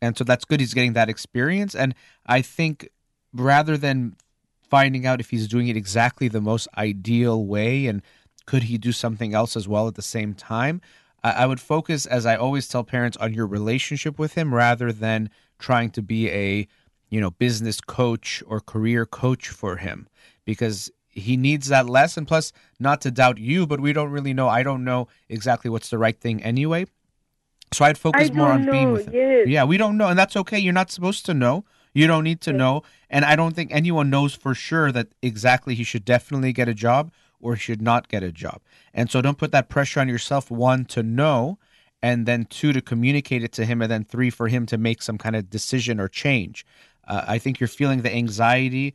and 0.01 0.17
so 0.17 0.23
that's 0.23 0.45
good. 0.45 0.59
He's 0.59 0.73
getting 0.73 0.93
that 0.93 1.09
experience, 1.09 1.75
and 1.75 1.95
I 2.25 2.41
think 2.41 2.89
rather 3.33 3.77
than 3.77 4.15
finding 4.69 5.05
out 5.05 5.19
if 5.19 5.29
he's 5.29 5.47
doing 5.47 5.67
it 5.67 5.77
exactly 5.77 6.27
the 6.27 6.41
most 6.41 6.67
ideal 6.77 7.45
way 7.45 7.87
and 7.87 8.01
could 8.45 8.63
he 8.63 8.77
do 8.77 8.91
something 8.91 9.33
else 9.33 9.55
as 9.55 9.67
well 9.67 9.87
at 9.87 9.95
the 9.95 10.01
same 10.01 10.33
time 10.33 10.81
I 11.23 11.45
would 11.45 11.59
focus 11.59 12.05
as 12.05 12.25
i 12.25 12.35
always 12.35 12.67
tell 12.67 12.83
parents 12.83 13.17
on 13.17 13.33
your 13.33 13.47
relationship 13.47 14.19
with 14.19 14.33
him 14.33 14.53
rather 14.53 14.91
than 14.91 15.29
trying 15.59 15.89
to 15.91 16.01
be 16.01 16.29
a 16.29 16.67
you 17.09 17.19
know 17.21 17.31
business 17.31 17.79
coach 17.81 18.43
or 18.47 18.59
career 18.59 19.05
coach 19.05 19.49
for 19.49 19.77
him 19.77 20.07
because 20.45 20.91
he 21.09 21.35
needs 21.37 21.67
that 21.67 21.87
less 21.89 22.17
and 22.17 22.27
plus 22.27 22.51
not 22.79 23.01
to 23.01 23.09
doubt 23.11 23.37
you 23.37 23.65
but 23.65 23.79
we 23.79 23.91
don't 23.93 24.11
really 24.11 24.33
know 24.33 24.47
i 24.47 24.61
don't 24.63 24.83
know 24.83 25.07
exactly 25.29 25.69
what's 25.69 25.89
the 25.89 25.97
right 25.97 26.19
thing 26.19 26.43
anyway 26.43 26.85
So 27.73 27.83
I'd 27.85 27.97
focus 27.97 28.31
more 28.31 28.47
on 28.51 28.61
don't 28.65 28.71
being 28.71 28.91
with 28.93 29.07
him. 29.07 29.13
yes. 29.13 29.47
Yeah, 29.47 29.65
we 29.65 29.77
don't 29.77 29.97
know, 29.97 30.07
and 30.07 30.17
that's 30.17 30.37
okay. 30.37 30.57
You're 30.57 30.79
not 30.81 30.89
supposed 30.89 31.25
to 31.25 31.33
know. 31.33 31.65
You 31.93 32.07
don't 32.07 32.23
need 32.23 32.39
to 32.47 32.53
know, 32.53 32.83
and 33.09 33.25
I 33.25 33.35
don't 33.35 33.55
think 33.57 33.71
anyone 33.73 34.09
knows 34.09 34.33
for 34.43 34.53
sure 34.55 34.89
that 34.93 35.07
exactly 35.21 35.75
he 35.75 35.83
should 35.83 36.05
definitely 36.05 36.53
get 36.53 36.69
a 36.69 36.73
job 36.73 37.11
or 37.41 37.55
he 37.55 37.59
should 37.59 37.81
not 37.81 38.07
get 38.07 38.23
a 38.23 38.31
job. 38.31 38.61
And 38.93 39.11
so 39.11 39.21
don't 39.21 39.37
put 39.37 39.51
that 39.51 39.67
pressure 39.67 39.99
on 39.99 40.07
yourself. 40.07 40.49
One 40.49 40.85
to 40.95 41.03
know, 41.03 41.57
and 42.01 42.25
then 42.25 42.45
two 42.45 42.71
to 42.71 42.81
communicate 42.81 43.43
it 43.43 43.51
to 43.59 43.65
him, 43.65 43.81
and 43.81 43.91
then 43.91 44.05
three 44.05 44.29
for 44.29 44.47
him 44.47 44.65
to 44.67 44.77
make 44.77 45.01
some 45.01 45.17
kind 45.17 45.35
of 45.35 45.49
decision 45.49 45.99
or 45.99 46.07
change. 46.07 46.65
Uh, 47.07 47.25
I 47.27 47.37
think 47.37 47.59
you're 47.59 47.67
feeling 47.67 48.01
the 48.01 48.13
anxiety 48.13 48.93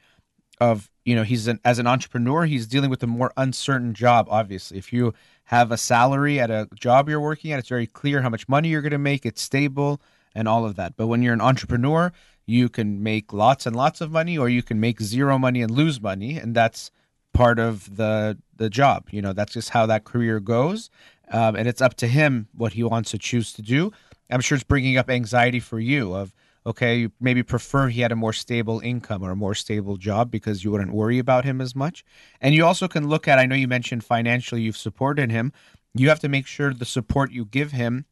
of 0.60 0.90
you 1.04 1.16
know 1.16 1.24
he's 1.24 1.48
an 1.48 1.58
as 1.64 1.78
an 1.78 1.86
entrepreneur 1.86 2.44
he's 2.44 2.66
dealing 2.66 2.90
with 2.90 3.02
a 3.02 3.06
more 3.06 3.32
uncertain 3.36 3.94
job 3.94 4.28
obviously. 4.30 4.78
If 4.78 4.92
you 4.92 5.14
have 5.44 5.72
a 5.72 5.76
salary 5.76 6.38
at 6.38 6.50
a 6.50 6.68
job 6.74 7.08
you're 7.08 7.20
working 7.20 7.52
at 7.52 7.58
it's 7.58 7.68
very 7.68 7.86
clear 7.86 8.22
how 8.22 8.28
much 8.28 8.48
money 8.48 8.68
you're 8.68 8.82
going 8.82 8.92
to 8.92 8.98
make 8.98 9.26
it's 9.26 9.42
stable 9.42 10.00
and 10.34 10.46
all 10.46 10.64
of 10.64 10.76
that. 10.76 10.96
But 10.96 11.08
when 11.08 11.22
you're 11.22 11.34
an 11.34 11.40
entrepreneur 11.40 12.12
you 12.46 12.68
can 12.68 13.02
make 13.02 13.32
lots 13.32 13.66
and 13.66 13.74
lots 13.74 14.00
of 14.00 14.10
money 14.10 14.36
or 14.36 14.48
you 14.48 14.62
can 14.62 14.78
make 14.78 15.00
zero 15.00 15.38
money 15.38 15.62
and 15.62 15.70
lose 15.70 16.00
money 16.00 16.36
and 16.36 16.54
that's 16.54 16.90
part 17.32 17.58
of 17.58 17.96
the 17.96 18.38
the 18.56 18.70
job. 18.70 19.08
You 19.10 19.22
know 19.22 19.32
that's 19.32 19.54
just 19.54 19.70
how 19.70 19.86
that 19.86 20.04
career 20.04 20.38
goes 20.38 20.90
um, 21.32 21.56
and 21.56 21.66
it's 21.66 21.80
up 21.80 21.94
to 21.94 22.06
him 22.06 22.48
what 22.54 22.74
he 22.74 22.82
wants 22.82 23.10
to 23.10 23.18
choose 23.18 23.52
to 23.54 23.62
do. 23.62 23.90
I'm 24.30 24.40
sure 24.40 24.56
it's 24.56 24.64
bringing 24.64 24.96
up 24.96 25.10
anxiety 25.10 25.60
for 25.60 25.80
you 25.80 26.14
of 26.14 26.32
okay 26.64 26.96
you 26.96 27.12
maybe 27.20 27.42
prefer 27.42 27.88
he 27.88 28.00
had 28.00 28.12
a 28.12 28.16
more 28.16 28.32
stable 28.32 28.80
income 28.80 29.22
or 29.22 29.30
a 29.30 29.36
more 29.36 29.54
stable 29.54 29.96
job 29.96 30.30
because 30.30 30.64
you 30.64 30.70
wouldn't 30.70 30.92
worry 30.92 31.18
about 31.18 31.44
him 31.44 31.60
as 31.60 31.74
much. 31.74 32.04
And 32.40 32.54
you 32.54 32.64
also 32.64 32.88
can 32.88 33.08
look 33.08 33.26
at 33.28 33.38
i 33.38 33.46
know 33.46 33.56
you 33.56 33.68
mentioned 33.68 34.04
financially 34.04 34.62
you've 34.62 34.76
supported 34.76 35.30
him. 35.30 35.52
You 35.94 36.08
have 36.08 36.20
to 36.20 36.28
make 36.28 36.46
sure 36.46 36.72
the 36.72 36.84
support 36.84 37.32
you 37.32 37.44
give 37.44 37.72
him 37.72 38.06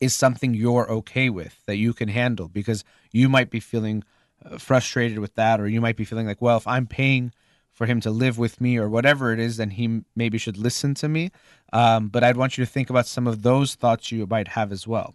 is 0.00 0.14
something 0.14 0.52
you're 0.52 0.90
okay 0.90 1.30
with 1.30 1.62
that 1.66 1.76
you 1.76 1.92
can 1.92 2.08
handle 2.08 2.48
because 2.48 2.84
you 3.12 3.28
might 3.28 3.50
be 3.50 3.60
feeling 3.60 4.02
uh, 4.44 4.58
frustrated 4.58 5.20
with 5.20 5.36
that 5.36 5.60
or 5.60 5.68
you 5.68 5.80
might 5.80 5.96
be 5.96 6.04
feeling 6.04 6.26
like 6.26 6.42
well 6.42 6.56
if 6.56 6.66
i'm 6.66 6.86
paying 6.86 7.32
for 7.70 7.86
him 7.86 8.00
to 8.00 8.10
live 8.10 8.36
with 8.36 8.60
me 8.60 8.76
or 8.76 8.88
whatever 8.88 9.32
it 9.32 9.38
is 9.38 9.56
then 9.56 9.70
he 9.70 10.02
maybe 10.14 10.36
should 10.36 10.58
listen 10.58 10.92
to 10.92 11.08
me. 11.08 11.30
Um, 11.72 12.08
but 12.08 12.24
i'd 12.24 12.36
want 12.36 12.58
you 12.58 12.64
to 12.64 12.70
think 12.70 12.90
about 12.90 13.06
some 13.06 13.26
of 13.26 13.42
those 13.42 13.76
thoughts 13.76 14.10
you 14.10 14.26
might 14.26 14.48
have 14.48 14.72
as 14.72 14.86
well 14.86 15.14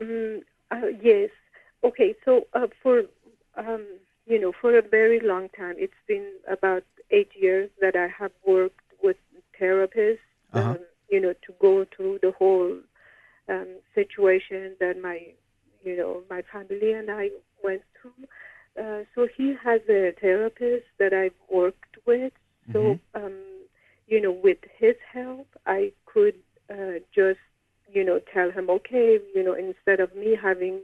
Mm, 0.00 0.42
uh, 0.70 0.88
yes. 1.02 1.30
Okay. 1.84 2.14
So 2.24 2.46
uh, 2.54 2.68
for 2.82 3.02
um, 3.56 3.86
you 4.26 4.40
know, 4.40 4.52
for 4.60 4.76
a 4.76 4.82
very 4.82 5.20
long 5.20 5.48
time, 5.56 5.74
it's 5.78 5.92
been 6.06 6.32
about 6.46 6.84
eight 7.10 7.30
years 7.34 7.70
that 7.80 7.96
I 7.96 8.08
have 8.18 8.32
worked 8.46 8.80
with 9.02 9.16
therapists. 9.60 10.18
Uh-huh. 10.52 10.70
Um, 10.70 10.78
you 11.10 11.20
know, 11.20 11.32
to 11.32 11.52
go 11.60 11.86
through 11.96 12.18
the 12.22 12.32
whole 12.32 12.76
um, 13.48 13.66
situation 13.94 14.76
that 14.80 15.00
my 15.00 15.20
you 15.82 15.96
know 15.96 16.22
my 16.28 16.42
family 16.52 16.92
and 16.92 17.10
I 17.10 17.30
went 17.62 17.82
through. 18.00 18.12
Uh, 18.80 19.04
so 19.14 19.26
he 19.36 19.56
has 19.62 19.80
a 19.88 20.12
therapist 20.20 20.86
that 20.98 21.12
I've 21.12 21.32
worked 21.50 21.96
with. 22.06 22.32
So 22.72 22.98
um, 23.14 23.42
you 24.06 24.20
know, 24.20 24.32
with 24.32 24.58
his 24.78 24.94
help, 25.12 25.48
I 25.66 25.92
could 26.06 26.34
uh, 26.70 27.00
just 27.14 27.40
you 27.90 28.04
know, 28.04 28.20
tell 28.32 28.50
him, 28.50 28.68
okay, 28.70 29.18
you 29.34 29.42
know, 29.42 29.54
instead 29.88 30.00
of 30.00 30.14
me 30.16 30.36
having 30.40 30.80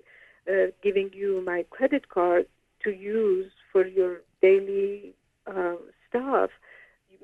uh, 0.49 0.67
giving 0.83 1.11
you 1.13 1.43
my 1.45 1.65
credit 1.71 2.09
card 2.09 2.47
to 2.83 2.91
use 2.91 3.51
for 3.73 3.87
your 3.87 4.21
daily 4.43 5.15
uh, 5.47 5.75
stuff, 6.09 6.51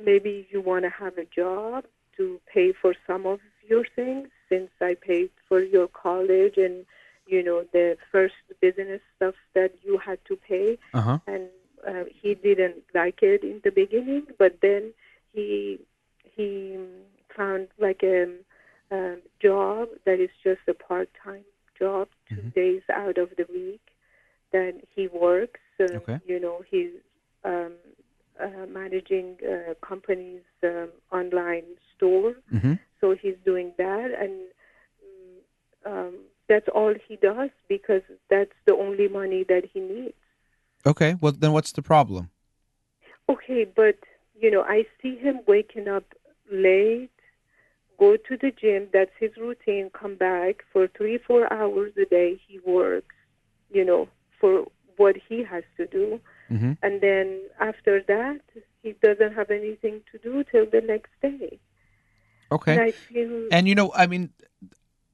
maybe 0.03 0.47
you 0.51 0.61
want 0.61 0.85
to 0.85 0.91
have 0.91 1.17
a 1.19 1.25
job 1.25 1.85
to 2.17 2.41
pay 2.53 2.73
for 2.73 2.95
some 3.07 3.27
of 3.27 3.41
your 3.69 3.85
things, 3.95 4.29
since 4.49 4.71
I 4.81 4.95
paid 4.95 5.31
for 5.49 5.61
your 5.63 5.89
college 5.89 6.57
and 6.57 6.85
you 7.27 7.43
know 7.43 7.65
the 7.73 7.97
first 8.11 8.35
business 8.61 9.01
stuff 9.17 9.35
that 9.55 9.73
you 9.83 9.99
had 9.99 10.19
to 10.27 10.37
pay. 10.37 10.79
Uh-huh. 10.95 11.19
And 11.27 11.49
uh, 11.87 12.05
he 12.23 12.35
didn't 12.35 12.83
like 12.95 13.23
it 13.23 13.43
in 13.45 13.61
the 13.65 13.71
beginning, 13.71 14.27
but 14.39 14.59
then 14.63 14.93
he 15.33 15.81
he 16.23 16.79
found 17.37 17.69
like 17.79 18.03
a, 18.03 18.25
um 18.91 19.23
job 19.41 19.89
that 20.05 20.19
is 20.21 20.31
just 20.43 20.61
a 20.69 20.75
part-time 20.75 21.45
job, 21.79 22.09
2 22.29 22.43
Mhm. 22.43 22.55
days 22.55 22.83
out 22.93 23.19
of 23.19 23.35
the 23.37 23.47
week. 23.53 23.81
Then 24.53 24.81
he 24.95 25.09
works. 25.09 25.61
Um, 25.81 25.97
Okay. 25.97 26.19
You 26.27 26.39
know, 26.41 26.63
he's 26.71 26.93
um, 27.45 27.75
uh, 28.39 28.67
managing 28.69 29.39
uh, 29.55 29.75
company's 29.91 30.49
um, 30.73 30.91
online 31.19 31.69
store, 31.93 32.33
mm-hmm. 32.55 32.75
so 33.01 33.07
he's 33.23 33.39
doing 33.51 33.69
that, 33.85 34.09
and 34.23 34.35
mm, 35.07 35.39
um, 35.91 36.15
that's 36.51 36.69
all 36.79 36.95
he 37.07 37.15
does 37.31 37.53
because 37.75 38.05
that's 38.35 38.57
the 38.69 38.75
only 38.87 39.09
money 39.21 39.43
that 39.53 39.65
he 39.73 39.81
needs. 39.95 40.21
okay 40.93 41.11
well 41.23 41.35
then 41.43 41.53
what's 41.57 41.73
the 41.79 41.85
problem 41.95 42.25
Okay, 43.31 43.65
but 43.65 43.97
you 44.39 44.51
know, 44.51 44.63
I 44.63 44.87
see 45.01 45.17
him 45.17 45.41
waking 45.47 45.87
up 45.87 46.05
late, 46.51 47.11
go 47.99 48.17
to 48.17 48.37
the 48.37 48.51
gym, 48.51 48.89
that's 48.93 49.13
his 49.21 49.31
routine, 49.37 49.91
come 49.91 50.17
back 50.17 50.65
for 50.73 50.89
three, 50.89 51.19
four 51.19 51.53
hours 51.53 51.93
a 51.97 52.07
day 52.07 52.41
he 52.49 52.59
works, 52.67 53.15
you 53.71 53.85
know, 53.85 54.09
for 54.41 54.67
what 54.97 55.17
he 55.29 55.45
has 55.45 55.63
to 55.77 55.87
do. 55.87 56.21
mm-hmm. 56.51 56.73
And 56.83 57.01
then 57.01 57.41
doesn't 59.21 59.37
have 59.37 59.51
anything 59.51 60.01
to 60.11 60.19
do 60.19 60.45
till 60.51 60.67
the 60.67 60.81
next 60.81 61.13
day. 61.23 61.61
okay 62.51 62.77
And 62.77 62.95
feel 62.95 63.49
And 63.53 63.69
you 63.69 63.75
know, 63.75 63.93
I 63.95 64.07
mean, 64.07 64.31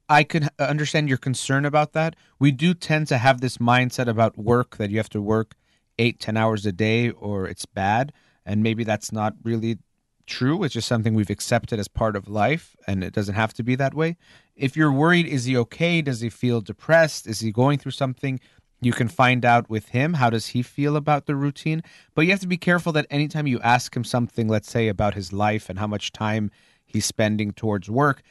I 0.09 0.23
can 0.23 0.49
understand 0.59 1.09
your 1.09 1.19
concern 1.19 1.65
about 1.65 1.93
that. 1.93 2.15
We 2.39 2.53
do 2.53 2.75
tend 2.75 3.09
to 3.09 3.19
have 3.19 3.41
this 3.41 3.59
mindset 3.59 4.09
about 4.15 4.39
work 4.39 4.77
that 4.77 4.91
you 4.91 4.99
have 4.99 5.11
to 5.11 5.21
work 5.21 5.55
eight, 5.99 6.21
ten 6.21 6.37
hours 6.37 6.65
a 6.65 6.73
day 6.73 7.11
or 7.11 7.47
it's 7.47 7.67
bad. 7.67 8.13
And 8.45 8.63
maybe 8.63 8.85
that's 8.85 9.11
not 9.11 9.35
really 9.43 9.79
true. 10.27 10.63
It's 10.65 10.75
just 10.75 10.89
something 10.89 11.15
we've 11.15 11.31
accepted 11.31 11.79
as 11.79 11.89
part 11.89 12.15
of 12.17 12.29
life 12.29 12.77
and 12.87 13.03
it 13.03 13.13
doesn't 13.13 13.35
have 13.35 13.53
to 13.55 13.63
be 13.63 13.75
that 13.77 13.95
way. 13.95 14.17
If 14.55 14.77
you're 14.77 14.93
worried, 14.93 15.27
is 15.27 15.45
he 15.45 15.57
okay? 15.57 16.03
Does 16.03 16.21
he 16.21 16.31
feel 16.31 16.61
depressed? 16.61 17.27
Is 17.27 17.41
he 17.41 17.51
going 17.53 17.79
through 17.79 17.93
something? 17.93 18.41
You 18.81 18.93
can 18.93 19.09
find 19.09 19.45
out 19.45 19.71
with 19.71 19.89
him. 19.89 20.15
How 20.15 20.31
does 20.31 20.49
he 20.49 20.63
feel 20.63 20.97
about 20.97 21.27
the 21.27 21.35
routine? 21.35 21.83
But 22.15 22.23
you 22.23 22.31
have 22.31 22.41
to 22.41 22.47
be 22.47 22.59
careful 22.59 22.93
that 22.93 23.07
anytime 23.11 23.47
you 23.47 23.59
ask 23.61 23.97
him 23.97 24.05
something, 24.05 24.49
let's 24.49 24.71
say 24.71 24.89
about 24.89 25.15
his 25.15 25.33
life 25.33 25.71
and 25.71 25.79
how 25.79 25.87
much 25.87 26.13
time 26.13 26.51
he's 26.85 27.07
spending 27.07 27.53
towards 27.53 27.89
work, 27.89 28.23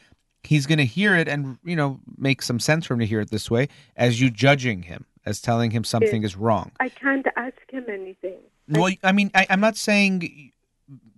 he's 0.46 0.66
going 0.66 0.78
to 0.78 0.86
hear 0.86 1.16
it 1.16 1.28
and 1.28 1.58
you 1.64 1.76
know 1.76 2.00
make 2.18 2.42
some 2.42 2.60
sense 2.60 2.86
for 2.86 2.94
him 2.94 3.00
to 3.00 3.06
hear 3.06 3.20
it 3.20 3.32
this 3.32 3.50
way 3.50 3.68
as 3.96 4.22
you 4.22 4.30
judging 4.30 4.84
him 4.84 5.06
as 5.26 5.42
telling 5.42 5.72
him 5.72 5.84
something 5.84 6.24
is 6.24 6.36
wrong 6.36 6.72
I 6.80 6.90
can't 6.90 7.26
ask 7.36 7.58
him 7.70 7.86
anything. 7.90 8.38
well 8.70 8.94
i 9.04 9.12
mean 9.12 9.32
I, 9.34 9.48
i'm 9.50 9.60
not 9.60 9.78
saying 9.78 10.52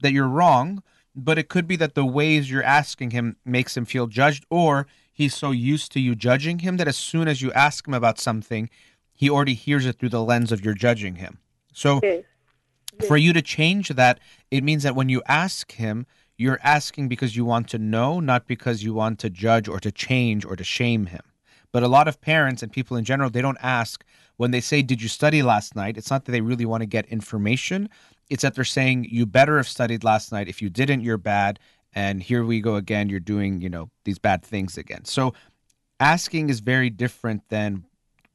that 0.02 0.12
you're 0.12 0.28
wrong 0.28 0.84
but 1.16 1.38
it 1.38 1.50
could 1.50 1.68
be 1.68 1.76
that 1.78 1.96
the 1.96 2.06
ways 2.06 2.50
you're 2.50 2.64
asking 2.64 3.12
him 3.12 3.38
makes 3.44 3.76
him 3.76 3.86
feel 3.86 4.08
judged 4.08 4.46
or 4.50 4.88
he's 5.12 5.36
so 5.36 5.52
used 5.52 5.92
to 5.94 6.00
you 6.00 6.16
judging 6.16 6.60
him 6.60 6.78
that 6.78 6.88
as 6.88 6.98
soon 6.98 7.28
as 7.28 7.42
you 7.42 7.52
ask 7.54 7.88
him 7.88 7.94
about 7.94 8.20
something 8.20 8.70
he 9.18 9.30
already 9.30 9.54
hears 9.54 9.86
it 9.86 10.00
through 10.00 10.14
the 10.16 10.24
lens 10.24 10.52
of 10.54 10.64
you're 10.64 10.74
judging 10.88 11.16
him 11.16 11.40
so 11.74 12.00
Yes. 13.00 13.08
for 13.08 13.18
you 13.18 13.34
to 13.34 13.42
change 13.42 13.90
that, 13.90 14.20
it 14.50 14.64
means 14.64 14.82
that 14.84 14.96
when 14.96 15.10
you 15.10 15.22
ask 15.28 15.74
him, 15.74 16.08
you're 16.38 16.60
asking 16.64 17.08
because 17.08 17.36
you 17.36 17.46
want 17.46 17.68
to 17.70 17.78
know, 17.78 18.20
not 18.20 18.48
because 18.48 18.84
you 18.84 18.94
want 18.94 19.20
to 19.20 19.30
judge 19.30 19.68
or 19.68 19.80
to 19.80 19.92
change 19.92 20.46
or 20.46 20.56
to 20.56 20.64
shame 20.64 21.08
him. 21.08 21.22
But 21.72 21.84
a 21.84 21.88
lot 21.88 22.08
of 22.08 22.22
parents 22.22 22.64
and 22.64 22.72
people 22.72 22.98
in 22.98 23.04
general, 23.04 23.30
they 23.30 23.42
don't 23.42 23.58
ask 23.62 24.04
when 24.38 24.52
they 24.52 24.62
say, 24.62 24.82
Did 24.82 25.02
you 25.02 25.10
study 25.10 25.44
last 25.44 25.76
night? 25.76 25.98
It's 25.98 26.10
not 26.10 26.26
that 26.26 26.32
they 26.32 26.42
really 26.42 26.66
want 26.66 26.82
to 26.82 26.88
get 26.88 27.06
information. 27.08 27.90
It's 28.30 28.44
that 28.44 28.56
they're 28.56 28.64
saying, 28.64 29.08
You 29.10 29.26
better 29.26 29.58
have 29.58 29.68
studied 29.68 30.04
last 30.04 30.32
night. 30.32 30.48
If 30.48 30.62
you 30.62 30.70
didn't, 30.70 31.02
you're 31.02 31.18
bad. 31.18 31.60
And 31.94 32.24
here 32.24 32.44
we 32.44 32.62
go 32.62 32.76
again. 32.76 33.10
You're 33.10 33.20
doing, 33.20 33.62
you 33.62 33.70
know, 33.70 33.90
these 34.06 34.20
bad 34.20 34.44
things 34.44 34.78
again. 34.78 35.06
So 35.06 35.34
asking 36.00 36.50
is 36.50 36.60
very 36.62 36.90
different 36.90 37.50
than 37.50 37.86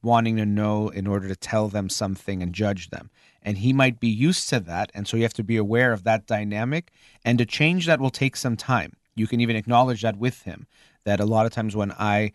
wanting 0.03 0.37
to 0.37 0.45
know 0.45 0.89
in 0.89 1.07
order 1.07 1.27
to 1.27 1.35
tell 1.35 1.67
them 1.69 1.89
something 1.89 2.43
and 2.43 2.53
judge 2.53 2.89
them. 2.89 3.09
And 3.41 3.57
he 3.57 3.73
might 3.73 3.99
be 3.99 4.07
used 4.07 4.49
to 4.49 4.59
that. 4.61 4.91
And 4.93 5.07
so 5.07 5.17
you 5.17 5.23
have 5.23 5.33
to 5.33 5.43
be 5.43 5.57
aware 5.57 5.91
of 5.91 6.03
that 6.03 6.27
dynamic. 6.27 6.91
And 7.25 7.37
to 7.39 7.45
change 7.45 7.85
that 7.85 7.99
will 7.99 8.09
take 8.09 8.35
some 8.35 8.55
time. 8.55 8.93
You 9.15 9.27
can 9.27 9.39
even 9.39 9.55
acknowledge 9.55 10.01
that 10.01 10.17
with 10.17 10.43
him. 10.43 10.67
That 11.03 11.19
a 11.19 11.25
lot 11.25 11.45
of 11.45 11.51
times 11.51 11.75
when 11.75 11.91
I 11.91 12.31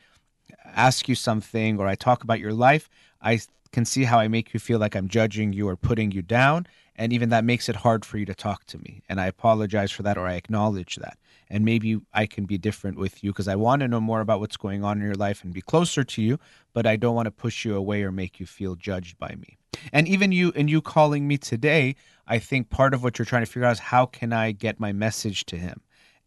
ask 0.64 1.09
you 1.09 1.14
something 1.14 1.79
or 1.79 1.87
I 1.87 1.95
talk 1.95 2.23
about 2.25 2.41
your 2.41 2.53
life, 2.53 2.89
I 3.23 3.41
can 3.73 3.85
see 3.85 4.05
how 4.05 4.19
I 4.19 4.29
make 4.29 4.55
you 4.55 4.61
feel 4.61 4.79
like 4.79 4.95
I'm 4.95 5.09
judging 5.09 5.53
you 5.53 5.69
or 5.69 5.77
putting 5.77 6.11
you 6.11 6.23
down. 6.23 6.66
And 6.97 7.12
even 7.12 7.29
that 7.29 7.45
makes 7.45 7.69
it 7.69 7.77
hard 7.77 8.05
for 8.05 8.19
you 8.19 8.27
to 8.27 8.35
talk 8.35 8.64
to 8.66 8.79
me. 8.79 9.03
And 9.09 9.21
I 9.21 9.27
apologize 9.27 9.91
for 9.91 10.03
that 10.03 10.19
or 10.19 10.27
I 10.27 10.35
acknowledge 10.35 10.97
that. 10.97 11.19
And 11.51 11.65
maybe 11.65 12.01
I 12.13 12.27
can 12.27 12.45
be 12.45 12.59
different 12.59 12.99
with 12.99 13.25
you 13.25 13.31
because 13.31 13.49
I 13.49 13.57
want 13.57 13.81
to 13.81 13.89
know 13.89 14.01
more 14.01 14.21
about 14.21 14.41
what's 14.41 14.57
going 14.57 14.85
on 14.85 14.99
in 14.99 15.05
your 15.05 15.15
life 15.15 15.43
and 15.43 15.53
be 15.53 15.63
closer 15.63 16.05
to 16.05 16.23
you, 16.23 16.39
but 16.75 16.87
I 16.87 16.97
don't 16.97 17.15
want 17.15 17.27
to 17.27 17.31
push 17.31 17.65
you 17.65 17.75
away 17.75 18.03
or 18.03 18.13
make 18.13 18.39
you 18.39 18.47
feel 18.47 18.75
judged 18.75 19.19
by 19.19 19.35
me. 19.35 19.57
And 19.93 20.09
even 20.09 20.33
you 20.33 20.53
and 20.55 20.69
you 20.69 20.83
calling 20.83 21.27
me 21.27 21.39
today, 21.39 21.97
I 22.27 22.39
think 22.39 22.69
part 22.69 22.95
of 22.95 23.03
what 23.03 23.19
you're 23.19 23.27
trying 23.27 23.45
to 23.45 23.51
figure 23.51 23.65
out 23.65 23.73
is 23.73 23.79
how 23.79 24.07
can 24.07 24.33
I 24.33 24.53
get 24.53 24.81
my 24.81 24.93
message 24.93 25.47
to 25.47 25.57
him? 25.57 25.81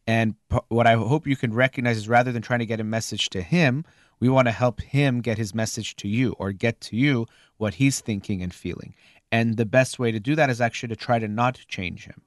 And 0.07 0.35
p- 0.49 0.59
what 0.69 0.87
I 0.87 0.93
hope 0.93 1.27
you 1.27 1.35
can 1.35 1.53
recognize 1.53 1.97
is 1.97 2.09
rather 2.09 2.31
than 2.31 2.41
trying 2.41 2.59
to 2.59 2.65
get 2.65 2.79
a 2.79 2.83
message 2.83 3.29
to 3.29 3.41
him, 3.41 3.85
we 4.19 4.29
want 4.29 4.47
to 4.47 4.51
help 4.51 4.81
him 4.81 5.21
get 5.21 5.37
his 5.37 5.53
message 5.53 5.95
to 5.97 6.07
you 6.07 6.35
or 6.39 6.51
get 6.51 6.81
to 6.81 6.95
you 6.95 7.27
what 7.57 7.75
he's 7.75 7.99
thinking 7.99 8.41
and 8.41 8.53
feeling. 8.53 8.95
And 9.31 9.57
the 9.57 9.65
best 9.65 9.99
way 9.99 10.11
to 10.11 10.19
do 10.19 10.35
that 10.35 10.49
is 10.49 10.61
actually 10.61 10.89
to 10.89 10.95
try 10.95 11.19
to 11.19 11.27
not 11.27 11.59
change 11.67 12.05
him. 12.05 12.21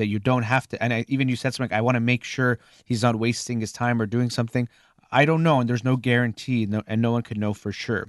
That 0.00 0.06
you 0.06 0.18
don't 0.18 0.44
have 0.44 0.66
to. 0.68 0.82
And 0.82 0.94
I, 0.94 1.04
even 1.08 1.28
you 1.28 1.36
said 1.36 1.52
something, 1.52 1.76
I 1.76 1.82
want 1.82 1.96
to 1.96 2.00
make 2.00 2.24
sure 2.24 2.58
he's 2.86 3.02
not 3.02 3.16
wasting 3.16 3.60
his 3.60 3.70
time 3.70 4.00
or 4.00 4.06
doing 4.06 4.30
something. 4.30 4.66
I 5.12 5.26
don't 5.26 5.42
know. 5.42 5.60
And 5.60 5.68
there's 5.68 5.84
no 5.84 5.96
guarantee, 5.98 6.64
no, 6.64 6.82
and 6.86 7.02
no 7.02 7.12
one 7.12 7.20
could 7.20 7.36
know 7.36 7.52
for 7.52 7.70
sure. 7.70 8.08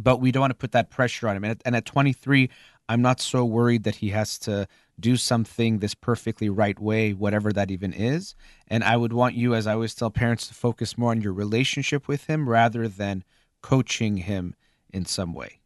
But 0.00 0.22
we 0.22 0.32
don't 0.32 0.40
want 0.40 0.52
to 0.52 0.56
put 0.56 0.72
that 0.72 0.88
pressure 0.88 1.28
on 1.28 1.36
him. 1.36 1.44
And 1.44 1.50
at, 1.50 1.62
and 1.66 1.76
at 1.76 1.84
23, 1.84 2.48
I'm 2.88 3.02
not 3.02 3.20
so 3.20 3.44
worried 3.44 3.82
that 3.82 3.96
he 3.96 4.08
has 4.08 4.38
to 4.38 4.66
do 4.98 5.18
something 5.18 5.80
this 5.80 5.94
perfectly 5.94 6.48
right 6.48 6.80
way, 6.80 7.12
whatever 7.12 7.52
that 7.52 7.70
even 7.70 7.92
is. 7.92 8.34
And 8.68 8.82
I 8.82 8.96
would 8.96 9.12
want 9.12 9.34
you, 9.34 9.54
as 9.54 9.66
I 9.66 9.74
always 9.74 9.94
tell 9.94 10.10
parents, 10.10 10.46
to 10.48 10.54
focus 10.54 10.96
more 10.96 11.10
on 11.10 11.20
your 11.20 11.34
relationship 11.34 12.08
with 12.08 12.24
him 12.24 12.48
rather 12.48 12.88
than 12.88 13.22
coaching 13.60 14.16
him 14.16 14.54
in 14.90 15.04
some 15.04 15.34
way. 15.34 15.60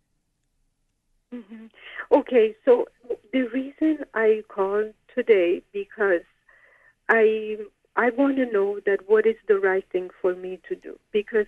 hmm 1.30 1.66
Okay, 2.10 2.56
so 2.64 2.86
the 3.32 3.42
reason 3.48 4.04
I 4.14 4.42
called 4.48 4.94
today 5.16 5.62
because 5.72 6.26
I 7.08 7.56
I 7.96 8.10
want 8.10 8.36
to 8.36 8.52
know 8.52 8.80
that 8.86 9.08
what 9.08 9.26
is 9.26 9.36
the 9.48 9.58
right 9.58 9.84
thing 9.90 10.10
for 10.20 10.34
me 10.34 10.60
to 10.68 10.76
do 10.76 10.98
because 11.12 11.46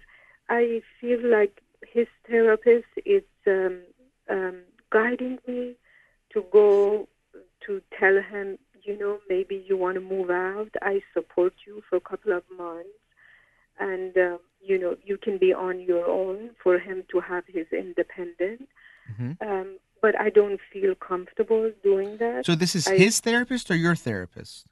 I 0.48 0.80
feel 1.00 1.20
like 1.22 1.60
his 1.86 2.06
therapist 2.28 2.86
is 3.04 3.22
um, 3.46 3.80
um, 4.30 4.62
guiding 4.90 5.38
me 5.46 5.74
to 6.32 6.44
go 6.50 7.08
to 7.66 7.82
tell 7.98 8.20
him, 8.22 8.58
you 8.82 8.98
know, 8.98 9.18
maybe 9.28 9.64
you 9.68 9.76
want 9.76 9.96
to 9.96 10.00
move 10.00 10.30
out. 10.30 10.70
I 10.80 11.02
support 11.12 11.52
you 11.66 11.82
for 11.88 11.96
a 11.96 12.00
couple 12.00 12.32
of 12.32 12.44
months, 12.56 12.88
and 13.78 14.16
uh, 14.16 14.38
you 14.60 14.78
know, 14.78 14.96
you 15.04 15.18
can 15.18 15.38
be 15.38 15.52
on 15.52 15.80
your 15.80 16.06
own 16.06 16.50
for 16.62 16.78
him 16.78 17.04
to 17.10 17.20
have 17.20 17.44
his 17.46 17.66
independence. 17.72 18.64
Mm-hmm. 19.12 19.48
Um, 19.48 19.78
but 20.00 20.18
I 20.18 20.30
don't 20.30 20.60
feel 20.72 20.94
comfortable 20.94 21.70
doing 21.82 22.16
that. 22.18 22.46
So 22.46 22.54
this 22.54 22.74
is 22.74 22.86
I- 22.86 22.96
his 22.96 23.20
therapist 23.20 23.70
or 23.70 23.76
your 23.76 23.96
therapist? 23.96 24.66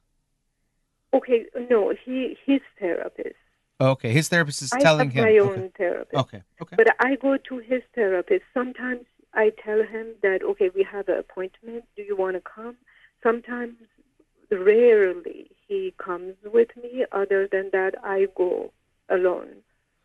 Okay, 1.15 1.47
no, 1.71 1.95
he 2.05 2.37
his 2.45 2.61
therapist. 2.79 3.37
Okay, 3.81 4.11
his 4.11 4.29
therapist 4.29 4.63
is 4.63 4.73
I 4.73 4.81
telling 4.81 5.11
have 5.11 5.25
him. 5.25 5.25
my 5.25 5.39
okay. 5.39 5.63
own 5.63 5.71
therapist. 5.77 6.15
okay, 6.15 6.43
okay. 6.63 6.77
But 6.77 6.89
I 7.01 7.17
go 7.17 7.37
to 7.37 7.59
his 7.59 7.83
therapist. 7.95 8.43
Sometimes 8.55 9.05
I 9.35 9.53
tell 9.63 9.83
him 9.83 10.15
that, 10.23 10.43
okay, 10.43 10.71
we 10.75 10.83
have 10.91 11.09
an 11.09 11.19
appointment. 11.19 11.85
Do 11.95 12.03
you 12.03 12.17
want 12.17 12.37
to 12.37 12.41
come? 12.41 12.77
Sometimes, 13.23 13.75
rarely, 14.51 15.51
he 15.69 15.95
comes 15.99 16.35
with 16.45 16.69
me. 16.77 17.05
Other 17.13 17.47
than 17.51 17.71
that, 17.73 17.95
I 18.03 18.29
go 18.35 18.73
alone 19.11 19.57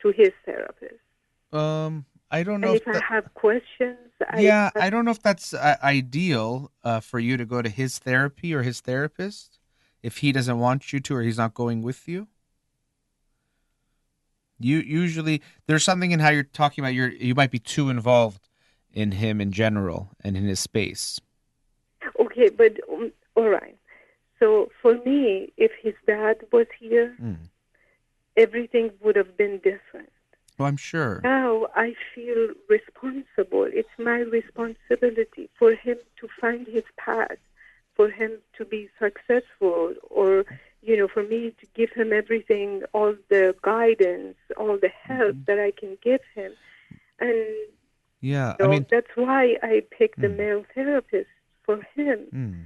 to 0.02 0.12
his 0.12 0.32
therapist. 0.46 1.00
Um, 1.54 2.06
I 2.34 2.44
don't 2.44 2.62
know. 2.62 2.70
And 2.70 2.78
If 2.78 2.88
if 2.88 2.96
I 2.96 3.14
have 3.14 3.34
questions, 3.34 3.98
I 4.30 4.40
yeah, 4.40 4.70
I 4.76 4.90
don't 4.90 5.04
know 5.06 5.12
if 5.12 5.22
that's 5.22 5.54
uh, 5.54 5.76
ideal 5.84 6.72
uh, 6.84 7.02
for 7.02 7.20
you 7.20 7.36
to 7.38 7.46
go 7.46 7.62
to 7.62 7.70
his 7.70 8.00
therapy 8.00 8.54
or 8.54 8.64
his 8.64 8.80
therapist 8.80 9.60
if 10.02 10.18
he 10.18 10.32
doesn't 10.32 10.58
want 10.58 10.94
you 10.94 11.00
to 11.02 11.16
or 11.16 11.22
he's 11.22 11.38
not 11.38 11.54
going 11.54 11.82
with 11.82 12.08
you. 12.08 12.28
You 14.60 14.78
usually 14.80 15.42
there's 15.68 15.84
something 15.84 16.12
in 16.12 16.20
how 16.20 16.30
you're 16.30 16.44
talking 16.44 16.84
about. 16.84 16.94
You're 16.94 17.10
you 17.12 17.36
might 17.36 17.52
be 17.52 17.60
too 17.60 17.90
involved 17.90 18.48
in 18.94 19.12
him 19.14 19.42
in 19.42 19.52
general 19.52 20.12
and 20.24 20.38
in 20.38 20.46
his 20.46 20.60
space. 20.60 21.20
Okay, 22.20 22.50
but 22.50 22.78
um, 22.92 23.12
all 23.36 23.50
right. 23.50 23.78
So 24.40 24.72
for 24.82 24.96
me, 25.06 25.52
if 25.58 25.72
his 25.82 25.94
dad 26.08 26.38
was 26.52 26.68
here, 26.80 27.16
Mm. 27.22 27.50
everything 28.38 28.92
would 29.02 29.16
have 29.16 29.36
been 29.38 29.58
different. 29.60 30.10
Well, 30.62 30.70
I'm 30.70 30.78
sure. 30.78 31.22
Now 31.24 31.68
I 31.76 31.96
feel 32.16 32.50
responsible. 32.70 33.64
It's 33.66 33.90
my 33.98 34.20
responsibility 34.20 35.50
for 35.58 35.74
him 35.74 35.98
to 36.20 36.28
find 36.40 36.68
his 36.68 36.84
path, 36.98 37.38
for 37.96 38.10
him 38.10 38.40
to 38.58 38.66
be 38.66 38.90
successful, 39.00 39.94
or, 40.10 40.46
you 40.82 40.98
know, 40.98 41.08
for 41.08 41.24
me 41.24 41.52
to 41.60 41.66
give 41.76 41.92
him 41.92 42.14
everything, 42.14 42.84
all 42.94 43.16
the 43.30 43.56
guidance, 43.62 44.38
all 44.58 44.78
the 44.78 44.90
help 44.90 45.36
Mm-hmm. 45.36 45.44
that 45.48 45.60
I 45.60 45.72
can 45.72 45.98
give 46.04 46.22
him. 46.36 46.54
And 47.20 47.46
Yeah, 48.22 48.56
so 48.58 48.66
I 48.66 48.68
mean, 48.68 48.86
that's 48.90 49.16
why 49.16 49.58
I 49.64 49.84
picked 49.92 50.22
the 50.22 50.28
Mm. 50.28 50.38
male 50.38 50.66
therapist 50.74 51.30
for 51.66 51.82
him. 51.96 52.32
mm. 52.34 52.66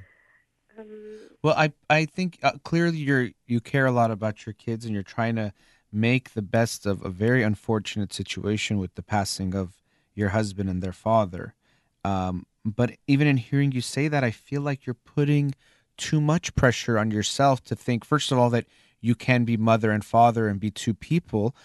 Um, 0.78 1.20
Well, 1.44 1.56
I 1.58 1.74
I 1.90 2.06
think 2.06 2.40
uh, 2.44 2.54
clearly 2.64 2.98
you're 2.98 3.30
you 3.48 3.60
care 3.62 3.86
a 3.86 3.92
lot 3.92 4.12
about 4.12 4.46
your 4.46 4.54
kids 4.54 4.86
and 4.86 4.94
you're 4.94 5.04
trying 5.04 5.36
to 5.36 5.54
make 5.96 6.34
the 6.34 6.42
best 6.42 6.86
of 6.86 7.04
a 7.04 7.10
very 7.10 7.42
unfortunate 7.42 8.14
situation 8.14 8.78
with 8.78 8.96
the 8.96 9.04
passing 9.04 9.56
of 9.56 9.82
your 10.14 10.30
husband 10.30 10.70
and 10.70 10.82
their 10.82 10.94
father. 10.94 11.56
Um, 12.04 12.46
but 12.64 12.92
even 13.08 13.28
in 13.28 13.38
hearing 13.38 13.72
you 13.72 13.82
say 13.82 14.08
that, 14.08 14.24
I 14.24 14.32
feel 14.32 14.62
like 14.62 14.86
you're 14.86 14.94
putting 14.94 15.56
too 15.98 16.20
much 16.20 16.56
pressure 16.56 16.98
on 16.98 17.12
yourself 17.12 17.64
to 17.64 17.76
think 17.76 18.04
first 18.04 18.32
of 18.32 18.38
all 18.38 18.50
that 18.50 18.66
you 19.02 19.16
can 19.16 19.46
be 19.46 19.58
mother 19.58 19.92
and 19.92 20.04
father 20.04 20.48
and 20.48 20.60
be 20.60 20.72
two 20.72 20.94
people. 20.94 21.56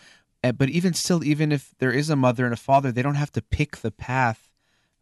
Uh, 0.44 0.52
But 0.52 0.68
even 0.70 0.94
still, 0.94 1.24
even 1.24 1.52
if 1.52 1.74
there 1.78 1.92
is 1.92 2.10
a 2.10 2.16
mother 2.16 2.44
and 2.44 2.54
a 2.54 2.56
father, 2.56 2.92
they 2.92 3.02
don't 3.02 3.14
have 3.16 3.32
to 3.32 3.42
pick 3.42 3.78
the 3.78 3.90
path 3.90 4.50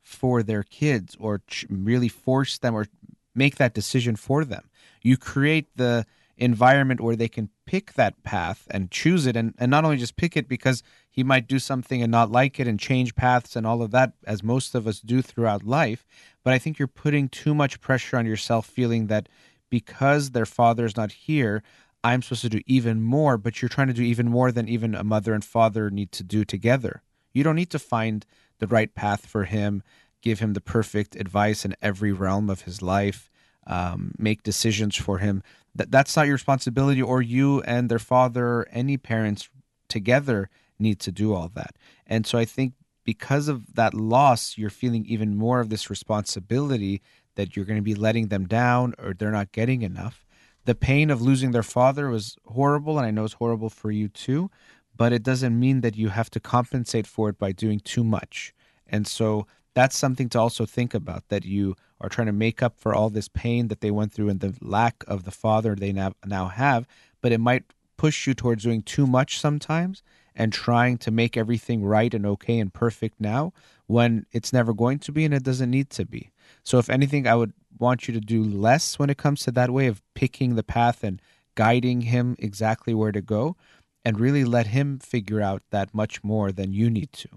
for 0.01 0.43
their 0.43 0.63
kids 0.63 1.17
or 1.21 1.43
really 1.69 2.09
force 2.09 2.59
them 2.59 2.75
or 2.75 2.87
make 3.35 3.57
that 3.57 3.75
decision 3.75 4.17
for 4.17 4.45
them. 4.45 4.71
You 5.03 5.17
create 5.17 5.67
the 5.77 6.07
environment 6.39 7.01
where 7.01 7.17
they 7.17 7.29
can 7.29 7.51
pick 7.67 7.95
that 7.95 8.23
path 8.23 8.67
and 8.71 8.91
choose 8.91 9.27
it. 9.27 9.37
And, 9.37 9.55
and 9.59 9.71
not 9.71 9.85
only 9.85 9.97
just 9.97 10.17
pick 10.17 10.37
it 10.37 10.49
because 10.49 10.83
he 11.11 11.25
might 11.25 11.49
do 11.49 11.59
something 11.59 12.01
and 12.01 12.13
not 12.13 12.31
like 12.31 12.61
it 12.61 12.69
and 12.69 12.79
change 12.79 13.17
paths 13.17 13.57
and 13.57 13.67
all 13.67 13.83
of 13.83 13.91
that 13.91 14.13
as 14.25 14.43
most 14.43 14.75
of 14.75 14.87
us 14.87 15.01
do 15.01 15.21
throughout 15.21 15.65
life. 15.65 16.07
But 16.45 16.55
i 16.55 16.59
think 16.59 16.79
you're 16.79 16.89
putting 16.89 17.29
too 17.29 17.55
much 17.55 17.81
pressure 17.81 18.17
on 18.17 18.25
yourself 18.25 18.67
feeling 18.67 19.09
that 19.09 19.29
because 19.69 20.31
their 20.31 20.47
father's 20.47 20.97
not 20.97 21.13
here 21.13 21.63
i'm 22.03 22.23
supposed 22.23 22.43
to 22.43 22.49
do 22.49 22.63
even 22.67 23.03
more 23.03 23.37
but 23.37 23.61
you're 23.61 23.69
trying 23.69 23.89
to 23.89 23.93
do 23.93 24.03
even 24.03 24.29
more 24.29 24.51
than 24.51 24.69
even 24.69 24.95
a 24.95 25.05
mother 25.05 25.35
and 25.35 25.45
father 25.45 25.91
need 25.91 26.13
to 26.13 26.23
do 26.23 26.45
together. 26.45 27.03
You 27.35 27.45
don't 27.45 27.57
need 27.57 27.71
to 27.71 27.79
find 27.79 28.25
the 28.61 28.67
right 28.67 28.95
path 28.95 29.27
for 29.27 29.45
him 29.45 29.83
give 30.23 30.41
him 30.41 30.53
the 30.55 30.61
perfect 30.61 31.17
advice 31.17 31.65
in 31.65 31.77
every 31.83 32.13
realm 32.13 32.49
of 32.49 32.63
his 32.63 32.81
life 32.81 33.29
um, 33.67 34.13
make 34.19 34.43
decisions 34.43 34.97
for 34.97 35.19
him 35.19 35.43
that 35.75 35.91
that's 35.91 36.17
not 36.17 36.27
your 36.27 36.35
responsibility 36.35 37.03
or 37.03 37.23
you 37.23 37.63
and 37.63 37.89
their 37.89 37.99
father 37.99 38.67
any 38.71 38.97
parents 38.97 39.49
together 39.89 40.51
need 40.79 41.01
to 41.01 41.13
do 41.13 41.35
all 41.35 41.49
that. 41.55 41.77
And 42.07 42.27
so 42.27 42.39
i 42.39 42.45
think 42.45 42.75
because 43.05 43.49
of 43.49 43.75
that 43.75 43.95
loss 43.95 44.59
you're 44.59 44.71
feeling 44.71 45.05
even 45.07 45.37
more 45.37 45.61
of 45.61 45.71
this 45.71 45.91
responsibility 45.91 47.01
that 47.37 47.55
you're 47.55 47.65
going 47.65 47.79
to 47.79 47.83
be 47.83 47.95
letting 47.95 48.29
them 48.29 48.47
down 48.47 48.95
or 48.99 49.15
they're 49.15 49.31
not 49.31 49.53
getting 49.53 49.83
enough. 49.83 50.27
The 50.65 50.75
pain 50.75 51.11
of 51.11 51.23
losing 51.23 51.53
their 51.53 51.63
father 51.63 52.11
was 52.11 52.37
horrible 52.47 52.99
and 52.99 53.07
i 53.07 53.11
know 53.11 53.25
it's 53.25 53.35
horrible 53.35 53.71
for 53.71 53.91
you 53.91 54.09
too 54.09 54.51
but 54.99 55.13
it 55.13 55.23
doesn't 55.23 55.59
mean 55.59 55.81
that 55.81 55.97
you 55.97 56.09
have 56.11 56.29
to 56.29 56.41
compensate 56.41 57.07
for 57.07 57.31
it 57.31 57.39
by 57.39 57.53
doing 57.53 57.81
too 57.81 58.05
much. 58.05 58.53
And 58.87 59.07
so 59.07 59.47
that's 59.73 59.97
something 59.97 60.29
to 60.31 60.41
also 60.41 60.67
think 60.67 60.93
about 60.93 61.29
that 61.29 61.45
you 61.45 61.77
are 62.01 62.09
trying 62.09 62.27
to 62.27 62.33
make 62.33 62.63
up 62.63 62.79
for 62.79 62.95
all 62.95 63.11
this 63.11 63.29
pain 63.29 63.69
that 63.69 63.81
they 63.81 63.91
went 63.91 64.13
through 64.13 64.29
and 64.29 64.41
the 64.41 64.55
lack 64.61 65.05
of 65.07 65.25
the 65.25 65.31
father 65.31 65.75
they 65.75 65.93
now, 65.93 66.13
now 66.25 66.49
have 66.49 66.87
but 67.21 67.33
it 67.33 67.39
might 67.39 67.65
push 67.97 68.27
you 68.27 68.35
towards 68.35 68.65
doing 68.65 68.83
too 68.83 69.07
much 69.07 69.41
sometimes 69.41 70.03
and 70.35 70.53
trying 70.53 70.97
to 70.97 71.11
make 71.11 71.37
everything 71.37 71.85
right 71.85 72.15
and 72.15 72.25
okay 72.25 72.59
and 72.61 72.73
perfect 72.73 73.21
now 73.21 73.53
when 73.87 74.25
it's 74.33 74.53
never 74.53 74.73
going 74.73 74.99
to 74.99 75.13
be 75.13 75.25
and 75.25 75.35
it 75.35 75.43
doesn't 75.43 75.71
need 75.71 75.91
to 75.91 76.07
be. 76.07 76.31
So 76.63 76.79
if 76.79 76.89
anything 76.89 77.27
i 77.27 77.35
would 77.35 77.53
want 77.79 78.09
you 78.09 78.15
to 78.15 78.21
do 78.21 78.43
less 78.43 78.99
when 78.99 79.11
it 79.11 79.19
comes 79.19 79.43
to 79.43 79.51
that 79.53 79.71
way 79.71 79.87
of 79.87 80.03
picking 80.15 80.55
the 80.55 80.63
path 80.63 81.05
and 81.05 81.21
guiding 81.55 82.03
him 82.03 82.37
exactly 82.39 82.95
where 82.95 83.13
to 83.13 83.21
go 83.21 83.57
and 84.05 84.21
really 84.21 84.45
let 84.45 84.69
him 84.69 84.99
figure 84.99 85.43
out 85.43 85.63
that 85.71 85.93
much 85.93 86.23
more 86.23 86.53
than 86.53 86.73
you 86.73 86.89
need 86.89 87.13
to. 87.13 87.29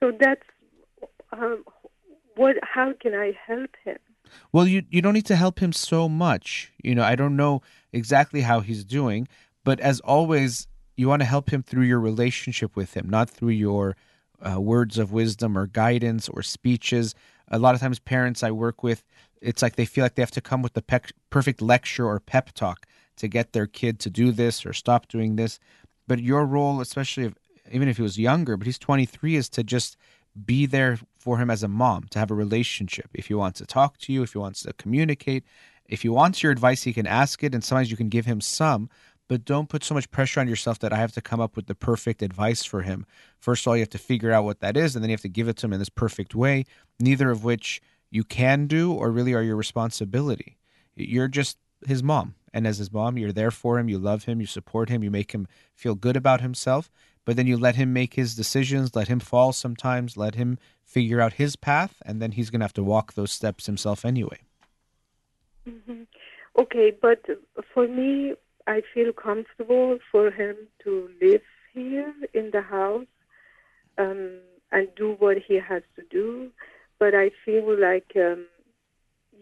So 0.00 0.12
that's 0.20 0.42
um, 1.34 1.64
what. 2.36 2.56
How 2.62 2.92
can 3.00 3.14
I 3.14 3.32
help 3.46 3.70
him? 3.84 3.98
Well, 4.52 4.66
you 4.66 4.82
you 4.90 5.02
don't 5.02 5.14
need 5.14 5.26
to 5.26 5.36
help 5.36 5.60
him 5.60 5.72
so 5.72 6.08
much. 6.08 6.72
You 6.82 6.94
know, 6.94 7.02
I 7.02 7.14
don't 7.14 7.36
know 7.36 7.62
exactly 7.92 8.42
how 8.42 8.60
he's 8.60 8.84
doing, 8.84 9.28
but 9.64 9.80
as 9.80 10.00
always, 10.00 10.66
you 10.96 11.08
want 11.08 11.22
to 11.22 11.26
help 11.26 11.50
him 11.50 11.62
through 11.62 11.84
your 11.84 12.00
relationship 12.00 12.76
with 12.76 12.94
him, 12.94 13.08
not 13.08 13.30
through 13.30 13.50
your 13.50 13.96
uh, 14.40 14.60
words 14.60 14.98
of 14.98 15.12
wisdom 15.12 15.56
or 15.56 15.66
guidance 15.66 16.28
or 16.28 16.42
speeches. 16.42 17.14
A 17.48 17.58
lot 17.58 17.74
of 17.74 17.80
times, 17.80 17.98
parents 17.98 18.42
I 18.42 18.50
work 18.50 18.82
with, 18.82 19.04
it's 19.40 19.62
like 19.62 19.76
they 19.76 19.84
feel 19.84 20.04
like 20.04 20.14
they 20.14 20.22
have 20.22 20.30
to 20.32 20.40
come 20.40 20.62
with 20.62 20.72
the 20.72 20.82
pec- 20.82 21.12
perfect 21.30 21.60
lecture 21.60 22.06
or 22.06 22.18
pep 22.20 22.52
talk 22.52 22.86
to 23.16 23.28
get 23.28 23.52
their 23.52 23.66
kid 23.66 24.00
to 24.00 24.10
do 24.10 24.32
this 24.32 24.66
or 24.66 24.72
stop 24.72 25.08
doing 25.08 25.36
this. 25.36 25.58
But 26.06 26.20
your 26.20 26.44
role, 26.46 26.80
especially 26.80 27.24
if, 27.24 27.34
even 27.70 27.88
if 27.88 27.96
he 27.96 28.02
was 28.02 28.18
younger, 28.18 28.56
but 28.56 28.66
he's 28.66 28.78
23, 28.78 29.36
is 29.36 29.48
to 29.50 29.62
just 29.62 29.96
be 30.44 30.66
there 30.66 30.98
for 31.16 31.38
him 31.38 31.50
as 31.50 31.62
a 31.62 31.68
mom, 31.68 32.04
to 32.10 32.18
have 32.18 32.30
a 32.30 32.34
relationship. 32.34 33.08
If 33.14 33.26
he 33.28 33.34
wants 33.34 33.58
to 33.60 33.66
talk 33.66 33.98
to 33.98 34.12
you, 34.12 34.22
if 34.22 34.32
he 34.32 34.38
wants 34.38 34.62
to 34.62 34.72
communicate, 34.72 35.44
If 35.86 36.02
he 36.02 36.08
wants 36.08 36.42
your 36.42 36.52
advice, 36.52 36.82
he 36.82 36.92
can 36.92 37.06
ask 37.06 37.42
it, 37.44 37.54
and 37.54 37.62
sometimes 37.62 37.90
you 37.90 37.96
can 37.96 38.08
give 38.08 38.26
him 38.26 38.40
some. 38.40 38.88
But 39.28 39.44
don't 39.44 39.68
put 39.68 39.82
so 39.84 39.94
much 39.94 40.10
pressure 40.10 40.40
on 40.40 40.48
yourself 40.48 40.78
that 40.80 40.92
I 40.92 40.96
have 40.96 41.12
to 41.12 41.22
come 41.22 41.40
up 41.40 41.56
with 41.56 41.66
the 41.66 41.74
perfect 41.74 42.22
advice 42.22 42.62
for 42.64 42.82
him. 42.82 43.06
First 43.38 43.64
of 43.64 43.68
all, 43.70 43.76
you 43.76 43.82
have 43.82 43.90
to 43.90 43.98
figure 43.98 44.32
out 44.32 44.44
what 44.44 44.60
that 44.60 44.76
is, 44.76 44.94
and 44.94 45.02
then 45.02 45.08
you 45.10 45.14
have 45.14 45.22
to 45.22 45.28
give 45.28 45.48
it 45.48 45.56
to 45.58 45.66
him 45.66 45.72
in 45.72 45.78
this 45.78 45.88
perfect 45.88 46.34
way. 46.34 46.64
Neither 47.00 47.30
of 47.30 47.42
which 47.42 47.80
you 48.10 48.22
can 48.22 48.66
do 48.66 48.92
or 48.92 49.10
really 49.10 49.32
are 49.32 49.42
your 49.42 49.56
responsibility. 49.56 50.58
You're 50.94 51.28
just 51.28 51.58
his 51.86 52.02
mom. 52.02 52.34
And 52.52 52.66
as 52.66 52.78
his 52.78 52.92
mom, 52.92 53.18
you're 53.18 53.32
there 53.32 53.50
for 53.50 53.78
him, 53.78 53.88
you 53.88 53.98
love 53.98 54.24
him, 54.24 54.40
you 54.40 54.46
support 54.46 54.88
him, 54.88 55.02
you 55.02 55.10
make 55.10 55.32
him 55.32 55.48
feel 55.74 55.94
good 55.96 56.16
about 56.16 56.40
himself, 56.40 56.88
but 57.24 57.36
then 57.36 57.46
you 57.46 57.56
let 57.56 57.76
him 57.76 57.92
make 57.92 58.14
his 58.14 58.34
decisions, 58.34 58.94
let 58.94 59.08
him 59.08 59.20
fall 59.20 59.52
sometimes, 59.52 60.16
let 60.16 60.34
him 60.34 60.58
figure 60.84 61.20
out 61.20 61.34
his 61.34 61.56
path, 61.56 62.02
and 62.04 62.20
then 62.20 62.32
he's 62.32 62.50
going 62.50 62.60
to 62.60 62.64
have 62.64 62.72
to 62.74 62.84
walk 62.84 63.14
those 63.14 63.32
steps 63.32 63.66
himself 63.66 64.04
anyway. 64.04 64.40
Mm-hmm. 65.68 66.02
Okay, 66.58 66.92
but 67.00 67.24
for 67.72 67.88
me, 67.88 68.34
I 68.66 68.82
feel 68.92 69.12
comfortable 69.12 69.98
for 70.10 70.30
him 70.30 70.56
to 70.84 71.10
live 71.20 71.42
here 71.72 72.14
in 72.32 72.50
the 72.52 72.62
house 72.62 73.06
um, 73.98 74.38
and 74.70 74.88
do 74.96 75.16
what 75.18 75.38
he 75.38 75.54
has 75.54 75.82
to 75.96 76.02
do. 76.10 76.50
But 76.98 77.14
I 77.14 77.30
feel 77.44 77.78
like, 77.78 78.12
um, 78.16 78.46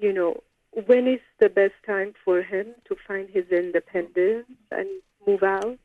you 0.00 0.12
know, 0.12 0.42
when 0.86 1.06
is 1.06 1.20
the 1.38 1.50
best 1.50 1.74
time 1.86 2.14
for 2.24 2.42
him 2.42 2.74
to 2.86 2.96
find 3.06 3.28
his 3.28 3.46
independence 3.50 4.46
and 4.70 4.88
move 5.26 5.42
out? 5.42 5.78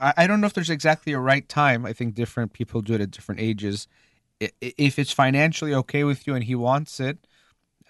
I 0.00 0.26
don't 0.26 0.40
know 0.40 0.46
if 0.46 0.54
there's 0.54 0.70
exactly 0.70 1.12
a 1.12 1.18
right 1.18 1.46
time. 1.48 1.84
I 1.84 1.92
think 1.92 2.14
different 2.14 2.52
people 2.52 2.80
do 2.80 2.94
it 2.94 3.00
at 3.00 3.10
different 3.10 3.40
ages. 3.40 3.86
If 4.40 4.98
it's 4.98 5.12
financially 5.12 5.74
okay 5.74 6.04
with 6.04 6.26
you 6.26 6.34
and 6.34 6.44
he 6.44 6.54
wants 6.54 7.00
it, 7.00 7.18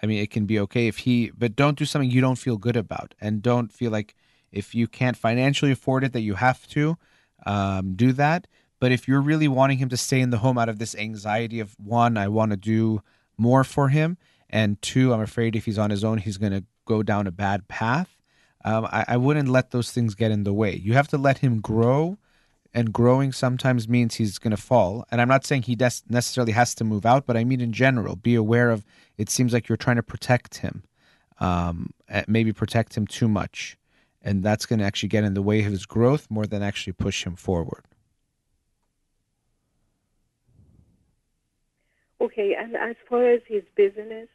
I 0.02 0.06
mean, 0.06 0.18
it 0.18 0.30
can 0.30 0.46
be 0.46 0.58
okay 0.60 0.88
if 0.88 0.98
he, 0.98 1.30
but 1.30 1.54
don't 1.54 1.78
do 1.78 1.84
something 1.84 2.10
you 2.10 2.20
don't 2.20 2.36
feel 2.36 2.56
good 2.56 2.76
about 2.76 3.14
and 3.20 3.42
don't 3.42 3.70
feel 3.70 3.90
like 3.90 4.14
if 4.50 4.74
you 4.74 4.88
can't 4.88 5.16
financially 5.16 5.70
afford 5.70 6.02
it 6.04 6.12
that 6.12 6.22
you 6.22 6.34
have 6.34 6.66
to 6.68 6.96
um, 7.46 7.94
do 7.94 8.12
that. 8.14 8.46
But 8.80 8.92
if 8.92 9.06
you're 9.06 9.20
really 9.20 9.46
wanting 9.46 9.78
him 9.78 9.90
to 9.90 9.96
stay 9.96 10.20
in 10.20 10.30
the 10.30 10.38
home 10.38 10.58
out 10.58 10.68
of 10.68 10.78
this 10.78 10.94
anxiety 10.96 11.60
of 11.60 11.76
one, 11.78 12.16
I 12.16 12.28
want 12.28 12.50
to 12.50 12.56
do 12.56 13.02
more 13.36 13.62
for 13.62 13.88
him, 13.88 14.18
and 14.48 14.80
two, 14.82 15.14
I'm 15.14 15.20
afraid 15.20 15.54
if 15.54 15.66
he's 15.66 15.78
on 15.78 15.90
his 15.90 16.02
own, 16.02 16.18
he's 16.18 16.38
going 16.38 16.52
to 16.52 16.64
go 16.86 17.02
down 17.02 17.26
a 17.26 17.30
bad 17.30 17.68
path. 17.68 18.19
Um, 18.64 18.86
I, 18.86 19.04
I 19.08 19.16
wouldn't 19.16 19.48
let 19.48 19.70
those 19.70 19.90
things 19.90 20.14
get 20.14 20.30
in 20.30 20.44
the 20.44 20.52
way. 20.52 20.74
You 20.74 20.92
have 20.94 21.08
to 21.08 21.18
let 21.18 21.38
him 21.38 21.60
grow, 21.60 22.18
and 22.74 22.92
growing 22.92 23.32
sometimes 23.32 23.88
means 23.88 24.16
he's 24.16 24.38
going 24.38 24.50
to 24.52 24.56
fall. 24.56 25.06
And 25.10 25.20
I'm 25.20 25.28
not 25.28 25.44
saying 25.46 25.62
he 25.62 25.74
des- 25.74 26.02
necessarily 26.08 26.52
has 26.52 26.74
to 26.76 26.84
move 26.84 27.06
out, 27.06 27.26
but 27.26 27.36
I 27.36 27.44
mean 27.44 27.60
in 27.60 27.72
general, 27.72 28.16
be 28.16 28.34
aware 28.34 28.70
of 28.70 28.84
it 29.16 29.30
seems 29.30 29.52
like 29.52 29.68
you're 29.68 29.76
trying 29.76 29.96
to 29.96 30.02
protect 30.02 30.58
him, 30.58 30.82
um, 31.40 31.92
maybe 32.26 32.52
protect 32.52 32.96
him 32.96 33.06
too 33.06 33.28
much. 33.28 33.76
And 34.22 34.42
that's 34.42 34.66
going 34.66 34.78
to 34.78 34.84
actually 34.84 35.08
get 35.08 35.24
in 35.24 35.34
the 35.34 35.42
way 35.42 35.60
of 35.60 35.70
his 35.70 35.86
growth 35.86 36.26
more 36.30 36.46
than 36.46 36.62
actually 36.62 36.92
push 36.92 37.24
him 37.24 37.36
forward. 37.36 37.84
Okay, 42.20 42.54
and 42.54 42.76
as 42.76 42.96
far 43.08 43.26
as 43.30 43.40
his 43.48 43.62
business, 43.74 44.28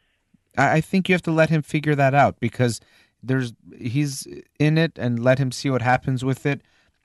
I 0.58 0.80
think 0.80 1.08
you 1.08 1.14
have 1.14 1.22
to 1.22 1.30
let 1.30 1.50
him 1.50 1.62
figure 1.62 1.94
that 1.94 2.14
out 2.14 2.40
because 2.40 2.80
there's 3.26 3.52
he's 3.78 4.26
in 4.58 4.78
it 4.78 4.92
and 4.96 5.22
let 5.22 5.38
him 5.38 5.52
see 5.52 5.70
what 5.70 5.82
happens 5.82 6.24
with 6.24 6.46
it. 6.46 6.62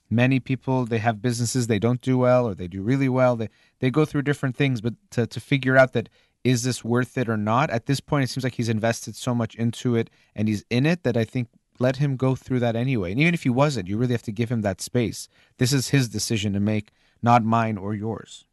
Many 0.10 0.40
people 0.40 0.86
they 0.86 1.00
have 1.00 1.22
businesses 1.22 1.68
they 1.68 1.80
don't 1.80 2.02
do 2.02 2.18
well 2.18 2.48
or 2.48 2.54
they 2.56 2.68
do 2.68 2.82
really 2.82 3.10
well. 3.10 3.36
They 3.36 3.50
they 3.80 3.90
go 3.90 4.06
through 4.06 4.24
different 4.24 4.56
things, 4.56 4.82
but 4.82 4.94
to 5.12 5.28
to 5.28 5.40
figure 5.40 5.78
out 5.78 5.94
that 5.94 6.10
is 6.44 6.64
this 6.64 6.84
worth 6.84 7.18
it 7.18 7.30
or 7.30 7.38
not? 7.38 7.70
At 7.70 7.86
this 7.86 8.00
point, 8.00 8.24
it 8.24 8.28
seems 8.28 8.44
like 8.44 8.56
he's 8.56 8.70
invested 8.70 9.16
so 9.16 9.36
much 9.36 9.56
into 9.56 9.96
it 9.96 10.10
and 10.36 10.48
he's 10.48 10.66
in 10.70 10.86
it 10.86 11.04
that 11.04 11.16
I 11.16 11.24
think 11.24 11.50
let 11.80 11.98
him 11.98 12.16
go 12.16 12.36
through 12.36 12.60
that 12.60 12.76
anyway. 12.76 13.12
And 13.12 13.20
even 13.20 13.34
if 13.34 13.44
he 13.44 13.50
wasn't, 13.50 13.88
you 13.88 13.98
really 13.98 14.14
have 14.14 14.24
to 14.24 14.32
give 14.32 14.52
him 14.52 14.62
that 14.62 14.82
space. 14.82 15.28
This 15.58 15.74
is 15.74 15.90
his 15.90 16.10
decision 16.10 16.54
to 16.54 16.60
make, 16.60 16.92
not 17.22 17.44
mine 17.44 17.78
or 17.78 17.94
yours. 17.94 18.46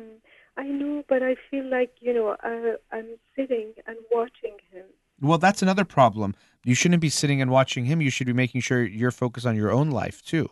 Mm, 0.00 0.18
I 0.56 0.64
know, 0.64 1.04
but 1.08 1.22
I 1.22 1.36
feel 1.50 1.68
like, 1.68 1.94
you 2.00 2.12
know, 2.12 2.36
I, 2.42 2.74
I'm 2.92 3.16
sitting 3.36 3.72
and 3.86 3.96
watching 4.12 4.56
him. 4.72 4.84
Well, 5.22 5.38
that's 5.38 5.62
another 5.62 5.84
problem. 5.84 6.34
You 6.64 6.74
shouldn't 6.74 7.00
be 7.00 7.08
sitting 7.08 7.40
and 7.40 7.50
watching 7.50 7.84
him. 7.84 8.02
You 8.02 8.10
should 8.10 8.26
be 8.26 8.32
making 8.32 8.60
sure 8.60 8.84
you're 8.84 9.12
focused 9.12 9.46
on 9.46 9.54
your 9.54 9.70
own 9.70 9.90
life, 9.90 10.20
too. 10.22 10.48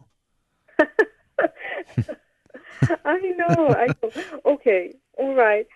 I 3.05 3.19
know, 3.37 3.69
I 3.69 3.89
know. 4.03 4.11
Okay, 4.47 4.95
all 5.19 5.35
right. 5.35 5.67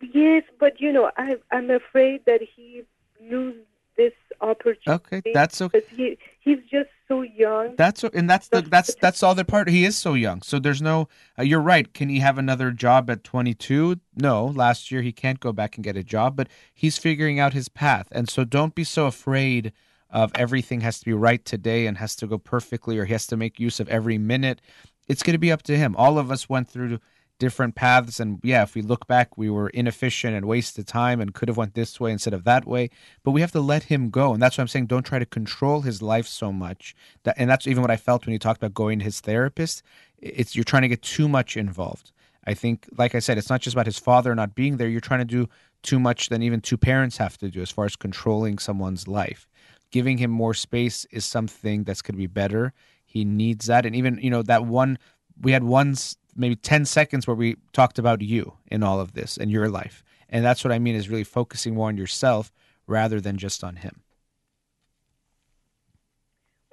Yes, 0.00 0.42
but, 0.60 0.80
you 0.80 0.92
know, 0.92 1.10
I, 1.16 1.36
I'm 1.50 1.70
afraid 1.70 2.26
that 2.26 2.40
he 2.42 2.82
loses 3.20 3.62
this 3.96 4.12
opportunity. 4.40 4.90
Okay, 4.90 5.32
that's 5.32 5.60
okay. 5.60 5.82
He, 5.90 6.18
he's 6.40 6.58
just 6.70 6.90
so 7.08 7.22
young. 7.22 7.74
That's 7.76 8.04
and 8.04 8.28
that's 8.28 8.48
the 8.48 8.62
that's 8.62 8.94
that's 9.00 9.22
all 9.22 9.34
the 9.34 9.44
part. 9.44 9.68
He 9.68 9.84
is 9.84 9.96
so 9.96 10.14
young, 10.14 10.42
so 10.42 10.58
there's 10.58 10.82
no. 10.82 11.08
Uh, 11.38 11.42
you're 11.42 11.60
right. 11.60 11.92
Can 11.92 12.08
he 12.08 12.20
have 12.20 12.38
another 12.38 12.70
job 12.70 13.10
at 13.10 13.24
22? 13.24 14.00
No. 14.16 14.46
Last 14.46 14.90
year 14.90 15.02
he 15.02 15.12
can't 15.12 15.40
go 15.40 15.52
back 15.52 15.76
and 15.76 15.84
get 15.84 15.96
a 15.96 16.04
job, 16.04 16.36
but 16.36 16.48
he's 16.74 16.98
figuring 16.98 17.38
out 17.38 17.52
his 17.52 17.68
path, 17.68 18.08
and 18.12 18.28
so 18.28 18.44
don't 18.44 18.74
be 18.74 18.84
so 18.84 19.06
afraid 19.06 19.72
of 20.10 20.30
everything 20.34 20.82
has 20.82 20.98
to 20.98 21.06
be 21.06 21.14
right 21.14 21.44
today 21.44 21.86
and 21.86 21.96
has 21.98 22.14
to 22.16 22.26
go 22.26 22.36
perfectly, 22.38 22.98
or 22.98 23.06
he 23.06 23.12
has 23.12 23.26
to 23.26 23.36
make 23.36 23.58
use 23.58 23.80
of 23.80 23.88
every 23.88 24.18
minute. 24.18 24.60
It's 25.08 25.22
going 25.22 25.32
to 25.32 25.38
be 25.38 25.50
up 25.50 25.62
to 25.62 25.76
him. 25.76 25.96
All 25.96 26.18
of 26.18 26.30
us 26.30 26.48
went 26.48 26.68
through 26.68 26.98
different 27.42 27.74
paths. 27.74 28.20
And 28.20 28.38
yeah 28.44 28.62
if 28.62 28.76
we 28.76 28.82
look 28.82 29.08
back 29.08 29.36
we 29.36 29.50
were 29.50 29.68
inefficient 29.70 30.36
and 30.36 30.46
wasted 30.46 30.86
time 30.86 31.20
and 31.20 31.34
could 31.34 31.48
have 31.48 31.56
went 31.56 31.74
this 31.74 31.98
way 31.98 32.12
instead 32.12 32.34
of 32.34 32.44
that 32.44 32.64
way. 32.64 32.88
But 33.24 33.32
we 33.32 33.40
have 33.40 33.50
to 33.50 33.60
let 33.60 33.82
him 33.84 34.10
go. 34.10 34.32
And 34.32 34.40
that's 34.40 34.56
what 34.56 34.62
i'm 34.62 34.68
saying. 34.68 34.86
Don't 34.86 35.04
try 35.04 35.18
to 35.18 35.26
control 35.26 35.80
his 35.80 36.00
life 36.00 36.28
so 36.28 36.52
much. 36.52 36.94
That, 37.24 37.34
and 37.36 37.50
that's 37.50 37.66
even 37.66 37.82
what 37.82 37.90
i 37.90 37.96
felt 37.96 38.24
when 38.24 38.32
he 38.32 38.38
talked 38.38 38.62
about 38.62 38.74
going 38.74 39.00
to 39.00 39.04
his 39.04 39.18
therapist. 39.20 39.82
It's 40.18 40.54
you're 40.54 40.70
trying 40.72 40.82
to 40.82 40.88
get 40.94 41.02
too 41.02 41.28
much 41.28 41.56
involved. 41.56 42.12
I 42.46 42.54
think 42.54 42.88
like 42.96 43.16
i 43.16 43.18
said 43.18 43.38
it's 43.38 43.50
not 43.50 43.60
just 43.60 43.74
about 43.74 43.86
his 43.86 43.98
father 43.98 44.32
not 44.36 44.54
being 44.54 44.76
there. 44.76 44.88
You're 44.88 45.08
trying 45.08 45.26
to 45.26 45.34
do 45.38 45.48
too 45.82 45.98
much 45.98 46.28
than 46.28 46.42
even 46.44 46.60
two 46.60 46.76
parents 46.76 47.16
have 47.16 47.36
to 47.38 47.50
do 47.50 47.60
as 47.60 47.72
far 47.72 47.86
as 47.86 47.96
controlling 47.96 48.58
someone's 48.58 49.08
life. 49.08 49.48
Giving 49.90 50.18
him 50.18 50.30
more 50.30 50.54
space 50.54 51.06
is 51.10 51.24
something 51.24 51.82
that's 51.82 52.02
going 52.02 52.14
to 52.14 52.24
be 52.26 52.28
better. 52.28 52.72
He 53.04 53.24
needs 53.24 53.66
that. 53.66 53.84
And 53.84 53.96
even 53.96 54.20
you 54.22 54.30
know 54.30 54.42
that 54.42 54.64
one 54.64 54.96
we 55.40 55.50
had 55.52 55.64
one 55.64 55.96
maybe 56.34 56.56
10 56.56 56.84
seconds 56.84 57.26
where 57.26 57.36
we 57.36 57.56
talked 57.72 57.98
about 57.98 58.22
you 58.22 58.54
in 58.66 58.82
all 58.82 59.00
of 59.00 59.12
this 59.12 59.36
and 59.36 59.50
your 59.50 59.68
life. 59.68 60.02
And 60.28 60.44
that's 60.44 60.64
what 60.64 60.72
I 60.72 60.78
mean 60.78 60.94
is 60.94 61.08
really 61.08 61.24
focusing 61.24 61.74
more 61.74 61.88
on 61.88 61.96
yourself 61.96 62.52
rather 62.86 63.20
than 63.20 63.36
just 63.36 63.62
on 63.62 63.76
him. 63.76 64.00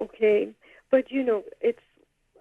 Okay. 0.00 0.48
But, 0.90 1.10
you 1.10 1.22
know, 1.22 1.44
it's 1.60 1.82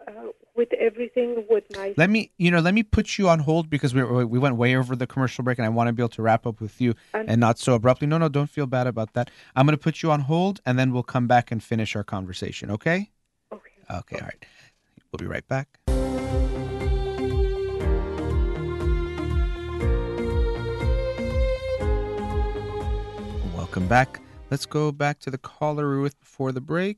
uh, 0.08 0.30
with 0.56 0.72
everything 0.74 1.46
with 1.50 1.66
my. 1.76 1.94
Let 1.98 2.10
me, 2.10 2.32
you 2.38 2.52
know, 2.52 2.60
let 2.60 2.74
me 2.74 2.84
put 2.84 3.18
you 3.18 3.30
on 3.30 3.40
hold 3.40 3.70
because 3.70 3.94
we, 3.94 4.04
we 4.04 4.40
went 4.40 4.56
way 4.56 4.76
over 4.76 4.96
the 4.96 5.06
commercial 5.06 5.44
break 5.44 5.58
and 5.58 5.66
I 5.66 5.70
want 5.70 5.88
to 5.88 5.94
be 5.94 6.02
able 6.02 6.10
to 6.10 6.22
wrap 6.22 6.48
up 6.48 6.62
with 6.62 6.80
you 6.80 6.96
and 7.14 7.40
not 7.40 7.60
so 7.60 7.74
abruptly. 7.74 8.08
No, 8.08 8.18
no, 8.18 8.30
don't 8.30 8.50
feel 8.50 8.66
bad 8.66 8.88
about 8.88 9.14
that. 9.14 9.30
I'm 9.56 9.66
going 9.66 9.78
to 9.78 9.82
put 9.82 10.02
you 10.02 10.12
on 10.12 10.22
hold 10.22 10.62
and 10.66 10.80
then 10.80 10.94
we'll 10.94 11.04
come 11.04 11.28
back 11.28 11.52
and 11.52 11.62
finish 11.62 11.96
our 11.96 12.04
conversation, 12.04 12.72
okay? 12.72 13.12
Okay. 13.54 13.70
Okay, 13.92 14.16
all 14.18 14.26
right. 14.26 14.46
We'll 15.12 15.18
be 15.18 15.26
right 15.26 15.48
back. 15.48 15.79
Welcome 23.80 23.88
back. 23.88 24.20
Let's 24.52 24.66
go 24.66 24.92
back 24.92 25.20
to 25.20 25.32
the 25.32 25.38
caller 25.38 25.90
we 25.90 25.96
were 25.96 26.02
with 26.02 26.20
before 26.20 26.52
the 26.52 26.60
break. 26.60 26.98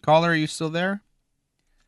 Caller, 0.00 0.30
are 0.30 0.34
you 0.34 0.46
still 0.46 0.70
there? 0.70 1.02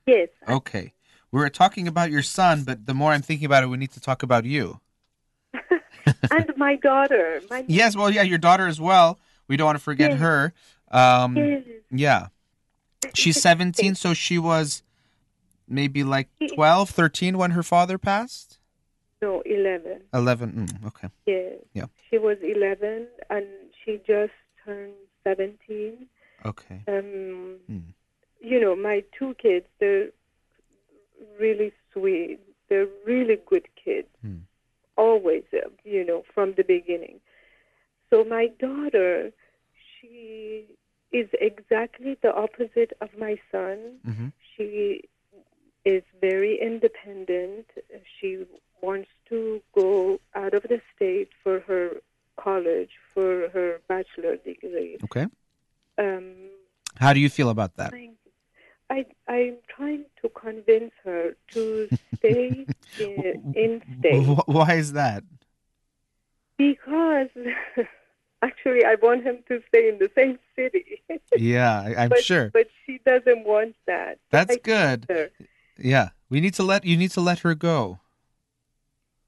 Yes. 0.06 0.28
Okay. 0.46 0.92
We 1.32 1.40
were 1.40 1.48
talking 1.48 1.88
about 1.88 2.10
your 2.10 2.20
son, 2.20 2.64
but 2.64 2.84
the 2.84 2.92
more 2.92 3.12
I'm 3.12 3.22
thinking 3.22 3.46
about 3.46 3.62
it, 3.62 3.68
we 3.68 3.78
need 3.78 3.92
to 3.92 4.00
talk 4.00 4.22
about 4.22 4.44
you. 4.44 4.80
and 6.30 6.52
my 6.58 6.76
daughter. 6.76 7.40
My 7.48 7.64
yes, 7.68 7.96
well, 7.96 8.10
yeah, 8.10 8.20
your 8.20 8.36
daughter 8.36 8.66
as 8.66 8.78
well. 8.78 9.18
We 9.46 9.56
don't 9.56 9.64
want 9.64 9.78
to 9.78 9.82
forget 9.82 10.10
yes. 10.10 10.20
her. 10.20 10.52
Um, 10.90 11.34
yes. 11.34 11.62
Yeah. 11.90 12.26
She's 13.14 13.40
17, 13.40 13.94
so 13.94 14.12
she 14.12 14.38
was 14.38 14.82
maybe 15.66 16.04
like 16.04 16.28
12, 16.54 16.90
13 16.90 17.38
when 17.38 17.52
her 17.52 17.62
father 17.62 17.96
passed? 17.96 18.58
No, 19.22 19.40
11. 19.46 20.02
11, 20.12 20.52
mm, 20.52 20.86
okay. 20.88 21.08
Yeah. 21.24 21.48
Yeah. 21.72 21.86
She 22.10 22.18
was 22.18 22.36
11, 22.42 23.06
and 23.30 23.46
she 23.88 24.00
just 24.06 24.32
turned 24.64 24.92
17. 25.24 26.06
Okay. 26.44 26.82
Um, 26.86 27.56
mm. 27.70 27.82
You 28.40 28.60
know, 28.60 28.76
my 28.76 29.02
two 29.18 29.34
kids, 29.34 29.66
they're 29.80 30.08
really 31.40 31.72
sweet. 31.92 32.38
They're 32.68 32.88
really 33.06 33.38
good 33.46 33.66
kids. 33.82 34.08
Mm. 34.24 34.40
Always, 34.96 35.44
uh, 35.54 35.68
you 35.84 36.04
know, 36.04 36.24
from 36.34 36.54
the 36.56 36.64
beginning. 36.64 37.20
So 38.10 38.24
my 38.24 38.48
daughter, 38.60 39.32
she 40.00 40.66
is 41.12 41.28
exactly 41.40 42.18
the 42.22 42.34
opposite 42.34 42.92
of 43.00 43.08
my 43.18 43.38
son. 43.50 43.78
Mm-hmm. 44.06 44.28
She 44.56 45.08
is 45.84 46.02
very 46.20 46.60
independent. 46.60 47.66
She 48.20 48.44
wants 48.82 49.08
to 49.30 49.62
go 49.74 50.20
out 50.34 50.54
of 50.54 50.64
the 50.64 50.80
state 50.94 51.30
for 51.42 51.60
her 51.60 52.02
college 52.42 52.90
for 53.12 53.48
her 53.50 53.80
bachelor 53.88 54.36
degree. 54.36 54.96
Okay. 55.04 55.26
Um, 55.98 56.50
How 56.96 57.12
do 57.12 57.20
you 57.20 57.28
feel 57.28 57.48
about 57.50 57.76
that? 57.76 57.92
I 58.90 59.04
I'm 59.28 59.56
trying 59.68 60.04
to 60.22 60.28
convince 60.30 60.92
her 61.04 61.36
to 61.54 61.88
stay 62.18 62.66
in, 62.98 63.54
in 63.54 63.82
state 63.98 64.26
Why 64.46 64.74
is 64.74 64.92
that? 64.92 65.24
because 66.58 67.28
actually 68.42 68.84
I 68.84 68.96
want 69.00 69.22
him 69.22 69.38
to 69.48 69.62
stay 69.68 69.88
in 69.88 69.98
the 69.98 70.10
same 70.14 70.38
city. 70.54 71.02
Yeah, 71.36 71.94
I'm 71.96 72.08
but, 72.08 72.24
sure. 72.24 72.50
But 72.52 72.68
she 72.84 73.00
doesn't 73.04 73.44
want 73.44 73.76
that. 73.86 74.18
That's 74.30 74.56
I 74.56 74.58
good. 74.58 75.30
Yeah, 75.78 76.10
we 76.30 76.40
need 76.40 76.54
to 76.54 76.62
let 76.62 76.84
you 76.84 76.96
need 76.96 77.12
to 77.12 77.20
let 77.20 77.40
her 77.40 77.54
go. 77.54 78.00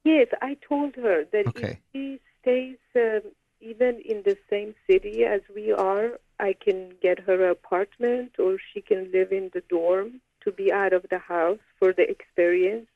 Yes, 0.02 0.28
I 0.42 0.56
told 0.66 0.96
her 0.96 1.24
that 1.32 1.46
Okay. 1.48 1.72
if 1.72 1.78
she 1.92 2.20
stays 2.40 2.76
um, 2.96 3.22
even 3.60 4.00
in 4.04 4.22
the 4.24 4.36
same 4.48 4.74
city 4.88 5.24
as 5.24 5.40
we 5.54 5.72
are, 5.72 6.18
I 6.38 6.54
can 6.54 6.94
get 7.02 7.18
her 7.20 7.44
an 7.44 7.50
apartment 7.50 8.32
or 8.38 8.56
she 8.72 8.80
can 8.80 9.10
live 9.12 9.32
in 9.32 9.50
the 9.52 9.62
dorm 9.68 10.20
to 10.44 10.50
be 10.50 10.72
out 10.72 10.92
of 10.92 11.04
the 11.10 11.18
house 11.18 11.58
for 11.78 11.92
the 11.92 12.08
experience. 12.08 12.86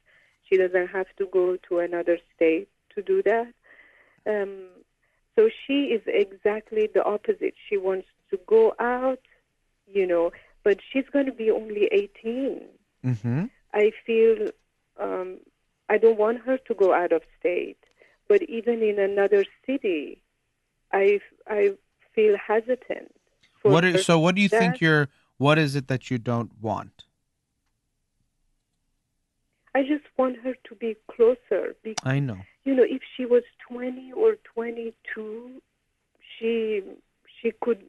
She 0.49 0.57
doesn't 0.57 0.89
have 0.89 1.07
to 1.19 1.27
go 1.27 1.57
to 1.69 1.79
another 1.79 2.19
state 2.35 2.69
to 2.95 3.03
do 3.03 3.23
that. 3.23 3.53
Um, 4.27 4.69
so 5.37 5.51
she 5.67 5.87
is 5.87 6.03
exactly 6.07 6.89
the 6.93 7.05
opposite. 7.05 7.55
She 7.69 7.77
wants 7.77 8.09
to 8.31 8.39
go 8.47 8.75
out, 8.79 9.21
you 9.87 10.07
know, 10.07 10.33
but 10.63 10.79
she's 10.91 11.09
going 11.13 11.27
to 11.27 11.33
be 11.33 11.51
only 11.51 11.89
18. 11.93 12.63
Mm-hmm. 13.05 13.45
I 13.75 13.93
feel 14.07 14.51
um, 14.99 15.39
I 15.89 15.99
don't 15.99 16.19
want 16.19 16.41
her 16.43 16.57
to 16.57 16.75
go 16.75 16.95
out 16.95 17.13
of 17.13 17.23
state, 17.39 17.79
but 18.29 18.43
even 18.43 18.83
in 18.83 18.99
another 18.99 19.45
city, 19.67 20.21
I 20.93 21.21
I 21.49 21.75
feel 22.15 22.37
hesitant. 22.37 23.15
What 23.63 23.85
so? 24.01 24.19
What 24.19 24.35
do 24.35 24.43
you 24.43 24.49
do 24.49 24.59
think 24.59 24.75
that. 24.75 24.81
you're? 24.81 25.09
What 25.39 25.59
is 25.59 25.75
it 25.75 25.89
that 25.89 26.11
you 26.11 26.19
don't 26.19 26.53
want? 26.61 27.05
I 29.75 29.83
just 29.83 30.05
want 30.17 30.39
her 30.45 30.55
to 30.69 30.75
be 30.77 30.97
closer. 31.11 31.75
Because, 31.83 32.07
I 32.07 32.21
know. 32.21 32.39
you 32.65 32.75
know, 32.75 32.85
if 32.85 33.03
she 33.17 33.27
was 33.27 33.43
20 33.69 34.13
or 34.13 34.37
22, 34.55 35.61
she 36.39 36.83
she 37.41 37.53
could 37.61 37.83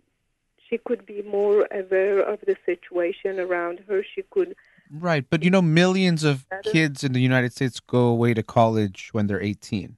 she 0.68 0.80
could 0.80 1.06
be 1.06 1.22
more 1.22 1.68
aware 1.72 2.20
of 2.20 2.40
the 2.42 2.56
situation 2.66 3.40
around 3.40 3.82
her. 3.88 4.04
She 4.16 4.24
could 4.24 4.56
Right, 4.92 5.26
but 5.30 5.44
you 5.44 5.50
know, 5.50 5.62
millions 5.62 6.24
of 6.24 6.46
kids 6.64 7.04
in 7.04 7.14
the 7.14 7.20
United 7.20 7.54
States 7.54 7.80
go 7.80 8.08
away 8.08 8.34
to 8.34 8.44
college 8.44 9.10
when 9.14 9.28
they're 9.28 9.42
18. 9.42 9.98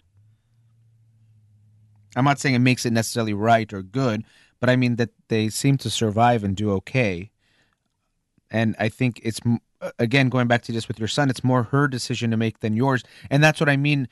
I'm 2.17 2.25
not 2.25 2.39
saying 2.39 2.55
it 2.55 2.59
makes 2.59 2.85
it 2.85 2.93
necessarily 2.93 3.33
right 3.33 3.71
or 3.71 3.81
good, 3.81 4.23
but 4.59 4.69
I 4.69 4.75
mean 4.75 4.95
that 4.95 5.11
they 5.27 5.49
seem 5.49 5.77
to 5.79 5.89
survive 5.89 6.43
and 6.43 6.55
do 6.55 6.71
okay. 6.73 7.31
And 8.49 8.75
I 8.79 8.89
think 8.89 9.19
it's 9.23 9.39
again 9.99 10.29
going 10.29 10.47
back 10.47 10.63
to 10.63 10.71
this 10.71 10.87
with 10.87 10.99
your 10.99 11.07
son, 11.07 11.29
it's 11.29 11.43
more 11.43 11.63
her 11.63 11.87
decision 11.87 12.31
to 12.31 12.37
make 12.37 12.59
than 12.59 12.75
yours, 12.75 13.03
and 13.29 13.43
that's 13.43 13.59
what 13.59 13.69
I 13.69 13.77
mean. 13.77 14.07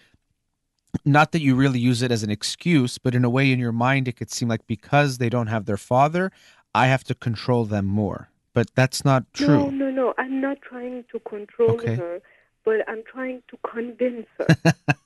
Not 1.04 1.34
that 1.34 1.42
you 1.42 1.56
really 1.56 1.80
use 1.80 2.02
it 2.02 2.12
as 2.12 2.24
an 2.24 2.32
excuse, 2.32 2.98
but 2.98 3.14
in 3.14 3.26
a 3.26 3.30
way, 3.30 3.52
in 3.52 3.60
your 3.60 3.74
mind, 3.74 4.08
it 4.08 4.16
could 4.16 4.32
seem 4.32 4.48
like 4.48 4.66
because 4.66 5.18
they 5.18 5.30
don't 5.30 5.48
have 5.48 5.66
their 5.66 5.76
father, 5.78 6.32
I 6.74 6.88
have 6.88 7.04
to 7.06 7.16
control 7.16 7.66
them 7.66 7.86
more. 7.86 8.30
But 8.54 8.74
that's 8.76 9.04
not 9.04 9.26
true. 9.34 9.48
no 9.48 9.70
no 9.70 9.92
no. 9.92 10.14
I'm 10.18 10.40
not 10.40 10.62
trying 10.62 11.04
to 11.12 11.20
control 11.20 11.72
Okay. 11.72 11.96
her, 11.96 12.22
but 12.64 12.88
I'm 12.88 13.04
trying 13.12 13.44
to 13.50 13.58
convince 13.70 14.28
her. 14.38 14.48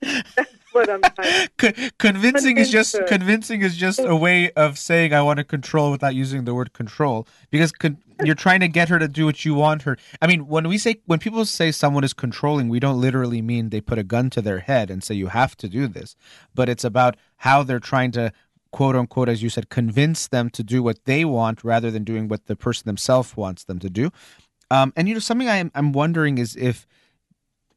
That's 0.00 0.48
what 0.72 0.90
I'm. 0.90 1.00
Con- 1.56 1.90
convincing 1.98 2.58
is 2.58 2.70
just 2.70 2.96
convincing 3.06 3.62
is 3.62 3.76
just 3.76 4.00
a 4.00 4.14
way 4.14 4.50
of 4.52 4.78
saying 4.78 5.12
I 5.12 5.22
want 5.22 5.38
to 5.38 5.44
control 5.44 5.90
without 5.90 6.14
using 6.14 6.44
the 6.44 6.54
word 6.54 6.72
control 6.72 7.26
because 7.50 7.72
con- 7.72 7.98
you're 8.24 8.34
trying 8.34 8.60
to 8.60 8.68
get 8.68 8.88
her 8.88 8.98
to 8.98 9.08
do 9.08 9.24
what 9.24 9.44
you 9.44 9.54
want 9.54 9.82
her. 9.82 9.96
I 10.20 10.26
mean, 10.26 10.46
when 10.46 10.68
we 10.68 10.78
say 10.78 10.96
when 11.06 11.18
people 11.18 11.44
say 11.44 11.70
someone 11.70 12.04
is 12.04 12.12
controlling, 12.12 12.68
we 12.68 12.80
don't 12.80 13.00
literally 13.00 13.42
mean 13.42 13.70
they 13.70 13.80
put 13.80 13.98
a 13.98 14.04
gun 14.04 14.30
to 14.30 14.42
their 14.42 14.60
head 14.60 14.90
and 14.90 15.02
say 15.02 15.14
you 15.14 15.28
have 15.28 15.56
to 15.58 15.68
do 15.68 15.86
this, 15.86 16.16
but 16.54 16.68
it's 16.68 16.84
about 16.84 17.16
how 17.38 17.62
they're 17.62 17.80
trying 17.80 18.12
to 18.12 18.32
quote 18.72 18.96
unquote 18.96 19.28
as 19.28 19.42
you 19.42 19.48
said 19.48 19.70
convince 19.70 20.28
them 20.28 20.50
to 20.50 20.62
do 20.62 20.82
what 20.82 21.04
they 21.06 21.24
want 21.24 21.64
rather 21.64 21.90
than 21.90 22.04
doing 22.04 22.28
what 22.28 22.46
the 22.46 22.56
person 22.56 22.84
themselves 22.84 23.36
wants 23.36 23.64
them 23.64 23.78
to 23.78 23.88
do. 23.88 24.10
Um, 24.70 24.92
and 24.96 25.08
you 25.08 25.14
know 25.14 25.20
something 25.20 25.48
I'm 25.48 25.70
I'm 25.74 25.92
wondering 25.92 26.38
is 26.38 26.56
if 26.56 26.86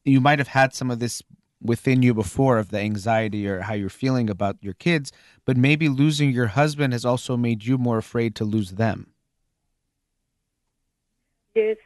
you 0.06 0.20
might 0.20 0.40
have 0.40 0.50
had 0.50 0.74
some 0.74 0.90
of 0.92 1.00
this 1.00 1.22
within 1.62 2.02
you 2.02 2.14
before 2.14 2.58
of 2.58 2.70
the 2.70 2.80
anxiety 2.80 3.48
or 3.48 3.62
how 3.62 3.74
you're 3.74 3.90
feeling 3.90 4.30
about 4.30 4.58
your 4.62 4.74
kids, 4.74 5.12
but 5.46 5.58
maybe 5.58 5.90
losing 5.90 6.32
your 6.32 6.48
husband 6.48 6.94
has 6.94 7.06
also 7.06 7.36
made 7.36 7.66
you 7.66 7.78
more 7.78 7.98
afraid 7.98 8.36
to 8.36 8.46
lose 8.46 8.72
them. 8.72 9.14
Yes, 11.56 11.78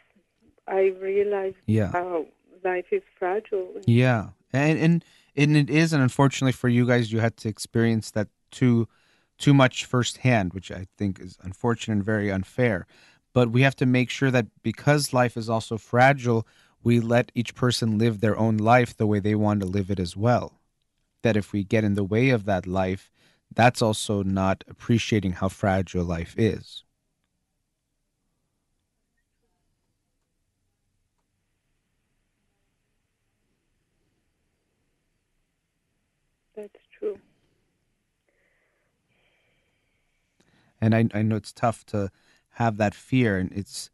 I 0.68 0.94
realize 1.02 1.54
Yeah. 1.66 1.92
how 1.92 2.28
life 2.64 2.86
is 2.92 3.02
fragile. 3.18 3.82
Yeah. 3.86 4.30
And 4.52 4.78
and 4.80 5.06
and 5.36 5.58
it 5.58 5.70
is 5.70 5.94
and 5.94 6.04
unfortunately 6.04 6.52
for 6.52 6.70
you 6.70 6.86
guys 6.86 7.12
you 7.12 7.20
had 7.20 7.38
to 7.38 7.50
experience 7.50 8.12
that 8.12 8.28
too 8.52 8.88
too 9.40 9.54
much 9.54 9.86
firsthand, 9.86 10.54
which 10.54 10.72
I 10.72 10.88
think 10.98 11.20
is 11.20 11.38
unfortunate 11.42 11.96
and 11.96 12.04
very 12.04 12.32
unfair. 12.32 12.86
But 13.34 13.50
we 13.50 13.64
have 13.64 13.76
to 13.78 13.86
make 13.88 14.12
sure 14.12 14.30
that 14.30 14.46
because 14.62 15.12
life 15.12 15.36
is 15.36 15.50
also 15.50 15.78
fragile, 15.78 16.46
we 16.84 17.00
let 17.00 17.32
each 17.36 17.56
person 17.56 17.98
live 17.98 18.20
their 18.20 18.38
own 18.38 18.58
life 18.58 18.96
the 18.96 19.08
way 19.08 19.20
they 19.20 19.36
want 19.36 19.62
to 19.62 19.66
live 19.66 19.90
it 19.92 20.00
as 20.00 20.16
well. 20.18 20.60
That 21.24 21.38
if 21.38 21.54
we 21.54 21.64
get 21.64 21.84
in 21.84 21.96
the 21.96 22.04
way 22.04 22.30
of 22.32 22.46
that 22.46 22.68
life, 22.68 23.12
that's 23.54 23.82
also 23.82 24.24
not 24.24 24.64
appreciating 24.68 25.34
how 25.34 25.50
fragile 25.50 26.06
life 26.06 26.36
is. 26.38 26.84
That's 36.56 36.80
true. 36.98 37.20
and 40.82 40.94
I, 40.94 41.08
I 41.14 41.22
know 41.22 41.38
it's 41.38 41.54
tough 41.54 41.86
to 41.88 42.12
have 42.52 42.78
that 42.78 42.94
fear 42.94 43.38
and 43.38 43.52
it's 43.54 43.90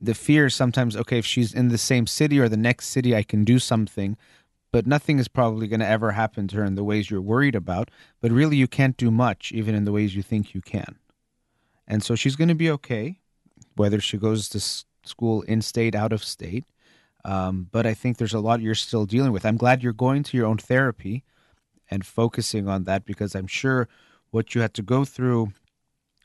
the 0.00 0.14
fear 0.14 0.46
is 0.46 0.54
sometimes 0.54 0.96
okay 0.96 1.18
if 1.18 1.26
she's 1.26 1.52
in 1.52 1.68
the 1.68 1.78
same 1.78 2.06
city 2.06 2.38
or 2.38 2.48
the 2.48 2.56
next 2.56 2.88
city 2.88 3.14
i 3.14 3.22
can 3.22 3.44
do 3.44 3.58
something. 3.58 4.16
But 4.72 4.86
nothing 4.86 5.18
is 5.18 5.26
probably 5.26 5.66
going 5.66 5.80
to 5.80 5.88
ever 5.88 6.12
happen 6.12 6.46
to 6.48 6.58
her 6.58 6.64
in 6.64 6.76
the 6.76 6.84
ways 6.84 7.10
you're 7.10 7.20
worried 7.20 7.56
about. 7.56 7.90
But 8.20 8.30
really 8.30 8.56
you 8.56 8.68
can't 8.68 8.96
do 8.96 9.10
much 9.10 9.50
even 9.50 9.74
in 9.74 9.84
the 9.84 9.90
ways 9.90 10.14
you 10.14 10.22
think 10.22 10.54
you 10.54 10.60
can. 10.60 10.96
And 11.88 12.04
so 12.04 12.14
she's 12.14 12.36
going 12.36 12.50
to 12.50 12.54
be 12.54 12.70
okay 12.70 13.18
whether 13.74 14.00
she 14.00 14.16
goes 14.16 14.48
to 14.50 14.60
school 15.04 15.42
in 15.42 15.60
state 15.60 15.96
out 15.96 16.12
of 16.12 16.22
state. 16.22 16.64
Um, 17.24 17.68
but 17.70 17.84
i 17.84 17.92
think 17.94 18.16
there's 18.16 18.32
a 18.32 18.40
lot 18.40 18.60
you're 18.60 18.74
still 18.74 19.06
dealing 19.06 19.32
with. 19.32 19.44
I'm 19.44 19.56
glad 19.56 19.82
you're 19.82 19.92
going 19.92 20.22
to 20.22 20.36
your 20.36 20.46
own 20.46 20.58
therapy 20.58 21.24
and 21.90 22.06
focusing 22.06 22.68
on 22.68 22.84
that 22.84 23.04
because 23.04 23.34
i'm 23.34 23.46
sure 23.46 23.88
what 24.30 24.54
you 24.54 24.60
had 24.60 24.74
to 24.74 24.82
go 24.82 25.04
through 25.04 25.52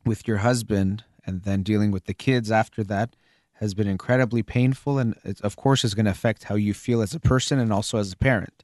with 0.06 0.28
your 0.28 0.38
husband 0.38 1.04
and 1.26 1.44
then 1.44 1.64
dealing 1.64 1.92
with 1.92 2.06
the 2.06 2.14
kids 2.14 2.52
after 2.52 2.84
that 2.84 3.16
has 3.56 3.74
been 3.74 3.88
incredibly 3.88 4.44
painful 4.44 5.00
and 5.00 5.16
it 5.24 5.40
of 5.42 5.56
course 5.56 5.84
is 5.84 5.94
going 5.94 6.06
to 6.06 6.12
affect 6.12 6.46
how 6.46 6.56
you 6.56 6.74
feel 6.74 7.02
as 7.02 7.14
a 7.14 7.20
person 7.20 7.60
and 7.60 7.72
also 7.72 7.98
as 7.98 8.12
a 8.12 8.18
parent. 8.18 8.64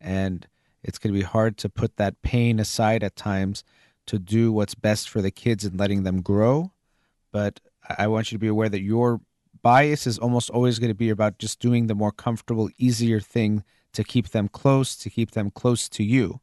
And 0.00 0.46
it's 0.82 0.98
going 0.98 1.12
to 1.12 1.18
be 1.18 1.24
hard 1.24 1.56
to 1.58 1.68
put 1.68 1.96
that 1.96 2.22
pain 2.22 2.58
aside 2.60 3.02
at 3.02 3.16
times 3.16 3.64
to 4.06 4.18
do 4.18 4.52
what's 4.52 4.74
best 4.74 5.08
for 5.08 5.20
the 5.20 5.30
kids 5.30 5.64
and 5.64 5.78
letting 5.78 6.02
them 6.02 6.22
grow. 6.22 6.72
But 7.32 7.60
i 7.98 8.06
want 8.06 8.30
you 8.30 8.36
to 8.36 8.40
be 8.40 8.46
aware 8.48 8.68
that 8.68 8.82
your 8.82 9.20
bias 9.62 10.06
is 10.06 10.18
almost 10.18 10.48
always 10.50 10.78
going 10.78 10.90
to 10.90 10.94
be 10.94 11.10
about 11.10 11.38
just 11.38 11.58
doing 11.58 11.86
the 11.86 11.94
more 11.94 12.12
comfortable 12.12 12.70
easier 12.78 13.20
thing 13.20 13.64
to 13.92 14.04
keep 14.04 14.28
them 14.28 14.48
close 14.48 14.96
to 14.96 15.10
keep 15.10 15.32
them 15.32 15.50
close 15.50 15.88
to 15.88 16.04
you. 16.04 16.40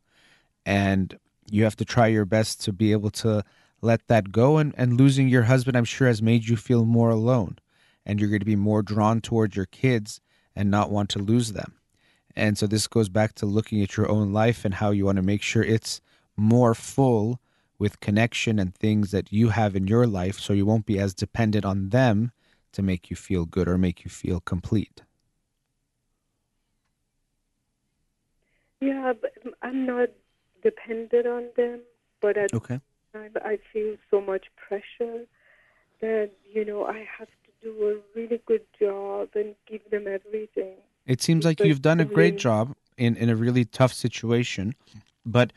And 0.65 1.17
you 1.49 1.63
have 1.63 1.77
to 1.77 1.85
try 1.85 2.07
your 2.07 2.25
best 2.25 2.61
to 2.63 2.73
be 2.73 2.91
able 2.91 3.11
to 3.11 3.43
let 3.81 4.07
that 4.07 4.31
go 4.31 4.57
and, 4.57 4.73
and 4.77 4.99
losing 4.99 5.29
your 5.29 5.43
husband 5.43 5.77
i'm 5.77 5.85
sure 5.85 6.07
has 6.07 6.21
made 6.21 6.47
you 6.47 6.55
feel 6.57 6.83
more 6.85 7.09
alone 7.09 7.57
and 8.07 8.19
you're 8.19 8.29
going 8.29 8.39
to 8.39 8.45
be 8.45 8.55
more 8.55 8.81
drawn 8.81 9.19
towards 9.19 9.55
your 9.55 9.65
kids 9.65 10.21
and 10.55 10.71
not 10.71 10.89
want 10.89 11.09
to 11.09 11.19
lose 11.19 11.51
them. 11.51 11.73
And 12.35 12.57
so 12.57 12.65
this 12.65 12.87
goes 12.87 13.09
back 13.09 13.35
to 13.35 13.45
looking 13.45 13.83
at 13.83 13.97
your 13.97 14.09
own 14.09 14.31
life 14.31 14.63
and 14.63 14.73
how 14.73 14.91
you 14.91 15.05
want 15.05 15.17
to 15.17 15.21
make 15.21 15.41
sure 15.41 15.61
it's 15.61 15.99
more 16.37 16.73
full 16.73 17.41
with 17.77 17.99
connection 17.99 18.57
and 18.59 18.73
things 18.73 19.11
that 19.11 19.31
you 19.33 19.49
have 19.49 19.75
in 19.75 19.87
your 19.87 20.07
life 20.07 20.39
so 20.39 20.53
you 20.53 20.65
won't 20.65 20.85
be 20.85 20.97
as 20.97 21.13
dependent 21.13 21.65
on 21.65 21.89
them 21.89 22.31
to 22.71 22.81
make 22.81 23.09
you 23.09 23.15
feel 23.15 23.45
good 23.45 23.67
or 23.67 23.77
make 23.77 24.05
you 24.05 24.09
feel 24.09 24.39
complete. 24.39 25.03
Yeah, 28.79 29.13
but 29.19 29.33
I'm 29.61 29.85
not 29.85 30.09
dependent 30.63 31.27
on 31.27 31.49
them, 31.57 31.81
but 32.21 32.37
at 32.37 32.53
okay. 32.53 32.79
the 33.11 33.19
time 33.19 33.31
I 33.43 33.59
feel 33.73 33.97
so 34.09 34.21
much 34.21 34.45
pressure 34.55 35.25
that, 36.01 36.31
you 36.49 36.63
know, 36.63 36.85
I 36.85 37.05
have 37.17 37.27
do 37.67 37.87
a 37.89 38.17
really 38.17 38.41
good 38.45 38.65
job 38.79 39.29
and 39.35 39.55
give 39.67 39.81
them 39.89 40.07
everything. 40.07 40.75
It 41.05 41.21
seems 41.21 41.45
like 41.45 41.59
you've 41.59 41.81
done 41.81 41.99
a 41.99 42.05
great 42.05 42.37
job 42.37 42.75
in, 42.97 43.15
in 43.15 43.29
a 43.29 43.35
really 43.35 43.65
tough 43.65 43.93
situation. 43.93 44.75
But 45.25 45.53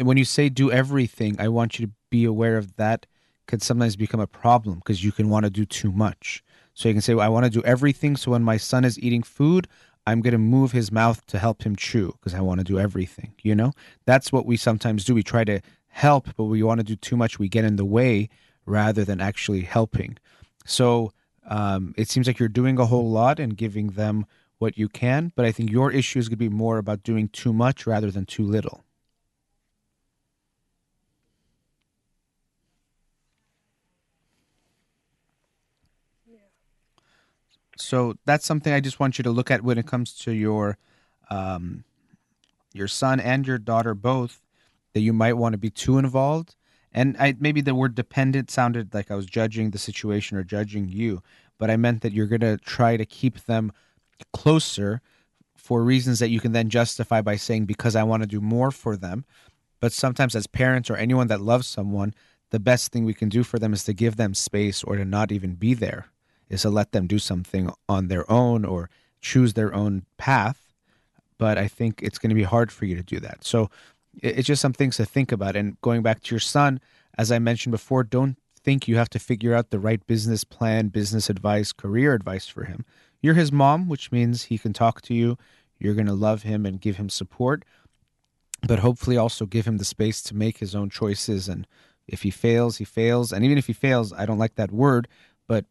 when 0.00 0.16
you 0.16 0.24
say 0.24 0.48
do 0.48 0.70
everything, 0.70 1.36
I 1.38 1.48
want 1.48 1.78
you 1.78 1.86
to 1.86 1.92
be 2.10 2.24
aware 2.24 2.56
of 2.56 2.76
that 2.76 3.06
could 3.46 3.62
sometimes 3.62 3.96
become 3.96 4.20
a 4.20 4.26
problem 4.26 4.76
because 4.76 5.02
you 5.02 5.12
can 5.12 5.28
want 5.28 5.44
to 5.44 5.50
do 5.50 5.64
too 5.64 5.90
much. 5.90 6.44
So 6.74 6.88
you 6.88 6.94
can 6.94 7.02
say, 7.02 7.14
well, 7.14 7.26
I 7.26 7.28
want 7.28 7.44
to 7.44 7.50
do 7.50 7.62
everything. 7.64 8.16
So 8.16 8.30
when 8.30 8.42
my 8.42 8.56
son 8.56 8.84
is 8.84 8.98
eating 8.98 9.22
food, 9.22 9.66
I'm 10.06 10.20
going 10.22 10.32
to 10.32 10.38
move 10.38 10.72
his 10.72 10.92
mouth 10.92 11.26
to 11.26 11.38
help 11.38 11.62
him 11.62 11.76
chew 11.76 12.12
because 12.12 12.34
I 12.34 12.40
want 12.40 12.60
to 12.60 12.64
do 12.64 12.78
everything. 12.78 13.34
You 13.42 13.54
know, 13.54 13.72
that's 14.06 14.32
what 14.32 14.46
we 14.46 14.56
sometimes 14.56 15.04
do. 15.04 15.14
We 15.14 15.22
try 15.22 15.44
to 15.44 15.60
help, 15.88 16.28
but 16.36 16.44
we 16.44 16.62
want 16.62 16.80
to 16.80 16.84
do 16.84 16.96
too 16.96 17.16
much. 17.16 17.38
We 17.38 17.48
get 17.48 17.64
in 17.64 17.76
the 17.76 17.84
way 17.84 18.28
rather 18.66 19.04
than 19.04 19.20
actually 19.20 19.62
helping. 19.62 20.16
So 20.64 21.12
um, 21.46 21.94
it 21.96 22.08
seems 22.08 22.26
like 22.26 22.38
you're 22.38 22.48
doing 22.48 22.78
a 22.78 22.86
whole 22.86 23.10
lot 23.10 23.38
and 23.40 23.56
giving 23.56 23.88
them 23.88 24.26
what 24.58 24.76
you 24.78 24.88
can, 24.88 25.32
but 25.34 25.44
I 25.44 25.52
think 25.52 25.70
your 25.70 25.90
issue 25.90 26.18
is 26.18 26.28
going 26.28 26.38
to 26.38 26.50
be 26.50 26.50
more 26.50 26.78
about 26.78 27.02
doing 27.02 27.28
too 27.28 27.52
much 27.52 27.86
rather 27.86 28.10
than 28.10 28.26
too 28.26 28.44
little. 28.44 28.84
So 37.76 38.14
that's 38.26 38.44
something 38.44 38.72
I 38.72 38.80
just 38.80 39.00
want 39.00 39.18
you 39.18 39.22
to 39.24 39.30
look 39.30 39.50
at 39.50 39.62
when 39.62 39.78
it 39.78 39.86
comes 39.86 40.14
to 40.18 40.32
your 40.32 40.76
um, 41.30 41.84
your 42.72 42.88
son 42.88 43.20
and 43.20 43.46
your 43.46 43.58
daughter 43.58 43.94
both 43.94 44.42
that 44.94 45.00
you 45.00 45.12
might 45.12 45.34
want 45.34 45.52
to 45.54 45.58
be 45.58 45.70
too 45.70 45.98
involved. 45.98 46.56
And 46.92 47.16
I, 47.18 47.36
maybe 47.38 47.60
the 47.60 47.74
word 47.74 47.94
dependent 47.94 48.50
sounded 48.50 48.92
like 48.92 49.10
I 49.10 49.14
was 49.14 49.26
judging 49.26 49.70
the 49.70 49.78
situation 49.78 50.36
or 50.36 50.42
judging 50.42 50.88
you, 50.88 51.22
but 51.58 51.70
I 51.70 51.76
meant 51.76 52.02
that 52.02 52.12
you're 52.12 52.26
going 52.26 52.40
to 52.40 52.56
try 52.58 52.96
to 52.96 53.06
keep 53.06 53.44
them 53.44 53.72
closer 54.32 55.00
for 55.56 55.84
reasons 55.84 56.18
that 56.18 56.30
you 56.30 56.40
can 56.40 56.52
then 56.52 56.68
justify 56.68 57.20
by 57.20 57.36
saying, 57.36 57.66
because 57.66 57.94
I 57.94 58.02
want 58.02 58.22
to 58.22 58.26
do 58.26 58.40
more 58.40 58.70
for 58.70 58.96
them. 58.96 59.24
But 59.78 59.92
sometimes, 59.92 60.34
as 60.34 60.46
parents 60.46 60.90
or 60.90 60.96
anyone 60.96 61.28
that 61.28 61.40
loves 61.40 61.66
someone, 61.66 62.12
the 62.50 62.58
best 62.58 62.90
thing 62.90 63.04
we 63.04 63.14
can 63.14 63.28
do 63.28 63.44
for 63.44 63.58
them 63.58 63.72
is 63.72 63.84
to 63.84 63.92
give 63.92 64.16
them 64.16 64.34
space 64.34 64.82
or 64.82 64.96
to 64.96 65.04
not 65.04 65.30
even 65.30 65.54
be 65.54 65.74
there, 65.74 66.06
is 66.48 66.62
to 66.62 66.70
let 66.70 66.92
them 66.92 67.06
do 67.06 67.18
something 67.18 67.70
on 67.88 68.08
their 68.08 68.30
own 68.30 68.64
or 68.64 68.90
choose 69.20 69.54
their 69.54 69.72
own 69.72 70.04
path. 70.18 70.72
But 71.38 71.56
I 71.56 71.68
think 71.68 72.02
it's 72.02 72.18
going 72.18 72.30
to 72.30 72.34
be 72.34 72.42
hard 72.42 72.72
for 72.72 72.84
you 72.84 72.96
to 72.96 73.02
do 73.02 73.20
that. 73.20 73.44
So 73.44 73.70
it's 74.22 74.46
just 74.46 74.62
some 74.62 74.72
things 74.72 74.96
to 74.96 75.04
think 75.04 75.32
about. 75.32 75.56
And 75.56 75.80
going 75.80 76.02
back 76.02 76.22
to 76.22 76.34
your 76.34 76.40
son, 76.40 76.80
as 77.16 77.30
I 77.30 77.38
mentioned 77.38 77.72
before, 77.72 78.04
don't 78.04 78.36
think 78.62 78.86
you 78.86 78.96
have 78.96 79.10
to 79.10 79.18
figure 79.18 79.54
out 79.54 79.70
the 79.70 79.78
right 79.78 80.06
business 80.06 80.44
plan, 80.44 80.88
business 80.88 81.30
advice, 81.30 81.72
career 81.72 82.14
advice 82.14 82.46
for 82.46 82.64
him. 82.64 82.84
You're 83.22 83.34
his 83.34 83.52
mom, 83.52 83.88
which 83.88 84.12
means 84.12 84.44
he 84.44 84.58
can 84.58 84.72
talk 84.72 85.02
to 85.02 85.14
you. 85.14 85.38
You're 85.78 85.94
going 85.94 86.06
to 86.06 86.14
love 86.14 86.42
him 86.42 86.66
and 86.66 86.80
give 86.80 86.96
him 86.96 87.08
support, 87.08 87.64
but 88.66 88.80
hopefully 88.80 89.16
also 89.16 89.46
give 89.46 89.66
him 89.66 89.78
the 89.78 89.84
space 89.84 90.22
to 90.24 90.34
make 90.34 90.58
his 90.58 90.74
own 90.74 90.90
choices. 90.90 91.48
And 91.48 91.66
if 92.06 92.22
he 92.22 92.30
fails, 92.30 92.76
he 92.76 92.84
fails. 92.84 93.32
And 93.32 93.44
even 93.44 93.56
if 93.56 93.66
he 93.66 93.72
fails, 93.72 94.12
I 94.12 94.26
don't 94.26 94.38
like 94.38 94.56
that 94.56 94.72
word, 94.72 95.08
but 95.48 95.64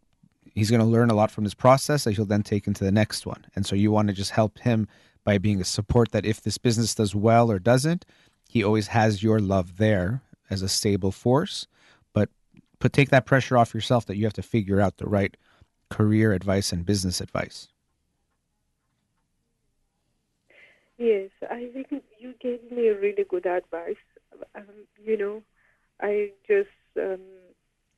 he's 0.53 0.71
going 0.71 0.81
to 0.81 0.85
learn 0.85 1.11
a 1.11 1.15
lot 1.15 1.31
from 1.31 1.43
this 1.43 1.53
process 1.53 2.03
that 2.03 2.15
he'll 2.15 2.25
then 2.25 2.43
take 2.43 2.65
into 2.65 2.83
the 2.83 2.91
next 2.91 3.25
one. 3.25 3.45
And 3.55 3.65
so 3.65 3.75
you 3.75 3.91
want 3.91 4.07
to 4.07 4.13
just 4.13 4.31
help 4.31 4.59
him 4.59 4.87
by 5.23 5.37
being 5.37 5.61
a 5.61 5.65
support 5.65 6.11
that 6.11 6.25
if 6.25 6.41
this 6.41 6.57
business 6.57 6.95
does 6.95 7.13
well 7.13 7.51
or 7.51 7.59
doesn't, 7.59 8.05
he 8.49 8.63
always 8.63 8.87
has 8.87 9.21
your 9.21 9.39
love 9.39 9.77
there 9.77 10.21
as 10.49 10.63
a 10.63 10.67
stable 10.67 11.11
force. 11.11 11.67
But 12.13 12.29
put 12.79 12.91
take 12.91 13.09
that 13.09 13.27
pressure 13.27 13.55
off 13.57 13.75
yourself 13.75 14.07
that 14.07 14.17
you 14.17 14.25
have 14.25 14.33
to 14.33 14.41
figure 14.41 14.81
out 14.81 14.97
the 14.97 15.05
right 15.05 15.37
career 15.89 16.33
advice 16.33 16.71
and 16.73 16.83
business 16.83 17.21
advice. 17.21 17.67
Yes, 20.97 21.29
I 21.49 21.69
think 21.71 21.87
you 22.17 22.33
gave 22.41 22.59
me 22.71 22.89
really 22.89 23.23
good 23.29 23.45
advice. 23.45 23.95
Um, 24.55 24.63
you 25.01 25.15
know, 25.15 25.43
I 26.01 26.31
just 26.47 26.69
um, 26.97 27.21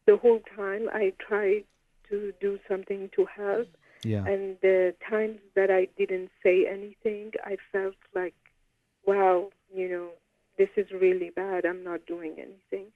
the 0.05 0.17
whole 0.17 0.41
time 0.55 0.89
I 0.91 1.13
tried 1.17 1.63
to 2.09 2.33
do 2.41 2.59
something 2.67 3.09
to 3.15 3.25
help, 3.25 3.67
Yeah. 4.03 4.25
and 4.25 4.57
the 4.61 4.93
times 5.09 5.39
that 5.55 5.71
I 5.71 5.87
didn't 5.97 6.29
say 6.43 6.67
anything, 6.67 7.31
I 7.43 7.55
felt 7.71 7.95
like, 8.13 8.35
wow, 9.05 9.49
you 9.73 9.89
know, 9.89 10.09
this 10.57 10.69
is 10.75 10.91
really 10.91 11.29
bad. 11.29 11.65
I'm 11.65 11.83
not 11.83 12.05
doing 12.05 12.33
anything, 12.37 12.87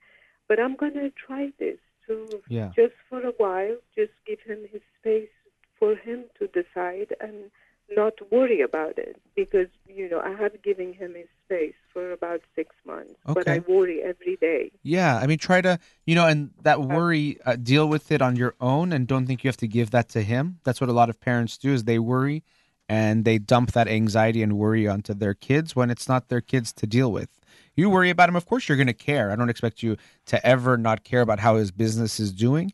but 0.48 0.60
I'm 0.60 0.76
gonna 0.76 1.10
try 1.10 1.52
this 1.58 1.78
to 2.06 2.42
Yeah. 2.48 2.70
just 2.76 2.94
for 3.08 3.20
a 3.20 3.32
while, 3.32 3.76
just 3.94 4.12
give 4.24 4.40
him 4.40 4.66
his 4.70 4.82
space 4.98 5.30
for 5.78 5.94
him 5.94 6.24
to 6.38 6.46
decide 6.48 7.14
and 7.20 7.50
not 7.94 8.14
worry 8.32 8.60
about 8.60 8.98
it 8.98 9.20
because 9.36 9.68
you 9.86 10.08
know 10.08 10.20
I 10.20 10.30
have 10.30 10.60
given 10.62 10.92
him 10.92 11.14
his 11.14 11.28
space 11.44 11.74
for 11.92 12.10
about 12.12 12.42
six 12.54 12.74
months, 12.84 13.14
but 13.26 13.46
I 13.48 13.60
worry 13.60 14.02
every 14.02 14.36
day. 14.36 14.72
Yeah, 14.82 15.16
I 15.18 15.26
mean, 15.26 15.38
try 15.38 15.60
to, 15.60 15.78
you 16.04 16.14
know, 16.16 16.26
and 16.26 16.50
that 16.62 16.80
worry, 16.80 17.38
uh, 17.46 17.56
deal 17.56 17.88
with 17.88 18.10
it 18.10 18.20
on 18.20 18.34
your 18.34 18.54
own, 18.60 18.92
and 18.92 19.06
don't 19.06 19.26
think 19.26 19.44
you 19.44 19.48
have 19.48 19.56
to 19.58 19.68
give 19.68 19.90
that 19.92 20.08
to 20.10 20.22
him. 20.22 20.58
That's 20.64 20.80
what 20.80 20.90
a 20.90 20.92
lot 20.92 21.10
of 21.10 21.20
parents 21.20 21.56
do: 21.56 21.72
is 21.72 21.84
they 21.84 21.98
worry 21.98 22.42
and 22.88 23.24
they 23.24 23.38
dump 23.38 23.72
that 23.72 23.88
anxiety 23.88 24.42
and 24.42 24.58
worry 24.58 24.86
onto 24.86 25.14
their 25.14 25.34
kids 25.34 25.74
when 25.74 25.90
it's 25.90 26.08
not 26.08 26.28
their 26.28 26.40
kids 26.40 26.72
to 26.72 26.86
deal 26.86 27.10
with. 27.10 27.40
You 27.76 27.90
worry 27.90 28.08
about 28.08 28.30
him, 28.30 28.36
of 28.36 28.46
course, 28.46 28.68
you're 28.68 28.78
going 28.78 28.86
to 28.86 28.94
care. 28.94 29.30
I 29.30 29.36
don't 29.36 29.50
expect 29.50 29.82
you 29.82 29.98
to 30.26 30.44
ever 30.44 30.78
not 30.78 31.04
care 31.04 31.20
about 31.20 31.40
how 31.40 31.56
his 31.56 31.70
business 31.70 32.18
is 32.18 32.32
doing, 32.32 32.72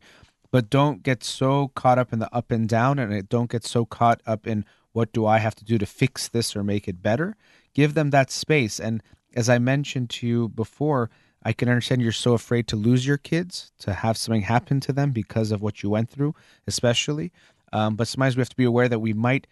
but 0.49 0.69
don't 0.69 1.03
get 1.03 1.25
so 1.25 1.67
caught 1.75 1.99
up 1.99 2.13
in 2.13 2.19
the 2.19 2.33
up 2.33 2.51
and 2.51 2.69
down, 2.69 2.99
and 2.99 3.27
don't 3.27 3.51
get 3.51 3.65
so 3.65 3.85
caught 3.85 4.21
up 4.25 4.47
in 4.47 4.63
what 4.93 5.11
do 5.11 5.25
I 5.25 5.39
have 5.39 5.55
to 5.55 5.65
do 5.65 5.77
to 5.77 5.85
fix 5.85 6.29
this 6.29 6.55
or 6.55 6.63
make 6.63 6.87
it 6.87 7.03
better. 7.03 7.35
Give 7.73 7.95
them 7.95 8.11
that 8.11 8.31
space, 8.31 8.79
and 8.79 9.03
as 9.35 9.49
I 9.49 9.59
mentioned 9.59 10.09
to 10.11 10.27
you 10.27 10.47
before, 10.47 11.09
I 11.43 11.51
can 11.51 11.67
understand 11.67 12.01
you're 12.01 12.13
so 12.13 12.33
afraid 12.33 12.67
to 12.69 12.77
lose 12.77 13.05
your 13.05 13.17
kids, 13.17 13.73
to 13.79 13.91
have 13.91 14.15
something 14.15 14.43
happen 14.43 14.79
to 14.81 14.93
them 14.93 15.11
because 15.11 15.51
of 15.51 15.61
what 15.61 15.83
you 15.83 15.89
went 15.89 16.09
through, 16.09 16.33
especially. 16.65 17.33
Um, 17.73 17.97
but 17.97 18.07
sometimes 18.07 18.37
we 18.37 18.41
have 18.41 18.49
to 18.49 18.55
be 18.55 18.63
aware 18.63 18.87
that 18.87 18.99
we 18.99 19.11
might, 19.11 19.47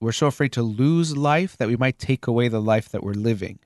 we're 0.00 0.12
so 0.12 0.28
afraid 0.28 0.52
to 0.52 0.62
lose 0.62 1.14
life 1.14 1.58
that 1.58 1.68
we 1.68 1.76
might 1.76 1.98
take 1.98 2.26
away 2.26 2.48
the 2.48 2.62
life 2.62 2.88
that 2.88 3.02
we're 3.02 3.12
living 3.12 3.58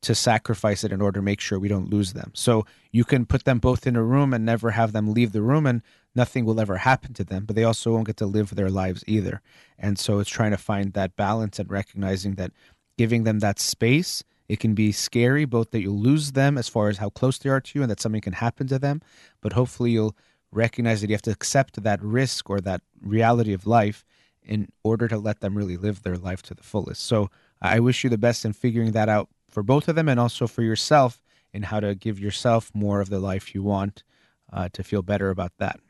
to 0.00 0.14
sacrifice 0.14 0.84
it 0.84 0.92
in 0.92 1.00
order 1.00 1.18
to 1.18 1.24
make 1.24 1.40
sure 1.40 1.58
we 1.58 1.68
don't 1.68 1.90
lose 1.90 2.12
them. 2.12 2.30
So 2.34 2.64
you 2.92 3.04
can 3.04 3.26
put 3.26 3.44
them 3.44 3.58
both 3.58 3.86
in 3.86 3.96
a 3.96 4.02
room 4.02 4.32
and 4.32 4.44
never 4.44 4.70
have 4.70 4.92
them 4.92 5.12
leave 5.12 5.32
the 5.32 5.42
room, 5.42 5.66
and 5.66 5.82
nothing 6.14 6.44
will 6.44 6.60
ever 6.60 6.76
happen 6.76 7.14
to 7.14 7.24
them, 7.24 7.44
but 7.44 7.56
they 7.56 7.64
also 7.64 7.92
won't 7.92 8.06
get 8.06 8.16
to 8.18 8.26
live 8.26 8.54
their 8.54 8.70
lives 8.70 9.02
either. 9.06 9.40
And 9.78 9.98
so 9.98 10.18
it's 10.18 10.30
trying 10.30 10.52
to 10.52 10.56
find 10.56 10.92
that 10.92 11.16
balance 11.16 11.58
and 11.58 11.70
recognizing 11.70 12.34
that 12.34 12.52
giving 12.96 13.24
them 13.24 13.40
that 13.40 13.58
space, 13.58 14.24
it 14.48 14.60
can 14.60 14.74
be 14.74 14.92
scary, 14.92 15.44
both 15.44 15.70
that 15.72 15.80
you'll 15.80 15.98
lose 15.98 16.32
them 16.32 16.56
as 16.56 16.68
far 16.68 16.88
as 16.88 16.98
how 16.98 17.10
close 17.10 17.38
they 17.38 17.50
are 17.50 17.60
to 17.60 17.78
you 17.78 17.82
and 17.82 17.90
that 17.90 18.00
something 18.00 18.20
can 18.20 18.32
happen 18.32 18.66
to 18.68 18.78
them, 18.78 19.00
but 19.40 19.52
hopefully 19.52 19.90
you'll 19.90 20.16
recognize 20.50 21.00
that 21.00 21.10
you 21.10 21.14
have 21.14 21.22
to 21.22 21.30
accept 21.30 21.82
that 21.82 22.02
risk 22.02 22.48
or 22.48 22.60
that 22.60 22.80
reality 23.02 23.52
of 23.52 23.66
life 23.66 24.04
in 24.42 24.68
order 24.82 25.06
to 25.06 25.18
let 25.18 25.40
them 25.40 25.56
really 25.56 25.76
live 25.76 26.02
their 26.02 26.16
life 26.16 26.42
to 26.42 26.54
the 26.54 26.62
fullest. 26.62 27.04
So 27.04 27.30
I 27.60 27.80
wish 27.80 28.02
you 28.02 28.10
the 28.10 28.16
best 28.16 28.44
in 28.44 28.52
figuring 28.54 28.92
that 28.92 29.08
out 29.08 29.28
for 29.58 29.64
both 29.64 29.88
of 29.88 29.96
them 29.96 30.08
and 30.08 30.20
also 30.20 30.46
for 30.46 30.62
yourself 30.62 31.20
in 31.52 31.64
how 31.64 31.80
to 31.80 31.92
give 31.92 32.20
yourself 32.20 32.70
more 32.74 33.00
of 33.00 33.10
the 33.10 33.18
life 33.18 33.56
you 33.56 33.60
want 33.60 34.04
uh, 34.52 34.68
to 34.72 34.84
feel 34.84 35.02
better 35.02 35.30
about 35.30 35.50
that. 35.58 35.80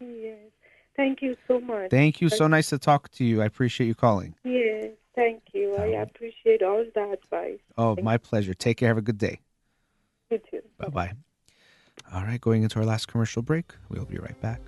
Yes, 0.00 0.50
thank 0.96 1.22
you 1.22 1.36
so 1.46 1.60
much. 1.60 1.88
Thank 1.88 2.20
you. 2.20 2.28
So 2.28 2.48
nice 2.48 2.70
to 2.70 2.78
talk 2.78 3.12
to 3.12 3.24
you. 3.24 3.42
I 3.42 3.44
appreciate 3.44 3.86
you 3.86 3.94
calling. 3.94 4.34
Yes, 4.42 4.86
thank 5.14 5.44
you. 5.52 5.76
I 5.76 6.02
appreciate 6.02 6.64
all 6.64 6.84
the 6.92 7.12
advice. 7.12 7.60
Oh, 7.78 7.94
Thank 7.94 8.04
my 8.04 8.18
pleasure. 8.18 8.54
Take 8.54 8.78
care. 8.78 8.88
Have 8.88 8.98
a 8.98 9.02
good 9.02 9.18
day. 9.18 9.38
You 10.32 10.40
too. 10.50 10.62
Bye 10.76 10.88
bye. 10.88 11.12
All 12.12 12.24
right, 12.24 12.40
going 12.40 12.64
into 12.64 12.80
our 12.80 12.84
last 12.84 13.06
commercial 13.06 13.42
break. 13.42 13.70
We'll 13.88 14.04
be 14.04 14.18
right 14.18 14.40
back. 14.40 14.60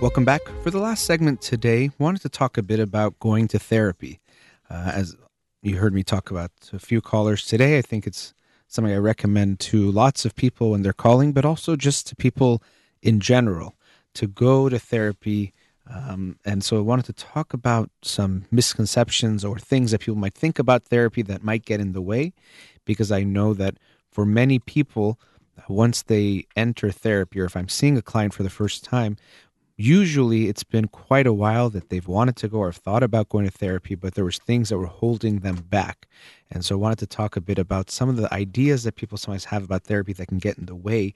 Welcome 0.00 0.24
back. 0.24 0.40
For 0.62 0.70
the 0.70 0.78
last 0.80 1.04
segment 1.04 1.42
today, 1.42 1.90
wanted 1.98 2.22
to 2.22 2.30
talk 2.30 2.56
a 2.56 2.62
bit 2.62 2.80
about 2.80 3.18
going 3.18 3.48
to 3.48 3.58
therapy. 3.58 4.18
Uh, 4.70 4.92
as 4.94 5.14
you 5.62 5.76
heard 5.76 5.92
me 5.92 6.02
talk 6.02 6.30
about 6.30 6.52
a 6.72 6.78
few 6.78 7.02
callers 7.02 7.44
today, 7.44 7.76
I 7.76 7.82
think 7.82 8.06
it's 8.06 8.32
something 8.66 8.94
I 8.94 8.96
recommend 8.96 9.60
to 9.60 9.90
lots 9.90 10.24
of 10.24 10.34
people 10.34 10.70
when 10.70 10.80
they're 10.80 10.94
calling, 10.94 11.32
but 11.32 11.44
also 11.44 11.76
just 11.76 12.06
to 12.06 12.16
people 12.16 12.62
in 13.02 13.20
general 13.20 13.76
to 14.14 14.26
go 14.26 14.70
to 14.70 14.78
therapy. 14.78 15.52
Um, 15.86 16.38
and 16.46 16.64
so 16.64 16.78
I 16.78 16.80
wanted 16.80 17.04
to 17.04 17.12
talk 17.12 17.52
about 17.52 17.90
some 18.00 18.46
misconceptions 18.50 19.44
or 19.44 19.58
things 19.58 19.90
that 19.90 20.00
people 20.00 20.16
might 20.18 20.32
think 20.32 20.58
about 20.58 20.84
therapy 20.84 21.20
that 21.22 21.44
might 21.44 21.66
get 21.66 21.78
in 21.78 21.92
the 21.92 22.00
way, 22.00 22.32
because 22.86 23.12
I 23.12 23.22
know 23.22 23.52
that 23.52 23.74
for 24.10 24.24
many 24.24 24.60
people, 24.60 25.20
once 25.68 26.00
they 26.00 26.46
enter 26.56 26.90
therapy, 26.90 27.38
or 27.38 27.44
if 27.44 27.54
I'm 27.54 27.68
seeing 27.68 27.98
a 27.98 28.02
client 28.02 28.32
for 28.32 28.42
the 28.42 28.48
first 28.48 28.82
time, 28.82 29.18
usually 29.80 30.48
it's 30.48 30.62
been 30.64 30.88
quite 30.88 31.26
a 31.26 31.32
while 31.32 31.70
that 31.70 31.88
they've 31.88 32.08
wanted 32.08 32.36
to 32.36 32.48
go 32.48 32.58
or 32.58 32.72
thought 32.72 33.02
about 33.02 33.28
going 33.28 33.44
to 33.44 33.50
therapy 33.50 33.94
but 33.94 34.14
there 34.14 34.24
was 34.24 34.38
things 34.38 34.68
that 34.68 34.78
were 34.78 34.86
holding 34.86 35.40
them 35.40 35.56
back 35.56 36.06
and 36.50 36.64
so 36.64 36.74
i 36.74 36.78
wanted 36.78 36.98
to 36.98 37.06
talk 37.06 37.36
a 37.36 37.40
bit 37.40 37.58
about 37.58 37.90
some 37.90 38.08
of 38.08 38.16
the 38.16 38.32
ideas 38.32 38.84
that 38.84 38.96
people 38.96 39.18
sometimes 39.18 39.46
have 39.46 39.64
about 39.64 39.84
therapy 39.84 40.12
that 40.12 40.28
can 40.28 40.38
get 40.38 40.58
in 40.58 40.66
the 40.66 40.74
way 40.74 41.14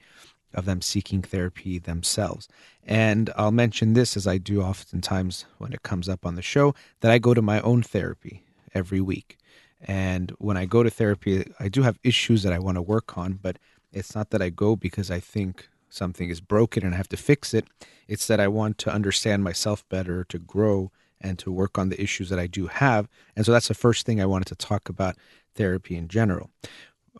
of 0.53 0.65
them 0.65 0.81
seeking 0.81 1.21
therapy 1.21 1.77
themselves 1.77 2.47
and 2.83 3.29
i'll 3.35 3.51
mention 3.51 3.93
this 3.93 4.17
as 4.17 4.25
i 4.25 4.37
do 4.37 4.61
oftentimes 4.61 5.45
when 5.59 5.73
it 5.73 5.83
comes 5.83 6.09
up 6.09 6.25
on 6.25 6.35
the 6.35 6.41
show 6.41 6.73
that 7.01 7.11
i 7.11 7.17
go 7.17 7.33
to 7.33 7.41
my 7.41 7.59
own 7.61 7.83
therapy 7.83 8.45
every 8.75 9.01
week. 9.01 9.37
And 9.81 10.31
when 10.37 10.57
I 10.57 10.65
go 10.65 10.83
to 10.83 10.89
therapy, 10.89 11.45
I 11.59 11.69
do 11.69 11.81
have 11.81 11.97
issues 12.03 12.43
that 12.43 12.53
I 12.53 12.59
want 12.59 12.75
to 12.75 12.81
work 12.81 13.17
on, 13.17 13.39
but 13.41 13.57
it's 13.91 14.13
not 14.13 14.29
that 14.31 14.41
I 14.41 14.49
go 14.49 14.75
because 14.75 15.09
I 15.09 15.19
think 15.19 15.69
something 15.89 16.29
is 16.29 16.41
broken 16.41 16.83
and 16.83 16.93
I 16.93 16.97
have 16.97 17.09
to 17.09 17.17
fix 17.17 17.53
it. 17.53 17.65
It's 18.07 18.27
that 18.27 18.39
I 18.39 18.47
want 18.47 18.77
to 18.79 18.91
understand 18.91 19.43
myself 19.43 19.87
better, 19.89 20.23
to 20.25 20.39
grow, 20.39 20.91
and 21.21 21.39
to 21.39 21.51
work 21.51 21.77
on 21.77 21.89
the 21.89 22.01
issues 22.01 22.29
that 22.29 22.39
I 22.39 22.47
do 22.47 22.67
have. 22.67 23.07
And 23.35 23.45
so 23.45 23.51
that's 23.51 23.67
the 23.67 23.73
first 23.73 24.05
thing 24.05 24.21
I 24.21 24.25
wanted 24.25 24.47
to 24.47 24.55
talk 24.55 24.89
about 24.89 25.15
therapy 25.55 25.95
in 25.95 26.07
general. 26.07 26.49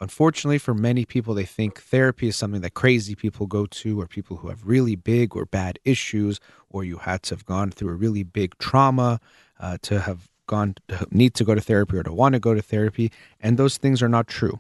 Unfortunately, 0.02 0.58
for 0.58 0.74
many 0.74 1.06
people, 1.06 1.34
they 1.34 1.46
think 1.46 1.82
therapy 1.82 2.28
is 2.28 2.36
something 2.36 2.62
that 2.62 2.74
crazy 2.74 3.16
people 3.16 3.48
go 3.48 3.66
to, 3.66 4.02
or 4.02 4.08
people 4.08 4.38
who 4.38 4.50
have 4.50 4.68
really 4.68 4.96
big 4.96 5.36
or 5.36 5.46
bad 5.46 5.80
issues, 5.86 6.42
or 6.70 6.84
you 6.84 6.98
had 6.98 7.24
to 7.24 7.36
have 7.36 7.46
gone 7.46 7.72
through 7.72 7.90
a 7.90 7.96
really 7.96 8.24
big 8.24 8.58
trauma 8.58 9.22
uh, 9.60 9.78
to 9.84 10.02
have 10.02 10.30
gone 10.48 10.76
to 10.90 11.08
need 11.12 11.34
to 11.36 11.46
go 11.46 11.56
to 11.56 11.62
therapy 11.62 11.98
or 11.98 12.04
to 12.04 12.14
want 12.14 12.34
to 12.34 12.40
go 12.40 12.54
to 12.54 12.62
therapy. 12.62 13.12
And 13.40 13.58
those 13.58 13.78
things 13.78 14.04
are 14.04 14.10
not 14.10 14.28
true. 14.28 14.60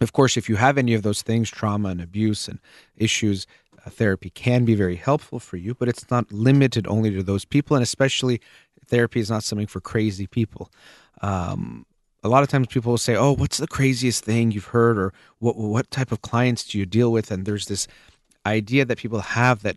Of 0.00 0.12
course, 0.12 0.36
if 0.36 0.48
you 0.48 0.56
have 0.56 0.78
any 0.78 0.94
of 0.94 1.02
those 1.02 1.22
things, 1.22 1.50
trauma 1.50 1.90
and 1.90 2.00
abuse 2.00 2.48
and 2.48 2.58
issues, 2.96 3.46
uh, 3.84 3.90
therapy 3.90 4.30
can 4.30 4.64
be 4.64 4.74
very 4.74 4.96
helpful 4.96 5.38
for 5.38 5.56
you, 5.56 5.74
but 5.74 5.88
it's 5.88 6.10
not 6.10 6.32
limited 6.32 6.86
only 6.86 7.10
to 7.10 7.22
those 7.22 7.44
people. 7.44 7.76
And 7.76 7.82
especially, 7.82 8.40
therapy 8.86 9.20
is 9.20 9.30
not 9.30 9.44
something 9.44 9.66
for 9.66 9.80
crazy 9.80 10.26
people. 10.26 10.70
Um, 11.22 11.84
a 12.22 12.28
lot 12.28 12.42
of 12.42 12.48
times 12.48 12.66
people 12.66 12.92
will 12.92 12.98
say, 12.98 13.16
"Oh, 13.16 13.32
what's 13.32 13.58
the 13.58 13.66
craziest 13.66 14.24
thing 14.24 14.52
you've 14.52 14.66
heard, 14.66 14.98
or 14.98 15.12
what 15.38 15.56
what 15.56 15.90
type 15.90 16.12
of 16.12 16.22
clients 16.22 16.64
do 16.64 16.78
you 16.78 16.86
deal 16.86 17.12
with?" 17.12 17.30
And 17.30 17.44
there's 17.44 17.66
this 17.66 17.86
idea 18.46 18.84
that 18.84 18.98
people 18.98 19.20
have 19.20 19.62
that 19.62 19.76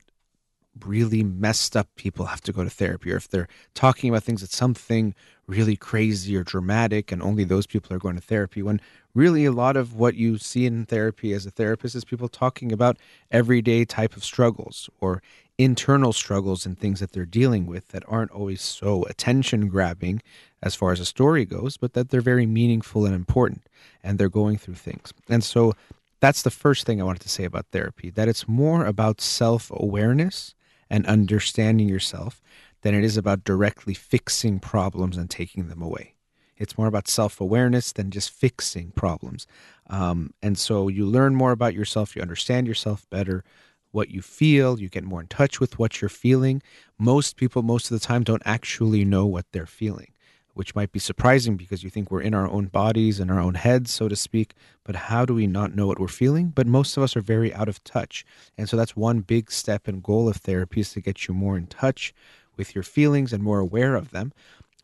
really 0.85 1.23
messed 1.23 1.77
up 1.77 1.87
people 1.95 2.25
have 2.25 2.41
to 2.41 2.51
go 2.51 2.63
to 2.63 2.69
therapy, 2.69 3.11
or 3.11 3.17
if 3.17 3.29
they're 3.29 3.47
talking 3.73 4.09
about 4.09 4.23
things 4.23 4.41
that's 4.41 4.57
something 4.57 5.13
really 5.47 5.75
crazy 5.75 6.35
or 6.35 6.43
dramatic, 6.43 7.11
and 7.11 7.21
only 7.21 7.43
those 7.43 7.67
people 7.67 7.93
are 7.95 7.99
going 7.99 8.15
to 8.15 8.21
therapy. 8.21 8.61
When 8.61 8.79
really 9.13 9.45
a 9.45 9.51
lot 9.51 9.75
of 9.75 9.93
what 9.93 10.15
you 10.15 10.37
see 10.37 10.65
in 10.65 10.85
therapy 10.85 11.33
as 11.33 11.45
a 11.45 11.51
therapist 11.51 11.95
is 11.95 12.05
people 12.05 12.29
talking 12.29 12.71
about 12.71 12.97
everyday 13.31 13.85
type 13.85 14.15
of 14.15 14.23
struggles 14.23 14.89
or 14.99 15.21
internal 15.57 16.13
struggles 16.13 16.65
and 16.65 16.79
things 16.79 16.99
that 16.99 17.11
they're 17.11 17.25
dealing 17.25 17.67
with 17.67 17.89
that 17.89 18.03
aren't 18.07 18.31
always 18.31 18.61
so 18.61 19.03
attention 19.03 19.67
grabbing 19.67 20.21
as 20.63 20.75
far 20.75 20.91
as 20.91 20.99
a 20.99 21.05
story 21.05 21.45
goes, 21.45 21.77
but 21.77 21.93
that 21.93 22.09
they're 22.09 22.21
very 22.21 22.45
meaningful 22.45 23.05
and 23.05 23.13
important 23.13 23.67
and 24.03 24.17
they're 24.17 24.29
going 24.29 24.57
through 24.57 24.75
things. 24.75 25.13
And 25.29 25.43
so 25.43 25.73
that's 26.19 26.41
the 26.41 26.51
first 26.51 26.85
thing 26.85 27.01
I 27.01 27.05
wanted 27.05 27.21
to 27.23 27.29
say 27.29 27.43
about 27.43 27.67
therapy 27.71 28.09
that 28.11 28.29
it's 28.29 28.47
more 28.47 28.85
about 28.85 29.19
self 29.19 29.69
awareness 29.71 30.55
and 30.89 31.05
understanding 31.05 31.89
yourself 31.89 32.41
than 32.83 32.93
it 32.93 33.03
is 33.03 33.17
about 33.17 33.43
directly 33.43 33.93
fixing 33.93 34.59
problems 34.59 35.17
and 35.17 35.29
taking 35.29 35.67
them 35.67 35.81
away. 35.81 36.13
It's 36.57 36.77
more 36.77 36.87
about 36.87 37.07
self 37.07 37.41
awareness 37.41 37.91
than 37.91 38.11
just 38.11 38.29
fixing 38.29 38.91
problems. 38.91 39.47
Um, 39.89 40.33
and 40.41 40.57
so 40.57 40.87
you 40.87 41.05
learn 41.05 41.35
more 41.35 41.51
about 41.51 41.73
yourself, 41.73 42.15
you 42.15 42.21
understand 42.21 42.67
yourself 42.67 43.09
better, 43.09 43.43
what 43.91 44.09
you 44.09 44.21
feel, 44.21 44.79
you 44.79 44.89
get 44.89 45.03
more 45.03 45.21
in 45.21 45.27
touch 45.27 45.59
with 45.59 45.79
what 45.79 46.01
you're 46.01 46.09
feeling. 46.09 46.61
Most 46.97 47.37
people, 47.37 47.63
most 47.63 47.89
of 47.89 47.99
the 47.99 48.05
time, 48.05 48.23
don't 48.23 48.41
actually 48.45 49.03
know 49.03 49.25
what 49.25 49.45
they're 49.51 49.65
feeling, 49.65 50.11
which 50.53 50.75
might 50.75 50.91
be 50.91 50.99
surprising 50.99 51.57
because 51.57 51.83
you 51.83 51.89
think 51.89 52.09
we're 52.09 52.21
in 52.21 52.33
our 52.33 52.47
own 52.47 52.67
bodies 52.67 53.19
and 53.19 53.29
our 53.29 53.39
own 53.39 53.55
heads, 53.55 53.91
so 53.91 54.07
to 54.07 54.15
speak. 54.15 54.53
But 54.83 54.95
how 54.95 55.25
do 55.25 55.33
we 55.33 55.47
not 55.47 55.75
know 55.75 55.87
what 55.87 55.99
we're 55.99 56.07
feeling? 56.07 56.49
But 56.49 56.67
most 56.67 56.97
of 56.97 57.03
us 57.03 57.15
are 57.15 57.21
very 57.21 57.53
out 57.53 57.69
of 57.69 57.83
touch. 57.83 58.25
And 58.57 58.67
so 58.67 58.77
that's 58.77 58.95
one 58.95 59.21
big 59.21 59.51
step 59.51 59.87
and 59.87 60.03
goal 60.03 60.27
of 60.27 60.37
therapy 60.37 60.81
is 60.81 60.91
to 60.93 61.01
get 61.01 61.27
you 61.27 61.33
more 61.33 61.57
in 61.57 61.67
touch 61.67 62.13
with 62.57 62.75
your 62.75 62.83
feelings 62.83 63.33
and 63.33 63.43
more 63.43 63.59
aware 63.59 63.95
of 63.95 64.11
them 64.11 64.33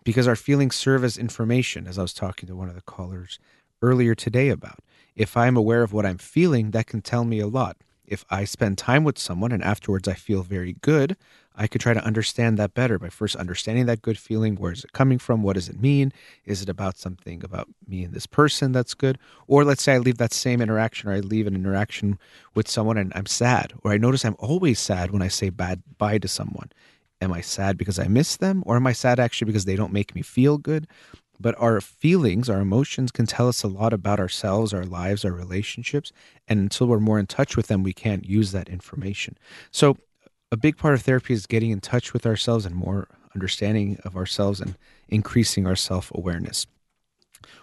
because 0.03 0.27
our 0.27 0.35
feelings 0.35 0.75
serve 0.75 1.03
as 1.03 1.17
information, 1.17 1.87
as 1.87 1.99
I 1.99 2.01
was 2.01 2.13
talking 2.13 2.47
to 2.47 2.55
one 2.55 2.69
of 2.69 2.75
the 2.75 2.81
callers 2.81 3.39
earlier 3.81 4.15
today 4.15 4.49
about. 4.49 4.79
If 5.15 5.35
I'm 5.35 5.57
aware 5.57 5.83
of 5.83 5.93
what 5.93 6.05
I'm 6.05 6.17
feeling, 6.17 6.71
that 6.71 6.87
can 6.87 7.01
tell 7.01 7.25
me 7.25 7.39
a 7.39 7.47
lot 7.47 7.77
if 8.09 8.25
I 8.29 8.43
spend 8.43 8.77
time 8.77 9.03
with 9.03 9.19
someone 9.19 9.51
and 9.51 9.63
afterwards 9.63 10.07
I 10.07 10.15
feel 10.15 10.41
very 10.41 10.73
good, 10.81 11.15
I 11.55 11.67
could 11.67 11.81
try 11.81 11.93
to 11.93 12.03
understand 12.03 12.57
that 12.57 12.73
better 12.73 12.97
by 12.97 13.09
first 13.09 13.35
understanding 13.35 13.85
that 13.85 14.01
good 14.01 14.17
feeling. 14.17 14.55
Where 14.55 14.71
is 14.71 14.83
it 14.83 14.93
coming 14.93 15.19
from? 15.19 15.43
What 15.43 15.53
does 15.53 15.69
it 15.69 15.79
mean? 15.79 16.11
Is 16.45 16.61
it 16.61 16.69
about 16.69 16.97
something 16.97 17.43
about 17.43 17.67
me 17.87 18.03
and 18.03 18.13
this 18.13 18.25
person 18.25 18.71
that's 18.71 18.95
good? 18.95 19.19
Or 19.47 19.63
let's 19.63 19.83
say 19.83 19.93
I 19.93 19.97
leave 19.99 20.17
that 20.17 20.33
same 20.33 20.61
interaction 20.61 21.09
or 21.09 21.13
I 21.13 21.19
leave 21.19 21.45
an 21.45 21.55
interaction 21.55 22.17
with 22.55 22.67
someone 22.67 22.97
and 22.97 23.11
I'm 23.15 23.27
sad, 23.27 23.73
or 23.83 23.91
I 23.91 23.97
notice 23.97 24.25
I'm 24.25 24.37
always 24.39 24.79
sad 24.79 25.11
when 25.11 25.21
I 25.21 25.27
say 25.27 25.49
bad 25.49 25.83
bye 25.97 26.17
to 26.17 26.27
someone. 26.27 26.71
Am 27.21 27.33
I 27.33 27.41
sad 27.41 27.77
because 27.77 27.99
I 27.99 28.07
miss 28.07 28.37
them? 28.37 28.63
Or 28.65 28.75
am 28.75 28.87
I 28.87 28.93
sad 28.93 29.19
actually 29.19 29.47
because 29.47 29.65
they 29.65 29.75
don't 29.75 29.93
make 29.93 30.15
me 30.15 30.21
feel 30.21 30.57
good? 30.57 30.87
but 31.39 31.55
our 31.57 31.79
feelings, 31.79 32.49
our 32.49 32.59
emotions 32.59 33.11
can 33.11 33.25
tell 33.25 33.47
us 33.47 33.63
a 33.63 33.67
lot 33.67 33.93
about 33.93 34.19
ourselves, 34.19 34.73
our 34.73 34.83
lives, 34.83 35.23
our 35.23 35.31
relationships. 35.31 36.11
And 36.47 36.59
until 36.59 36.87
we're 36.87 36.99
more 36.99 37.19
in 37.19 37.27
touch 37.27 37.55
with 37.55 37.67
them, 37.67 37.81
we 37.81 37.93
can't 37.93 38.25
use 38.25 38.51
that 38.51 38.67
information. 38.67 39.37
So, 39.71 39.97
a 40.51 40.57
big 40.57 40.77
part 40.77 40.95
of 40.95 41.03
therapy 41.03 41.33
is 41.33 41.45
getting 41.45 41.69
in 41.69 41.79
touch 41.79 42.11
with 42.11 42.25
ourselves 42.25 42.65
and 42.65 42.75
more 42.75 43.07
understanding 43.35 43.99
of 44.03 44.17
ourselves 44.17 44.59
and 44.59 44.75
increasing 45.07 45.67
our 45.67 45.75
self 45.75 46.11
awareness. 46.13 46.65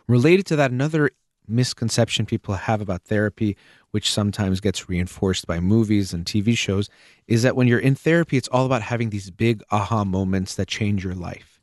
Related 0.07 0.47
to 0.47 0.57
that, 0.57 0.71
another 0.71 1.11
misconception 1.49 2.27
people 2.27 2.55
have 2.55 2.81
about 2.81 3.03
therapy, 3.03 3.57
which 3.91 4.13
sometimes 4.13 4.61
gets 4.61 4.89
reinforced 4.89 5.47
by 5.47 5.61
movies 5.61 6.13
and 6.13 6.25
TV 6.25 6.57
shows, 6.57 6.89
is 7.27 7.43
that 7.43 7.57
when 7.57 7.69
you're 7.69 7.79
in 7.79 7.95
therapy, 7.95 8.37
it's 8.37 8.49
all 8.49 8.67
about 8.67 8.83
having 8.83 9.11
these 9.11 9.31
big 9.31 9.63
aha 9.71 10.05
moments 10.05 10.55
that 10.55 10.69
change 10.69 11.05
your 11.05 11.15
life 11.15 11.57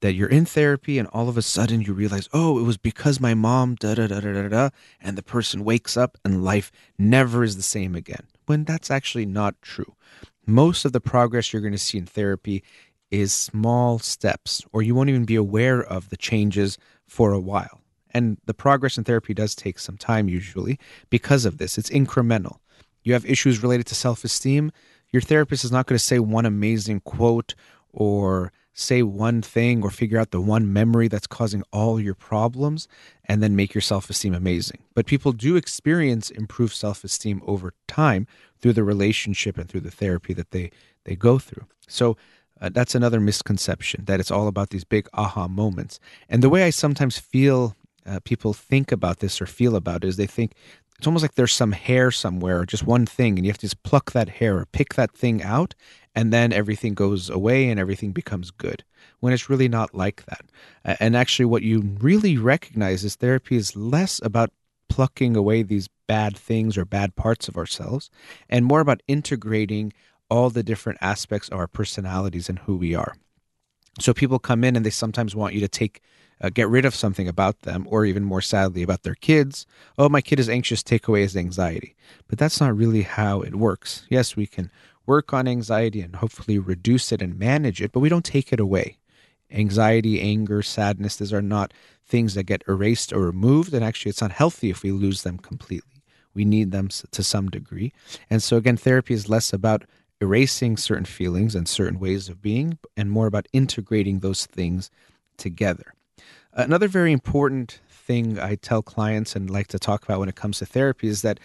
that 0.00 0.14
you're 0.14 0.28
in 0.28 0.44
therapy 0.44 0.98
and 0.98 1.08
all 1.08 1.28
of 1.28 1.36
a 1.36 1.42
sudden 1.42 1.80
you 1.82 1.92
realize, 1.92 2.28
oh, 2.32 2.58
it 2.58 2.62
was 2.62 2.76
because 2.76 3.20
my 3.20 3.34
mom, 3.34 3.74
da 3.74 3.94
da 3.94 4.06
da 4.06 4.20
da 4.20 4.32
da 4.32 4.48
da, 4.48 4.68
and 5.00 5.18
the 5.18 5.22
person 5.22 5.64
wakes 5.64 5.96
up 5.96 6.16
and 6.24 6.44
life 6.44 6.70
never 6.98 7.42
is 7.42 7.56
the 7.56 7.62
same 7.62 7.94
again. 7.94 8.26
When 8.46 8.64
that's 8.64 8.90
actually 8.90 9.26
not 9.26 9.60
true. 9.60 9.94
Most 10.46 10.84
of 10.84 10.92
the 10.92 11.00
progress 11.00 11.52
you're 11.52 11.62
going 11.62 11.72
to 11.72 11.78
see 11.78 11.98
in 11.98 12.06
therapy 12.06 12.62
is 13.10 13.32
small 13.34 13.98
steps, 13.98 14.62
or 14.72 14.82
you 14.82 14.94
won't 14.94 15.10
even 15.10 15.24
be 15.24 15.34
aware 15.34 15.82
of 15.82 16.10
the 16.10 16.16
changes 16.16 16.78
for 17.06 17.32
a 17.32 17.40
while. 17.40 17.80
And 18.18 18.36
the 18.46 18.54
progress 18.54 18.98
in 18.98 19.04
therapy 19.04 19.32
does 19.32 19.54
take 19.54 19.78
some 19.78 19.96
time 19.96 20.28
usually 20.28 20.76
because 21.08 21.44
of 21.44 21.58
this. 21.58 21.78
It's 21.78 21.88
incremental. 21.88 22.56
You 23.04 23.12
have 23.12 23.24
issues 23.24 23.62
related 23.62 23.86
to 23.86 23.94
self 23.94 24.24
esteem. 24.24 24.72
Your 25.12 25.22
therapist 25.22 25.64
is 25.64 25.70
not 25.70 25.86
going 25.86 25.96
to 25.96 26.04
say 26.04 26.18
one 26.18 26.44
amazing 26.44 26.98
quote 27.00 27.54
or 27.92 28.52
say 28.74 29.04
one 29.04 29.40
thing 29.40 29.84
or 29.84 29.90
figure 29.90 30.18
out 30.18 30.32
the 30.32 30.40
one 30.40 30.72
memory 30.72 31.06
that's 31.06 31.28
causing 31.28 31.62
all 31.72 32.00
your 32.00 32.14
problems 32.14 32.88
and 33.24 33.40
then 33.40 33.54
make 33.54 33.72
your 33.72 33.82
self 33.82 34.10
esteem 34.10 34.34
amazing. 34.34 34.82
But 34.94 35.06
people 35.06 35.30
do 35.30 35.54
experience 35.54 36.28
improved 36.28 36.74
self 36.74 37.04
esteem 37.04 37.40
over 37.46 37.72
time 37.86 38.26
through 38.58 38.72
the 38.72 38.82
relationship 38.82 39.56
and 39.58 39.68
through 39.68 39.82
the 39.82 39.92
therapy 39.92 40.34
that 40.34 40.50
they, 40.50 40.72
they 41.04 41.14
go 41.14 41.38
through. 41.38 41.66
So 41.86 42.16
uh, 42.60 42.70
that's 42.70 42.96
another 42.96 43.20
misconception 43.20 44.06
that 44.06 44.18
it's 44.18 44.32
all 44.32 44.48
about 44.48 44.70
these 44.70 44.82
big 44.82 45.08
aha 45.14 45.46
moments. 45.46 46.00
And 46.28 46.42
the 46.42 46.48
way 46.48 46.64
I 46.64 46.70
sometimes 46.70 47.16
feel 47.16 47.76
uh, 48.08 48.20
people 48.24 48.52
think 48.52 48.90
about 48.92 49.18
this 49.18 49.40
or 49.40 49.46
feel 49.46 49.76
about 49.76 50.04
it 50.04 50.08
is 50.08 50.16
they 50.16 50.26
think 50.26 50.52
it's 50.96 51.06
almost 51.06 51.22
like 51.22 51.34
there's 51.34 51.54
some 51.54 51.72
hair 51.72 52.10
somewhere 52.10 52.64
just 52.64 52.84
one 52.84 53.06
thing 53.06 53.36
and 53.36 53.44
you 53.44 53.50
have 53.50 53.58
to 53.58 53.66
just 53.66 53.82
pluck 53.82 54.12
that 54.12 54.28
hair 54.28 54.58
or 54.58 54.66
pick 54.66 54.94
that 54.94 55.12
thing 55.12 55.42
out 55.42 55.74
and 56.18 56.32
then 56.32 56.52
everything 56.52 56.94
goes 56.94 57.30
away 57.30 57.68
and 57.70 57.78
everything 57.78 58.10
becomes 58.10 58.50
good 58.50 58.82
when 59.20 59.32
it's 59.32 59.48
really 59.48 59.68
not 59.68 59.94
like 59.94 60.24
that. 60.26 60.46
And 61.00 61.16
actually 61.16 61.44
what 61.44 61.62
you 61.62 61.96
really 62.00 62.36
recognize 62.36 63.04
is 63.04 63.14
therapy 63.14 63.54
is 63.54 63.76
less 63.76 64.20
about 64.24 64.50
plucking 64.88 65.36
away 65.36 65.62
these 65.62 65.88
bad 66.08 66.36
things 66.36 66.76
or 66.76 66.84
bad 66.84 67.14
parts 67.14 67.46
of 67.46 67.56
ourselves 67.56 68.10
and 68.48 68.64
more 68.64 68.80
about 68.80 69.00
integrating 69.06 69.92
all 70.28 70.50
the 70.50 70.64
different 70.64 70.98
aspects 71.00 71.48
of 71.50 71.58
our 71.58 71.68
personalities 71.68 72.48
and 72.48 72.58
who 72.60 72.76
we 72.76 72.96
are 72.96 73.14
so 74.00 74.14
people 74.14 74.38
come 74.38 74.64
in 74.64 74.76
and 74.76 74.84
they 74.84 74.90
sometimes 74.90 75.34
want 75.34 75.54
you 75.54 75.60
to 75.60 75.68
take 75.68 76.02
uh, 76.40 76.50
get 76.50 76.68
rid 76.68 76.84
of 76.84 76.94
something 76.94 77.28
about 77.28 77.62
them, 77.62 77.86
or 77.90 78.04
even 78.04 78.24
more 78.24 78.40
sadly, 78.40 78.82
about 78.82 79.02
their 79.02 79.14
kids. 79.16 79.66
Oh, 79.96 80.08
my 80.08 80.20
kid 80.20 80.38
is 80.38 80.48
anxious, 80.48 80.82
take 80.82 81.08
away 81.08 81.22
his 81.22 81.36
anxiety. 81.36 81.96
But 82.28 82.38
that's 82.38 82.60
not 82.60 82.76
really 82.76 83.02
how 83.02 83.40
it 83.40 83.56
works. 83.56 84.06
Yes, 84.08 84.36
we 84.36 84.46
can 84.46 84.70
work 85.06 85.32
on 85.32 85.48
anxiety 85.48 86.00
and 86.00 86.16
hopefully 86.16 86.58
reduce 86.58 87.12
it 87.12 87.22
and 87.22 87.38
manage 87.38 87.80
it, 87.82 87.92
but 87.92 88.00
we 88.00 88.08
don't 88.08 88.24
take 88.24 88.52
it 88.52 88.60
away. 88.60 88.98
Anxiety, 89.50 90.20
anger, 90.20 90.62
sadness, 90.62 91.16
these 91.16 91.32
are 91.32 91.42
not 91.42 91.72
things 92.06 92.34
that 92.34 92.44
get 92.44 92.62
erased 92.68 93.12
or 93.12 93.20
removed. 93.22 93.72
And 93.72 93.84
actually, 93.84 94.10
it's 94.10 94.20
not 94.20 94.32
healthy 94.32 94.70
if 94.70 94.82
we 94.82 94.92
lose 94.92 95.22
them 95.22 95.38
completely. 95.38 96.02
We 96.34 96.44
need 96.44 96.70
them 96.70 96.88
to 96.88 97.22
some 97.22 97.48
degree. 97.48 97.92
And 98.30 98.42
so, 98.42 98.56
again, 98.58 98.76
therapy 98.76 99.14
is 99.14 99.28
less 99.28 99.52
about 99.52 99.84
erasing 100.20 100.76
certain 100.76 101.04
feelings 101.04 101.54
and 101.54 101.68
certain 101.68 101.98
ways 101.98 102.28
of 102.28 102.42
being 102.42 102.78
and 102.96 103.10
more 103.10 103.26
about 103.26 103.46
integrating 103.52 104.20
those 104.20 104.46
things 104.46 104.90
together. 105.36 105.94
Another 106.52 106.88
very 106.88 107.12
important 107.12 107.80
thing 107.88 108.38
I 108.38 108.56
tell 108.56 108.82
clients 108.82 109.36
and 109.36 109.48
like 109.50 109.68
to 109.68 109.78
talk 109.78 110.02
about 110.04 110.18
when 110.20 110.28
it 110.28 110.34
comes 110.34 110.58
to 110.58 110.66
therapy 110.66 111.08
is 111.08 111.22
that 111.22 111.38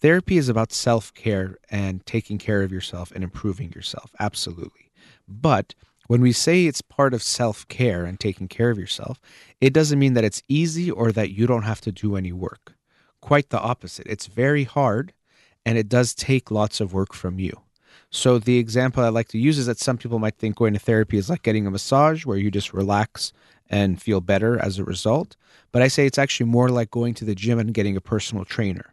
therapy 0.00 0.36
is 0.36 0.48
about 0.48 0.72
self 0.72 1.12
care 1.14 1.56
and 1.70 2.04
taking 2.06 2.38
care 2.38 2.62
of 2.62 2.70
yourself 2.72 3.10
and 3.12 3.24
improving 3.24 3.72
yourself. 3.72 4.12
Absolutely. 4.20 4.90
But 5.26 5.74
When 6.08 6.20
we 6.20 6.32
say 6.32 6.66
it's 6.66 6.82
part 6.82 7.14
of 7.14 7.22
self 7.22 7.66
care 7.68 8.04
and 8.04 8.18
taking 8.20 8.48
care 8.48 8.70
of 8.70 8.78
yourself, 8.78 9.20
it 9.60 9.72
doesn't 9.72 9.98
mean 9.98 10.14
that 10.14 10.24
it's 10.24 10.42
easy 10.48 10.90
or 10.90 11.12
that 11.12 11.30
you 11.30 11.46
don't 11.46 11.62
have 11.62 11.80
to 11.82 11.92
do 11.92 12.16
any 12.16 12.32
work. 12.32 12.74
Quite 13.20 13.50
the 13.50 13.60
opposite. 13.60 14.06
It's 14.06 14.26
very 14.26 14.64
hard 14.64 15.12
and 15.64 15.78
it 15.78 15.88
does 15.88 16.14
take 16.14 16.50
lots 16.50 16.80
of 16.80 16.92
work 16.92 17.14
from 17.14 17.38
you. 17.38 17.62
So, 18.14 18.38
the 18.38 18.58
example 18.58 19.02
I 19.02 19.08
like 19.08 19.28
to 19.28 19.38
use 19.38 19.56
is 19.56 19.64
that 19.64 19.78
some 19.78 19.96
people 19.96 20.18
might 20.18 20.36
think 20.36 20.56
going 20.56 20.74
to 20.74 20.78
therapy 20.78 21.16
is 21.16 21.30
like 21.30 21.40
getting 21.40 21.66
a 21.66 21.70
massage 21.70 22.26
where 22.26 22.36
you 22.36 22.50
just 22.50 22.74
relax 22.74 23.32
and 23.70 24.00
feel 24.00 24.20
better 24.20 24.58
as 24.58 24.78
a 24.78 24.84
result. 24.84 25.34
But 25.72 25.80
I 25.80 25.88
say 25.88 26.04
it's 26.04 26.18
actually 26.18 26.50
more 26.50 26.68
like 26.68 26.90
going 26.90 27.14
to 27.14 27.24
the 27.24 27.34
gym 27.34 27.58
and 27.58 27.72
getting 27.72 27.96
a 27.96 28.02
personal 28.02 28.44
trainer 28.44 28.92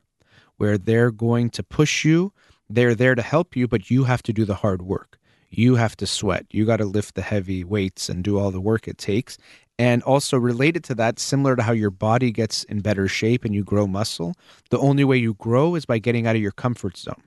where 0.55 0.77
they're 0.77 1.11
going 1.11 1.49
to 1.49 1.63
push 1.63 2.05
you, 2.05 2.31
they're 2.69 2.95
there 2.95 3.13
to 3.13 3.21
help 3.21 3.57
you, 3.57 3.67
but 3.67 3.91
you 3.91 4.05
have 4.05 4.23
to 4.23 4.31
do 4.31 4.45
the 4.45 4.55
hard 4.55 4.83
work. 4.83 5.19
You 5.49 5.75
have 5.75 5.97
to 5.97 6.07
sweat. 6.07 6.45
You 6.51 6.65
got 6.65 6.77
to 6.77 6.85
lift 6.85 7.15
the 7.15 7.21
heavy 7.21 7.65
weights 7.65 8.07
and 8.07 8.23
do 8.23 8.39
all 8.39 8.51
the 8.51 8.61
work 8.61 8.87
it 8.87 8.97
takes. 8.97 9.37
And 9.77 10.01
also 10.03 10.37
related 10.37 10.85
to 10.85 10.95
that, 10.95 11.19
similar 11.19 11.57
to 11.57 11.63
how 11.63 11.73
your 11.73 11.91
body 11.91 12.31
gets 12.31 12.63
in 12.65 12.79
better 12.79 13.09
shape 13.09 13.43
and 13.43 13.53
you 13.53 13.65
grow 13.65 13.85
muscle, 13.85 14.33
the 14.69 14.79
only 14.79 15.03
way 15.03 15.17
you 15.17 15.33
grow 15.33 15.75
is 15.75 15.85
by 15.85 15.97
getting 15.97 16.25
out 16.25 16.37
of 16.37 16.41
your 16.41 16.51
comfort 16.53 16.95
zone. 16.95 17.21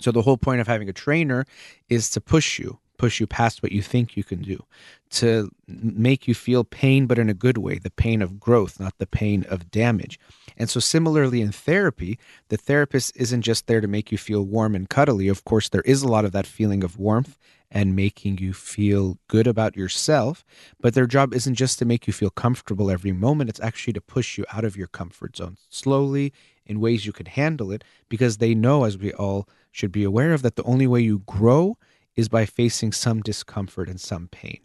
So 0.00 0.10
the 0.10 0.22
whole 0.22 0.36
point 0.36 0.60
of 0.60 0.66
having 0.66 0.88
a 0.88 0.92
trainer 0.92 1.44
is 1.88 2.10
to 2.10 2.20
push 2.20 2.58
you, 2.58 2.78
push 2.98 3.20
you 3.20 3.26
past 3.26 3.62
what 3.62 3.72
you 3.72 3.82
think 3.82 4.16
you 4.16 4.24
can 4.24 4.42
do, 4.42 4.64
to 5.10 5.50
make 5.66 6.26
you 6.26 6.34
feel 6.34 6.64
pain, 6.64 7.06
but 7.06 7.18
in 7.18 7.28
a 7.28 7.34
good 7.34 7.58
way, 7.58 7.78
the 7.78 7.90
pain 7.90 8.22
of 8.22 8.40
growth, 8.40 8.80
not 8.80 8.98
the 8.98 9.06
pain 9.06 9.44
of 9.48 9.70
damage. 9.70 10.18
And 10.56 10.68
so, 10.68 10.80
similarly 10.80 11.40
in 11.40 11.52
therapy, 11.52 12.18
the 12.48 12.56
therapist 12.56 13.16
isn't 13.16 13.42
just 13.42 13.66
there 13.66 13.80
to 13.80 13.88
make 13.88 14.12
you 14.12 14.18
feel 14.18 14.42
warm 14.42 14.74
and 14.74 14.88
cuddly. 14.88 15.28
Of 15.28 15.44
course, 15.44 15.68
there 15.68 15.82
is 15.82 16.02
a 16.02 16.08
lot 16.08 16.24
of 16.24 16.32
that 16.32 16.46
feeling 16.46 16.84
of 16.84 16.98
warmth 16.98 17.38
and 17.70 17.96
making 17.96 18.38
you 18.38 18.52
feel 18.52 19.18
good 19.26 19.48
about 19.48 19.76
yourself. 19.76 20.44
But 20.80 20.94
their 20.94 21.08
job 21.08 21.34
isn't 21.34 21.56
just 21.56 21.78
to 21.80 21.84
make 21.84 22.06
you 22.06 22.12
feel 22.12 22.30
comfortable 22.30 22.90
every 22.90 23.12
moment, 23.12 23.50
it's 23.50 23.60
actually 23.60 23.94
to 23.94 24.00
push 24.00 24.38
you 24.38 24.44
out 24.52 24.64
of 24.64 24.76
your 24.76 24.86
comfort 24.86 25.36
zone 25.36 25.56
slowly 25.68 26.32
in 26.66 26.80
ways 26.80 27.06
you 27.06 27.12
can 27.12 27.26
handle 27.26 27.70
it 27.72 27.84
because 28.08 28.38
they 28.38 28.54
know, 28.54 28.84
as 28.84 28.98
we 28.98 29.12
all 29.12 29.48
should 29.72 29.92
be 29.92 30.04
aware 30.04 30.32
of, 30.32 30.42
that 30.42 30.56
the 30.56 30.62
only 30.64 30.86
way 30.86 31.00
you 31.00 31.20
grow 31.20 31.76
is 32.16 32.28
by 32.28 32.46
facing 32.46 32.92
some 32.92 33.20
discomfort 33.20 33.88
and 33.88 34.00
some 34.00 34.28
pain. 34.28 34.60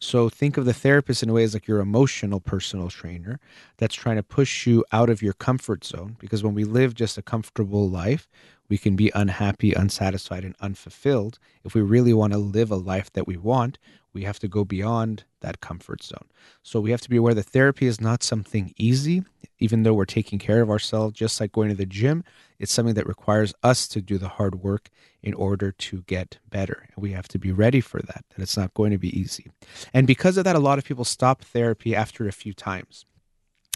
So 0.00 0.28
think 0.28 0.56
of 0.56 0.64
the 0.64 0.72
therapist 0.72 1.24
in 1.24 1.30
a 1.30 1.32
way 1.32 1.42
as 1.42 1.54
like 1.54 1.66
your 1.66 1.80
emotional 1.80 2.38
personal 2.38 2.88
trainer 2.88 3.40
that's 3.78 3.96
trying 3.96 4.16
to 4.16 4.22
push 4.22 4.64
you 4.64 4.84
out 4.92 5.10
of 5.10 5.22
your 5.22 5.32
comfort 5.32 5.84
zone 5.84 6.16
because 6.20 6.44
when 6.44 6.54
we 6.54 6.62
live 6.62 6.94
just 6.94 7.18
a 7.18 7.22
comfortable 7.22 7.88
life, 7.90 8.28
we 8.68 8.78
can 8.78 8.94
be 8.94 9.10
unhappy, 9.14 9.72
unsatisfied, 9.72 10.44
and 10.44 10.54
unfulfilled. 10.60 11.40
If 11.64 11.74
we 11.74 11.80
really 11.80 12.12
want 12.12 12.32
to 12.32 12.38
live 12.38 12.70
a 12.70 12.76
life 12.76 13.12
that 13.14 13.26
we 13.26 13.36
want, 13.36 13.78
we 14.12 14.22
have 14.22 14.38
to 14.40 14.48
go 14.48 14.64
beyond 14.64 15.24
that 15.40 15.60
comfort 15.60 16.02
zone. 16.04 16.28
So 16.62 16.80
we 16.80 16.90
have 16.92 17.00
to 17.00 17.10
be 17.10 17.16
aware 17.16 17.34
that 17.34 17.46
therapy 17.46 17.86
is 17.86 18.00
not 18.00 18.22
something 18.22 18.74
easy, 18.76 19.24
even 19.58 19.82
though 19.82 19.94
we're 19.94 20.04
taking 20.04 20.38
care 20.38 20.60
of 20.62 20.70
ourselves, 20.70 21.14
just 21.14 21.40
like 21.40 21.52
going 21.52 21.68
to 21.68 21.74
the 21.74 21.86
gym. 21.86 22.24
It's 22.58 22.72
something 22.72 22.94
that 22.94 23.06
requires 23.06 23.54
us 23.62 23.86
to 23.88 24.00
do 24.00 24.18
the 24.18 24.28
hard 24.28 24.62
work 24.62 24.90
in 25.22 25.34
order 25.34 25.72
to 25.72 26.02
get 26.02 26.38
better. 26.48 26.88
And 26.94 27.02
we 27.02 27.12
have 27.12 27.28
to 27.28 27.38
be 27.38 27.52
ready 27.52 27.80
for 27.80 28.00
that, 28.00 28.24
that 28.30 28.42
it's 28.42 28.56
not 28.56 28.74
going 28.74 28.92
to 28.92 28.98
be 28.98 29.18
easy. 29.18 29.50
And 29.92 30.06
because 30.06 30.36
of 30.36 30.44
that, 30.44 30.56
a 30.56 30.60
lot 30.60 30.78
of 30.78 30.84
people 30.84 31.04
stop 31.04 31.42
therapy 31.42 31.94
after 31.94 32.26
a 32.26 32.32
few 32.32 32.52
times. 32.52 33.04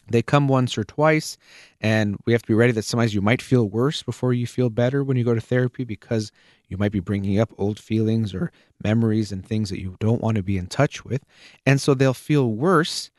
They 0.08 0.22
come 0.22 0.48
once 0.48 0.76
or 0.76 0.82
twice, 0.82 1.38
and 1.80 2.18
we 2.26 2.32
have 2.32 2.42
to 2.42 2.48
be 2.48 2.54
ready 2.54 2.72
that 2.72 2.84
sometimes 2.84 3.14
you 3.14 3.22
might 3.22 3.40
feel 3.40 3.68
worse 3.68 4.02
before 4.02 4.32
you 4.32 4.48
feel 4.48 4.68
better 4.68 5.04
when 5.04 5.16
you 5.16 5.24
go 5.24 5.34
to 5.34 5.40
therapy 5.40 5.84
because 5.84 6.32
you 6.68 6.76
might 6.76 6.90
be 6.90 7.00
bringing 7.00 7.38
up 7.38 7.52
old 7.56 7.78
feelings 7.78 8.34
or 8.34 8.50
memories 8.82 9.30
and 9.30 9.46
things 9.46 9.70
that 9.70 9.80
you 9.80 9.96
don't 10.00 10.20
want 10.20 10.36
to 10.36 10.42
be 10.42 10.58
in 10.58 10.66
touch 10.66 11.04
with. 11.04 11.22
And 11.64 11.80
so 11.80 11.94
they'll 11.94 12.14
feel 12.14 12.50
worse 12.50 13.10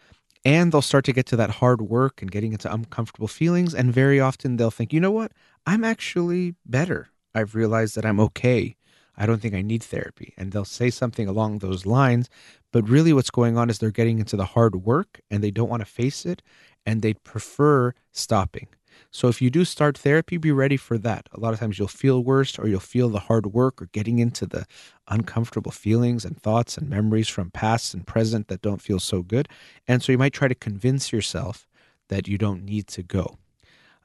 and 0.46 0.72
they'll 0.72 0.82
start 0.82 1.06
to 1.06 1.14
get 1.14 1.26
to 1.28 1.36
that 1.38 1.50
hard 1.50 1.82
work 1.82 2.22
and 2.22 2.32
getting 2.32 2.52
into 2.52 2.74
uncomfortable 2.74 3.28
feelings. 3.28 3.74
And 3.74 3.94
very 3.94 4.20
often 4.20 4.58
they'll 4.58 4.72
think, 4.72 4.92
you 4.92 5.00
know 5.00 5.12
what? 5.12 5.32
I'm 5.66 5.84
actually 5.84 6.56
better. 6.66 7.10
I've 7.34 7.56
realized 7.56 7.96
that 7.96 8.06
I'm 8.06 8.20
okay. 8.20 8.76
I 9.16 9.26
don't 9.26 9.42
think 9.42 9.54
I 9.54 9.62
need 9.62 9.84
therapy. 9.84 10.34
And 10.38 10.52
they'll 10.52 10.66
say 10.66 10.90
something 10.90 11.28
along 11.28 11.60
those 11.60 11.86
lines. 11.86 12.30
But 12.72 12.90
really, 12.90 13.14
what's 13.14 13.30
going 13.30 13.58
on 13.58 13.70
is 13.70 13.80
they're 13.80 13.92
getting 13.92 14.20
into 14.20 14.36
the 14.36 14.46
hard 14.46 14.76
work 14.76 15.22
and 15.30 15.44
they 15.44 15.52
don't 15.52 15.70
want 15.70 15.82
to 15.82 15.86
face 15.86 16.26
it 16.26 16.42
and 16.86 17.02
they 17.02 17.14
prefer 17.14 17.94
stopping. 18.12 18.68
So 19.14 19.28
if 19.28 19.44
you 19.44 19.52
do 19.52 19.64
start 19.64 19.96
therapy, 19.96 20.38
be 20.38 20.52
ready 20.52 20.76
for 20.76 20.98
that. 20.98 21.30
A 21.34 21.40
lot 21.40 21.54
of 21.54 21.60
times 21.60 21.78
you'll 21.78 21.88
feel 21.88 22.24
worse 22.24 22.58
or 22.58 22.68
you'll 22.68 22.80
feel 22.80 23.10
the 23.10 23.20
hard 23.20 23.46
work 23.46 23.80
or 23.80 23.86
getting 23.94 24.18
into 24.18 24.48
the 24.48 24.66
uncomfortable 25.08 25.72
feelings 25.72 26.26
and 26.26 26.42
thoughts 26.42 26.78
and 26.80 26.90
memories 26.90 27.28
from 27.30 27.52
past 27.52 27.94
and 27.94 28.08
present 28.08 28.48
that 28.48 28.64
don't 28.64 28.82
feel 28.82 29.00
so 29.00 29.22
good. 29.22 29.48
And 29.88 30.02
so 30.02 30.12
you 30.12 30.18
might 30.18 30.34
try 30.34 30.48
to 30.48 30.56
convince 30.56 31.14
yourself 31.14 31.68
that 32.10 32.28
you 32.28 32.40
don't 32.40 32.66
need 32.66 32.88
to 32.88 33.04
go 33.04 33.38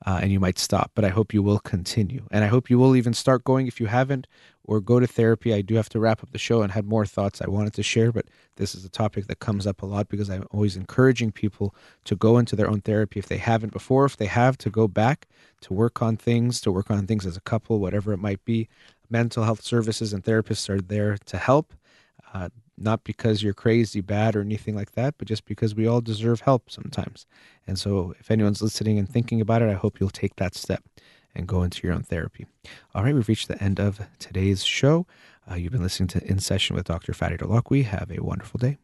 uh, 0.07 0.21
and 0.23 0.31
you 0.31 0.39
might 0.39 0.59
stop, 0.59 0.93
but 0.95 1.05
I 1.05 1.09
hope 1.09 1.35
you 1.35 1.43
will 1.43 1.59
continue. 1.59 2.27
And 2.31 2.45
I 2.45 2.47
hope 2.47 2.71
you 2.71 2.79
will 2.79 2.95
even 2.95 3.13
start 3.15 3.45
going 3.45 3.67
if 3.67 3.81
you 3.81 3.87
haven't 3.87 4.27
or 4.65 4.81
go 4.81 5.01
to 5.01 5.07
therapy. 5.07 5.53
I 5.53 5.61
do 5.61 5.75
have 5.75 5.89
to 5.91 5.99
wrap 5.99 6.23
up 6.23 6.31
the 6.31 6.39
show 6.39 6.63
and 6.63 6.71
had 6.71 6.87
more 6.87 7.05
thoughts 7.05 7.43
I 7.43 7.49
wanted 7.49 7.75
to 7.75 7.83
share, 7.83 8.13
but 8.13 8.27
this 8.57 8.75
is 8.75 8.85
a 8.85 8.89
topic 8.89 9.27
that 9.27 9.41
comes 9.41 9.67
up 9.67 9.83
a 9.83 9.87
lot 9.87 10.09
because 10.09 10.31
I'm 10.31 10.47
always 10.51 10.77
encouraging 10.77 11.33
people 11.33 11.75
to 12.05 12.15
go 12.15 12.39
into 12.39 12.55
their 12.55 12.71
own 12.71 12.81
therapy 12.81 13.19
if 13.19 13.27
they 13.27 13.39
haven't 13.39 13.73
before. 13.73 14.05
If 14.05 14.17
they 14.17 14.27
have, 14.27 14.57
to 14.59 14.71
go 14.71 14.89
back 14.89 15.27
to 15.63 15.75
work 15.75 16.01
on 16.01 16.17
things, 16.17 16.61
to 16.63 16.73
work 16.73 16.91
on 16.91 17.07
things 17.07 17.27
as 17.27 17.37
a 17.37 17.43
couple, 17.43 17.81
whatever 17.81 18.13
it 18.13 18.19
might 18.19 18.45
be. 18.45 18.69
Mental 19.11 19.45
health 19.45 19.63
services 19.63 20.13
and 20.13 20.23
therapists 20.23 20.69
are 20.69 20.81
there 20.81 21.17
to 21.27 21.39
help. 21.39 21.75
Uh, 22.33 22.51
not 22.81 23.05
because 23.05 23.43
you're 23.43 23.55
crazy, 23.55 24.01
bad, 24.01 24.37
or 24.37 24.41
anything 24.41 24.75
like 24.75 24.93
that, 24.93 25.15
but 25.19 25.29
just 25.29 25.45
because 25.45 25.75
we 25.75 25.87
all 25.87 26.01
deserve 26.01 26.41
help 26.41 26.71
sometimes. 26.71 27.27
And 27.67 27.79
so, 27.79 28.15
if 28.19 28.31
anyone's 28.31 28.63
listening 28.63 28.99
and 28.99 29.09
thinking 29.09 29.41
about 29.41 29.63
it, 29.63 29.69
I 29.69 29.75
hope 29.75 30.01
you'll 30.01 30.11
take 30.11 30.37
that 30.37 30.55
step 30.55 30.85
and 31.35 31.47
go 31.47 31.63
into 31.63 31.87
your 31.87 31.95
own 31.95 32.03
therapy. 32.03 32.47
All 32.95 33.05
right, 33.05 33.15
we've 33.15 33.29
reached 33.29 33.49
the 33.49 33.63
end 33.63 33.79
of 33.79 34.01
today's 34.19 34.65
show. 34.65 35.07
Uh, 35.51 35.55
you've 35.55 35.73
been 35.73 35.83
listening 35.83 36.09
to 36.09 36.25
In 36.27 36.39
Session 36.39 36.77
with 36.77 36.87
Dr. 36.87 37.13
Farid 37.13 37.41
Holakouee. 37.41 37.85
Have 37.85 38.11
a 38.11 38.23
wonderful 38.23 38.59
day. 38.59 38.79